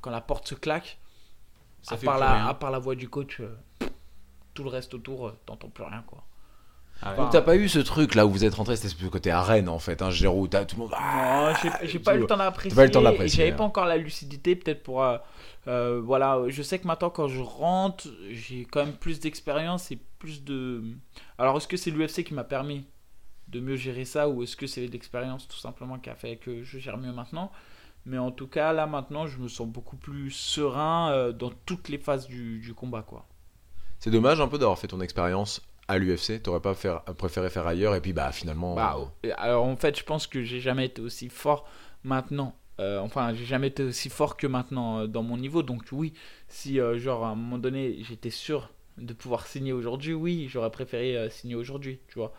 quand 0.00 0.10
la 0.10 0.20
porte 0.20 0.46
se 0.48 0.54
claque, 0.54 0.98
Ça 1.88 1.94
à 1.94 1.98
fait 1.98 2.06
part 2.06 2.18
la 2.18 2.32
rien. 2.34 2.46
à 2.46 2.54
part 2.54 2.70
la 2.70 2.78
voix 2.78 2.94
du 2.94 3.08
coach, 3.08 3.40
euh, 3.40 3.54
tout 4.54 4.62
le 4.64 4.70
reste 4.70 4.94
autour, 4.94 5.28
euh, 5.28 5.38
t'entends 5.46 5.68
plus 5.68 5.84
rien 5.84 6.02
quoi. 6.06 6.24
Ah 7.02 7.10
ouais. 7.10 7.16
Donc 7.18 7.30
t'as 7.30 7.42
pas 7.42 7.56
eu 7.56 7.68
ce 7.68 7.78
truc 7.78 8.14
là 8.14 8.24
où 8.26 8.30
vous 8.30 8.44
êtes 8.44 8.54
rentré, 8.54 8.74
c'était 8.74 8.88
ce 8.88 9.06
côté 9.08 9.30
arène 9.30 9.68
en 9.68 9.78
fait, 9.78 10.00
hein, 10.00 10.08
où 10.30 10.48
t'as 10.48 10.64
tout 10.64 10.76
le 10.76 10.80
monde. 10.82 10.92
Non, 10.92 11.52
j'ai- 11.84 11.98
pas 11.98 12.14
eu 12.16 12.20
le 12.20 12.26
temps 12.26 12.38
d'apprécier. 12.38 12.74
pas 12.74 12.84
eu 12.84 12.86
le 12.86 12.90
temps 12.92 13.00
et 13.00 13.04
d'apprécier, 13.04 13.38
J'avais 13.44 13.52
hein. 13.52 13.56
pas 13.58 13.64
encore 13.64 13.84
la 13.84 13.98
lucidité, 13.98 14.56
peut-être 14.56 14.82
pour. 14.82 15.02
euh, 15.04 15.18
euh, 15.68 16.00
voilà, 16.02 16.40
je 16.48 16.62
sais 16.62 16.78
que 16.78 16.86
maintenant, 16.86 17.10
quand 17.10 17.28
je 17.28 17.40
rentre, 17.42 18.08
j'ai 18.30 18.64
quand 18.64 18.82
même 18.84 18.94
plus 18.94 19.20
d'expérience 19.20 19.90
et 19.90 19.98
plus 20.18 20.42
de. 20.42 20.82
Alors, 21.36 21.58
est-ce 21.58 21.68
que 21.68 21.76
c'est 21.76 21.90
l'UFC 21.90 22.24
qui 22.24 22.32
m'a 22.32 22.44
permis 22.44 22.86
de 23.48 23.60
mieux 23.60 23.76
gérer 23.76 24.06
ça 24.06 24.28
ou 24.30 24.42
est-ce 24.42 24.56
que 24.56 24.66
c'est 24.66 24.86
l'expérience 24.86 25.46
tout 25.48 25.58
simplement 25.58 25.98
qui 25.98 26.08
a 26.08 26.14
fait 26.14 26.36
que 26.36 26.62
je 26.62 26.78
gère 26.78 26.96
mieux 26.96 27.12
maintenant? 27.12 27.52
Mais 28.06 28.18
en 28.18 28.30
tout 28.30 28.46
cas, 28.46 28.72
là 28.72 28.86
maintenant, 28.86 29.26
je 29.26 29.38
me 29.38 29.48
sens 29.48 29.68
beaucoup 29.68 29.96
plus 29.96 30.30
serein 30.30 31.10
euh, 31.12 31.32
dans 31.32 31.50
toutes 31.66 31.88
les 31.88 31.98
phases 31.98 32.26
du, 32.26 32.60
du 32.60 32.72
combat, 32.72 33.02
quoi. 33.02 33.26
C'est 33.98 34.10
dommage 34.10 34.40
un 34.40 34.48
peu 34.48 34.58
d'avoir 34.58 34.78
fait 34.78 34.88
ton 34.88 35.00
expérience 35.00 35.62
à 35.88 35.98
l'UFC, 35.98 36.42
t'aurais 36.42 36.60
pas 36.60 36.74
faire, 36.74 37.02
préféré 37.02 37.50
faire 37.50 37.66
ailleurs 37.66 37.94
et 37.94 38.00
puis 38.00 38.12
bah 38.12 38.32
finalement. 38.32 38.74
Bah, 38.74 38.96
euh, 39.24 39.30
Alors 39.36 39.64
en 39.64 39.76
fait, 39.76 39.98
je 39.98 40.04
pense 40.04 40.26
que 40.26 40.42
j'ai 40.42 40.60
jamais 40.60 40.86
été 40.86 41.00
aussi 41.00 41.28
fort 41.28 41.68
maintenant. 42.02 42.56
Euh, 42.78 42.98
enfin, 43.00 43.32
j'ai 43.34 43.44
jamais 43.44 43.68
été 43.68 43.82
aussi 43.82 44.10
fort 44.10 44.36
que 44.36 44.46
maintenant 44.46 45.00
euh, 45.00 45.06
dans 45.06 45.22
mon 45.22 45.36
niveau. 45.36 45.62
Donc 45.62 45.84
oui, 45.92 46.12
si 46.48 46.78
genre 46.96 47.24
à 47.24 47.30
un 47.30 47.34
moment 47.34 47.58
donné, 47.58 47.98
j'étais 48.02 48.30
sûr 48.30 48.70
de 48.98 49.12
pouvoir 49.12 49.46
signer 49.46 49.72
aujourd'hui, 49.72 50.14
oui, 50.14 50.48
j'aurais 50.48 50.70
préféré 50.70 51.28
signer 51.30 51.54
aujourd'hui, 51.54 52.00
tu 52.08 52.18
vois. 52.18 52.32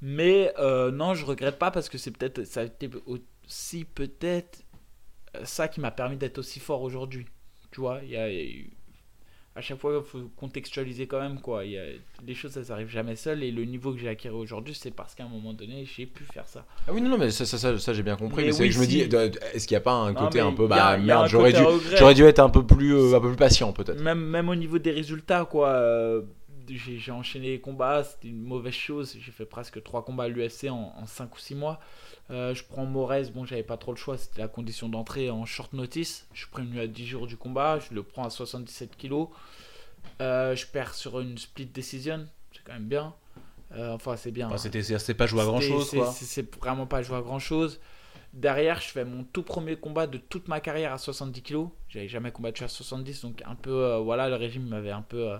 Mais 0.00 0.52
non, 0.58 1.14
je 1.14 1.26
regrette 1.26 1.58
pas 1.58 1.70
parce 1.70 1.88
que 1.88 1.98
c'est 1.98 2.10
peut-être 2.10 2.44
ça 2.44 2.60
a 2.60 2.64
été 2.64 2.88
aussi 3.06 3.84
peut-être 3.84 4.62
ça 5.44 5.68
qui 5.68 5.80
m'a 5.80 5.90
permis 5.90 6.16
d'être 6.16 6.38
aussi 6.38 6.60
fort 6.60 6.82
aujourd'hui. 6.82 7.26
Tu 7.70 7.80
vois, 7.80 8.00
il 8.02 8.10
y 8.10 8.16
a, 8.16 8.28
à 9.56 9.60
chaque 9.60 9.78
fois, 9.78 10.00
il 10.04 10.08
faut 10.08 10.30
contextualiser 10.36 11.06
quand 11.06 11.20
même 11.20 11.40
quoi. 11.40 11.64
Il 11.64 11.72
y 11.72 11.78
a, 11.78 11.84
les 12.26 12.34
choses, 12.34 12.52
ça 12.52 12.62
n'arrive 12.62 12.88
jamais 12.88 13.16
seul 13.16 13.42
et 13.42 13.50
le 13.50 13.64
niveau 13.64 13.92
que 13.92 13.98
j'ai 13.98 14.08
acquis 14.08 14.28
aujourd'hui, 14.28 14.74
c'est 14.74 14.90
parce 14.90 15.14
qu'à 15.14 15.24
un 15.24 15.28
moment 15.28 15.52
donné, 15.52 15.84
j'ai 15.84 16.06
pu 16.06 16.24
faire 16.24 16.46
ça. 16.46 16.64
Ah 16.86 16.92
oui, 16.92 17.00
non, 17.00 17.10
non, 17.10 17.18
mais 17.18 17.30
ça, 17.30 17.44
ça, 17.44 17.58
ça, 17.58 17.78
ça, 17.78 17.92
j'ai 17.92 18.02
bien 18.02 18.16
compris. 18.16 18.42
Mais 18.42 18.48
Mais, 18.48 18.52
c'est 18.52 18.62
oui, 18.62 18.68
que 18.68 18.74
je 18.74 18.80
me 18.80 18.86
dis, 18.86 19.00
est-ce 19.00 19.66
qu'il 19.66 19.74
n'y 19.74 19.80
a 19.80 19.82
pas 19.82 19.94
un 19.94 20.14
côté 20.14 20.40
un 20.40 20.52
peu, 20.52 20.66
bah 20.66 20.86
a 20.86 20.98
merde, 20.98 21.28
j'aurais 21.28 21.52
dû, 21.52 21.62
j'aurais 21.96 22.14
dû 22.14 22.24
être 22.24 22.38
un 22.38 22.50
peu 22.50 22.64
plus, 22.64 22.94
euh, 22.94 23.16
un 23.16 23.20
peu 23.20 23.28
plus 23.28 23.36
patient 23.36 23.72
peut-être. 23.72 24.00
Même, 24.00 24.20
même 24.20 24.48
au 24.48 24.56
niveau 24.56 24.78
des 24.78 24.92
résultats, 24.92 25.44
quoi. 25.44 25.68
euh, 25.68 26.22
j'ai 26.68 27.12
enchaîné 27.12 27.48
les 27.48 27.60
combats, 27.60 28.04
c'était 28.04 28.28
une 28.28 28.42
mauvaise 28.42 28.72
chose. 28.72 29.16
J'ai 29.18 29.32
fait 29.32 29.44
presque 29.44 29.82
3 29.82 30.04
combats 30.04 30.24
à 30.24 30.28
l'UFC 30.28 30.70
en, 30.70 31.04
5 31.06 31.34
ou 31.34 31.38
6 31.38 31.54
mois. 31.54 31.80
Euh, 32.30 32.54
je 32.54 32.62
prends 32.64 32.86
Morez, 32.86 33.24
bon, 33.34 33.44
j'avais 33.44 33.62
pas 33.64 33.76
trop 33.76 33.90
le 33.92 33.96
choix, 33.96 34.16
c'était 34.16 34.40
la 34.40 34.48
condition 34.48 34.88
d'entrée 34.88 35.30
en 35.30 35.44
short 35.44 35.72
notice. 35.72 36.28
Je 36.32 36.40
suis 36.40 36.50
prévenu 36.50 36.78
à 36.80 36.86
10 36.86 37.06
jours 37.06 37.26
du 37.26 37.36
combat, 37.36 37.78
je 37.80 37.92
le 37.94 38.02
prends 38.02 38.24
à 38.24 38.30
77 38.30 38.96
kilos. 38.96 39.28
Euh, 40.20 40.54
je 40.54 40.66
perds 40.66 40.94
sur 40.94 41.20
une 41.20 41.36
split 41.38 41.66
decision, 41.66 42.26
c'est 42.52 42.62
quand 42.64 42.72
même 42.72 42.86
bien. 42.86 43.14
Euh, 43.72 43.92
enfin, 43.94 44.16
c'est 44.16 44.30
bien. 44.30 44.46
Enfin, 44.48 44.58
c'était 44.58 44.82
c'est 44.82 45.14
pas 45.14 45.26
joué 45.26 45.40
à 45.40 45.44
grand 45.44 45.60
chose 45.60 45.90
quoi. 45.90 46.06
c'est- 46.12 46.56
vraiment 46.58 46.86
pas 46.86 47.02
joué 47.02 47.16
à 47.16 47.20
grand 47.20 47.38
chose. 47.38 47.80
Derrière, 48.32 48.80
je 48.80 48.88
fais 48.88 49.04
mon 49.04 49.24
tout 49.24 49.42
premier 49.42 49.74
combat 49.76 50.06
de 50.06 50.16
toute 50.18 50.46
ma 50.46 50.60
carrière 50.60 50.92
à 50.92 50.98
70 50.98 51.42
kg. 51.42 51.66
J'avais 51.88 52.08
jamais 52.08 52.30
combattu 52.30 52.62
à 52.62 52.68
70, 52.68 53.22
donc 53.22 53.42
un 53.44 53.56
peu, 53.56 53.96
voilà, 53.96 54.28
le 54.28 54.36
régime 54.36 54.66
m'avait 54.68 54.90
un 54.92 55.02
peu, 55.02 55.32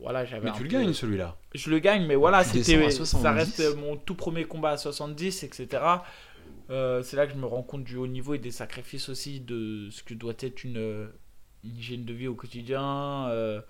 voilà, 0.00 0.24
j'avais. 0.24 0.44
Mais 0.50 0.52
tu 0.56 0.62
le 0.64 0.68
peu- 0.68 0.76
gagnes 0.76 0.92
celui-là. 0.92 1.36
Je 1.54 1.70
le 1.70 1.78
gagne, 1.78 2.06
mais 2.06 2.14
voilà, 2.16 2.44
c'était, 2.44 2.90
ça 2.90 3.04
70. 3.04 3.38
reste 3.38 3.76
mon 3.76 3.96
tout 3.96 4.14
premier 4.14 4.44
combat 4.44 4.70
à 4.70 4.76
70, 4.76 5.42
etc. 5.44 5.82
Euh, 6.70 7.02
c'est 7.02 7.16
là 7.16 7.26
que 7.26 7.32
je 7.32 7.38
me 7.38 7.46
rends 7.46 7.62
compte 7.62 7.84
du 7.84 7.96
haut 7.96 8.06
niveau 8.06 8.34
et 8.34 8.38
des 8.38 8.50
sacrifices 8.50 9.08
aussi 9.08 9.40
de 9.40 9.88
ce 9.90 10.02
que 10.02 10.14
doit 10.14 10.34
être 10.40 10.64
une, 10.64 10.78
euh, 10.78 11.06
une 11.64 11.76
hygiène 11.76 12.04
de 12.04 12.12
vie 12.12 12.28
au 12.28 12.34
quotidien, 12.34 13.28
euh, 13.28 13.60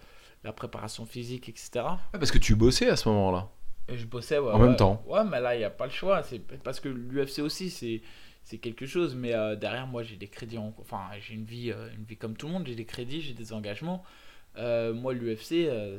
la 0.44 0.52
préparation 0.52 1.04
physique, 1.06 1.48
etc. 1.48 1.70
Ouais, 2.12 2.18
parce 2.18 2.30
que 2.30 2.38
tu 2.38 2.54
bossais 2.54 2.88
à 2.88 2.96
ce 2.96 3.08
moment-là. 3.08 3.48
Et 3.88 3.96
je 3.96 4.06
bossais 4.06 4.38
ouais, 4.38 4.52
En 4.52 4.60
ouais. 4.60 4.68
même 4.68 4.76
temps. 4.76 5.02
Ouais, 5.06 5.24
mais 5.24 5.40
là, 5.40 5.54
il 5.54 5.58
n'y 5.58 5.64
a 5.64 5.70
pas 5.70 5.86
le 5.86 5.90
choix. 5.92 6.22
C'est 6.22 6.38
parce 6.62 6.78
que 6.80 6.88
l'UFC 6.88 7.40
aussi, 7.40 7.68
c'est 7.70 8.00
c'est 8.44 8.58
quelque 8.58 8.86
chose. 8.86 9.14
Mais 9.16 9.34
euh, 9.34 9.56
derrière, 9.56 9.86
moi, 9.86 10.02
j'ai 10.02 10.16
des 10.16 10.28
crédits. 10.28 10.58
En... 10.58 10.72
Enfin, 10.78 11.00
j'ai 11.20 11.34
une 11.34 11.44
vie, 11.44 11.72
euh, 11.72 11.88
une 11.96 12.04
vie 12.04 12.16
comme 12.16 12.36
tout 12.36 12.46
le 12.46 12.52
monde. 12.52 12.66
J'ai 12.66 12.74
des 12.76 12.84
crédits, 12.84 13.20
j'ai 13.20 13.34
des 13.34 13.52
engagements. 13.52 14.04
Euh, 14.58 14.92
moi, 14.92 15.14
l'UFC, 15.14 15.66
euh, 15.68 15.98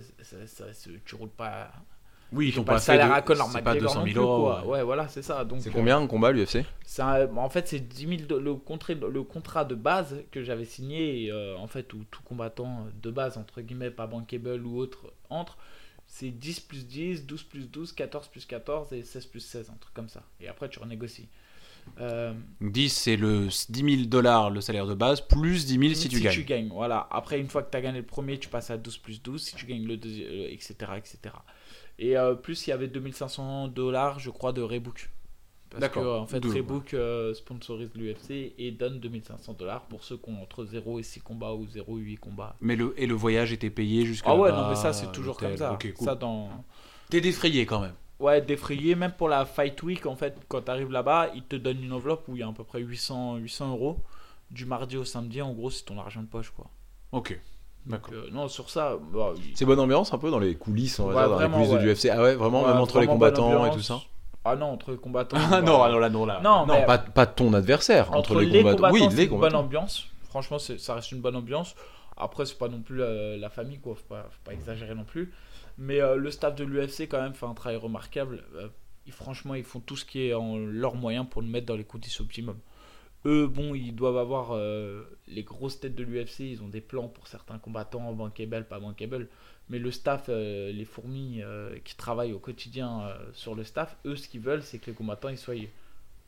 tu 1.05 1.15
roules 1.15 1.29
pas. 1.29 1.71
Oui, 2.31 2.47
ils 2.49 2.53
t'ont 2.55 2.63
pas 2.63 2.73
pas 2.73 2.79
fait 2.79 2.85
salaire 2.85 3.07
de- 3.07 3.13
c'est 3.51 3.61
pas 3.61 3.73
McGregor 3.75 3.93
200 3.93 3.99
non 3.99 4.05
000 4.05 4.13
plus, 4.13 4.21
euros. 4.21 4.51
ouais. 4.51 4.77
Ouais, 4.77 4.83
voilà, 4.83 5.07
c'est 5.07 5.21
ça. 5.21 5.45
Donc, 5.45 5.61
C'est 5.61 5.69
euh, 5.69 5.73
combien 5.73 5.99
un 5.99 6.07
combat 6.07 6.31
l'UFC 6.31 6.65
en 7.45 7.49
fait, 7.49 7.67
c'est 7.67 7.79
10 7.79 8.07
000 8.07 8.21
do- 8.27 8.39
le, 8.39 8.55
contrat, 8.55 8.93
le 8.95 9.23
contrat 9.23 9.65
de 9.65 9.75
base 9.75 10.23
que 10.31 10.43
j'avais 10.43 10.65
signé, 10.65 11.29
euh, 11.31 11.55
en 11.57 11.67
fait, 11.67 11.93
où 11.93 12.03
tout 12.09 12.23
combattant 12.23 12.87
de 13.01 13.11
base, 13.11 13.37
entre 13.37 13.61
guillemets, 13.61 13.91
pas 13.91 14.07
bankable 14.07 14.65
ou 14.65 14.77
autre, 14.79 15.13
entre, 15.29 15.57
c'est 16.07 16.31
10 16.31 16.59
plus 16.59 16.87
10, 16.87 17.25
12 17.27 17.43
plus 17.43 17.69
12, 17.69 17.91
14 17.93 18.27
plus 18.29 18.45
14 18.45 18.91
et 18.93 19.03
16 19.03 19.25
plus 19.27 19.39
16, 19.39 19.69
un 19.69 19.77
truc 19.79 19.93
comme 19.93 20.09
ça. 20.09 20.23
Et 20.41 20.47
après, 20.47 20.69
tu 20.69 20.79
renégocies. 20.79 21.27
Euh, 21.99 22.33
10 22.61 22.89
c'est 22.89 23.15
le 23.15 23.47
10 23.69 23.95
000 23.97 24.07
dollars 24.07 24.49
le 24.49 24.61
salaire 24.61 24.87
de 24.87 24.95
base 24.95 25.21
plus 25.21 25.65
10 25.65 25.79
000 25.79 25.93
si 25.93 26.09
tu 26.09 26.19
gagnes. 26.43 26.69
voilà. 26.69 27.07
Après, 27.11 27.39
une 27.39 27.47
fois 27.47 27.61
que 27.63 27.71
tu 27.71 27.77
as 27.77 27.81
gagné 27.81 27.99
le 27.99 28.05
premier, 28.05 28.39
tu 28.39 28.49
passes 28.49 28.71
à 28.71 28.77
12 28.77 28.97
plus 28.97 29.21
12, 29.21 29.41
si 29.41 29.55
tu 29.55 29.65
gagnes 29.65 29.85
le 29.85 29.97
deuxième, 29.97 30.27
euh, 30.27 30.47
etc., 30.51 30.73
etc. 30.97 31.35
Et 31.99 32.17
euh, 32.17 32.33
plus, 32.33 32.65
il 32.65 32.71
y 32.71 32.73
avait 32.73 32.87
2500 32.87 33.67
dollars, 33.67 34.19
je 34.19 34.31
crois, 34.31 34.53
de 34.53 34.61
Rebook. 34.61 35.09
Parce 35.69 35.81
D'accord. 35.81 36.03
que, 36.03 36.19
en 36.19 36.27
fait, 36.27 36.45
Rebook 36.45 36.93
euh, 36.93 37.33
sponsorise 37.33 37.89
l'UFC 37.95 38.53
et 38.57 38.71
donne 38.71 38.99
2500 38.99 39.53
dollars 39.53 39.85
pour 39.87 40.03
ceux 40.03 40.17
qui 40.17 40.29
ont 40.29 40.41
entre 40.41 40.65
0 40.65 40.99
et 40.99 41.03
6 41.03 41.21
combats 41.21 41.53
ou 41.53 41.65
0 41.67 41.97
et 41.97 42.01
8 42.01 42.17
combats. 42.17 42.55
Mais 42.61 42.75
le, 42.75 42.93
et 42.97 43.07
le 43.07 43.15
voyage 43.15 43.51
était 43.53 43.71
payé 43.71 44.05
jusqu'à 44.05 44.31
Ah 44.31 44.35
ouais, 44.35 44.51
non, 44.51 44.69
mais 44.69 44.75
ça, 44.75 44.93
c'est 44.93 45.11
toujours 45.11 45.37
comme 45.37 45.57
ça. 45.57 45.73
Ok, 45.73 45.91
cool. 45.93 46.05
Ça, 46.05 46.15
dans. 46.15 46.49
T'es 47.09 47.21
défrayé 47.21 47.65
quand 47.65 47.79
même. 47.81 47.95
Ouais, 48.23 48.41
défrayé, 48.41 48.95
même 48.95 49.11
pour 49.11 49.27
la 49.29 49.45
Fight 49.45 49.81
Week, 49.83 50.05
en 50.05 50.15
fait, 50.15 50.35
quand 50.47 50.61
tu 50.61 50.71
arrives 50.71 50.91
là-bas, 50.91 51.29
ils 51.35 51.43
te 51.43 51.55
donnent 51.57 51.83
une 51.83 51.91
enveloppe 51.93 52.23
où 52.27 52.35
il 52.35 52.39
y 52.39 52.43
a 52.43 52.47
à 52.47 52.51
peu 52.53 52.63
près 52.63 52.79
800, 52.79 53.35
800 53.37 53.69
euros. 53.71 53.97
du 54.51 54.65
mardi 54.65 54.97
au 54.97 55.03
samedi, 55.05 55.41
en 55.41 55.51
gros, 55.51 55.71
c'est 55.71 55.83
ton 55.83 55.97
argent 55.99 56.21
de 56.21 56.27
poche, 56.27 56.51
quoi. 56.55 56.65
Ok. 57.11 57.39
D'accord. 57.87 58.13
euh, 58.13 58.27
non, 58.31 58.47
sur 58.47 58.69
ça, 58.69 58.97
bah, 59.11 59.31
il- 59.35 59.57
C'est 59.57 59.65
bonne 59.65 59.79
ambiance 59.79 60.13
un 60.13 60.19
peu 60.19 60.29
dans 60.29 60.37
les 60.37 60.53
coulisses, 60.55 60.99
on 60.99 61.07
va 61.07 61.15
Ouais, 61.15 61.21
dire, 61.21 61.29
dans 61.29 61.33
les 61.33 61.39
vraiment, 61.47 61.57
coulisses 61.57 61.71
de 61.71 61.75
ouais. 61.77 61.83
l'UFC. 61.83 62.09
Ah 62.11 62.21
ouais, 62.21 62.35
vraiment, 62.35 62.61
ouais, 62.61 62.67
même 62.67 62.77
entre 62.77 62.99
les 62.99 63.05
vraiment 63.07 63.13
combattants 63.19 63.65
et 63.65 63.71
tout 63.71 63.81
ça. 63.81 63.99
Ah 64.45 64.55
non, 64.55 64.67
entre 64.67 64.91
les 64.91 64.97
combattants. 64.97 65.37
Ah 65.39 65.47
bah, 65.49 65.61
non, 65.63 65.81
ah 65.81 65.89
non, 65.89 65.97
là, 65.97 66.09
non, 66.09 66.25
là. 66.27 66.39
Non, 66.43 66.65
Non, 66.67 66.73
mais 66.75 66.85
pas, 66.85 66.99
pas 66.99 67.25
ton 67.25 67.51
adversaire, 67.53 68.09
entre, 68.11 68.17
entre 68.33 68.39
les, 68.41 68.45
les 68.45 68.59
combattants. 68.59 68.75
combattants, 68.77 68.93
Oui, 68.93 68.99
c'est 69.09 69.15
les 69.17 69.23
une 69.23 69.29
bonne 69.29 69.39
combattants. 69.39 69.59
ambiance. 69.61 70.05
Franchement, 70.29 70.59
c'est- 70.59 70.77
ça 70.77 70.93
reste 70.95 71.11
une 71.11 71.21
bonne 71.21 71.35
ambiance. 71.35 71.75
Après, 72.15 72.45
c'est 72.45 72.57
pas 72.59 72.67
non 72.67 72.81
plus 72.81 73.01
euh, 73.01 73.37
la 73.37 73.49
famille, 73.49 73.79
quoi. 73.79 73.95
Faut 73.95 74.03
pas, 74.07 74.27
faut 74.29 74.41
pas 74.45 74.53
exagérer 74.53 74.93
non 74.93 75.03
plus. 75.03 75.33
Mais 75.77 76.01
euh, 76.01 76.15
le 76.15 76.31
staff 76.31 76.55
de 76.55 76.63
l'UFC, 76.63 77.07
quand 77.09 77.21
même, 77.21 77.33
fait 77.33 77.45
un 77.45 77.53
travail 77.53 77.77
remarquable. 77.77 78.43
Euh, 78.55 78.67
franchement, 79.09 79.55
ils 79.55 79.63
font 79.63 79.79
tout 79.79 79.95
ce 79.95 80.05
qui 80.05 80.27
est 80.27 80.33
en 80.33 80.57
leur 80.57 80.95
moyen 80.95 81.25
pour 81.25 81.41
le 81.41 81.47
mettre 81.47 81.65
dans 81.65 81.75
les 81.75 81.83
conditions 81.83 82.23
optimum. 82.23 82.57
Eux, 83.25 83.47
bon, 83.47 83.73
ils 83.73 83.95
doivent 83.95 84.17
avoir 84.17 84.51
euh, 84.51 85.03
les 85.27 85.43
grosses 85.43 85.79
têtes 85.79 85.95
de 85.95 86.03
l'UFC. 86.03 86.41
Ils 86.41 86.61
ont 86.61 86.67
des 86.67 86.81
plans 86.81 87.07
pour 87.07 87.27
certains 87.27 87.57
combattants, 87.57 88.13
bankable, 88.13 88.65
pas 88.65 88.79
bankable. 88.79 89.29
Mais 89.69 89.79
le 89.79 89.91
staff, 89.91 90.25
euh, 90.27 90.71
les 90.71 90.85
fourmis 90.85 91.41
qui 91.85 91.95
travaillent 91.95 92.33
au 92.33 92.39
quotidien 92.39 93.13
sur 93.33 93.55
le 93.55 93.63
staff, 93.63 93.97
eux, 94.05 94.15
ce 94.15 94.27
qu'ils 94.27 94.41
veulent, 94.41 94.63
c'est 94.63 94.77
que 94.77 94.87
les 94.87 94.95
combattants 94.95 95.29
ils 95.29 95.37
soient 95.37 95.55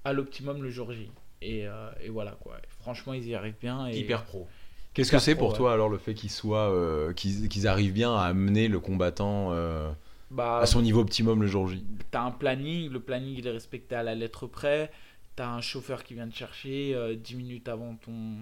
à 0.06 0.14
l'optimum 0.14 0.64
le 0.64 0.70
jour 0.70 0.94
J. 0.94 1.12
Et, 1.42 1.66
et 2.02 2.10
voilà 2.10 2.32
quoi. 2.40 2.58
Franchement, 2.80 3.14
ils 3.14 3.28
y 3.28 3.36
arrivent 3.36 3.60
bien. 3.60 3.88
Et... 3.88 4.00
Hyper 4.00 4.24
pro. 4.24 4.48
Qu'est-ce 4.96 5.12
que 5.12 5.20
c'est 5.20 5.36
pour 5.36 5.52
ouais. 5.52 5.58
toi 5.58 5.74
alors 5.74 5.90
le 5.90 5.98
fait 6.00 6.16
qu'ils 6.16 6.32
soient, 6.32 6.72
euh, 6.72 7.14
qu'ils 7.14 7.50
qu'ils 7.50 7.68
arrivent 7.68 7.94
bien 7.94 8.16
à 8.16 8.24
amener 8.24 8.68
le 8.70 8.80
combattant 8.80 9.50
euh, 9.52 9.92
Bah, 10.32 10.60
à 10.60 10.66
son 10.66 10.82
niveau 10.82 11.02
optimum 11.02 11.42
le 11.42 11.48
jour 11.48 11.68
J? 11.68 11.86
T'as 12.12 12.22
un 12.24 12.32
planning, 12.32 12.90
le 12.90 13.00
planning 13.00 13.36
il 13.38 13.48
est 13.48 13.52
respecté 13.52 13.96
à 13.96 14.04
la 14.04 14.16
lettre 14.16 14.48
près. 14.48 14.92
T'as 15.36 15.50
un 15.50 15.62
chauffeur 15.62 16.04
qui 16.04 16.14
vient 16.16 16.30
te 16.30 16.36
chercher 16.36 16.94
euh, 16.96 17.16
10 17.16 17.36
minutes 17.36 17.68
avant 17.68 17.96
ton, 17.96 18.38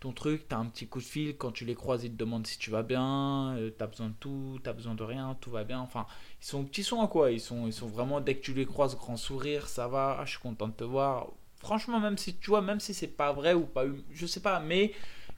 ton 0.00 0.12
truc. 0.12 0.46
T'as 0.48 0.58
un 0.58 0.66
petit 0.66 0.88
coup 0.88 0.98
de 0.98 1.04
fil. 1.04 1.36
Quand 1.36 1.52
tu 1.52 1.64
les 1.64 1.74
croises, 1.76 2.04
ils 2.04 2.10
te 2.12 2.16
demandent 2.16 2.46
si 2.46 2.58
tu 2.58 2.70
vas 2.70 2.82
bien. 2.82 3.54
euh, 3.56 3.70
t'as 3.76 3.86
besoin 3.86 4.08
de 4.08 4.14
tout, 4.20 4.58
t'as 4.64 4.72
besoin 4.72 4.94
de 4.94 5.04
rien, 5.04 5.36
tout 5.40 5.50
va 5.50 5.64
bien. 5.64 5.80
Enfin, 5.80 6.06
ils 6.42 6.46
sont 6.46 6.64
petits 6.64 6.82
soins 6.84 7.06
quoi? 7.06 7.30
Ils 7.30 7.40
sont, 7.40 7.66
ils 7.66 7.72
sont 7.72 7.86
vraiment, 7.86 8.20
dès 8.20 8.34
que 8.36 8.42
tu 8.42 8.54
les 8.54 8.66
croises, 8.66 8.96
grand 8.96 9.16
sourire, 9.16 9.68
ça 9.68 9.88
va, 9.88 10.18
ah, 10.20 10.24
je 10.24 10.30
suis 10.32 10.40
content 10.40 10.68
de 10.68 10.72
te 10.74 10.84
voir. 10.84 11.28
Franchement, 11.60 12.00
même 12.00 12.18
si 12.18 12.34
tu 12.36 12.50
vois, 12.50 12.60
même 12.62 12.80
si 12.80 12.92
c'est 12.92 13.06
pas 13.06 13.32
vrai 13.32 13.54
ou 13.54 13.66
pas, 13.66 13.84
je 14.12 14.26
sais 14.26 14.40
pas, 14.40 14.58
mais 14.58 14.92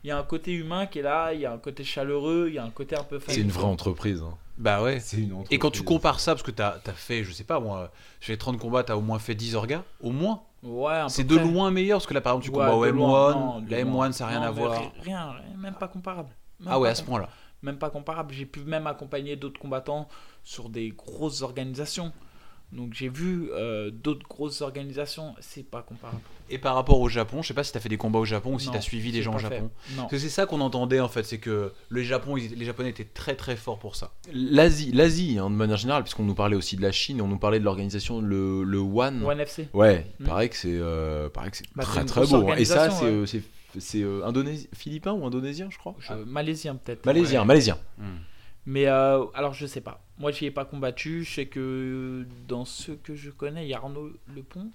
il 0.05 0.09
y 0.09 0.11
a 0.11 0.19
un 0.19 0.23
côté 0.23 0.53
humain 0.53 0.87
qui 0.87 1.01
est 1.01 1.03
là, 1.03 1.33
il 1.33 1.41
y 1.41 1.47
a 1.47 1.53
un 1.53 1.59
côté 1.59 1.83
chaleureux, 1.83 2.47
il 2.49 2.55
y 2.55 2.59
a 2.59 2.65
un 2.65 2.71
côté 2.71 2.95
un 2.97 3.03
peu 3.03 3.19
C'est 3.27 3.41
une 3.41 3.51
vraie 3.51 3.65
entreprise. 3.65 4.23
hein. 4.23 4.35
Bah 4.59 4.83
ouais. 4.83 5.01
C'est 5.01 5.17
une 5.17 5.33
entreprise. 5.33 5.57
Et 5.57 5.59
quand 5.59 5.71
tu 5.73 5.83
compares 5.83 6.21
ça, 6.21 6.33
parce 6.35 6.43
que 6.45 6.51
t'as 6.53 6.77
as 6.87 6.93
fait, 6.93 7.25
je 7.25 7.33
sais 7.33 7.43
pas 7.43 7.59
moi, 7.59 7.91
je 8.21 8.27
fais 8.27 8.37
30 8.37 8.59
combats, 8.59 8.85
t'as 8.85 8.95
au 8.97 9.01
moins 9.01 9.19
fait 9.19 9.35
10 9.35 9.57
orgas 9.57 9.83
Au 10.01 10.11
moins 10.13 10.43
Ouais, 10.63 10.93
un 10.95 11.05
peu 11.05 11.09
C'est 11.11 11.25
de 11.25 11.35
près. 11.37 11.45
loin 11.45 11.71
meilleur, 11.71 11.99
parce 11.99 12.07
que 12.07 12.15
là 12.15 12.21
par 12.21 12.35
exemple 12.35 12.45
tu 12.45 12.51
Ouais, 12.59 12.65
combats 12.65 12.77
au 12.77 12.85
de 12.87 12.91
loin, 12.91 13.35
non, 13.35 13.61
M1, 13.61 13.65
de 13.67 13.71
la 13.71 13.83
loin. 13.83 14.09
M1 14.09 14.13
ça 14.13 14.25
n'a 14.25 14.31
rien 14.31 14.41
Non, 14.41 14.47
à 14.47 14.51
voir. 14.51 14.81
ri- 14.81 14.89
Rien, 15.03 15.31
rien, 15.33 15.57
même 15.59 15.75
pas 15.75 15.89
comparable. 15.89 16.31
Même 16.61 16.69
Ah 16.71 16.79
ouais, 16.79 16.89
à 16.89 16.95
ce 16.95 17.03
point-là. 17.03 17.29
Même 17.63 17.79
pas 17.79 17.91
comparable. 17.91 18.33
J'ai 18.35 18.47
pu 18.47 18.61
même 18.61 18.87
accompagner 18.87 19.37
d'autres 19.37 19.59
combattants 19.59 20.07
sur 20.45 20.69
des 20.69 20.91
grosses 20.91 21.41
organisations. 21.43 22.13
Donc 22.73 22.93
j'ai 22.93 23.09
vu 23.09 23.51
euh, 23.53 23.91
d'autres 23.93 24.27
grosses 24.29 24.61
organisations, 24.61 25.35
c'est 25.39 25.63
pas 25.63 25.83
comparable. 25.83 26.21
Et 26.51 26.59
par 26.59 26.75
rapport 26.75 26.99
au 27.01 27.09
Japon, 27.09 27.41
je 27.41 27.49
sais 27.49 27.55
pas 27.55 27.63
si 27.63 27.73
t'as 27.73 27.79
fait 27.79 27.89
des 27.89 27.97
combats 27.97 28.19
au 28.19 28.25
Japon 28.25 28.55
ou 28.55 28.59
si 28.59 28.69
t'as 28.71 28.81
suivi 28.81 29.13
des 29.13 29.23
gens 29.23 29.35
au 29.35 29.39
fait. 29.39 29.45
Japon. 29.49 29.71
Non. 29.93 30.03
Parce 30.03 30.11
que 30.11 30.19
c'est 30.19 30.29
ça 30.29 30.47
qu'on 30.47 30.61
entendait 30.61 30.99
en 30.99 31.09
fait, 31.09 31.23
c'est 31.23 31.39
que 31.39 31.73
le 31.89 32.03
Japon, 32.03 32.37
ils- 32.37 32.55
les 32.59 32.65
Japonais 32.65 32.91
étaient 32.91 33.05
très 33.05 33.37
très 33.37 33.55
forts 33.55 33.79
pour 33.79 33.95
ça. 33.95 34.13
L'Asie, 34.33 34.91
l'Asie 34.93 35.39
hein, 35.39 35.51
de 35.51 35.55
manière 35.55 35.77
générale, 35.77 36.03
puisqu'on 36.03 36.25
nous 36.25 36.35
parlait 36.35 36.57
aussi 36.57 36.75
de 36.77 36.83
la 36.83 36.91
Chine 36.91 37.21
on 37.23 37.29
nous 37.29 37.39
parlait 37.39 37.61
de 37.61 37.65
l'organisation 37.65 38.21
le, 38.21 38.65
le 38.65 38.79
One. 38.79 39.25
One 39.25 39.39
FC. 39.41 39.69
Ouais, 39.73 40.07
Hmm. 40.19 40.25
pareil 40.25 40.49
que 40.51 40.57
c'est 40.57 40.77
euh, 40.77 41.29
pareil 41.29 41.53
que 41.53 41.57
c'est 41.59 41.67
Bah, 41.77 41.85
très 41.85 42.05
très 42.05 42.27
beau. 42.27 42.49
hein. 42.49 42.57
Et 42.57 42.65
ça, 42.65 42.91
c'est 42.91 43.05
ouais. 43.05 43.11
euh, 43.11 43.27
c'est 43.27 43.43
c'est 43.79 44.03
euh, 44.03 44.25
indonésien, 44.25 44.69
philippin 44.73 45.13
ou 45.13 45.25
indonésien, 45.27 45.69
je 45.71 45.79
crois. 45.79 45.95
Je- 46.01 46.13
Malaisien 46.13 46.75
peut-être. 46.77 47.07
Malaisien, 47.07 47.41
Ouais. 47.43 47.47
malaisien. 47.47 47.79
Mais 48.67 48.87
euh, 48.87 49.25
alors 49.35 49.53
je 49.55 49.67
sais 49.67 49.81
pas. 49.81 50.04
Moi 50.19 50.31
j'y 50.31 50.47
ai 50.47 50.51
pas 50.51 50.65
combattu. 50.65 51.25
Je 51.25 51.35
sais 51.35 51.47
que 51.47 52.27
dans 52.49 52.65
ceux 52.65 52.97
que 52.97 53.15
je 53.15 53.31
connais, 53.31 53.67
il 53.67 53.69
y 53.69 53.75
a 53.75 53.79
Arnaud 53.79 54.13
Lepont, 54.35 54.71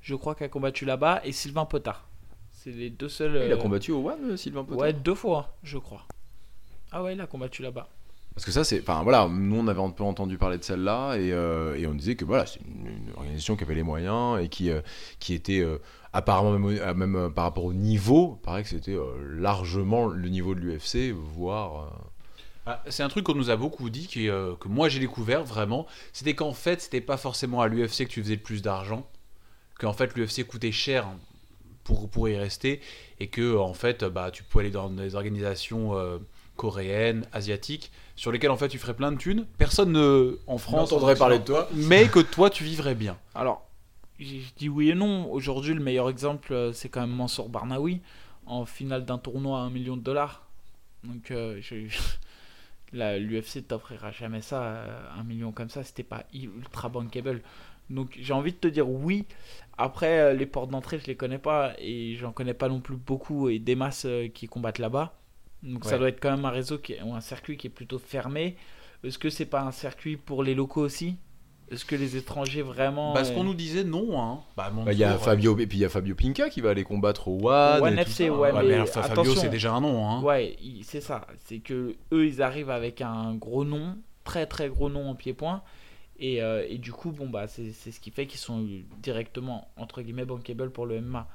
je 0.00 0.14
crois, 0.14 0.34
qui 0.34 0.44
a 0.44 0.48
combattu 0.48 0.84
là-bas, 0.84 1.22
et 1.24 1.32
Sylvain 1.32 1.64
Potard. 1.64 2.08
C'est 2.50 2.70
les 2.70 2.90
deux 2.90 3.08
seuls. 3.08 3.42
Il 3.46 3.52
a 3.52 3.56
euh, 3.56 3.58
combattu 3.58 3.92
au 3.92 4.08
One, 4.08 4.32
euh, 4.32 4.36
Sylvain 4.36 4.64
Potard 4.64 4.78
Ouais, 4.80 4.92
deux 4.92 5.14
fois, 5.14 5.56
je 5.62 5.78
crois. 5.78 6.06
Ah 6.92 7.02
ouais, 7.02 7.14
il 7.14 7.20
a 7.20 7.26
combattu 7.26 7.62
là-bas. 7.62 7.88
Parce 8.36 8.44
que 8.44 8.52
ça, 8.52 8.64
c'est. 8.64 8.80
Enfin 8.82 9.02
voilà, 9.02 9.28
nous 9.28 9.56
on 9.56 9.66
avait 9.66 9.80
un 9.80 9.88
peu 9.88 10.04
entendu 10.04 10.36
parler 10.36 10.58
de 10.58 10.62
celle-là 10.62 11.16
et, 11.16 11.32
euh, 11.32 11.74
et 11.74 11.86
on 11.86 11.94
disait 11.94 12.16
que 12.16 12.26
voilà, 12.26 12.44
c'est 12.44 12.60
une, 12.60 12.86
une 12.86 13.12
organisation 13.16 13.56
qui 13.56 13.64
avait 13.64 13.74
les 13.74 13.82
moyens 13.82 14.38
et 14.42 14.50
qui, 14.50 14.70
euh, 14.70 14.82
qui 15.20 15.32
était 15.32 15.60
euh, 15.60 15.78
apparemment, 16.12 16.52
même, 16.58 16.94
même 16.94 17.32
par 17.32 17.44
rapport 17.44 17.64
au 17.64 17.72
niveau, 17.72 18.38
paraît 18.42 18.62
que 18.62 18.68
c'était 18.68 18.94
largement 19.38 20.06
le 20.06 20.28
niveau 20.28 20.54
de 20.54 20.60
l'UFC, 20.60 21.12
voire. 21.12 21.90
Ah, 22.66 22.82
c'est 22.88 23.02
un 23.04 23.08
truc 23.08 23.24
qu'on 23.24 23.34
nous 23.34 23.50
a 23.50 23.56
beaucoup 23.56 23.88
dit, 23.90 24.08
qui, 24.08 24.28
euh, 24.28 24.54
que 24.56 24.66
moi 24.66 24.88
j'ai 24.88 24.98
découvert 24.98 25.44
vraiment, 25.44 25.86
c'était 26.12 26.34
qu'en 26.34 26.52
fait 26.52 26.80
c'était 26.80 27.00
pas 27.00 27.16
forcément 27.16 27.60
à 27.60 27.68
l'UFC 27.68 27.98
que 28.06 28.10
tu 28.10 28.22
faisais 28.22 28.34
le 28.34 28.42
plus 28.42 28.60
d'argent, 28.60 29.06
qu'en 29.78 29.92
fait 29.92 30.14
l'UFC 30.16 30.44
coûtait 30.44 30.72
cher 30.72 31.06
pour, 31.84 32.10
pour 32.10 32.28
y 32.28 32.36
rester, 32.36 32.80
et 33.20 33.28
que 33.28 33.56
en 33.56 33.72
fait 33.72 34.02
bah, 34.04 34.30
tu 34.32 34.42
pouvais 34.42 34.64
aller 34.64 34.72
dans 34.72 34.90
des 34.90 35.14
organisations 35.14 35.96
euh, 35.96 36.18
coréennes, 36.56 37.24
asiatiques, 37.32 37.92
sur 38.16 38.32
lesquelles 38.32 38.50
en 38.50 38.56
fait 38.56 38.68
tu 38.68 38.78
ferais 38.78 38.94
plein 38.94 39.12
de 39.12 39.16
thunes, 39.18 39.46
personne 39.58 39.92
ne, 39.92 40.38
en 40.48 40.58
France 40.58 40.90
entendrait 40.92 41.14
parler 41.14 41.38
de 41.38 41.44
toi. 41.44 41.68
mais 41.72 42.08
que 42.08 42.18
toi 42.20 42.50
tu 42.50 42.64
vivrais 42.64 42.96
bien. 42.96 43.16
Alors, 43.36 43.64
je 44.18 44.38
dis 44.56 44.68
oui 44.68 44.90
et 44.90 44.94
non. 44.94 45.30
Aujourd'hui, 45.30 45.74
le 45.74 45.80
meilleur 45.82 46.08
exemple, 46.10 46.52
euh, 46.52 46.72
c'est 46.72 46.88
quand 46.88 47.02
même 47.02 47.10
Mansour 47.14 47.48
Barnaoui 47.48 48.00
en 48.46 48.64
finale 48.64 49.04
d'un 49.04 49.18
tournoi 49.18 49.58
à 49.58 49.62
un 49.62 49.70
million 49.70 49.96
de 49.96 50.02
dollars. 50.02 50.42
Donc, 51.04 51.30
euh, 51.30 51.58
je- 51.60 51.86
l'UFC 52.96 53.66
t'offrira 53.66 54.10
jamais 54.10 54.40
ça, 54.40 54.62
euh, 54.62 55.08
un 55.18 55.24
million 55.24 55.52
comme 55.52 55.68
ça. 55.70 55.84
C'était 55.84 56.02
pas 56.02 56.24
ultra 56.32 56.88
bankable. 56.88 57.42
Donc, 57.90 58.16
j'ai 58.20 58.32
envie 58.32 58.52
de 58.52 58.56
te 58.58 58.68
dire 58.68 58.88
oui. 58.88 59.24
Après, 59.78 60.18
euh, 60.18 60.32
les 60.32 60.46
portes 60.46 60.70
d'entrée, 60.70 60.98
je 60.98 61.06
les 61.06 61.16
connais 61.16 61.38
pas 61.38 61.74
et 61.78 62.16
j'en 62.16 62.32
connais 62.32 62.54
pas 62.54 62.68
non 62.68 62.80
plus 62.80 62.96
beaucoup 62.96 63.48
et 63.48 63.58
des 63.58 63.76
masses 63.76 64.06
euh, 64.06 64.28
qui 64.28 64.48
combattent 64.48 64.78
là-bas. 64.78 65.14
Donc, 65.62 65.84
ça 65.84 65.98
doit 65.98 66.08
être 66.08 66.20
quand 66.20 66.30
même 66.30 66.44
un 66.44 66.50
réseau 66.50 66.78
qui 66.78 66.94
ou 67.02 67.14
un 67.14 67.20
circuit 67.20 67.56
qui 67.56 67.68
est 67.68 67.70
plutôt 67.70 67.98
fermé. 67.98 68.56
Est-ce 69.04 69.18
que 69.18 69.30
c'est 69.30 69.46
pas 69.46 69.62
un 69.62 69.72
circuit 69.72 70.16
pour 70.16 70.42
les 70.42 70.54
locaux 70.54 70.82
aussi? 70.82 71.16
Est-ce 71.70 71.84
que 71.84 71.96
les 71.96 72.16
étrangers 72.16 72.62
vraiment 72.62 73.12
Parce 73.12 73.30
euh, 73.30 73.34
qu'on 73.34 73.42
nous 73.44 73.54
disait 73.54 73.82
non, 73.82 74.20
hein. 74.20 74.40
Bah, 74.56 74.70
Bah, 74.70 74.92
Il 74.92 74.98
y 74.98 75.04
a 75.04 75.18
Fabio 75.18 75.58
et 75.58 75.66
puis 75.66 75.78
il 75.78 75.80
y 75.80 75.84
a 75.84 75.88
Fabio 75.88 76.14
Pinca 76.14 76.48
qui 76.48 76.60
va 76.60 76.70
aller 76.70 76.84
combattre 76.84 77.26
au 77.28 77.48
One. 77.48 77.82
One 77.82 77.92
et 77.98 78.04
tout 78.04 78.10
FC, 78.10 78.26
ça. 78.26 78.32
ouais, 78.32 78.52
Ouais, 78.52 78.52
mais 78.62 78.68
mais 78.68 78.74
alors, 78.74 78.88
Fabio 78.88 79.34
c'est 79.34 79.48
déjà 79.48 79.72
un 79.74 79.80
nom, 79.80 80.08
hein. 80.08 80.22
Ouais, 80.22 80.56
c'est 80.84 81.00
ça. 81.00 81.26
C'est 81.44 81.58
que 81.58 81.96
eux, 82.12 82.26
ils 82.26 82.40
arrivent 82.40 82.70
avec 82.70 83.00
un 83.00 83.34
gros 83.34 83.64
nom, 83.64 83.96
très 84.22 84.46
très 84.46 84.68
gros 84.68 84.88
nom 84.88 85.08
en 85.10 85.14
pied-point. 85.16 85.62
Et, 86.18 86.40
euh, 86.42 86.64
et 86.68 86.78
du 86.78 86.92
coup, 86.92 87.10
bon, 87.10 87.28
bah, 87.28 87.46
c'est 87.48 87.72
c'est 87.72 87.90
ce 87.90 88.00
qui 88.00 88.10
fait 88.10 88.26
qu'ils 88.26 88.38
sont 88.40 88.66
directement, 89.02 89.68
entre 89.76 90.02
guillemets, 90.02 90.24
bankable 90.24 90.70
pour 90.70 90.86
le 90.86 91.00
MMA. 91.00 91.28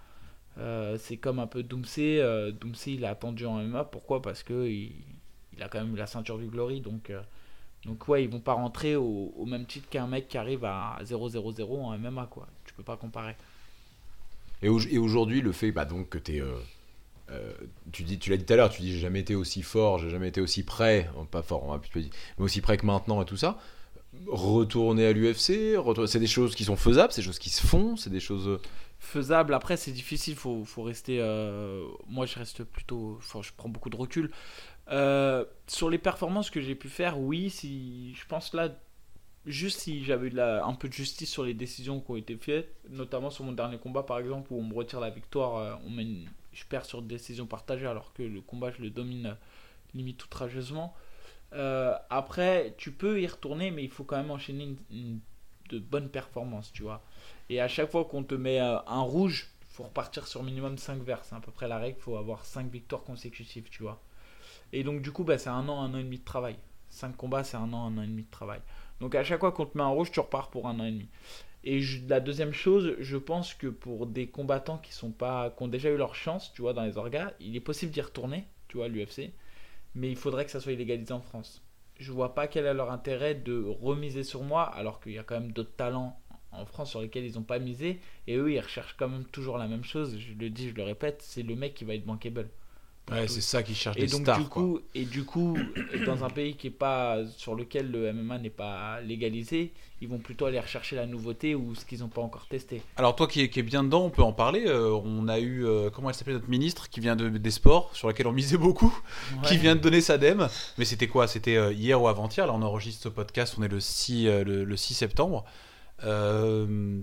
Euh, 0.57 0.97
c'est 0.97 1.17
comme 1.17 1.39
un 1.39 1.47
peu 1.47 1.61
Doomsey. 1.63 2.19
euh, 2.19 2.51
Doomsey, 2.51 2.93
il 2.93 3.05
a 3.05 3.09
attendu 3.11 3.45
en 3.45 3.57
MMA. 3.61 3.83
Pourquoi? 3.85 4.21
Parce 4.21 4.43
que 4.43 4.67
il, 4.67 4.93
il 5.55 5.61
a 5.61 5.67
quand 5.69 5.79
même 5.79 5.93
eu 5.93 5.97
la 5.97 6.07
ceinture 6.07 6.37
du 6.39 6.47
Glory. 6.47 6.81
Donc, 6.81 7.09
euh, 7.09 7.21
donc 7.85 8.07
ouais, 8.07 8.23
ils 8.23 8.29
vont 8.29 8.39
pas 8.39 8.53
rentrer 8.53 8.95
au, 8.95 9.45
même 9.45 9.65
titre 9.65 9.89
qu'un 9.89 10.07
mec 10.07 10.27
qui 10.27 10.37
arrive 10.37 10.65
à 10.65 10.99
0-0-0 11.03 11.63
en 11.83 11.97
MMA, 11.97 12.27
quoi. 12.29 12.47
Tu 12.65 12.73
peux 12.73 12.83
pas 12.83 12.97
comparer. 12.97 13.35
Et, 14.61 14.69
au- 14.69 14.79
et 14.79 14.97
aujourd'hui, 14.97 15.41
le 15.41 15.51
fait 15.51 15.71
bah, 15.71 15.85
donc 15.85 16.09
que 16.09 16.17
tu 16.17 16.41
tu 17.91 18.03
dis, 18.03 18.19
tu 18.19 18.29
l'as 18.29 18.37
dit 18.37 18.45
tout 18.45 18.53
à 18.53 18.55
l'heure, 18.57 18.69
tu 18.69 18.81
dis 18.81 18.91
j'ai 18.91 18.99
jamais 18.99 19.21
été 19.21 19.35
aussi 19.35 19.61
fort, 19.61 19.99
j'ai 19.99 20.09
jamais 20.09 20.27
été 20.27 20.41
aussi 20.41 20.63
prêt, 20.63 21.09
oh, 21.17 21.23
pas 21.23 21.41
fort, 21.41 21.63
on 21.63 21.71
va 21.71 21.79
dire, 21.79 22.09
mais 22.37 22.43
aussi 22.45 22.61
prêt 22.61 22.77
que 22.77 22.85
maintenant 22.85 23.21
et 23.21 23.25
tout 23.25 23.37
ça. 23.37 23.57
Retourner 24.27 25.05
à 25.05 25.13
l'UFC, 25.13 25.75
c'est 26.07 26.19
des 26.19 26.27
choses 26.27 26.53
qui 26.55 26.65
sont 26.65 26.75
faisables, 26.75 27.13
c'est 27.13 27.21
des 27.21 27.25
choses 27.27 27.39
qui 27.39 27.49
se 27.49 27.65
font, 27.65 27.95
c'est 27.95 28.09
des 28.09 28.19
choses. 28.19 28.47
euh, 28.47 28.57
faisable. 28.99 29.53
Après, 29.53 29.77
c'est 29.77 29.91
difficile. 29.91 30.35
Faut, 30.35 30.65
faut 30.65 30.83
rester. 30.83 31.19
euh, 31.21 31.85
moi, 32.07 32.25
je 32.25 32.37
reste 32.37 32.63
plutôt. 32.63 33.15
Enfin, 33.17 33.41
je 33.41 33.51
prends 33.55 33.69
beaucoup 33.69 33.89
de 33.89 33.95
recul. 33.95 34.31
Euh, 34.89 35.45
sur 35.67 35.89
les 35.89 35.97
performances 35.97 36.49
que 36.49 36.61
j'ai 36.61 36.75
pu 36.75 36.89
faire, 36.89 37.19
oui. 37.19 37.49
Si 37.49 38.13
je 38.15 38.25
pense 38.27 38.53
là, 38.53 38.69
juste 39.45 39.79
si 39.79 40.03
j'avais 40.03 40.27
eu 40.29 40.39
un 40.39 40.73
peu 40.75 40.87
de 40.89 40.93
justice 40.93 41.29
sur 41.29 41.43
les 41.43 41.53
décisions 41.53 42.01
qui 42.01 42.11
ont 42.11 42.17
été 42.17 42.35
faites, 42.37 42.75
notamment 42.89 43.29
sur 43.29 43.45
mon 43.45 43.53
dernier 43.53 43.77
combat, 43.79 44.03
par 44.03 44.19
exemple, 44.19 44.51
où 44.53 44.59
on 44.59 44.63
me 44.63 44.73
retire 44.75 44.99
la 44.99 45.09
victoire, 45.09 45.79
on 45.85 45.91
je 46.53 46.65
perds 46.65 46.85
sur 46.85 47.01
décision 47.01 47.45
partagée, 47.45 47.87
alors 47.87 48.13
que 48.13 48.23
le 48.23 48.41
combat, 48.41 48.71
je 48.71 48.81
le 48.81 48.89
domine 48.89 49.37
limite 49.93 50.23
outrageusement. 50.25 50.93
Euh, 51.53 51.95
après, 52.09 52.73
tu 52.77 52.91
peux 52.91 53.21
y 53.21 53.27
retourner, 53.27 53.71
mais 53.71 53.83
il 53.83 53.89
faut 53.89 54.03
quand 54.03 54.17
même 54.17 54.31
enchaîner 54.31 54.75
de 55.69 55.79
bonnes 55.79 56.09
performances, 56.09 56.71
tu 56.71 56.83
vois. 56.83 57.01
Et 57.49 57.59
à 57.61 57.67
chaque 57.67 57.91
fois 57.91 58.05
qu'on 58.05 58.23
te 58.23 58.35
met 58.35 58.61
euh, 58.61 58.77
un 58.87 59.01
rouge, 59.01 59.49
il 59.61 59.73
faut 59.75 59.83
repartir 59.83 60.27
sur 60.27 60.43
minimum 60.43 60.77
5 60.77 61.01
verts. 61.03 61.23
C'est 61.23 61.35
à 61.35 61.39
peu 61.39 61.51
près 61.51 61.67
la 61.67 61.77
règle. 61.77 61.97
Il 61.99 62.01
faut 62.01 62.17
avoir 62.17 62.45
5 62.45 62.71
victoires 62.71 63.03
consécutives, 63.03 63.69
tu 63.69 63.83
vois. 63.83 64.01
Et 64.73 64.83
donc, 64.83 65.01
du 65.01 65.11
coup, 65.11 65.23
bah, 65.23 65.37
c'est 65.37 65.49
un 65.49 65.67
an, 65.69 65.81
un 65.81 65.93
an 65.93 65.97
et 65.97 66.03
demi 66.03 66.19
de 66.19 66.25
travail. 66.25 66.55
5 66.89 67.15
combats, 67.15 67.43
c'est 67.43 67.57
un 67.57 67.73
an, 67.73 67.87
un 67.87 67.97
an 67.97 68.03
et 68.03 68.07
demi 68.07 68.23
de 68.23 68.31
travail. 68.31 68.61
Donc 69.01 69.15
à 69.15 69.23
chaque 69.23 69.39
fois 69.39 69.51
qu'on 69.51 69.65
te 69.65 69.77
met 69.77 69.83
un 69.83 69.87
rouge, 69.87 70.11
tu 70.11 70.19
repars 70.19 70.49
pour 70.51 70.67
un 70.67 70.79
an 70.79 70.85
et 70.85 70.91
demi. 70.91 71.09
Et 71.63 71.81
la 72.07 72.19
deuxième 72.19 72.53
chose, 72.53 72.95
je 72.99 73.17
pense 73.17 73.53
que 73.53 73.67
pour 73.67 74.07
des 74.07 74.27
combattants 74.27 74.77
qui 74.77 74.93
sont 74.93 75.11
pas, 75.11 75.49
qui 75.49 75.63
ont 75.63 75.67
déjà 75.67 75.89
eu 75.89 75.97
leur 75.97 76.15
chance, 76.15 76.51
tu 76.53 76.61
vois, 76.61 76.73
dans 76.73 76.83
les 76.83 76.97
orgas, 76.97 77.31
il 77.39 77.55
est 77.55 77.61
possible 77.61 77.91
d'y 77.91 78.01
retourner, 78.01 78.45
tu 78.67 78.77
vois, 78.77 78.87
l'UFC, 78.87 79.31
mais 79.95 80.09
il 80.09 80.15
faudrait 80.15 80.45
que 80.45 80.51
ça 80.51 80.59
soit 80.59 80.73
légalisé 80.73 81.13
en 81.13 81.21
France. 81.21 81.63
Je 81.99 82.11
vois 82.11 82.33
pas 82.33 82.47
quel 82.47 82.65
est 82.65 82.73
leur 82.73 82.91
intérêt 82.91 83.35
de 83.35 83.63
remiser 83.63 84.23
sur 84.23 84.43
moi, 84.43 84.63
alors 84.63 84.99
qu'il 84.99 85.13
y 85.13 85.19
a 85.19 85.23
quand 85.23 85.39
même 85.39 85.51
d'autres 85.51 85.75
talents 85.75 86.19
en 86.51 86.65
France 86.65 86.89
sur 86.89 87.01
lesquels 87.01 87.25
ils 87.25 87.35
n'ont 87.35 87.43
pas 87.43 87.59
misé, 87.59 87.99
et 88.27 88.35
eux, 88.35 88.51
ils 88.51 88.59
recherchent 88.59 88.95
quand 88.97 89.07
même 89.09 89.25
toujours 89.25 89.57
la 89.57 89.67
même 89.67 89.83
chose. 89.83 90.17
Je 90.17 90.33
le 90.33 90.49
dis, 90.49 90.69
je 90.69 90.75
le 90.75 90.83
répète, 90.83 91.21
c'est 91.21 91.43
le 91.43 91.55
mec 91.55 91.73
qui 91.73 91.85
va 91.85 91.93
être 91.93 92.05
bankable. 92.05 92.49
Ouais, 93.09 93.27
c'est 93.27 93.41
ça 93.41 93.61
qui 93.61 93.75
cherche 93.75 93.97
Et 93.97 94.01
des 94.01 94.07
donc 94.07 94.21
stars. 94.21 94.37
du 94.39 94.45
quoi. 94.45 94.61
coup, 94.63 94.79
et 94.95 95.03
du 95.05 95.25
coup, 95.25 95.57
dans 96.05 96.23
un 96.23 96.29
pays 96.29 96.55
qui 96.55 96.67
est 96.67 96.69
pas 96.69 97.17
sur 97.37 97.55
lequel 97.55 97.91
le 97.91 98.13
MMA 98.13 98.37
n'est 98.37 98.49
pas 98.49 99.01
légalisé, 99.01 99.73
ils 100.01 100.07
vont 100.07 100.17
plutôt 100.17 100.45
aller 100.45 100.59
rechercher 100.59 100.95
la 100.95 101.05
nouveauté 101.05 101.53
ou 101.53 101.75
ce 101.75 101.83
qu'ils 101.83 101.99
n'ont 101.99 102.07
pas 102.07 102.21
encore 102.21 102.47
testé. 102.47 102.81
Alors 102.95 103.15
toi 103.15 103.27
qui 103.27 103.41
es, 103.41 103.49
qui 103.49 103.59
est 103.59 103.63
bien 103.63 103.83
dedans, 103.83 104.05
on 104.05 104.09
peut 104.11 104.23
en 104.23 104.31
parler. 104.33 104.63
Euh, 104.65 104.91
on 105.03 105.27
a 105.27 105.39
eu, 105.39 105.65
euh, 105.65 105.89
comment 105.89 106.09
elle 106.09 106.15
s'appelle 106.15 106.35
notre 106.35 106.49
ministre, 106.49 106.89
qui 106.89 106.99
vient 107.01 107.15
de, 107.15 107.27
des 107.29 107.51
sports, 107.51 107.93
sur 107.95 108.07
laquelle 108.07 108.27
on 108.27 108.31
misait 108.31 108.57
beaucoup, 108.57 108.97
qui 109.43 109.57
vient 109.57 109.75
de 109.75 109.81
donner 109.81 110.01
sa 110.01 110.17
dème. 110.17 110.47
Mais 110.77 110.85
c'était 110.85 111.07
quoi? 111.07 111.27
C'était 111.27 111.57
euh, 111.57 111.73
hier 111.73 112.01
ou 112.01 112.07
avant-hier. 112.07 112.47
Là, 112.47 112.53
on 112.53 112.61
enregistre 112.61 113.03
ce 113.03 113.09
podcast, 113.09 113.55
on 113.57 113.63
est 113.63 113.67
le 113.67 113.79
6, 113.79 114.27
euh, 114.27 114.43
le, 114.43 114.63
le 114.63 114.77
6 114.77 114.93
septembre. 114.93 115.43
Euh, 116.03 116.99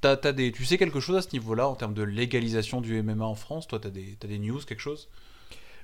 t'as 0.00 0.32
des, 0.32 0.50
tu 0.52 0.64
sais 0.64 0.78
quelque 0.78 1.00
chose 1.00 1.16
à 1.16 1.22
ce 1.22 1.28
niveau-là 1.32 1.68
en 1.68 1.74
termes 1.74 1.94
de 1.94 2.02
légalisation 2.02 2.80
du 2.80 3.00
MMA 3.02 3.24
en 3.24 3.34
France? 3.34 3.68
Toi, 3.68 3.78
t'as 3.78 3.90
des, 3.90 4.16
t'as 4.18 4.26
des 4.28 4.38
news, 4.38 4.58
quelque 4.66 4.80
chose? 4.80 5.08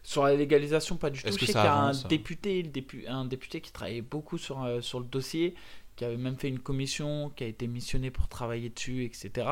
Sur 0.08 0.22
la 0.24 0.36
légalisation, 0.36 0.96
pas 0.96 1.10
du 1.10 1.20
tout. 1.20 1.26
Je 1.26 1.32
sais 1.46 1.46
qu'il 1.46 1.54
y 1.56 1.58
a 1.58 1.82
un 1.88 1.92
ça 1.92 2.06
député, 2.08 2.62
le 2.62 2.68
dépu- 2.70 3.08
un 3.08 3.24
député 3.24 3.60
qui 3.60 3.72
travaillait 3.72 4.02
beaucoup 4.02 4.38
sur, 4.38 4.62
euh, 4.62 4.80
sur 4.80 5.00
le 5.00 5.06
dossier, 5.06 5.56
qui 5.96 6.04
avait 6.04 6.16
même 6.16 6.36
fait 6.36 6.48
une 6.48 6.60
commission, 6.60 7.30
qui 7.34 7.42
a 7.42 7.48
été 7.48 7.66
missionné 7.66 8.12
pour 8.12 8.28
travailler 8.28 8.68
dessus, 8.70 9.04
etc. 9.04 9.48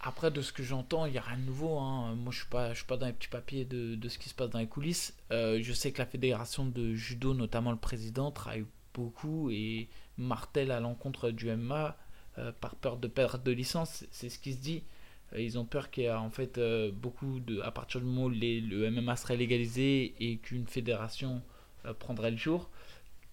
Après, 0.00 0.30
de 0.30 0.42
ce 0.42 0.52
que 0.52 0.62
j'entends, 0.62 1.06
il 1.06 1.12
n'y 1.12 1.18
a 1.18 1.22
rien 1.22 1.38
de 1.38 1.44
nouveau. 1.44 1.78
hein. 1.78 2.14
Moi, 2.16 2.32
je 2.32 2.38
ne 2.38 2.40
suis, 2.42 2.48
pas- 2.50 2.70
je 2.72 2.78
suis 2.78 2.86
pas 2.86 2.96
dans 2.96 3.06
les 3.06 3.12
petits 3.12 3.28
papiers 3.28 3.64
de, 3.64 3.94
de 3.94 4.08
ce 4.08 4.18
qui 4.18 4.28
se 4.28 4.34
passe 4.34 4.50
dans 4.50 4.58
les 4.58 4.66
coulisses. 4.66 5.14
Euh, 5.30 5.60
je 5.62 5.72
sais 5.72 5.92
que 5.92 5.98
la 5.98 6.06
fédération 6.06 6.66
de 6.66 6.92
judo, 6.94 7.32
notamment 7.34 7.70
le 7.70 7.76
président, 7.78 8.30
travaille 8.32 8.66
beaucoup 8.94 9.48
et 9.50 9.88
martèle 10.18 10.72
à 10.72 10.80
l'encontre 10.80 11.30
du 11.30 11.48
MMA 11.50 11.96
euh, 12.38 12.52
par 12.60 12.74
peur 12.74 12.96
de 12.98 13.06
perdre 13.08 13.38
de 13.44 13.52
licence. 13.52 14.04
C'est 14.10 14.28
ce 14.28 14.38
qui 14.38 14.52
se 14.52 14.58
dit. 14.58 14.82
Euh, 15.34 15.40
Ils 15.40 15.58
ont 15.58 15.64
peur 15.64 15.90
qu'il 15.90 16.04
y 16.04 16.06
ait 16.06 16.12
en 16.12 16.30
fait 16.30 16.58
euh, 16.58 16.90
beaucoup 16.92 17.40
de. 17.40 17.60
À 17.60 17.70
partir 17.70 18.00
du 18.00 18.06
moment 18.06 18.24
où 18.24 18.30
les- 18.30 18.60
le 18.60 18.90
MMA 18.90 19.16
serait 19.16 19.36
légalisé 19.36 20.14
et 20.20 20.36
qu'une 20.38 20.66
fédération 20.66 21.42
euh, 21.86 21.94
prendrait 21.94 22.30
le 22.30 22.36
jour, 22.36 22.70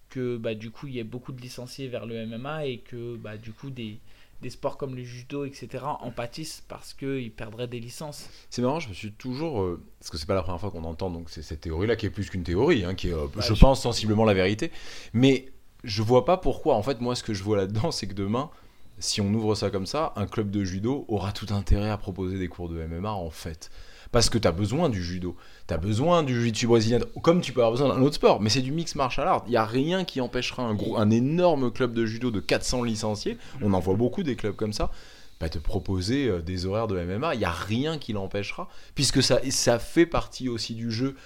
que 0.08 0.36
bah, 0.36 0.54
du 0.54 0.70
coup 0.70 0.86
il 0.88 0.94
y 0.94 0.98
ait 0.98 1.04
beaucoup 1.04 1.32
de 1.32 1.40
licenciés 1.40 1.88
vers 1.88 2.06
le 2.06 2.26
MMA 2.26 2.66
et 2.66 2.78
que 2.78 3.16
bah, 3.16 3.36
du 3.36 3.52
coup 3.52 3.70
des, 3.70 3.98
des 4.42 4.50
sports 4.50 4.76
comme 4.76 4.96
le 4.96 5.04
judo, 5.04 5.44
etc. 5.44 5.84
en 6.00 6.10
pâtissent 6.10 6.62
parce 6.66 6.94
qu'ils 6.94 7.30
perdraient 7.30 7.68
des 7.68 7.78
licences. 7.80 8.28
C'est 8.48 8.62
marrant, 8.62 8.80
je 8.80 8.88
me 8.88 8.94
suis 8.94 9.12
toujours. 9.12 9.62
euh, 9.62 9.80
parce 10.00 10.10
que 10.10 10.16
c'est 10.18 10.26
pas 10.26 10.34
la 10.34 10.42
première 10.42 10.60
fois 10.60 10.70
qu'on 10.70 10.84
entend 10.84 11.10
donc 11.10 11.30
c'est 11.30 11.42
cette 11.42 11.60
théorie-là 11.60 11.94
qui 11.96 12.06
est 12.06 12.10
plus 12.10 12.28
qu'une 12.30 12.42
théorie, 12.42 12.84
hein, 12.84 12.94
qui 12.94 13.08
est, 13.08 13.12
euh, 13.14 13.26
Bah, 13.34 13.42
je 13.46 13.54
je- 13.54 13.60
pense, 13.60 13.82
sensiblement 13.82 14.24
la 14.24 14.34
vérité. 14.34 14.72
Mais 15.12 15.52
je 15.84 16.02
vois 16.02 16.24
pas 16.24 16.36
pourquoi. 16.38 16.74
En 16.74 16.82
fait, 16.82 17.00
moi, 17.00 17.14
ce 17.14 17.22
que 17.22 17.34
je 17.34 17.42
vois 17.42 17.56
là-dedans, 17.58 17.90
c'est 17.92 18.06
que 18.08 18.14
demain, 18.14 18.50
si 19.00 19.20
on 19.20 19.32
ouvre 19.34 19.54
ça 19.54 19.70
comme 19.70 19.86
ça, 19.86 20.12
un 20.16 20.26
club 20.26 20.50
de 20.50 20.62
judo 20.62 21.04
aura 21.08 21.32
tout 21.32 21.46
intérêt 21.50 21.90
à 21.90 21.96
proposer 21.96 22.38
des 22.38 22.48
cours 22.48 22.68
de 22.68 22.84
MMA, 22.84 23.10
en 23.10 23.30
fait. 23.30 23.70
Parce 24.12 24.28
que 24.28 24.38
tu 24.38 24.46
as 24.46 24.52
besoin 24.52 24.88
du 24.88 25.02
judo, 25.02 25.36
tu 25.68 25.74
as 25.74 25.78
besoin 25.78 26.22
du 26.22 26.34
jiu-jitsu 26.34 26.66
brésilien, 26.66 26.98
comme 27.22 27.40
tu 27.40 27.52
peux 27.52 27.60
avoir 27.60 27.72
besoin 27.72 27.94
d'un 27.94 28.02
autre 28.02 28.16
sport, 28.16 28.40
mais 28.40 28.50
c'est 28.50 28.60
du 28.60 28.72
mix 28.72 28.94
martial 28.94 29.26
art. 29.26 29.42
Il 29.46 29.50
n'y 29.50 29.56
a 29.56 29.64
rien 29.64 30.04
qui 30.04 30.20
empêchera 30.20 30.62
un, 30.62 30.74
gros, 30.74 30.96
un 30.98 31.10
énorme 31.10 31.70
club 31.70 31.94
de 31.94 32.04
judo 32.06 32.30
de 32.30 32.40
400 32.40 32.82
licenciés, 32.82 33.38
on 33.62 33.72
en 33.72 33.80
voit 33.80 33.94
beaucoup 33.94 34.22
des 34.22 34.36
clubs 34.36 34.56
comme 34.56 34.72
ça, 34.72 34.90
bah, 35.40 35.48
te 35.48 35.58
proposer 35.58 36.28
euh, 36.28 36.42
des 36.42 36.66
horaires 36.66 36.88
de 36.88 37.02
MMA. 37.02 37.34
Il 37.34 37.38
n'y 37.38 37.44
a 37.44 37.50
rien 37.50 37.98
qui 37.98 38.12
l'empêchera, 38.12 38.68
puisque 38.94 39.22
ça, 39.22 39.40
ça 39.50 39.78
fait 39.78 40.06
partie 40.06 40.48
aussi 40.48 40.74
du 40.74 40.90
jeu. 40.90 41.16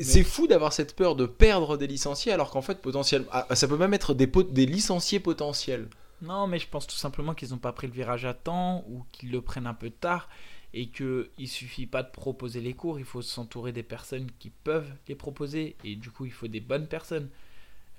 C'est 0.00 0.24
fou 0.24 0.46
d'avoir 0.46 0.72
cette 0.72 0.94
peur 0.94 1.16
de 1.16 1.26
perdre 1.26 1.76
des 1.76 1.86
licenciés, 1.86 2.32
alors 2.32 2.50
qu'en 2.50 2.62
fait, 2.62 2.80
potentiellement, 2.80 3.28
ah, 3.32 3.54
ça 3.54 3.66
peut 3.66 3.76
même 3.76 3.94
être 3.94 4.14
des, 4.14 4.66
licenciés 4.66 5.20
potentiels. 5.20 5.88
Non, 6.22 6.46
mais 6.46 6.58
je 6.58 6.68
pense 6.68 6.86
tout 6.86 6.96
simplement 6.96 7.34
qu'ils 7.34 7.50
n'ont 7.50 7.58
pas 7.58 7.72
pris 7.72 7.86
le 7.86 7.92
virage 7.92 8.24
à 8.24 8.34
temps 8.34 8.84
ou 8.88 9.04
qu'ils 9.12 9.30
le 9.30 9.40
prennent 9.40 9.66
un 9.66 9.74
peu 9.74 9.90
tard 9.90 10.28
et 10.74 10.88
qu'il 10.88 11.28
ne 11.38 11.46
suffit 11.46 11.86
pas 11.86 12.02
de 12.02 12.10
proposer 12.10 12.60
les 12.60 12.74
cours, 12.74 12.98
il 12.98 13.04
faut 13.04 13.22
s'entourer 13.22 13.72
des 13.72 13.82
personnes 13.82 14.28
qui 14.38 14.50
peuvent 14.50 14.90
les 15.06 15.14
proposer 15.14 15.76
et 15.82 15.96
du 15.96 16.10
coup 16.10 16.26
il 16.26 16.32
faut 16.32 16.48
des 16.48 16.60
bonnes 16.60 16.86
personnes. 16.86 17.30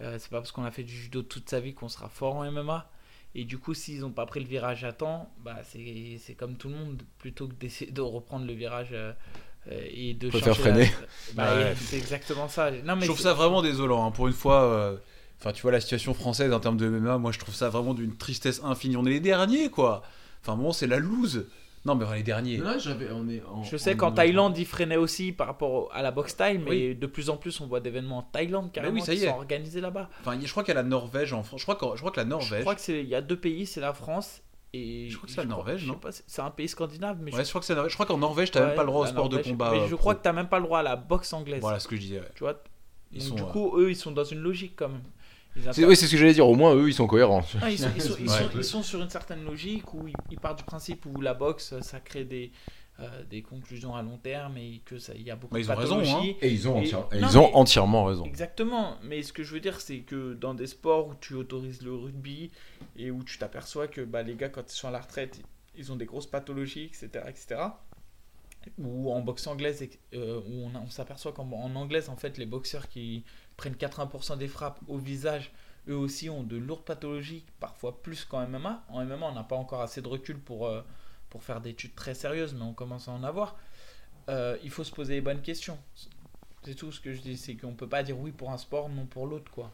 Euh, 0.02 0.18
c'est 0.20 0.30
pas 0.30 0.38
parce 0.38 0.52
qu'on 0.52 0.64
a 0.64 0.72
fait 0.72 0.84
du 0.84 0.94
judo 0.94 1.24
toute 1.24 1.50
sa 1.50 1.60
vie 1.60 1.74
qu'on 1.74 1.90
sera 1.90 2.10
fort 2.10 2.36
en 2.36 2.52
MMA. 2.52 2.90
Et 3.36 3.44
du 3.44 3.60
coup, 3.60 3.74
s'ils 3.74 4.02
n'ont 4.02 4.12
pas 4.12 4.26
pris 4.26 4.40
le 4.40 4.48
virage 4.48 4.84
à 4.84 4.92
temps, 4.92 5.32
bah 5.44 5.58
c'est 5.64 6.34
comme 6.36 6.56
tout 6.56 6.70
le 6.70 6.76
monde, 6.76 7.04
plutôt 7.20 7.48
que 7.48 7.54
d'essayer 7.54 7.92
de 7.92 8.02
reprendre 8.02 8.46
le 8.46 8.54
virage 8.54 8.90
euh, 8.92 9.14
et 9.72 10.14
de 10.14 10.30
Préfère 10.30 10.56
changer 10.56 10.70
la- 10.70 10.76
freiner. 10.86 10.92
Bah, 11.36 11.56
Ouais. 11.56 11.74
C'est 11.80 11.98
exactement 11.98 12.48
ça. 12.48 12.72
Non, 12.72 12.96
mais 12.96 13.02
je 13.02 13.08
trouve 13.08 13.20
ça 13.20 13.34
vraiment 13.34 13.62
désolant. 13.62 14.06
hein. 14.06 14.12
Pour 14.12 14.28
une 14.28 14.34
fois, 14.34 14.64
euh, 14.64 14.98
enfin, 15.40 15.52
tu 15.52 15.62
vois 15.62 15.72
la 15.72 15.80
situation 15.82 16.14
française 16.14 16.52
en 16.54 16.60
termes 16.60 16.78
de 16.78 16.88
MMA, 16.90 17.18
moi 17.18 17.32
je 17.32 17.40
trouve 17.40 17.54
ça 17.56 17.70
vraiment 17.70 17.94
d'une 17.94 18.16
tristesse 18.18 18.62
infinie. 18.64 18.98
On 18.98 19.06
est 19.06 19.10
les 19.12 19.20
derniers, 19.20 19.70
quoi. 19.70 20.02
Enfin, 20.42 20.56
bon, 20.56 20.72
c'est 20.72 20.88
la 20.88 21.00
loose. 21.00 21.46
Non, 21.86 21.96
mais 21.96 22.04
on 22.06 22.12
est 22.14 22.18
les 22.18 22.24
derniers. 22.24 22.58
Là, 22.58 22.78
j'avais, 22.78 23.08
on 23.12 23.28
est 23.30 23.42
en- 23.50 23.64
Je 23.64 23.78
sais 23.78 23.94
en- 23.94 23.98
qu'en 23.98 24.12
Thaïlande, 24.12 24.58
ils 24.58 24.66
freinaient 24.66 24.98
aussi 24.98 25.32
par 25.32 25.48
rapport 25.48 25.90
à 25.94 26.02
la 26.02 26.12
boxe 26.12 26.36
thaï, 26.36 26.58
mais 26.58 26.70
Oui. 26.70 26.96
de 26.96 27.08
plus 27.08 27.30
en 27.30 27.38
plus, 27.38 27.62
on 27.62 27.68
voit 27.68 27.80
d'événements 27.80 28.18
en 28.18 28.24
Thaïlande 28.24 28.72
carrément 28.74 28.96
oui, 28.96 29.02
ça 29.02 29.14
y 29.14 29.18
qui 29.18 29.24
est. 29.24 29.28
sont 29.30 29.36
organisés 29.36 29.80
là-bas. 29.80 30.10
Enfin, 30.22 30.38
je 30.44 30.52
crois 30.52 30.64
qu'il 30.64 30.74
y 30.74 30.78
a 30.78 30.82
la 30.82 30.88
Norvège 30.88 31.32
en 31.32 31.42
France. 31.44 31.62
Je 31.62 31.66
crois 31.66 31.76
que, 31.76 31.86
je 31.96 32.02
crois 32.02 32.12
que 32.12 32.18
la 32.18 32.24
Je 32.26 32.30
Norvège. 32.30 32.62
crois 32.62 32.76
que 32.76 32.82
c'est 32.82 33.00
il 33.02 33.08
y 33.08 33.16
a 33.16 33.22
deux 33.22 33.38
pays, 33.40 33.66
c'est 33.66 33.80
la 33.80 33.94
France 33.94 34.42
et 34.74 35.10
Je 35.10 35.16
crois 35.18 35.28
que 35.28 35.34
c'est 35.34 35.42
la 35.42 35.48
Norvège, 35.48 35.86
non 35.86 35.96
pas, 35.96 36.12
c'est- 36.12 36.24
C'est 36.28 36.42
un 36.42 36.52
pays 36.52 36.68
scandinave, 36.68 37.18
mais 37.22 37.34
Ouais, 37.36 37.44
je 37.44 37.50
crois 37.50 37.62
que 37.62 37.66
c'est 37.66 37.74
la 37.74 37.78
Norvège. 37.78 37.92
Je 37.92 37.96
crois 37.98 38.06
qu'en 38.06 38.18
Norvège, 38.18 38.52
t'as 38.52 38.60
Ouais, 38.62 38.66
même 38.68 38.76
pas 38.76 38.84
le 38.84 38.88
droit 38.88 39.04
au 39.04 39.08
sport 39.08 39.30
de 39.30 39.38
combat. 39.38 39.72
Mais 39.72 39.80
euh, 39.80 39.84
je 39.88 39.90
pro. 39.96 39.98
crois 39.98 40.16
que 40.16 40.22
t'as 40.24 40.34
même 40.34 40.48
pas 40.50 40.60
le 40.60 40.66
droit 40.66 40.80
à 40.80 40.84
la 40.84 40.96
boxe 40.96 41.34
anglaise. 41.34 41.62
Voilà 41.62 41.80
ce 41.80 41.88
que 41.88 41.96
je 41.96 42.02
disais. 42.02 42.20
ouais. 42.20 42.30
Tu 42.36 42.44
vois. 42.44 42.62
Ils 43.12 43.20
Donc, 43.20 43.28
sont, 43.30 43.36
du 43.36 43.42
euh, 43.42 43.46
coup, 43.46 43.78
eux, 43.80 43.90
ils 43.90 43.96
sont 43.96 44.12
dans 44.12 44.24
une 44.24 44.40
logique 44.40 44.74
quand 44.76 44.90
même. 44.90 45.02
Oui, 45.56 45.96
c'est 45.96 46.06
ce 46.06 46.12
que 46.12 46.18
j'allais 46.18 46.34
dire. 46.34 46.48
Au 46.48 46.54
moins, 46.56 46.76
eux, 46.76 46.88
ils 46.88 46.94
sont 46.94 47.08
cohérents. 47.08 47.44
Ah, 47.62 47.70
ils, 47.72 47.78
sont, 47.80 47.88
ils 47.96 48.02
sont- 48.02 48.16
ils 48.20 48.30
Ouais. 48.30 48.38
sont- 48.38 48.50
ils 48.56 48.64
sont 48.64 48.84
sur 48.84 49.02
une 49.02 49.10
certaine 49.10 49.44
logique 49.44 49.94
où 49.96 50.08
ils, 50.08 50.14
ils 50.30 50.40
partent 50.40 50.60
du 50.60 50.64
principe 50.64 51.06
où 51.08 51.20
la 51.20 51.34
boxe, 51.34 51.74
ça 51.82 52.00
crée 52.00 52.24
des, 52.24 52.52
des 53.30 53.42
conclusions 53.42 53.96
à 53.96 54.02
long 54.02 54.18
terme 54.18 54.58
et 54.58 54.82
que 54.86 55.00
ça, 55.00 55.14
il 55.16 55.22
y 55.24 55.32
a 55.32 55.36
beaucoup 55.36 55.56
de 55.56 55.60
ils 55.60 55.72
ont 55.72 55.76
raison, 55.76 56.00
pathologies. 56.00 56.36
Et 56.42 56.50
ils 56.52 56.68
ont, 56.68 56.76
Et- 56.82 56.86
entière- 56.94 57.08
et 57.12 57.20
non, 57.22 57.28
ils 57.30 57.38
ont 57.38 57.48
mais- 57.48 57.56
entièrement 57.56 58.06
raison. 58.06 58.26
Exactement, 58.26 58.98
mais 59.04 59.24
ce 59.24 59.32
que 59.34 59.44
je 59.44 59.54
veux 59.54 59.60
dire, 59.60 59.80
c'est 59.82 60.00
que 60.00 60.34
dans 60.34 60.54
des 60.54 60.68
sports 60.68 61.08
où 61.08 61.16
tu 61.16 61.34
autorises 61.36 61.82
le 61.82 61.94
rugby 61.96 62.52
et 62.98 63.12
où 63.12 63.24
tu 63.24 63.38
t'aperçois 63.38 63.88
que 63.88 64.02
bah, 64.02 64.22
les 64.24 64.36
gars, 64.36 64.50
quand 64.50 64.72
ils 64.72 64.76
sont 64.76 64.88
à 64.88 64.92
la 64.92 65.02
retraite, 65.02 65.42
ils 65.76 65.92
ont 65.92 65.96
des 65.96 66.06
grosses 66.06 66.28
pathologies, 66.28 66.86
etc. 66.86 67.10
etc. 67.28 67.62
Ou 68.78 69.12
en 69.12 69.22
boxe 69.22 69.48
anglaise, 69.48 69.88
euh, 70.14 70.42
où 70.48 70.70
on, 70.76 70.90
s'aperçoit 70.90 71.32
qu'en 71.32 71.50
en 71.52 71.76
anglaise, 71.76 72.10
en 72.10 72.18
fait, 72.18 72.38
les 72.38 72.46
boxeurs 72.46 72.90
qui 72.90 73.24
prennent 73.56 73.76
80% 73.78 74.36
des 74.38 74.48
frappes 74.50 74.80
au 74.88 74.98
visage, 74.98 75.52
eux 75.88 75.96
aussi 75.96 76.30
ont 76.30 76.44
de 76.44 76.58
lourdes 76.58 76.84
pathologies, 76.84 77.46
parfois 77.60 78.02
plus 78.02 78.26
qu'en 78.26 78.42
MMA. 78.46 78.84
En 78.90 79.02
MMA, 79.06 79.28
on 79.28 79.32
n'a 79.34 79.44
pas 79.44 79.56
encore 79.56 79.82
assez 79.82 80.02
de 80.02 80.08
recul 80.10 80.38
pour, 80.38 80.68
euh, 80.68 80.82
pour 81.30 81.44
faire 81.44 81.62
des 81.62 81.72
études 81.72 81.96
très 81.96 82.14
sérieuses, 82.14 82.54
mais 82.54 82.64
on 82.64 82.74
commence 82.74 83.08
à 83.08 83.12
en 83.12 83.24
avoir. 83.24 83.58
Euh, 84.30 84.58
il 84.64 84.70
faut 84.70 84.84
se 84.84 84.92
poser 84.92 85.16
les 85.16 85.22
bonnes 85.22 85.42
questions. 85.42 85.78
C'est 86.64 86.76
tout 86.76 86.92
ce 86.92 87.00
que 87.00 87.14
je 87.14 87.22
dis, 87.22 87.38
c'est 87.38 87.56
qu'on 87.56 87.74
peut 87.74 87.88
pas 87.88 88.04
dire 88.04 88.18
oui 88.20 88.32
pour 88.32 88.52
un 88.52 88.58
sport, 88.58 88.90
non 88.90 89.06
pour 89.06 89.28
l'autre, 89.28 89.52
quoi. 89.52 89.72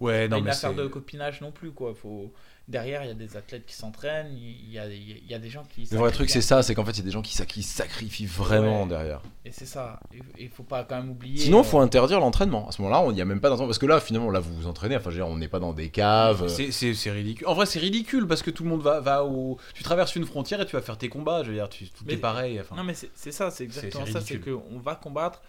Ouais, 0.00 0.28
non, 0.28 0.36
pas 0.36 0.38
une 0.38 0.44
mais 0.44 0.50
affaire 0.50 0.74
de 0.74 0.86
copinage 0.86 1.40
non 1.40 1.52
plus, 1.52 1.72
quoi. 1.72 1.94
Faut... 1.94 2.32
Derrière, 2.68 3.04
il 3.04 3.06
y 3.06 3.10
a 3.12 3.14
des 3.14 3.36
athlètes 3.36 3.64
qui 3.64 3.74
s'entraînent, 3.76 4.36
il 4.36 4.72
y 4.72 4.76
a, 4.80 4.88
il 4.88 5.24
y 5.30 5.34
a 5.34 5.38
des 5.38 5.50
gens 5.50 5.62
qui. 5.72 5.86
Le 5.88 5.98
vrai 5.98 6.10
truc, 6.10 6.28
c'est 6.28 6.40
ça, 6.40 6.64
c'est 6.64 6.74
qu'en 6.74 6.84
fait, 6.84 6.90
il 6.90 6.98
y 6.98 7.02
a 7.02 7.04
des 7.04 7.12
gens 7.12 7.22
qui, 7.22 7.36
qui 7.46 7.62
sacrifient 7.62 8.26
vraiment 8.26 8.82
Ouais. 8.82 8.88
derrière. 8.88 9.20
Et 9.44 9.52
c'est 9.52 9.66
ça. 9.66 10.00
Il 10.36 10.48
faut 10.48 10.64
pas 10.64 10.82
quand 10.82 10.96
même 10.96 11.10
oublier. 11.10 11.38
Sinon, 11.38 11.58
euh, 11.58 11.62
il 11.62 11.68
faut 11.68 11.78
interdire 11.78 12.18
l'entraînement. 12.18 12.68
À 12.68 12.72
ce 12.72 12.82
moment-là, 12.82 13.06
il 13.10 13.14
n'y 13.14 13.20
a 13.20 13.24
même 13.24 13.40
pas 13.40 13.50
d'entraînement. 13.50 13.68
Parce 13.68 13.78
que 13.78 13.86
là, 13.86 14.00
finalement, 14.00 14.32
là, 14.32 14.40
vous 14.40 14.52
vous 14.56 14.66
entraînez. 14.66 14.96
Enfin, 14.96 15.10
je 15.10 15.16
veux 15.18 15.22
dire, 15.22 15.28
on 15.28 15.36
n'est 15.38 15.46
pas 15.46 15.60
dans 15.60 15.72
des 15.72 15.90
caves. 15.90 16.48
C'est- 16.48 17.10
ridicule. 17.12 17.46
En 17.46 17.54
vrai, 17.54 17.66
c'est 17.66 17.78
ridicule 17.78 18.26
parce 18.26 18.42
que 18.42 18.50
tout 18.50 18.64
le 18.64 18.70
monde 18.70 18.82
va, 18.82 18.98
va 18.98 19.24
au. 19.24 19.58
Tu 19.74 19.84
traverses 19.84 20.16
une 20.16 20.24
frontière 20.26 20.60
et 20.60 20.66
tu 20.66 20.74
vas 20.74 20.82
faire 20.82 20.98
tes 20.98 21.08
combats. 21.08 21.44
Je 21.44 21.50
veux 21.50 21.54
dire, 21.54 21.68
tu, 21.68 21.88
tout 21.88 22.02
Mais- 22.04 22.14
est 22.14 22.16
pareil. 22.16 22.60
Enfin, 22.60 22.74
Non, 22.74 22.82
mais 22.82 22.94
c'est 22.94 23.30
ça, 23.32 23.52
c'est 23.52 23.62
exactement 23.62 24.06
ça. 24.06 24.20
C'est 24.20 24.40
qu'on 24.40 24.80
va 24.80 24.96
combattre. 24.96 25.40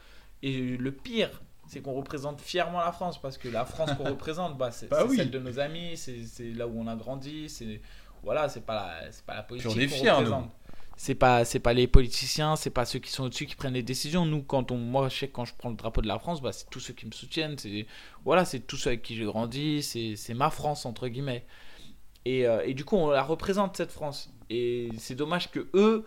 Et 0.43 0.77
le 0.77 0.91
pire, 0.91 1.31
c'est 1.67 1.81
qu'on 1.81 1.93
représente 1.93 2.41
fièrement 2.41 2.79
la 2.79 2.91
France. 2.91 3.21
Parce 3.21 3.37
que 3.37 3.47
la 3.49 3.65
France 3.65 3.91
qu'on 3.97 4.03
représente, 4.09 4.57
bah, 4.57 4.71
c'est 4.71 4.89
Bah 4.89 5.05
oui. 5.07 5.17
celle 5.17 5.31
de 5.31 5.39
nos 5.39 5.59
amis, 5.59 5.97
c'est 5.97 6.25
c'est 6.25 6.51
là 6.51 6.67
où 6.67 6.79
on 6.79 6.87
a 6.87 6.95
grandi. 6.95 7.49
C'est 7.49 7.81
voilà, 8.23 8.49
c'est 8.49 8.65
pas 8.65 8.75
la, 8.75 9.11
c'est 9.11 9.25
pas 9.25 9.35
la 9.35 9.43
politique. 9.43 9.69
qu'on 9.71 9.75
représente. 10.15 10.49
C'est 10.99 11.13
pas, 11.13 11.45
c'est 11.45 11.59
pas 11.59 11.73
les 11.73 11.85
politiciens, 11.87 12.55
c'est 12.55 12.71
pas 12.71 12.83
ceux 12.83 12.97
qui 12.97 13.11
sont 13.11 13.25
au-dessus 13.25 13.45
qui 13.45 13.55
prennent 13.55 13.75
les 13.75 13.83
décisions. 13.83 14.25
Nous, 14.25 14.41
quand 14.41 14.71
on, 14.71 14.77
moi, 14.77 15.09
je 15.09 15.15
sais 15.15 15.27
que 15.27 15.33
quand 15.33 15.45
je 15.45 15.53
prends 15.55 15.69
le 15.69 15.75
drapeau 15.75 16.01
de 16.01 16.07
la 16.07 16.17
France, 16.17 16.41
bah, 16.41 16.51
c'est 16.51 16.67
tous 16.71 16.79
ceux 16.79 16.93
qui 16.93 17.05
me 17.05 17.11
soutiennent. 17.11 17.55
C'est 17.59 17.85
voilà, 18.25 18.45
c'est 18.45 18.61
tous 18.61 18.77
ceux 18.77 18.89
avec 18.89 19.03
qui 19.03 19.15
j'ai 19.15 19.25
grandi. 19.25 19.83
C'est 19.83 20.15
c'est 20.15 20.33
ma 20.33 20.49
France 20.49 20.85
entre 20.87 21.07
guillemets. 21.07 21.45
Et, 22.25 22.47
euh, 22.47 22.63
et 22.65 22.73
du 22.73 22.83
coup, 22.83 22.97
on 22.97 23.09
la 23.11 23.23
représente 23.23 23.77
cette 23.77 23.91
France. 23.91 24.31
Et 24.49 24.89
c'est 24.97 25.15
dommage 25.15 25.51
que 25.51 25.67
eux, 25.75 26.03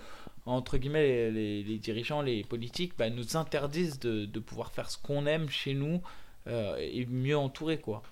entre 0.51 0.77
guillemets, 0.79 1.07
les, 1.07 1.31
les- 1.31 1.63
les 1.63 1.79
dirigeants, 1.79 2.23
les 2.23 2.43
politiques, 2.45 2.93
bah, 2.99 3.09
nous 3.11 3.37
interdisent 3.37 3.99
de, 4.01 4.25
de 4.27 4.41
pouvoir 4.41 4.71
faire 4.73 4.91
ce 4.91 4.99
qu'on 4.99 5.27
aime 5.27 5.49
chez 5.49 5.75
nous 5.75 6.01
euh, 6.49 6.77
et 6.79 7.07
mieux 7.07 7.37
entouré, 7.39 7.79
quoi. 7.79 8.03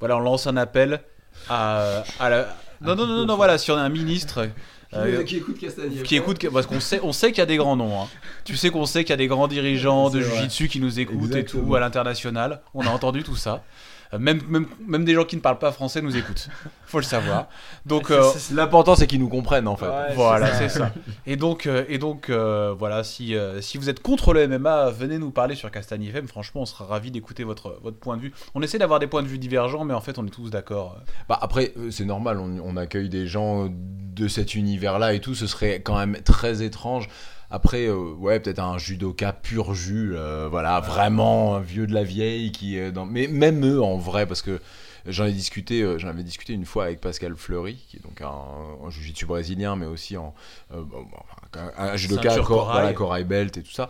voilà, 0.00 0.16
on 0.16 0.20
lance 0.20 0.46
un 0.46 0.56
appel 0.56 1.00
à, 1.48 2.02
à 2.18 2.30
la. 2.30 2.56
Non, 2.80 2.94
non, 2.94 3.06
non, 3.06 3.16
non, 3.18 3.26
non, 3.26 3.36
voilà, 3.36 3.58
si 3.58 3.70
on 3.70 3.76
a 3.76 3.80
un 3.80 3.88
ministre. 3.88 4.48
euh, 4.94 5.22
qui 5.24 5.36
écoute 5.38 5.58
Castagnier. 5.58 6.02
qui 6.02 6.16
écoute, 6.16 6.48
parce 6.50 6.66
qu'on 6.66 6.80
sait, 6.80 7.00
on 7.02 7.12
sait 7.12 7.28
qu'il 7.30 7.38
y 7.38 7.42
a 7.42 7.46
des 7.46 7.56
grands 7.56 7.76
noms. 7.76 8.02
hein. 8.02 8.08
Tu 8.44 8.56
sais 8.56 8.70
qu'on 8.70 8.86
sait 8.86 9.02
qu'il 9.04 9.10
y 9.10 9.14
a 9.14 9.16
des 9.16 9.26
grands 9.26 9.48
dirigeants 9.48 10.10
de. 10.10 10.20
Jiu-Jitsu 10.20 10.68
qui 10.68 10.80
nous 10.80 11.00
écoutent 11.00 11.34
et 11.34 11.44
tout 11.44 11.74
à 11.74 11.80
l'international. 11.80 12.62
On 12.74 12.86
a 12.86 12.90
entendu 12.90 13.22
tout 13.22 13.36
ça. 13.36 13.64
Euh, 14.12 14.18
Même, 14.18 14.40
même, 14.48 14.66
même 14.86 15.04
des 15.04 15.14
gens 15.14 15.24
qui 15.24 15.36
ne 15.36 15.40
parlent 15.40 15.58
pas 15.58 15.72
français 15.72 16.02
nous 16.02 16.16
écoutent. 16.16 16.48
Faut 16.86 16.98
le 16.98 17.04
savoir. 17.04 17.48
Donc, 17.84 18.10
euh, 18.10 18.22
L'important, 18.52 18.94
c'est 18.94 19.06
qu'ils 19.06 19.18
nous 19.18 19.28
comprennent 19.28 19.66
en 19.66 19.76
fait. 19.76 19.86
Ouais, 19.86 20.14
voilà, 20.14 20.54
c'est 20.54 20.68
ça. 20.68 20.92
Et 21.26 21.36
donc, 21.36 21.66
euh, 21.66 21.84
et 21.88 21.98
donc 21.98 22.30
euh, 22.30 22.74
voilà, 22.78 23.02
si, 23.02 23.34
euh, 23.34 23.60
si 23.60 23.78
vous 23.78 23.88
êtes 23.90 24.00
contre 24.00 24.32
le 24.32 24.46
MMA, 24.46 24.90
venez 24.90 25.18
nous 25.18 25.30
parler 25.30 25.56
sur 25.56 25.70
Castagne 25.70 26.04
FM. 26.04 26.28
Franchement, 26.28 26.62
on 26.62 26.66
sera 26.66 26.84
ravis 26.84 27.10
d'écouter 27.10 27.42
votre, 27.42 27.78
votre 27.82 27.96
point 27.96 28.16
de 28.16 28.22
vue. 28.22 28.32
On 28.54 28.62
essaie 28.62 28.78
d'avoir 28.78 29.00
des 29.00 29.08
points 29.08 29.22
de 29.22 29.28
vue 29.28 29.38
divergents, 29.38 29.84
mais 29.84 29.94
en 29.94 30.00
fait, 30.00 30.18
on 30.18 30.26
est 30.26 30.30
tous 30.30 30.50
d'accord. 30.50 30.96
Bah 31.28 31.38
après, 31.42 31.74
c'est 31.90 32.04
normal, 32.04 32.38
on, 32.38 32.60
on 32.64 32.76
accueille 32.76 33.08
des 33.08 33.26
gens 33.26 33.68
de 33.70 34.28
cet 34.28 34.54
univers-là 34.54 35.12
et 35.14 35.20
tout, 35.20 35.34
ce 35.34 35.46
serait 35.46 35.80
quand 35.80 35.96
même 35.98 36.16
très 36.22 36.62
étrange. 36.62 37.08
Après, 37.50 37.86
euh, 37.86 38.12
ouais, 38.18 38.40
peut-être 38.40 38.58
un 38.58 38.78
judoka 38.78 39.32
pur 39.32 39.72
jus, 39.74 40.12
euh, 40.16 40.48
voilà, 40.50 40.80
vraiment 40.80 41.56
un 41.56 41.60
vieux 41.60 41.86
de 41.86 41.94
la 41.94 42.02
vieille 42.04 42.50
qui 42.52 42.76
est 42.76 42.90
dans... 42.92 43.06
Mais 43.06 43.28
même 43.28 43.64
eux, 43.64 43.80
en 43.82 43.96
vrai, 43.96 44.26
parce 44.26 44.42
que 44.42 44.60
j'en 45.06 45.26
ai 45.26 45.32
discuté, 45.32 45.82
euh, 45.82 45.98
j'en 45.98 46.08
avais 46.08 46.24
discuté 46.24 46.52
une 46.52 46.64
fois 46.66 46.84
avec 46.84 47.00
Pascal 47.00 47.36
Fleury, 47.36 47.76
qui 47.88 47.98
est 47.98 48.02
donc 48.02 48.20
un, 48.20 48.86
un 48.86 48.90
jiu-jitsu 48.90 49.26
brésilien, 49.26 49.76
mais 49.76 49.86
aussi 49.86 50.16
en, 50.16 50.34
bon, 50.72 51.06
un, 51.54 51.70
un 51.92 51.96
judoka 51.96 52.22
Ceinture 52.30 52.46
cor- 52.46 52.58
corail. 52.66 52.80
voilà, 52.80 52.92
corail 52.92 53.24
belt 53.24 53.56
et 53.56 53.62
tout 53.62 53.72
ça. 53.72 53.88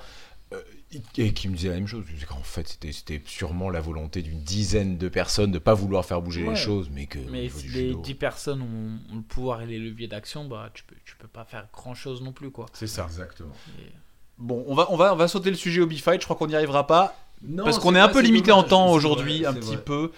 Et 1.19 1.33
qui 1.33 1.49
me 1.49 1.57
disait 1.57 1.69
la 1.71 1.75
même 1.77 1.87
chose, 1.87 2.05
qu'en 2.29 2.43
fait 2.43 2.69
c'était 2.93 3.23
sûrement 3.27 3.71
la 3.71 3.81
volonté 3.81 4.23
d'une 4.23 4.41
dizaine 4.43 4.99
de 4.99 5.09
personnes 5.09 5.51
de 5.53 5.59
pas 5.59 5.75
vouloir 5.75 6.05
faire 6.05 6.21
bouger 6.23 6.43
Ouais. 6.45 6.51
les 6.51 6.57
choses, 6.57 6.89
mais 6.91 7.07
que 7.07 7.19
au 7.19 7.31
Mais 7.31 7.49
si 7.49 7.69
les 7.69 7.89
judo- 7.89 8.03
10 8.03 8.15
personnes 8.15 8.63
ont, 8.63 9.13
ont 9.13 9.17
le 9.17 9.23
pouvoir 9.23 9.63
et 9.63 9.67
les 9.67 9.79
leviers 9.79 10.09
d'action, 10.09 10.47
bah 10.47 10.71
tu 10.75 10.85
peux, 10.85 10.97
tu 11.05 11.17
peux 11.17 11.29
pas 11.29 11.45
faire 11.45 11.69
grand 11.73 11.95
chose 11.95 12.23
non 12.23 12.33
plus 12.33 12.51
quoi. 12.51 12.67
C'est 12.73 12.87
ça. 12.87 13.05
Exactement. 13.05 13.53
Et- 13.79 13.93
Bon, 14.39 14.65
on 14.69 14.75
va, 14.75 14.87
on 14.91 14.97
va, 14.99 15.15
on 15.15 15.17
va 15.17 15.29
sauter 15.29 15.49
le 15.49 15.57
sujet 15.57 15.81
Obi 15.81 15.99
Fight. 15.99 16.21
Je 16.21 16.27
crois 16.27 16.37
qu'on 16.37 16.47
n'y 16.47 16.55
arrivera 16.55 16.87
pas. 16.87 17.17
Non, 17.43 17.65
parce 17.65 17.79
qu'on 17.79 17.95
est 17.95 17.99
un 18.01 18.09
peu 18.11 18.21
limité 18.21 18.49
dommage, 18.51 18.65
en 18.65 18.69
temps 18.69 18.91
aujourd'hui, 18.93 19.47
un 19.47 19.55
petit 19.55 19.77
vrai. 19.77 19.83
peu. 19.85 20.13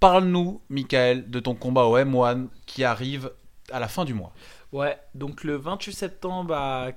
Parle-nous, 0.00 0.60
Michael, 0.68 1.30
de 1.30 1.40
ton 1.40 1.54
combat 1.54 1.84
au 1.84 1.96
M1 1.96 2.48
qui 2.66 2.84
arrive 2.84 3.30
à 3.70 3.80
la 3.80 3.88
fin 3.88 4.04
du 4.04 4.14
mois. 4.14 4.32
Ouais, 4.72 4.98
donc 5.14 5.42
le 5.44 5.56
28 5.56 5.92
septembre 5.92 6.54
à 6.54 6.88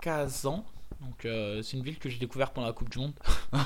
Kazan. 0.00 0.64
Donc 1.06 1.24
euh, 1.24 1.62
c'est 1.62 1.76
une 1.76 1.84
ville 1.84 1.98
que 1.98 2.08
j'ai 2.08 2.18
découverte 2.18 2.52
pendant 2.52 2.66
la 2.66 2.72
Coupe 2.72 2.90
du 2.90 2.98
Monde. 2.98 3.12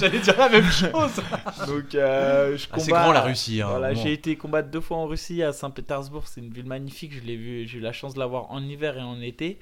J'allais 0.00 0.18
dire 0.18 0.36
la 0.36 0.48
même 0.48 0.64
chose. 0.70 1.22
Donc 1.68 1.94
euh, 1.94 2.56
je 2.56 2.66
Ah, 2.72 2.78
c'est 2.80 2.90
grand 2.90 3.12
la 3.12 3.20
Russie. 3.20 3.62
hein, 3.62 3.68
Voilà, 3.68 3.94
j'ai 3.94 4.12
été 4.12 4.34
combattre 4.36 4.68
deux 4.68 4.80
fois 4.80 4.96
en 4.96 5.06
Russie 5.06 5.42
à 5.42 5.52
Saint-Pétersbourg. 5.52 6.26
C'est 6.26 6.40
une 6.40 6.52
ville 6.52 6.66
magnifique. 6.66 7.12
Je 7.14 7.20
l'ai 7.20 7.36
vu. 7.36 7.66
J'ai 7.68 7.78
eu 7.78 7.80
la 7.80 7.92
chance 7.92 8.14
de 8.14 8.18
la 8.18 8.26
voir 8.26 8.50
en 8.50 8.60
hiver 8.60 8.98
et 8.98 9.02
en 9.02 9.20
été. 9.20 9.60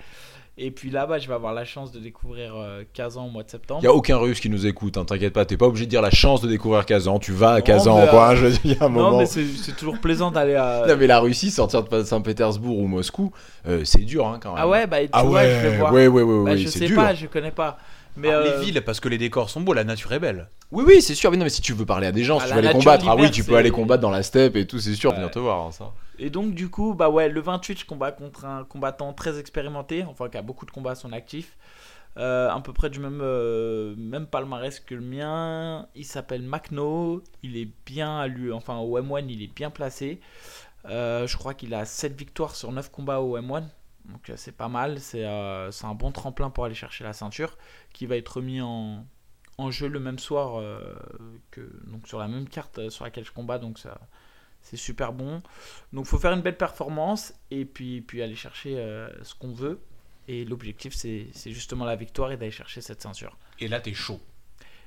Et 0.58 0.70
puis 0.70 0.90
là-bas, 0.90 1.18
je 1.18 1.26
vais 1.26 1.32
avoir 1.34 1.54
la 1.54 1.64
chance 1.64 1.90
de 1.90 1.98
découvrir 2.00 2.52
euh, 2.54 2.82
Kazan 2.92 3.26
au 3.26 3.30
mois 3.30 3.42
de 3.44 3.48
septembre. 3.50 3.80
Il 3.82 3.84
y 3.84 3.88
a 3.88 3.94
aucun 3.94 4.18
russe 4.18 4.40
qui 4.40 4.50
nous 4.50 4.66
écoute, 4.66 4.98
hein, 4.98 5.06
t'inquiète 5.06 5.32
pas, 5.32 5.46
t'es 5.46 5.56
pas 5.56 5.66
obligé 5.66 5.86
de 5.86 5.90
dire 5.90 6.02
la 6.02 6.10
chance 6.10 6.42
de 6.42 6.48
découvrir 6.48 6.84
Kazan, 6.84 7.18
tu 7.18 7.32
vas 7.32 7.52
à 7.52 7.58
Non, 7.60 7.64
Kazan 7.64 7.98
mais, 8.00 8.08
quoi, 8.08 8.30
euh, 8.32 8.36
je 8.36 8.46
veux 8.46 8.50
dire, 8.50 8.60
il 8.64 8.72
y 8.72 8.76
a 8.78 8.84
un 8.84 8.88
non, 8.90 8.94
moment. 9.02 9.18
mais 9.18 9.26
c'est 9.26 9.74
toujours 9.76 9.98
plaisant 10.00 10.30
d'aller 10.30 10.56
à. 10.56 10.84
Non, 10.86 10.96
mais 10.98 11.06
la 11.06 11.18
Russie, 11.20 11.50
sortir 11.50 11.82
de 11.84 12.02
Saint-Pétersbourg 12.02 12.78
ou 12.78 12.86
Moscou, 12.88 13.32
euh, 13.66 13.82
c'est 13.84 14.02
dur 14.02 14.26
hein, 14.26 14.38
quand 14.42 14.50
même. 14.52 14.62
Ah 14.62 14.68
ouais, 14.68 14.86
bah 14.86 15.00
tu 15.02 15.08
Ah 15.12 15.22
vois, 15.22 15.40
ouais, 15.40 15.50
je 15.62 15.66
vais 15.68 15.76
voir. 15.78 15.92
ouais, 15.94 16.08
ouais, 16.08 16.22
ouais, 16.22 16.44
Bah, 16.44 16.50
ouais, 16.50 16.58
je 16.58 16.68
c'est 16.68 16.80
sais 16.80 16.86
dur. 16.86 16.96
pas, 16.96 17.14
je 17.14 17.26
connais 17.26 17.52
pas. 17.52 17.78
Mais 18.16 18.28
Ah, 18.28 18.38
euh, 18.38 18.58
Les 18.58 18.64
villes, 18.66 18.82
parce 18.82 19.00
que 19.00 19.08
les 19.08 19.18
décors 19.18 19.48
sont 19.48 19.60
beaux, 19.62 19.72
la 19.72 19.84
nature 19.84 20.12
est 20.12 20.18
belle. 20.18 20.48
Oui, 20.72 20.84
oui, 20.86 21.00
c'est 21.00 21.14
sûr. 21.14 21.30
Mais 21.30 21.36
non, 21.38 21.44
mais 21.44 21.50
si 21.50 21.62
tu 21.62 21.72
veux 21.72 21.86
parler 21.86 22.08
à 22.08 22.12
des 22.12 22.24
gens, 22.24 22.36
Ah, 22.38 22.40
si 22.42 22.48
tu 22.48 22.54
la 22.56 22.60
veux 22.60 22.68
aller 22.68 22.78
combattre, 22.78 23.04
ah 23.08 23.16
oui, 23.16 23.30
tu 23.30 23.44
peux 23.44 23.56
aller 23.56 23.70
combattre 23.70 24.02
dans 24.02 24.10
la 24.10 24.22
steppe 24.22 24.56
et 24.56 24.66
tout, 24.66 24.78
c'est 24.78 24.94
sûr, 24.94 25.10
Ouais. 25.10 25.16
venir 25.16 25.30
te 25.30 25.38
voir. 25.38 25.60
hein, 25.66 25.70
ça. 25.72 25.90
Et 26.20 26.28
donc, 26.28 26.54
du 26.54 26.68
coup, 26.68 26.92
bah 26.92 27.08
ouais, 27.08 27.30
le 27.30 27.40
28, 27.40 27.80
je 27.80 27.86
combats 27.86 28.12
contre 28.12 28.44
un 28.44 28.64
combattant 28.64 29.14
très 29.14 29.38
expérimenté, 29.38 30.04
enfin, 30.04 30.28
qui 30.28 30.36
a 30.36 30.42
beaucoup 30.42 30.66
de 30.66 30.70
combats 30.70 30.90
à 30.90 30.94
son 30.94 31.12
actif. 31.12 31.56
Euh, 32.18 32.50
à 32.50 32.60
peu 32.60 32.74
près 32.74 32.90
du 32.90 33.00
même, 33.00 33.20
euh, 33.22 34.26
palmarès 34.30 34.80
que 34.80 34.94
le 34.94 35.00
mien. 35.00 35.88
Il 35.94 36.04
s'appelle 36.04 36.42
Macno. 36.42 37.22
Il 37.42 37.56
est 37.56 37.70
bien 37.86 38.20
à 38.20 38.28
enfin, 38.54 38.76
au 38.78 38.98
M1, 38.98 39.24
il 39.30 39.42
est 39.42 39.54
bien 39.54 39.70
placé. 39.70 40.20
Euh, 40.86 41.26
je 41.26 41.36
crois 41.38 41.54
qu'il 41.54 41.72
a 41.72 41.86
7 41.86 42.14
victoires 42.18 42.54
sur 42.54 42.70
9 42.70 42.90
combats 42.90 43.20
au 43.20 43.38
M1. 43.38 43.64
Donc, 44.04 44.28
euh, 44.28 44.34
c'est 44.36 44.52
pas 44.52 44.68
mal. 44.68 45.00
C'est 45.00 45.24
un 45.24 45.94
bon 45.94 46.12
tremplin 46.12 46.50
pour 46.50 46.66
aller 46.66 46.74
chercher 46.74 47.02
la 47.04 47.14
ceinture 47.14 47.56
qui 47.94 48.04
va 48.04 48.16
être 48.16 48.36
remis 48.36 48.60
en, 48.60 49.06
jeu 49.70 49.88
le 49.88 50.00
même 50.00 50.18
soir 50.18 50.62
que 51.50 51.60
sur 52.04 52.18
la 52.18 52.28
même 52.28 52.48
carte 52.48 52.90
sur 52.90 53.04
laquelle 53.04 53.24
je 53.24 53.32
combats. 53.32 53.58
Donc, 53.58 53.78
ça. 53.78 53.98
C'est 54.62 54.76
super 54.76 55.12
bon. 55.12 55.42
Donc 55.92 56.06
faut 56.06 56.18
faire 56.18 56.32
une 56.32 56.42
belle 56.42 56.56
performance 56.56 57.32
et 57.50 57.64
puis, 57.64 58.00
puis 58.02 58.22
aller 58.22 58.36
chercher 58.36 58.74
euh, 58.76 59.08
ce 59.22 59.34
qu'on 59.34 59.52
veut. 59.52 59.80
Et 60.28 60.44
l'objectif 60.44 60.94
c'est 60.94 61.26
c'est 61.32 61.50
justement 61.50 61.84
la 61.84 61.96
victoire 61.96 62.30
et 62.32 62.36
d'aller 62.36 62.50
chercher 62.52 62.80
cette 62.80 63.02
ceinture. 63.02 63.36
Et 63.58 63.68
là, 63.68 63.80
t'es 63.80 63.94
chaud. 63.94 64.20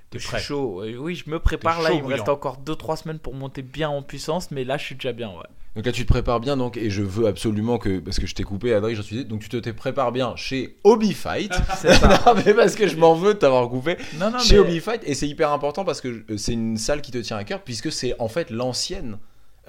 T'es 0.09 0.19
Je 0.19 0.24
suis 0.24 0.32
prêt. 0.32 0.41
chaud. 0.41 0.84
Oui, 0.99 1.15
je 1.15 1.30
me 1.30 1.39
prépare 1.39 1.82
là. 1.82 1.89
chaud 1.89 1.95
Il 1.97 2.03
me 2.03 2.07
reste 2.09 2.30
encore 2.30 2.61
2-3 2.61 2.97
semaines 3.03 3.19
pour 3.19 3.34
monter 3.34 3.61
bien 3.61 3.89
en 3.89 4.01
puissance, 4.03 4.51
mais 4.51 4.63
là 4.63 4.78
je 4.78 4.86
suis 4.86 4.95
déjà 4.95 5.11
bien. 5.11 5.30
Ouais. 5.30 5.47
Donc 5.76 5.88
là, 5.88 5.91
tu 5.91 6.05
te 6.05 6.07
prépares 6.07 6.39
bien, 6.39 6.55
donc, 6.55 6.78
et 6.78 6.91
je 6.91 7.01
veux 7.01 7.26
absolument 7.26 7.80
que, 7.80 7.97
parce 7.97 8.19
que 8.19 8.28
je 8.28 8.36
t'ai 8.36 8.43
coupé, 8.43 8.76
Adrien, 8.76 8.93
j'en 8.95 9.01
suis 9.01 9.15
désolé, 9.15 9.28
donc 9.28 9.41
tu 9.41 9.49
te, 9.49 9.57
te 9.57 9.71
prépares 9.71 10.11
bien 10.11 10.36
chez 10.36 10.78
Hobby 10.84 11.13
Fight. 11.13 11.51
Non, 11.84 12.36
mais 12.45 12.53
parce 12.53 12.76
que 12.76 12.88
je 12.88 12.95
m'en 12.95 13.15
veux 13.15 13.34
de 13.34 13.39
t'avoir 13.39 13.67
coupé. 13.69 13.97
non, 14.19 14.30
non, 14.30 14.38
chez 14.38 14.53
mais- 14.53 14.59
Hobby 14.59 14.80
Fight, 14.80 15.01
et 15.03 15.15
c'est 15.15 15.28
hyper 15.28 15.51
important 15.51 15.84
parce 15.84 15.99
que 15.99 16.24
euh, 16.30 16.38
c'est 16.38 16.53
une 16.53 16.78
salle 16.78 17.01
qui 17.01 17.09
te 17.09 17.17
tient 17.17 17.38
à 17.38 17.43
cœur, 17.43 17.63
puisque 17.63 17.91
c'est 17.91 18.13
en 18.19 18.28
fait 18.28 18.51
l'ancienne 18.51 19.17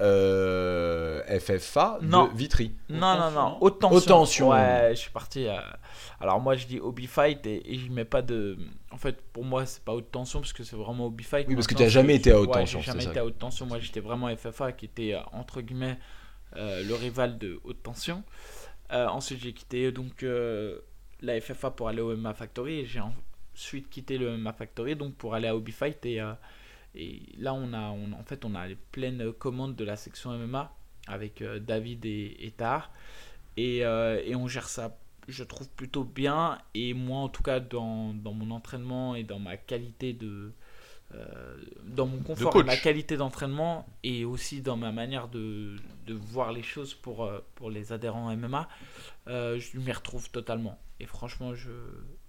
euh, 0.01 1.22
FFA 1.40 1.99
Non. 2.03 2.28
de 2.28 2.36
Vitry. 2.36 2.72
Non, 2.88 3.16
non, 3.18 3.30
non. 3.30 3.59
Haute 3.61 3.80
tension. 3.80 3.97
Haute 3.97 4.07
tension. 4.07 4.49
Ouais, 4.51 4.90
je 4.90 5.01
suis 5.01 5.11
parti. 5.11 5.47
euh, 5.47 5.57
Alors, 6.20 6.40
moi, 6.40 6.57
je 6.57 6.66
dis 6.66 6.80
hobby 6.80 7.07
fight 7.07 7.47
et, 7.47 7.72
et 7.72 7.78
je 7.78 7.90
mets 7.90 8.05
pas 8.05 8.22
de. 8.22 8.59
En 8.90 8.97
fait, 8.99 9.20
pour 9.32 9.45
moi, 9.45 9.66
c'est 9.66 9.82
pas 9.84 9.92
haute 9.92 10.11
tension 10.11 10.40
parce 10.40 10.53
que 10.53 10.64
c'est 10.64 10.76
vraiment 10.76 11.07
hobby 11.07 11.24
fight. 11.24 11.47
Oui, 11.49 11.55
parce 11.55 11.66
que 11.66 11.74
Maintenant, 11.74 11.86
t'as 11.86 11.90
jamais 11.90 12.16
été 12.16 12.32
à 12.32 12.40
haute 12.40 12.49
ouais, 12.49 12.61
tension, 12.61 12.80
J'ai 12.80 12.86
jamais 12.86 13.03
ça. 13.03 13.11
été 13.11 13.18
à 13.20 13.24
haute 13.24 13.38
tension. 13.38 13.66
Moi, 13.66 13.78
j'étais 13.78 14.01
vraiment 14.01 14.28
FFA 14.36 14.72
qui 14.72 14.86
était, 14.86 15.14
euh, 15.14 15.20
entre 15.32 15.61
guillemets, 15.61 15.99
euh, 16.57 16.82
le 16.84 16.95
rival 16.95 17.38
de 17.38 17.61
haute 17.64 17.82
tension. 17.82 18.22
Euh, 18.92 19.07
ensuite, 19.07 19.40
j'ai 19.42 19.53
quitté 19.53 19.90
donc 19.92 20.22
euh, 20.22 20.78
la 21.20 21.40
FFA 21.40 21.70
pour 21.70 21.88
aller 21.88 22.01
au 22.03 22.14
MMA 22.16 22.34
Factory 22.34 22.80
et 22.80 22.84
j'ai 22.86 23.01
ensuite 23.55 23.88
quitté 23.88 24.18
le 24.18 24.36
MMA 24.36 24.53
Factory 24.53 24.95
donc 24.95 25.14
pour 25.14 25.34
aller 25.34 25.49
à 25.49 25.57
Hobby 25.57 25.72
Fight 25.72 26.05
et, 26.07 26.20
euh, 26.20 26.32
et 26.95 27.22
là 27.38 27.55
on 27.55 27.72
a 27.72 27.90
on, 27.90 28.12
en 28.12 28.22
fait 28.24 28.45
on 28.45 28.55
a 28.55 28.66
les 28.66 28.76
pleines 28.76 29.32
commandes 29.32 29.76
de 29.76 29.84
la 29.84 29.97
section 29.97 30.36
MMA 30.36 30.72
avec 31.07 31.42
euh, 31.42 31.59
David 31.59 32.05
et, 32.07 32.53
et 33.57 33.84
euh, 33.84 34.22
et 34.24 34.34
on 34.34 34.49
gère 34.49 34.68
ça 34.68 34.97
je 35.28 35.45
trouve 35.45 35.68
plutôt 35.70 36.05
bien 36.05 36.59
et 36.74 36.95
moi 36.95 37.20
en 37.20 37.28
tout 37.28 37.42
cas 37.42 37.61
dans, 37.61 38.12
dans 38.14 38.32
mon 38.32 38.51
entraînement 38.51 39.14
et 39.14 39.22
dans 39.22 39.38
ma 39.38 39.57
qualité 39.57 40.12
de 40.12 40.53
euh, 41.14 41.57
dans 41.84 42.07
mon 42.07 42.18
confort 42.18 42.57
et 42.61 42.64
ma 42.64 42.76
qualité 42.76 43.16
d'entraînement 43.16 43.86
et 44.03 44.24
aussi 44.24 44.62
dans 44.62 44.76
ma 44.76 44.92
manière 44.92 45.28
de, 45.28 45.76
de 46.07 46.14
voir 46.14 46.53
les 46.53 46.62
choses 46.62 46.95
pour, 46.95 47.30
pour 47.55 47.70
les 47.70 47.92
adhérents 47.92 48.34
MMA, 48.34 48.68
je 49.26 49.78
m'y 49.78 49.92
retrouve 49.92 50.28
totalement. 50.30 50.76
Et 50.99 51.07
franchement, 51.07 51.55
je, 51.55 51.70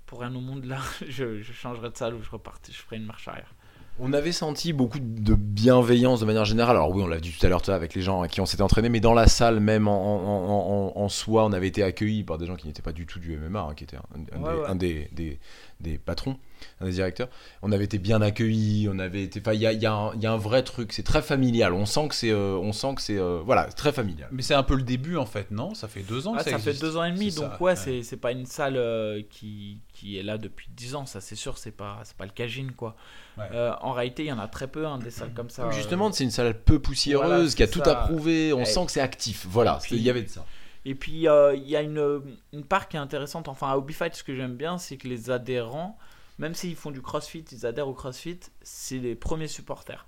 pour 0.05 0.20
rien 0.20 0.36
au 0.36 0.41
monde 0.41 0.66
là, 0.66 0.80
je, 1.07 1.41
je 1.41 1.53
changerais 1.53 1.89
de 1.89 1.97
salle 1.97 2.13
ou 2.13 2.22
je 2.22 2.30
repartais, 2.30 2.72
je 2.72 2.78
ferais 2.78 2.97
une 2.97 3.05
marche 3.05 3.28
arrière. 3.28 3.55
On 3.98 4.12
avait 4.12 4.34
senti 4.34 4.74
beaucoup 4.74 5.00
de 5.00 5.36
bienveillance 5.36 6.20
de 6.20 6.26
manière 6.26 6.43
générale. 6.43 6.76
Alors 6.76 6.91
oui, 6.93 7.02
on 7.02 7.08
l'a 7.08 7.20
dit 7.22 7.32
tout 7.32 7.46
à 7.46 7.50
l'heure 7.50 7.62
avec 7.70 7.93
les 7.96 8.02
gens 8.02 8.22
à 8.24 8.28
qui 8.28 8.41
on 8.41 8.46
s'était 8.46 8.62
entraîné, 8.62 8.89
mais 8.89 9.00
dans 9.00 9.14
la 9.14 9.28
salle 9.28 9.62
même 9.62 9.88
en, 9.88 9.93
en- 9.93 10.91
en- 10.98 11.02
en 11.02 11.10
soi, 11.10 11.46
on 11.46 11.54
avait 11.54 11.68
été 11.70 11.82
accueillis 11.82 12.24
par 12.26 12.38
des 12.38 12.46
gens 12.46 12.58
qui 12.58 12.68
n'étaient 12.68 12.82
pas 12.82 12.91
du 12.91 13.06
tout 13.06 13.20
du 13.20 13.38
MMA, 13.38 13.62
hein, 13.62 13.74
qui 13.74 13.86
étaient 13.86 13.96
un, 13.96 14.38
un 14.38 14.41
Ouais, 14.41 14.52
des, 14.54 14.60
ouais. 14.60 14.68
un 14.68 14.76
des- 14.76 15.10
des- 15.14 15.39
des 15.80 15.98
patrons, 15.98 16.38
un 16.82 16.86
des 16.86 16.91
directeurs. 16.91 17.30
On 17.62 17.72
avait 17.72 17.86
été 17.86 17.98
bien 17.98 18.22
accueillis, 18.22 18.89
on 18.91 19.00
avait 19.00 19.24
été. 19.24 19.39
Enfin, 19.39 19.54
il 19.54 19.62
y 19.62 19.66
a, 19.68 19.72
il 19.72 19.82
y 19.82 19.86
a 19.86 19.93
un- 19.93 20.14
il 20.16 20.22
y 20.22 20.26
a 20.26 20.32
un 20.34 20.38
vrai 20.38 20.64
truc, 20.64 20.91
c'est 20.91 21.04
très 21.04 21.22
familial. 21.22 21.72
On 21.74 21.86
sent 21.86 22.10
que 22.10 22.16
c'est, 22.16 22.32
euh, 22.32 22.58
on 22.62 22.74
sent 22.74 22.96
que 22.96 23.02
c'est, 23.02 23.18
euh, 23.18 23.39
voilà, 23.46 23.64
très 23.66 23.93
familial. 23.93 24.28
Mais 24.34 24.41
c'est 24.41 24.54
un 24.56 24.64
peu 24.64 24.76
le 24.76 24.84
début 24.84 25.16
en 25.16 25.26
fait, 25.26 25.52
non? 25.52 25.74
Ça 25.74 25.88
fait 25.88 26.02
deux 26.02 26.28
ans 26.28 26.34
que 26.34 26.39
Ah, 26.39 26.43
ça, 26.43 26.52
ça 26.52 26.58
fait 26.60 26.72
existe. 26.72 26.82
deux 26.84 26.98
ans 26.98 27.04
et 27.06 27.12
demi, 27.14 27.32
donc 27.32 27.46
ça, 27.46 27.58
ouais, 27.62 27.72
ouais. 27.72 27.76
c'est 27.78 28.04
c'est 28.04 28.18
pas 28.18 28.34
une 28.34 28.46
salle 28.46 28.76
euh, 28.76 29.22
qui, 29.30 29.80
qui 29.96 30.20
est 30.20 30.24
là 30.24 30.38
depuis 30.38 30.68
dix 30.76 30.93
ans, 30.93 31.06
ça 31.08 31.22
c'est 31.22 31.36
sûr, 31.36 31.58
c'est 31.58 31.72
pas, 31.72 32.00
c'est 32.04 32.16
pas 32.16 32.26
le 32.26 32.32
Cagine 32.32 32.72
quoi. 32.74 32.96
Ouais. 33.38 33.48
Euh, 33.52 33.74
en 33.82 33.93
réalité, 33.93 34.24
il 34.24 34.28
y 34.28 34.32
en 34.32 34.38
a 34.39 34.48
très 34.48 34.68
peu, 34.68 34.86
hein, 34.86 35.00
des 35.00 35.10
salles 35.10 35.34
comme 35.34 35.50
ça. 35.50 35.72
Justement, 35.72 36.12
c'est 36.12 36.24
une 36.26 36.32
salle 36.32 36.62
peu 36.62 36.80
poussiéreuse, 36.80 37.26
voilà, 37.28 37.43
qui 37.50 37.64
a 37.64 37.66
c'est 37.66 37.72
tout 37.72 37.82
ça. 37.84 38.02
approuvé. 38.04 38.54
On 38.54 38.62
Et- 38.62 38.66
sent 38.66 38.86
que 38.86 38.91
c'est 38.91 39.02
actif. 39.02 39.46
Voilà, 39.50 39.80
il 39.89 40.02
y 40.02 40.10
avait 40.10 40.22
de 40.24 40.30
ça. 40.30 40.46
Et 40.88 40.93
puis, 40.93 41.28
euh, 41.28 41.56
il 41.56 41.68
y 41.68 41.76
a 41.76 41.82
une, 41.82 42.22
une 42.54 42.64
part 42.64 42.88
qui 42.88 42.96
est 42.98 43.00
intéressante. 43.00 43.48
Enfin, 43.48 43.72
à 43.72 43.76
Hobby 43.78 43.93
Fight, 43.93 44.14
ce 44.14 44.24
que 44.24 44.36
j'aime 44.36 44.56
bien, 44.56 44.78
c'est 44.78 44.98
que 44.98 45.08
les 45.08 45.32
adhérents, 45.32 45.98
même 46.38 46.54
s'ils 46.54 46.76
font 46.76 46.91
du 46.91 47.02
crossfit, 47.02 47.43
ils 47.52 47.66
adhèrent 47.66 47.88
au 47.88 47.93
crossfit, 47.93 48.39
c'est 48.62 49.00
les 49.00 49.16
premiers 49.16 49.48
supporters. 49.48 50.06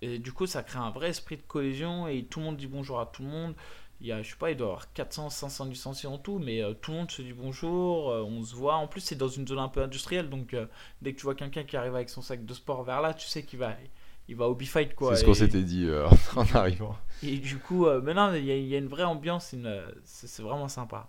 Et 0.00 0.18
du 0.18 0.32
coup, 0.32 0.46
ça 0.46 0.62
crée 0.62 0.78
un 0.80 0.90
vrai 0.90 1.08
esprit 1.10 1.36
de 1.36 1.42
cohésion 1.42 2.06
et 2.08 2.24
tout 2.24 2.40
le 2.40 2.46
monde 2.46 2.56
dit 2.56 2.66
bonjour 2.66 3.00
à 3.00 3.06
tout 3.06 3.22
le 3.22 3.28
monde. 3.28 3.54
Il 4.02 4.08
y 4.08 4.12
a, 4.12 4.20
je 4.20 4.30
sais 4.30 4.36
pas, 4.36 4.50
il 4.50 4.56
doit 4.56 4.66
y 4.66 4.70
avoir 4.70 4.92
400, 4.92 5.30
500 5.30 5.66
licenciés 5.66 6.08
en 6.08 6.18
tout, 6.18 6.40
mais 6.40 6.60
euh, 6.60 6.74
tout 6.74 6.90
le 6.90 6.96
monde 6.98 7.10
se 7.12 7.22
dit 7.22 7.32
bonjour, 7.32 8.10
euh, 8.10 8.22
on 8.22 8.42
se 8.42 8.52
voit. 8.54 8.74
En 8.74 8.88
plus, 8.88 9.00
c'est 9.00 9.14
dans 9.14 9.28
une 9.28 9.46
zone 9.46 9.60
un 9.60 9.68
peu 9.68 9.80
industrielle, 9.80 10.28
donc 10.28 10.54
euh, 10.54 10.66
dès 11.02 11.12
que 11.12 11.18
tu 11.18 11.22
vois 11.22 11.36
quelqu'un 11.36 11.62
qui 11.62 11.76
arrive 11.76 11.94
avec 11.94 12.08
son 12.10 12.20
sac 12.20 12.44
de 12.44 12.52
sport 12.52 12.82
vers 12.82 13.00
là, 13.00 13.14
tu 13.14 13.28
sais 13.28 13.44
qu'il 13.44 13.60
va, 13.60 13.76
il 14.28 14.34
va 14.34 14.48
au 14.48 14.56
B-Fight 14.56 14.94
quoi. 14.96 15.14
C'est 15.14 15.20
ce 15.20 15.24
qu'on 15.24 15.34
s'était 15.34 15.62
dit 15.62 15.86
euh, 15.86 16.08
en 16.36 16.44
arrivant. 16.56 16.96
Et 17.22 17.36
du 17.38 17.58
coup, 17.58 17.86
euh, 17.86 18.00
mais 18.02 18.12
non, 18.12 18.34
il 18.34 18.44
y, 18.44 18.50
a- 18.50 18.56
il 18.56 18.66
y 18.66 18.74
a 18.74 18.78
une 18.78 18.88
vraie 18.88 19.04
ambiance, 19.04 19.52
une, 19.52 19.80
c'est 20.04 20.42
vraiment 20.42 20.68
sympa. 20.68 21.08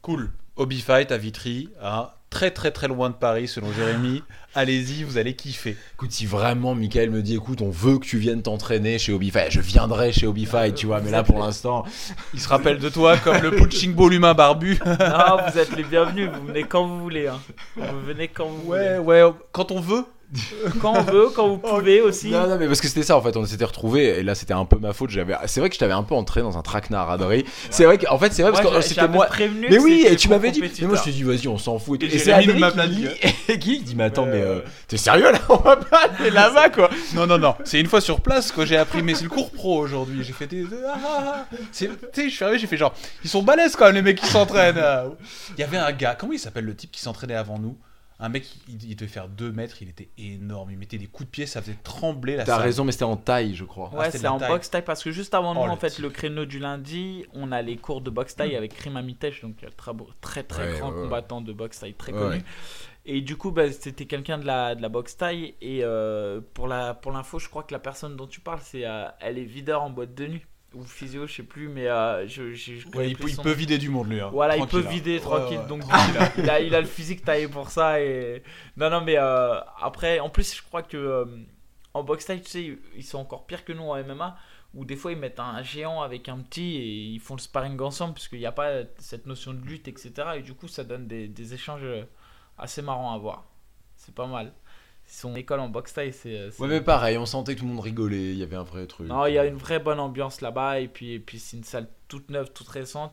Cool. 0.00 0.30
Hobby 0.56 0.80
Fight 0.80 1.10
à 1.10 1.16
Vitry, 1.18 1.70
hein, 1.82 2.10
très 2.34 2.50
très 2.50 2.72
très 2.72 2.88
loin 2.88 3.10
de 3.10 3.14
Paris 3.14 3.46
selon 3.46 3.72
Jérémy. 3.72 4.24
Allez-y, 4.56 5.04
vous 5.04 5.18
allez 5.18 5.34
kiffer. 5.36 5.76
Écoute, 5.94 6.10
si 6.10 6.26
vraiment 6.26 6.74
Michael 6.74 7.10
me 7.10 7.22
dit, 7.22 7.34
écoute, 7.34 7.62
on 7.62 7.70
veut 7.70 7.98
que 7.98 8.04
tu 8.06 8.18
viennes 8.18 8.42
t'entraîner 8.42 8.98
chez 8.98 9.16
Fight, 9.30 9.50
je 9.52 9.60
viendrai 9.60 10.12
chez 10.12 10.26
Fight, 10.44 10.74
tu 10.74 10.86
vois, 10.86 11.00
mais 11.00 11.12
là 11.12 11.22
pour 11.22 11.38
l'instant, 11.38 11.84
Il 12.34 12.40
se 12.40 12.48
rappelle 12.48 12.80
de 12.80 12.88
toi 12.88 13.16
comme 13.18 13.38
le 13.38 13.52
punching 13.52 13.94
ball 13.94 14.12
humain 14.12 14.34
barbu. 14.34 14.80
non, 14.84 15.36
vous 15.48 15.58
êtes 15.58 15.76
les 15.76 15.84
bienvenus, 15.84 16.28
vous 16.28 16.46
venez 16.48 16.64
quand 16.64 16.84
vous 16.86 17.00
voulez. 17.00 17.28
Hein. 17.28 17.40
Vous 17.76 18.00
venez 18.04 18.26
quand 18.28 18.48
vous 18.48 18.68
Ouais, 18.72 18.98
voulez. 18.98 19.22
ouais, 19.22 19.32
quand 19.52 19.70
on 19.70 19.80
veut. 19.80 20.04
Quand 20.80 20.94
on 20.98 21.02
veut, 21.02 21.28
quand 21.34 21.48
vous 21.48 21.58
pouvez 21.58 22.00
aussi. 22.00 22.30
Non, 22.30 22.46
non, 22.48 22.56
mais 22.58 22.66
parce 22.66 22.80
que 22.80 22.88
c'était 22.88 23.02
ça 23.02 23.16
en 23.16 23.22
fait, 23.22 23.36
on 23.36 23.44
s'était 23.46 23.64
retrouvés 23.64 24.18
et 24.18 24.22
là 24.22 24.34
c'était 24.34 24.52
un 24.54 24.64
peu 24.64 24.78
ma 24.78 24.92
faute. 24.92 25.10
J'avais, 25.10 25.34
c'est 25.46 25.60
vrai 25.60 25.68
que 25.68 25.74
je 25.74 25.78
t'avais 25.80 25.92
un 25.92 26.02
peu 26.02 26.14
entré 26.14 26.40
dans 26.42 26.58
un 26.58 26.62
traquenard 26.62 27.10
à 27.10 27.18
Doré. 27.18 27.44
C'est 27.70 27.84
vrai 27.84 27.98
qu'en 27.98 28.18
fait, 28.18 28.32
c'est 28.32 28.42
vrai 28.42 28.50
parce 28.52 28.64
Moi, 28.64 28.74
que 28.74 28.80
c'était 28.82 29.06
moi. 29.08 29.26
prévenu 29.26 29.66
Mais 29.70 29.78
oui, 29.78 30.04
et 30.08 30.16
tu 30.16 30.28
m'avais 30.28 30.50
dit. 30.50 30.60
Mais 30.60 30.86
moi 30.86 30.96
je 30.96 31.02
te 31.04 31.10
dis, 31.10 31.22
vas-y, 31.22 31.46
on 31.48 31.58
s'en 31.58 31.78
fout. 31.78 32.02
Et. 32.02 32.06
Et 32.06 32.14
et 32.14 32.18
c'est 32.18 32.32
Adrien 32.32 32.70
qui, 32.70 32.88
dit- 32.88 33.58
qui 33.58 33.78
dit, 33.80 33.94
mais 33.94 34.04
attends, 34.04 34.24
Ouais, 34.24 34.30
mais 34.32 34.38
ouais. 34.42 34.48
euh, 34.48 34.60
t'es 34.88 34.96
sérieux 34.96 35.30
là 35.30 35.38
On 35.48 35.56
va 35.56 35.76
pas 35.76 36.08
aller 36.18 36.30
là-bas 36.32 36.70
quoi. 36.70 36.90
Non, 37.14 37.26
non, 37.26 37.38
non. 37.38 37.54
C'est 37.64 37.78
une 37.80 37.86
fois 37.86 38.00
sur 38.00 38.20
place 38.20 38.50
que 38.52 38.64
j'ai 38.64 38.76
appris, 38.76 39.02
mais 39.02 39.14
c'est 39.14 39.24
le 39.24 39.30
cours 39.30 39.50
pro 39.50 39.78
aujourd'hui. 39.78 40.24
J'ai 40.24 40.32
fait 40.32 40.46
des. 40.46 40.64
Ah, 40.86 40.94
ah, 41.04 41.22
ah. 41.52 41.56
C'est- 41.72 41.88
Tu 42.12 42.22
sais, 42.22 42.28
je 42.30 42.34
suis 42.34 42.44
arrivé, 42.44 42.58
j'ai 42.58 42.66
fait 42.66 42.76
genre. 42.76 42.94
Ils 43.22 43.30
sont 43.30 43.42
balèzes 43.42 43.76
quand 43.76 43.86
même, 43.86 43.94
les 43.94 44.02
mecs 44.02 44.20
qui 44.20 44.26
s'entraînent. 44.26 44.82
Il 45.56 45.60
y 45.60 45.64
avait 45.64 45.76
un 45.76 45.92
gars, 45.92 46.16
comment 46.18 46.32
il 46.32 46.38
s'appelle 46.38 46.64
le 46.64 46.74
type 46.74 46.90
qui 46.90 47.00
s'entraînait 47.00 47.34
avant 47.34 47.58
nous? 47.58 47.76
Un 48.20 48.28
mec, 48.28 48.46
il, 48.68 48.90
il 48.90 48.94
devait 48.96 49.08
faire 49.10 49.28
2 49.28 49.50
mètres, 49.50 49.82
il 49.82 49.88
était 49.88 50.08
énorme. 50.18 50.70
Il 50.70 50.78
mettait 50.78 50.98
des 50.98 51.08
coups 51.08 51.26
de 51.28 51.30
pied, 51.32 51.46
ça 51.46 51.60
faisait 51.60 51.76
trembler 51.82 52.36
la 52.36 52.44
T'as 52.44 52.54
salle. 52.54 52.62
raison, 52.62 52.84
mais 52.84 52.92
c'était 52.92 53.04
en 53.04 53.16
taille, 53.16 53.54
je 53.56 53.64
crois. 53.64 53.88
Ouais, 53.92 54.04
c'était 54.06 54.18
de 54.18 54.18
c'est 54.18 54.22
la 54.24 54.32
en 54.34 54.38
taille. 54.38 54.48
box 54.50 54.70
taille 54.70 54.84
parce 54.84 55.02
que 55.02 55.10
juste 55.10 55.34
avant 55.34 55.52
nous, 55.52 55.60
Oh, 55.60 55.66
le 55.66 55.72
en 55.72 55.76
fait, 55.76 55.90
type. 55.90 56.02
le 56.04 56.10
créneau 56.10 56.44
du 56.44 56.60
lundi, 56.60 57.24
on 57.32 57.50
a 57.50 57.60
les 57.60 57.76
cours 57.76 58.00
de 58.00 58.10
box 58.10 58.36
taille 58.36 58.54
avec 58.54 58.74
Krim 58.74 58.96
Amitech, 58.96 59.42
donc 59.42 59.56
euh, 59.64 59.68
très 59.76 59.92
beau- 59.92 60.08
très 60.20 60.44
très 60.44 60.72
Ouais, 60.72 60.78
grand 60.78 60.90
ouais, 60.90 60.96
ouais. 60.98 61.02
combattant 61.02 61.40
de 61.40 61.52
box 61.52 61.80
taille 61.80 61.94
très 61.94 62.12
Ouais, 62.12 62.18
connu. 62.18 62.36
ouais. 62.36 62.44
Et 63.06 63.20
du 63.20 63.36
coup, 63.36 63.50
bah, 63.50 63.70
c'était 63.70 64.06
quelqu'un 64.06 64.38
de 64.38 64.46
la, 64.46 64.74
de 64.76 64.80
la 64.80 64.88
box 64.88 65.16
taille. 65.16 65.54
Et 65.60 65.80
euh, 65.82 66.40
pour 66.54 66.68
la 66.68 66.94
pour 66.94 67.10
l'info, 67.12 67.38
je 67.40 67.48
crois 67.48 67.64
que 67.64 67.72
la 67.74 67.80
personne 67.80 68.16
dont 68.16 68.26
tu 68.28 68.40
parles, 68.40 68.60
c'est 68.62 68.86
euh, 68.86 69.06
elle 69.20 69.38
est 69.38 69.44
videur 69.44 69.82
en 69.82 69.90
boîte 69.90 70.14
de 70.14 70.26
nuit 70.28 70.42
ou 70.74 70.84
physio, 70.84 71.26
je 71.26 71.34
sais 71.34 71.42
plus, 71.42 71.68
mais 71.68 71.86
euh, 71.88 72.26
je, 72.28 72.52
je, 72.54 72.86
Ouais, 72.94 73.10
il, 73.10 73.16
plus 73.16 73.24
peut, 73.24 73.30
il 73.30 73.34
son 73.34 73.42
peut 73.42 73.50
nom. 73.50 73.54
vider 73.54 73.78
du 73.78 73.88
monde, 73.90 74.08
lui. 74.10 74.20
hein. 74.20 74.30
Voilà, 74.32 74.56
il 74.56 74.66
peut 74.66 74.84
hein. 74.86 74.90
vider 74.90 75.20
tranquille. 75.20 75.58
ouais. 75.58 75.66
Donc 75.66 75.82
il 75.86 75.92
a, 75.92 76.32
il 76.38 76.50
a, 76.50 76.60
il 76.60 76.74
a 76.74 76.80
le 76.80 76.86
physique 76.86 77.24
taillé 77.24 77.48
pour 77.48 77.70
ça. 77.70 78.00
Et 78.00 78.42
non, 78.76 78.90
non, 78.90 79.00
mais 79.02 79.16
euh, 79.18 79.58
après, 79.80 80.20
en 80.20 80.30
plus, 80.30 80.56
je 80.56 80.62
crois 80.62 80.82
que 80.82 80.96
euh, 80.96 81.24
en 81.94 82.02
boxe 82.04 82.26
taille, 82.26 82.42
tu 82.42 82.50
sais, 82.50 82.78
ils 82.96 83.04
sont 83.04 83.18
encore 83.18 83.46
pires 83.46 83.64
que 83.64 83.72
nous 83.72 83.84
en 83.84 84.02
MMA. 84.02 84.36
Où 84.76 84.84
des 84.84 84.96
fois 84.96 85.12
ils 85.12 85.18
mettent 85.18 85.38
un 85.38 85.62
géant 85.62 86.02
avec 86.02 86.28
un 86.28 86.38
petit 86.38 86.74
et 86.78 86.84
ils 87.14 87.20
font 87.20 87.36
le 87.36 87.40
sparring 87.40 87.80
ensemble 87.80 88.14
parce 88.14 88.26
qu'il 88.26 88.40
n'y 88.40 88.46
a 88.46 88.50
pas 88.50 88.80
cette 88.98 89.24
notion 89.26 89.54
de 89.54 89.60
lutte, 89.64 89.86
etc. 89.86 90.12
Et 90.36 90.42
du 90.42 90.52
coup, 90.54 90.66
ça 90.66 90.82
donne 90.82 91.06
des, 91.06 91.28
des 91.28 91.54
échanges 91.54 91.86
assez 92.58 92.82
marrants 92.82 93.14
à 93.14 93.18
voir. 93.18 93.44
C'est 93.94 94.12
pas 94.14 94.26
mal. 94.26 94.52
Son 95.06 95.34
école 95.36 95.60
en 95.60 95.68
boxe 95.68 95.92
taille, 95.92 96.12
c'est. 96.12 96.50
c'est- 96.50 96.60
Ouais, 96.62 96.68
mais 96.68 96.80
pareil, 96.80 97.18
on 97.18 97.26
sentait 97.26 97.54
que 97.54 97.60
tout 97.60 97.66
le 97.66 97.72
monde 97.72 97.84
rigolait, 97.84 98.30
il 98.32 98.36
y 98.38 98.42
avait 98.42 98.56
un 98.56 98.62
vrai 98.64 98.86
truc. 98.86 99.06
non, 99.08 99.26
il 99.26 99.34
y 99.34 99.38
a 99.38 99.44
une 99.46 99.56
vraie 99.56 99.78
bonne 99.78 100.00
ambiance 100.00 100.40
là-bas 100.40 100.80
et 100.80 100.88
puis, 100.88 101.12
et 101.12 101.20
puis 101.20 101.38
c'est 101.38 101.56
une 101.56 101.64
salle 101.64 101.88
toute 102.08 102.30
neuve, 102.30 102.52
toute 102.52 102.68
récente. 102.68 103.12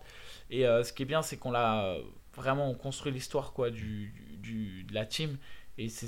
Et 0.49 0.65
euh, 0.65 0.83
ce 0.83 0.93
qui 0.93 1.03
est 1.03 1.05
bien, 1.05 1.21
c'est 1.21 1.37
qu'on 1.37 1.51
l'a 1.51 1.83
euh, 1.85 2.01
vraiment 2.35 2.69
on 2.69 2.73
construit 2.73 3.11
l'histoire 3.11 3.53
quoi 3.53 3.69
du, 3.69 4.13
du 4.39 4.83
de 4.83 4.93
la 4.93 5.05
team. 5.05 5.37
Et 5.77 5.89
c'est 5.89 6.07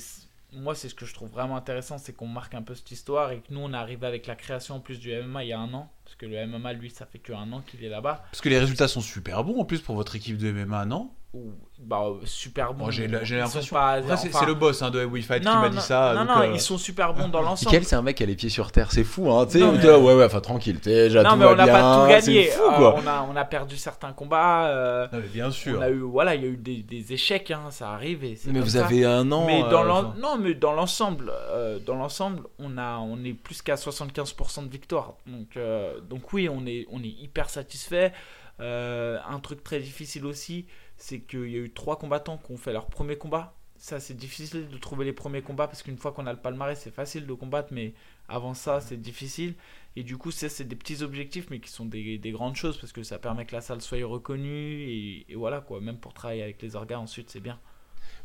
moi, 0.56 0.76
c'est 0.76 0.88
ce 0.88 0.94
que 0.94 1.06
je 1.06 1.14
trouve 1.16 1.30
vraiment 1.30 1.58
intéressant, 1.58 1.98
c'est 1.98 2.14
qu'on 2.14 2.28
marque 2.28 2.54
un 2.54 2.62
peu 2.62 2.76
cette 2.76 2.92
histoire 2.92 3.32
et 3.32 3.40
que 3.40 3.48
nous, 3.52 3.60
on 3.62 3.74
est 3.74 3.78
arrivé 3.78 4.06
avec 4.06 4.28
la 4.28 4.36
création 4.36 4.76
en 4.76 4.80
plus 4.80 5.00
du 5.00 5.12
MMA 5.12 5.44
il 5.46 5.48
y 5.48 5.54
a 5.54 5.60
un 5.60 5.74
an, 5.74 5.92
parce 6.06 6.16
que 6.16 6.28
le 6.28 6.46
MMA, 6.46 6.74
lui, 6.74 6.92
ça 6.92 7.08
fait 7.08 7.18
que 7.18 7.34
un 7.34 7.52
an 7.54 7.62
qu'il 7.62 7.84
est 7.84 7.90
là-bas. 7.90 8.24
Parce 8.32 8.40
que 8.42 8.50
les 8.50 8.60
résultats 8.60 8.88
sont 8.88 9.02
super 9.02 9.44
bons 9.44 9.60
en 9.60 9.66
plus 9.66 9.82
pour 9.82 9.96
votre 9.96 10.16
équipe 10.16 10.38
de 10.38 10.52
MMA, 10.52 10.86
non? 10.86 11.10
Ou 11.34 11.52
bah 11.80 12.04
euh, 12.06 12.14
super 12.26 12.76
bon. 12.76 12.84
Moi, 12.84 12.92
j'ai 12.92 13.08
l'impression- 13.08 13.48
c'est 13.50 13.76
enfin, 13.76 14.02
c'est 14.16 14.46
le 14.46 14.54
boss 14.54 14.84
hein, 14.84 14.92
de 14.92 15.04
WeFight 15.04 15.42
qui 15.42 15.50
m'a 15.50 15.68
dit 15.70 15.80
ça. 15.82 16.14
Non, 16.14 16.26
donc, 16.26 16.30
non, 16.36 16.42
euh, 16.44 16.52
ils 16.54 16.62
sont 16.62 16.78
super 16.78 17.12
bons 17.16 17.28
dans 17.28 17.42
l'ensemble. 17.42 17.72
Michael, 17.72 17.86
c'est 17.88 17.96
un 17.96 18.04
mec 18.04 18.18
qui 18.18 18.24
a 18.24 18.28
les 18.28 18.36
pieds 18.36 18.50
sur 18.52 18.72
terre, 18.72 18.92
c'est 18.92 19.04
fou, 19.04 19.32
hein. 19.32 19.48
Tu 19.48 19.58
sais, 19.60 19.66
mais- 19.72 19.80
dit, 19.80 19.88
ah, 19.90 19.98
ouais, 19.98 20.14
ouais, 20.14 20.26
enfin 20.26 20.42
tranquille, 20.42 20.80
t'es 20.80 20.92
déjà 21.06 21.24
Non, 21.24 21.32
tout 21.32 21.36
mais 21.38 21.46
on 21.48 21.56
n'a 21.56 21.66
pas 21.68 22.04
tout 22.04 22.08
gagné. 22.10 22.52
Euh, 22.54 22.58
quoi. 22.78 22.96
on, 23.04 23.08
a, 23.08 23.28
on 23.32 23.36
a 23.36 23.46
perdu 23.46 23.78
certains 23.78 24.14
combats. 24.14 24.68
euh, 24.68 25.08
non, 25.12 25.20
mais 25.22 25.28
bien 25.28 25.50
sûr. 25.50 25.80
On 25.80 25.82
a 25.82 25.90
eu, 25.90 26.02
voilà, 26.02 26.36
il 26.36 26.44
y 26.44 26.46
a 26.46 26.50
eu 26.50 26.58
des, 26.58 26.84
des 26.84 27.14
échecs, 27.14 27.50
hein, 27.50 27.64
ça 27.72 27.90
arrive. 27.90 28.24
Et 28.24 28.38
Mais 28.46 28.60
vous 28.60 28.70
ça. 28.70 28.86
avez 28.86 29.04
un 29.04 29.32
an. 29.32 29.48
Mais 29.48 29.64
euh, 29.64 29.70
dans 29.70 30.14
non, 30.14 30.38
mais 30.38 30.54
dans 30.54 30.74
l'ensemble, 30.74 31.32
euh, 31.36 31.80
dans 31.80 31.96
l'ensemble, 31.96 32.44
on 32.60 32.78
a, 32.78 33.00
on 33.00 33.24
est 33.24 33.34
plus 33.34 33.64
qu'à 33.64 33.74
75% 33.76 34.66
de 34.68 34.72
victoire. 34.72 35.16
Donc, 35.26 35.58
euh, 35.58 36.00
donc 36.08 36.32
oui, 36.32 36.48
on 36.48 36.64
est, 36.68 36.86
on 36.92 37.00
est 37.02 37.08
hyper 37.08 37.50
satisfait. 37.50 38.14
Euh, 38.60 39.18
un 39.28 39.40
truc 39.40 39.64
très 39.64 39.80
difficile 39.80 40.28
aussi, 40.28 40.68
c'est 41.04 41.20
qu'il 41.20 41.50
y 41.50 41.56
a 41.56 41.60
eu 41.60 41.70
trois 41.70 41.98
combattants 41.98 42.38
qui 42.38 42.54
ont 42.54 42.58
fait 42.58 42.72
leur 42.72 42.86
premier 42.86 43.18
combat. 43.18 43.58
Ça, 43.76 44.00
c'est 44.00 44.14
difficile 44.14 44.70
de 44.70 44.78
trouver 44.78 45.04
les 45.04 45.12
premiers 45.12 45.42
combats 45.42 45.68
parce 45.68 45.84
qu'une 45.84 45.98
fois 45.98 46.14
qu'on 46.14 46.26
a 46.28 46.32
le 46.32 46.40
palmarès, 46.40 46.80
c'est 46.80 46.96
facile 46.96 47.28
de 47.28 47.34
combattre, 47.34 47.74
mais 47.74 47.94
avant 48.30 48.54
ça, 48.54 48.80
c'est 48.80 48.96
difficile. 48.96 49.56
Et 49.98 50.04
du 50.04 50.18
coup, 50.18 50.32
ça, 50.32 50.48
c'est 50.48 50.64
des 50.64 50.78
petits 50.78 51.04
objectifs, 51.04 51.50
mais 51.50 51.60
qui 51.60 51.70
sont 51.70 51.84
des, 51.84 52.18
des 52.18 52.32
grandes 52.32 52.56
choses 52.56 52.78
parce 52.78 52.94
que 52.94 53.04
ça 53.04 53.20
permet 53.20 53.46
que 53.46 53.54
la 53.54 53.60
salle 53.60 53.82
soit 53.82 54.02
reconnue. 54.06 54.80
Et, 55.28 55.36
voilà, 55.36 55.60
quoi. 55.60 55.82
Même 55.82 55.98
pour 55.98 56.14
travailler 56.14 56.42
avec 56.42 56.62
les 56.62 56.78
organes, 56.78 57.00
ensuite, 57.00 57.30
c'est 57.30 57.42
bien. 57.42 57.60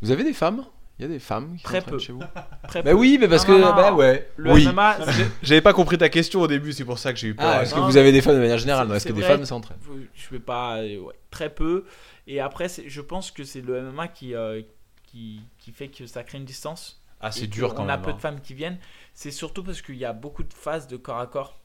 Vous 0.01 0.13
avez 0.13 0.23
des 0.23 0.33
femmes? 0.33 0.65
Il 0.99 1.03
y 1.03 1.05
a 1.05 1.09
des 1.09 1.19
femmes 1.21 1.57
qui 1.57 1.63
Très 1.63 1.81
peu. 1.81 1.99
chez 1.99 2.13
vous 2.13 2.21
Très 2.69 2.83
Bah 2.83 2.91
peu. 2.91 2.97
oui, 2.97 3.19
mais 3.21 3.29
parce 3.29 3.47
Non, 3.47 3.55
que. 3.57 3.61
non, 3.61 3.69
non. 3.69 3.75
Bah 3.77 3.93
ouais. 3.93 4.29
Le 4.37 4.53
oui. 4.53 4.67
MMA, 4.67 4.99
J'avais 5.43 5.61
pas 5.61 5.73
compris 5.73 5.97
ta 5.99 6.09
question 6.09 6.41
au 6.41 6.47
début, 6.49 6.73
c'est 6.73 6.85
pour 6.85 6.99
ça 6.99 7.13
que 7.13 7.19
j'ai 7.19 7.29
eu 7.29 7.35
peur. 7.35 7.47
Ah, 7.49 7.63
est-ce 7.63 7.73
que 7.75 7.79
Non, 7.79 7.87
vous 7.87 7.93
mais- 7.93 8.01
avez 8.01 8.11
des 8.13 8.21
femmes 8.21 8.35
de 8.35 8.41
manière 8.41 8.59
générale 8.59 8.89
non 8.89 8.95
Est-ce 8.95 9.07
que 9.07 9.13
des 9.13 9.21
vrai. 9.21 9.31
femmes 9.37 9.45
s'entraînent 9.45 9.79
je 10.15 10.29
vais 10.31 10.41
pas. 10.41 10.79
euh, 10.79 10.99
ouais, 11.01 11.15
très 11.31 11.51
peu. 11.51 11.85
Et 12.27 12.41
après, 12.41 12.69
c'est- 12.69 12.89
je 12.89 13.01
pense 13.01 13.31
que 13.31 13.45
c'est 13.45 13.61
le 13.61 13.79
MMA 13.93 14.09
qui, 14.09 14.35
euh, 14.35 14.61
qui, 15.05 15.41
qui 15.59 15.71
fait 15.73 15.89
que 15.89 16.07
ça 16.07 16.25
crée 16.25 16.39
une 16.39 16.45
distance. 16.45 17.01
Ah, 17.21 17.31
c'est 17.33 17.47
que 17.47 17.53
dur 17.53 17.75
quand 17.75 17.83
on 17.83 17.87
même. 17.87 17.95
a 17.95 17.99
peu 17.99 18.11
hein. 18.11 18.15
de 18.15 18.21
femmes 18.21 18.41
qui 18.41 18.55
viennent. 18.55 18.79
C'est 19.15 19.31
surtout 19.31 19.63
parce 19.65 19.83
qu'il 19.83 19.97
y 19.97 20.05
a 20.05 20.13
beaucoup 20.13 20.43
de 20.43 20.53
phases 20.53 20.87
de 20.89 20.97
corps 20.97 21.19
à 21.19 21.27
corps. 21.27 21.61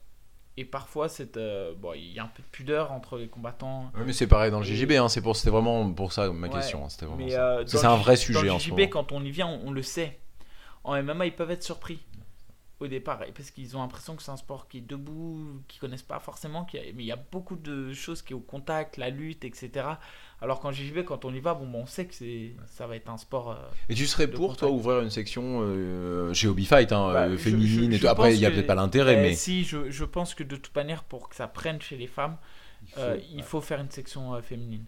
Et 0.56 0.64
parfois, 0.64 1.08
c'est, 1.08 1.36
euh, 1.36 1.72
bon, 1.76 1.94
il 1.94 2.12
y 2.12 2.18
a 2.20 2.24
un 2.24 2.28
peu 2.28 2.40
de 2.42 2.48
pudeur 2.48 2.92
entre 2.92 3.18
les 3.18 3.26
combattants. 3.26 3.90
Oui, 3.96 4.02
mais 4.06 4.12
c'est 4.12 4.28
pareil 4.28 4.52
dans 4.52 4.60
le 4.60 4.64
JJB, 4.64 4.92
hein, 4.92 5.08
c'est 5.08 5.20
pour, 5.20 5.36
c'était 5.36 5.50
vraiment 5.50 5.90
pour 5.92 6.12
ça 6.12 6.30
ma 6.32 6.46
Ouais, 6.46 6.52
question. 6.52 6.84
hein, 6.84 6.88
C'était 6.88 7.06
vraiment 7.06 7.24
Mais 7.24 7.34
euh, 7.34 7.66
c'est 7.66 7.84
un 7.84 7.96
vrai 7.96 8.14
sujet 8.16 8.46
dans 8.46 8.52
en 8.54 8.54
le 8.58 8.60
ce 8.60 8.70
moment. 8.70 8.86
quand 8.88 9.10
on 9.12 9.24
y 9.24 9.30
vient, 9.32 9.48
on, 9.48 9.68
on 9.68 9.70
le 9.72 9.82
sait. 9.82 10.18
En 10.84 10.94
MMA, 11.02 11.26
ils 11.26 11.34
peuvent 11.34 11.50
être 11.50 11.64
surpris 11.64 11.98
au 12.80 12.88
départ 12.88 13.20
parce 13.36 13.50
qu'ils 13.52 13.76
ont 13.76 13.80
l'impression 13.80 14.16
que 14.16 14.22
c'est 14.22 14.32
un 14.32 14.36
sport 14.36 14.66
qui 14.68 14.78
est 14.78 14.80
debout, 14.80 15.62
qu'ils 15.68 15.80
connaissent 15.80 16.02
pas 16.02 16.18
forcément. 16.18 16.66
a- 16.74 16.76
mais 16.94 17.02
il 17.04 17.06
y 17.06 17.12
a 17.12 17.16
beaucoup 17.30 17.56
de 17.56 17.92
choses 17.92 18.20
qui 18.22 18.32
est 18.32 18.36
au 18.36 18.40
contact, 18.40 18.96
la 18.96 19.10
lutte, 19.10 19.44
etc. 19.44 19.86
Alors 20.40 20.60
qu'en 20.60 20.72
JJB, 20.72 21.04
quand 21.04 21.24
on 21.24 21.32
y 21.32 21.40
va, 21.40 21.54
bon, 21.54 21.66
bon, 21.66 21.82
on 21.82 21.86
sait 21.86 22.06
que 22.06 22.14
c'est, 22.14 22.54
ça 22.66 22.86
va 22.86 22.96
être 22.96 23.08
un 23.08 23.16
sport. 23.16 23.52
euh, 23.52 23.56
Et 23.88 23.94
tu 23.94 24.06
serais 24.06 24.26
pour 24.28 24.56
toi 24.56 24.70
ouvrir 24.70 25.00
une 25.00 25.10
section 25.10 25.60
euh, 25.62 26.34
chez 26.34 26.48
Hobby 26.48 26.66
Fight, 26.66 26.90
hein, 26.92 27.12
Bah, 27.12 27.22
euh, 27.26 27.38
féminine 27.38 27.90
je- 27.90 27.94
et 27.94 27.98
je 27.98 28.02
tout. 28.02 28.08
Après, 28.08 28.34
il 28.34 28.40
y 28.40 28.46
a 28.46 28.50
peut-être 28.50 28.66
pas 28.66 28.74
l'intérêt, 28.74 29.14
eh, 29.14 29.22
mais 29.22 29.34
si, 29.34 29.64
je, 29.64 29.90
je 29.90 30.04
pense 30.04 30.34
que 30.34 30.42
de 30.42 30.56
toute 30.56 30.74
manière, 30.74 31.04
pour 31.04 31.28
que 31.28 31.36
ça 31.36 31.46
prenne 31.46 31.80
chez 31.80 31.96
les 31.96 32.08
femmes, 32.08 32.36
euh, 32.98 33.18
il 33.32 33.42
faut 33.42 33.60
faire 33.60 33.80
une 33.80 33.90
section 33.90 34.34
euh, 34.34 34.42
féminine. 34.42 34.84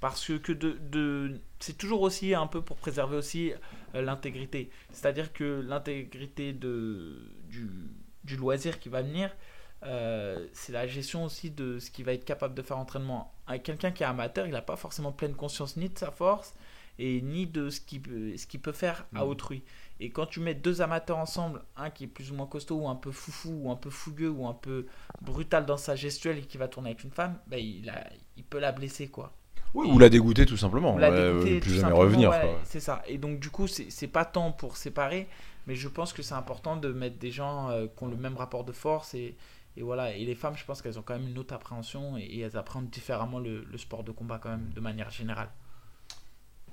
Parce 0.00 0.24
que, 0.26 0.38
que 0.38 0.52
de, 0.52 0.78
de- 0.90 1.40
c'est 1.58 1.76
toujours 1.76 2.00
aussi 2.02 2.34
un 2.34 2.46
peu 2.46 2.62
pour 2.62 2.76
préserver 2.78 3.16
aussi 3.16 3.52
euh, 3.94 4.00
l'intégrité. 4.02 4.70
C'est-à-dire 4.92 5.32
que 5.32 5.60
l'intégrité 5.60 6.52
du, 6.54 7.90
du 8.24 8.36
loisir 8.36 8.78
qui 8.80 8.88
va 8.88 9.02
venir, 9.02 9.34
euh, 9.82 10.46
c'est 10.52 10.72
la 10.72 10.86
gestion 10.86 11.24
aussi 11.24 11.50
de 11.50 11.78
ce 11.78 11.90
qu'il 11.90 12.04
va 12.04 12.12
être 12.14 12.24
capable 12.24 12.54
de 12.54 12.62
faire 12.62 12.78
en 12.78 12.82
entraînement. 12.82 13.32
Un- 13.46 13.58
Quelqu'un 13.58 13.90
qui 13.90 14.02
est 14.02 14.06
amateur, 14.06 14.46
il 14.46 14.52
n'a 14.52 14.62
pas 14.62 14.76
forcément 14.76 15.12
pleine 15.12 15.34
conscience 15.34 15.76
ni 15.76 15.88
de 15.88 15.98
sa 15.98 16.10
force 16.10 16.54
et 16.98 17.22
ni 17.22 17.46
de 17.46 17.70
ce 17.70 17.80
qu'il 17.80 18.02
peut, 18.02 18.36
ce 18.36 18.46
qu'il 18.46 18.60
peut 18.60 18.72
faire 18.72 19.06
à 19.14 19.24
Mhm. 19.24 19.30
autrui. 19.30 19.62
Et 20.00 20.10
quand 20.10 20.26
tu 20.26 20.40
mets 20.40 20.54
deux 20.54 20.80
amateurs 20.82 21.18
ensemble, 21.18 21.62
un 21.76 21.90
qui 21.90 22.04
est 22.04 22.06
plus 22.06 22.30
ou 22.30 22.34
moins 22.34 22.46
costaud, 22.46 22.76
ou 22.76 22.88
un 22.88 22.94
peu 22.94 23.10
foufou, 23.12 23.50
ou 23.64 23.70
un 23.70 23.76
peu 23.76 23.90
fougueux, 23.90 24.30
ou 24.30 24.46
un 24.46 24.54
peu 24.54 24.86
brutal 25.22 25.66
dans 25.66 25.76
sa 25.76 25.94
gestuelle 25.96 26.38
et 26.38 26.42
qui 26.42 26.56
va 26.58 26.68
tourner 26.68 26.90
avec 26.90 27.04
une 27.04 27.10
femme, 27.10 27.38
ben 27.46 27.58
il, 27.58 27.88
a- 27.90 28.08
il 28.36 28.44
peut 28.44 28.58
la 28.60 28.72
blesser 28.72 29.08
quoi. 29.08 29.34
Oui, 29.74 29.88
ou 29.90 29.98
la 29.98 30.08
dégoûter 30.08 30.46
tout 30.46 30.56
simplement. 30.56 30.96
La 30.98 31.10
dégoûter, 31.10 31.60
plus 31.60 31.60
tout 31.60 31.68
jamais 31.76 31.80
simplement, 31.82 31.98
revenir. 32.00 32.30
ouais. 32.30 32.56
C'est 32.64 32.80
ça. 32.80 33.02
Et 33.06 33.18
donc 33.18 33.38
du 33.40 33.50
coup, 33.50 33.66
c'est 33.68 34.06
pas 34.08 34.24
tant 34.24 34.52
pour 34.52 34.76
séparer, 34.76 35.28
mais 35.66 35.74
je 35.76 35.88
pense 35.88 36.12
que 36.12 36.22
c'est 36.22 36.34
important 36.34 36.76
de 36.76 36.92
mettre 36.92 37.18
des 37.18 37.30
gens 37.30 37.70
euh, 37.70 37.86
qui 37.86 38.02
ont 38.04 38.08
le 38.08 38.16
même 38.16 38.36
rapport 38.36 38.64
de 38.64 38.72
force 38.72 39.14
et, 39.14 39.36
et 39.76 39.82
voilà. 39.82 40.14
Et 40.16 40.24
les 40.24 40.34
femmes, 40.34 40.56
je 40.56 40.64
pense 40.64 40.82
qu'elles 40.82 40.98
ont 40.98 41.02
quand 41.02 41.14
même 41.18 41.28
une 41.28 41.38
autre 41.38 41.54
appréhension 41.54 42.16
et, 42.18 42.22
et 42.22 42.40
elles 42.40 42.56
apprennent 42.56 42.88
différemment 42.88 43.38
le, 43.38 43.64
le 43.70 43.78
sport 43.78 44.02
de 44.02 44.10
combat 44.10 44.38
quand 44.42 44.50
même 44.50 44.70
de 44.74 44.80
manière 44.80 45.10
générale. 45.10 45.50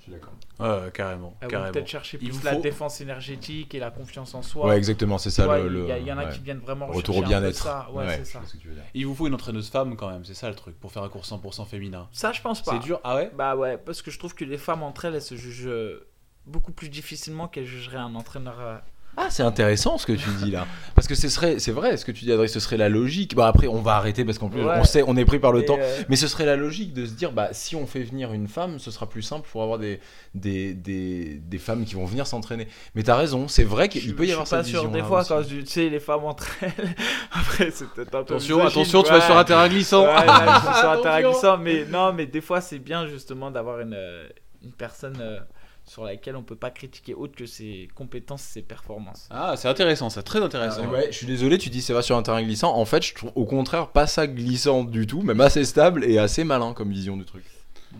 Suis 0.07 0.13
d'accord. 0.13 0.91
Carrément. 0.93 1.35
Carrément. 1.49 1.71
peut-être 1.71 1.87
chercher 1.87 2.17
plus 2.17 2.41
la 2.43 2.55
défense 2.55 3.01
énergétique 3.01 3.75
et 3.75 3.79
la 3.79 3.91
confiance 3.91 4.33
en 4.35 4.41
soi. 4.41 4.67
Ouais, 4.67 4.77
exactement, 4.77 5.17
c'est 5.17 5.29
ça 5.31 5.59
il 5.59 5.65
le- 5.65 5.87
y, 5.99 6.11
en 6.11 6.17
a 6.17 6.25
ouais. 6.25 6.33
qui 6.33 6.39
viennent 6.39 6.59
vraiment 6.59 6.87
Retour 6.87 7.17
au 7.17 7.23
bien-être. 7.23 7.55
ça. 7.57 7.89
Ouais, 7.91 8.05
c'est 8.07 8.19
je 8.19 8.23
ça. 8.23 8.39
vois 8.39 8.47
ce 8.47 8.53
que 8.53 8.57
tu 8.61 8.67
veux 8.69 8.73
dire. 8.75 8.83
Il 8.93 9.05
vous 9.05 9.13
faut 9.13 9.27
une 9.27 9.33
entraîneuse 9.33 9.69
femme 9.69 9.97
quand 9.97 10.09
même, 10.09 10.23
c'est 10.23 10.33
ça 10.33 10.47
le 10.49 10.55
truc, 10.55 10.79
pour 10.79 10.91
faire 10.93 11.03
un 11.03 11.09
cours 11.09 11.25
100% 11.25 11.65
féminin. 11.65 12.07
Ça, 12.13 12.31
je 12.31 12.41
pense 12.41 12.61
pas. 12.63 12.71
C'est 12.71 12.79
dur, 12.79 13.01
ah 13.03 13.15
ouais? 13.15 13.31
Bah 13.35 13.55
ouais, 13.57 13.77
parce 13.77 14.01
que 14.01 14.09
je 14.11 14.17
trouve 14.17 14.33
que 14.33 14.45
les 14.45 14.57
femmes 14.57 14.81
entre 14.83 15.05
elles, 15.05 15.15
elles 15.15 15.21
se 15.21 15.35
jugent 15.35 15.67
euh, 15.67 16.07
beaucoup 16.45 16.71
plus 16.71 16.87
difficilement 16.89 17.47
qu'elles 17.49 17.65
jugeraient 17.65 17.97
un 17.97 18.15
entraîneur, 18.15 18.59
euh, 18.59 18.77
Ah, 19.19 19.27
c'est 19.31 19.41
intéressant 19.43 19.97
ce 19.97 20.05
que 20.05 20.13
tu 20.13 20.29
dis 20.43 20.51
là. 20.51 20.67
Parce 20.93 21.07
que 21.07 21.15
ce 21.15 21.27
serait, 21.27 21.57
c'est 21.57 21.71
vrai, 21.71 21.97
ce 21.97 22.05
que 22.05 22.11
tu 22.11 22.23
dis, 22.25 22.31
Adrien, 22.31 22.47
ce 22.47 22.59
serait 22.59 22.77
la 22.77 22.87
logique. 22.87 23.35
Bon, 23.35 23.43
après, 23.43 23.65
on 23.67 23.81
va 23.81 23.95
arrêter 23.95 24.23
parce 24.23 24.37
qu'en 24.37 24.47
plus, 24.49 24.63
Ouais. 24.63 24.75
on 24.77 24.83
sait, 24.83 25.03
on 25.07 25.17
est 25.17 25.25
pris 25.25 25.39
par 25.39 25.51
le 25.51 25.61
Et, 25.61 25.65
temps. 25.65 25.77
euh, 25.79 26.01
Mais 26.07 26.15
ce 26.15 26.27
serait 26.27 26.45
la 26.45 26.55
logique 26.55 26.93
de 26.93 27.05
se 27.05 27.13
dire, 27.13 27.31
bah, 27.31 27.49
si 27.51 27.75
on 27.75 27.87
fait 27.87 28.03
venir 28.03 28.31
une 28.33 28.47
femme, 28.47 28.77
ce 28.77 28.91
sera 28.91 29.09
plus 29.09 29.23
simple 29.23 29.47
pour 29.51 29.63
avoir 29.63 29.79
des, 29.79 29.99
des, 30.35 30.73
des, 30.75 31.41
des 31.43 31.57
femmes 31.57 31.83
qui 31.85 31.95
vont 31.95 32.05
venir 32.05 32.27
s'entraîner. 32.27 32.67
Mais 32.93 33.01
t'as 33.01 33.15
raison, 33.15 33.47
c'est 33.47 33.63
vrai 33.63 33.89
qu'il 33.89 34.15
peut 34.15 34.23
y 34.25 34.27
je 34.27 34.33
avoir 34.33 34.45
suis 34.47 34.55
pas 34.55 34.63
cette 34.63 34.71
sûr 34.71 34.81
vision. 34.85 34.93
des 34.93 35.03
fois 35.03 35.23
quand 35.25 35.41
je, 35.41 35.55
tu 35.61 35.65
sais 35.65 35.89
les 35.89 35.99
femmes 35.99 36.23
entre 36.25 36.47
elles 36.61 36.71
après 37.31 37.71
c'est 37.71 37.89
peut-être 37.89 38.13
un 38.15 38.23
peu 38.23 38.35
Attention, 38.35 38.63
attention, 38.65 39.01
tu 39.03 39.11
vas 39.11 39.21
sur 39.21 39.35
un 39.37 39.43
terrain 39.43 39.67
glissant. 39.67 40.03
Ouais, 40.03 40.25
là, 40.25 40.61
je 40.61 40.65
suis 40.71 40.79
sur 40.79 40.89
un 40.91 40.97
terrain 41.01 41.21
glissant, 41.23 41.57
mais 41.57 41.85
non, 41.85 42.13
mais 42.13 42.27
des 42.27 42.41
fois 42.41 42.61
c'est 42.61 42.79
bien 42.79 43.07
justement 43.07 43.49
d'avoir 43.51 43.79
une, 43.79 43.93
euh, 43.95 44.27
une 44.63 44.71
personne 44.73 45.17
euh, 45.21 45.39
sur 45.87 46.03
laquelle 46.03 46.35
on 46.35 46.43
peut 46.43 46.55
pas 46.55 46.69
critiquer 46.69 47.13
autre 47.13 47.35
que 47.35 47.45
ses 47.45 47.87
compétences, 47.95 48.41
ses 48.41 48.61
performances. 48.61 49.27
Ah, 49.29 49.55
c'est 49.57 49.67
intéressant, 49.67 50.09
ça, 50.09 50.21
très 50.21 50.41
intéressant. 50.41 50.81
Ah, 50.83 50.91
ouais, 50.91 51.07
je 51.11 51.17
suis 51.17 51.27
désolé, 51.27 51.57
tu 51.57 51.69
dis 51.69 51.81
ça 51.81 51.93
va 51.93 52.01
sur 52.01 52.17
un 52.17 52.23
terrain 52.23 52.43
glissant. 52.43 52.75
En 52.75 52.85
fait, 52.85 53.03
je 53.03 53.15
trouve 53.15 53.31
au 53.35 53.45
contraire 53.45 53.89
pas 53.89 54.07
ça 54.07 54.27
glissant 54.27 54.83
du 54.83 55.07
tout, 55.07 55.21
même 55.21 55.41
assez 55.41 55.63
stable 55.65 56.03
et 56.05 56.19
assez 56.19 56.43
malin 56.43 56.73
comme 56.73 56.91
vision 56.91 57.17
du 57.17 57.25
truc. 57.25 57.43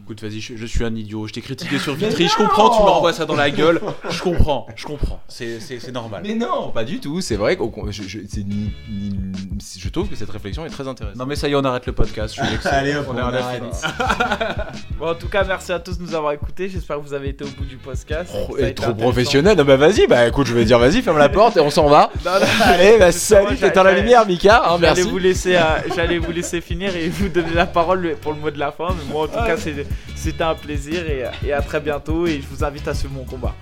Écoute, 0.04 0.22
vas-y, 0.22 0.40
je, 0.40 0.56
je 0.56 0.66
suis 0.66 0.86
un 0.86 0.96
idiot. 0.96 1.28
Je 1.28 1.34
t'ai 1.34 1.42
critiqué 1.42 1.78
sur 1.80 1.94
Vitry. 1.94 2.28
Je 2.30 2.36
comprends, 2.36 2.70
tu 2.70 2.82
me 2.82 2.88
renvoies 2.88 3.12
ça 3.14 3.26
dans 3.26 3.36
la 3.36 3.50
gueule. 3.52 3.82
Je 4.10 4.22
comprends, 4.22 4.66
je 4.76 4.86
comprends. 4.86 5.20
C'est, 5.28 5.60
normal. 5.92 6.22
Mais 6.26 6.34
non, 6.34 6.70
pas 6.70 6.84
du 6.86 7.00
tout. 7.00 7.20
C'est 7.20 7.36
vrai 7.36 7.58
que 7.58 7.64
je, 7.92 8.04
je, 8.04 8.20
c'est 8.30 8.44
ni- 8.46 8.72
ni- 8.90 9.32
je 9.78 9.90
trouve 9.90 10.08
que 10.08 10.16
cette 10.16 10.30
réflexion 10.30 10.66
est 10.66 10.70
très 10.70 10.88
intéressante. 10.88 11.18
Non, 11.20 11.26
mais 11.26 11.36
ça 11.36 11.48
y 11.50 11.52
est, 11.52 11.56
on 11.56 11.64
arrête 11.66 11.86
le 11.86 11.92
podcast. 11.92 12.36
Je 12.36 12.42
suis. 12.42 12.68
Allez, 12.70 12.96
hop, 12.96 13.08
on, 13.10 13.16
on 13.16 13.18
arrête. 13.18 13.64
Bon, 14.98 15.10
en 15.10 15.16
tout 15.16 15.28
cas, 15.28 15.44
merci 15.44 15.72
à 15.72 15.80
tous 15.80 15.98
de 16.00 16.04
nous 16.04 16.16
avoir 16.16 16.32
écoutés. 16.32 16.70
J'espère 16.70 16.98
que 16.98 17.04
vous 17.04 17.14
avez 17.14 17.30
été 17.30 17.44
au 17.44 17.50
bout 17.50 17.66
du 17.66 17.78
podcast. 17.78 18.34
Oh, 18.50 18.58
et 18.58 18.74
trop 18.74 18.94
professionnel. 18.94 19.56
Non, 19.58 19.64
bah 19.64 19.76
vas-y, 19.78 20.08
bah 20.08 20.28
écoute, 20.28 20.48
je 20.48 20.54
vais 20.56 20.66
dire 20.66 20.80
vas-y, 20.80 21.02
ferme 21.02 21.18
la 21.20 21.30
porte 21.30 21.58
et 21.58 21.60
on 21.60 21.70
s'en 21.70 21.88
va. 21.88 22.10
Non, 22.26 22.32
non, 22.32 22.46
Allez, 22.64 22.98
bah 22.98 23.12
salut, 23.12 23.58
t'éteins 23.58 23.84
la 23.84 23.94
lumière, 23.94 24.26
Mika. 24.26 24.64
Hein, 24.66 24.78
J'allais 24.80 24.96
merci. 24.96 25.02
vous 25.10 25.18
laisser, 25.20 25.56
euh, 25.56 25.62
j'allais 25.96 26.18
vous 26.18 26.32
laisser 26.32 26.62
finir 26.62 26.96
et 26.96 27.10
vous 27.10 27.30
donner 27.30 27.54
la 27.54 27.66
parole 27.68 28.16
pour 28.22 28.34
le 28.34 28.40
mot 28.40 28.50
de 28.50 28.58
la 28.60 28.72
fin. 28.72 28.88
Mais 28.90 29.14
moi, 29.14 29.24
en 29.26 29.28
tout 29.28 29.34
cas, 29.46 29.58
c'est- 29.58 29.87
c'était 30.16 30.44
un 30.44 30.56
plaisir 30.56 31.04
et, 31.10 31.24
et 31.46 31.54
à 31.54 31.62
très 31.62 31.80
bientôt. 31.80 32.26
Et 32.28 32.42
je 32.42 32.48
vous 32.56 32.64
invite 32.64 32.88
à 32.88 32.94
suivre 32.94 33.14
mon 33.14 33.24
combat. 33.24 33.56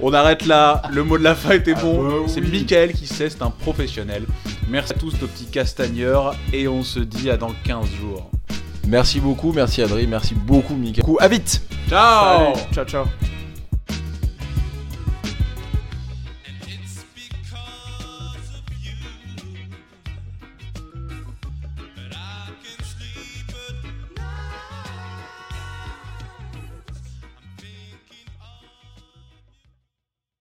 On 0.00 0.12
arrête 0.12 0.46
là. 0.46 0.82
Le 0.92 1.04
mot 1.04 1.16
de 1.16 1.22
la 1.22 1.34
fin 1.34 1.52
était 1.52 1.74
bon. 1.74 2.02
bah 2.02 2.14
c'est 2.26 2.40
oui. 2.40 2.50
Mickaël 2.50 2.92
qui 2.92 3.06
sait, 3.06 3.30
c'est 3.30 3.42
un 3.42 3.50
professionnel. 3.50 4.24
Merci 4.68 4.92
à 4.92 4.96
tous 4.96 5.12
nos 5.20 5.26
petits 5.28 5.46
castagneurs. 5.46 6.34
Et 6.52 6.66
on 6.66 6.82
se 6.82 6.98
dit 7.00 7.30
à 7.30 7.36
dans 7.36 7.52
15 7.64 7.86
jours. 8.00 8.30
Merci 8.88 9.20
beaucoup, 9.20 9.52
merci 9.52 9.80
Adrien, 9.80 10.06
merci 10.08 10.34
beaucoup 10.34 10.74
Mika. 10.74 11.02
À 11.20 11.28
vite. 11.28 11.62
Ciao 11.88 12.52
Salut. 12.54 12.74
ciao, 12.74 12.84
ciao. 12.84 13.41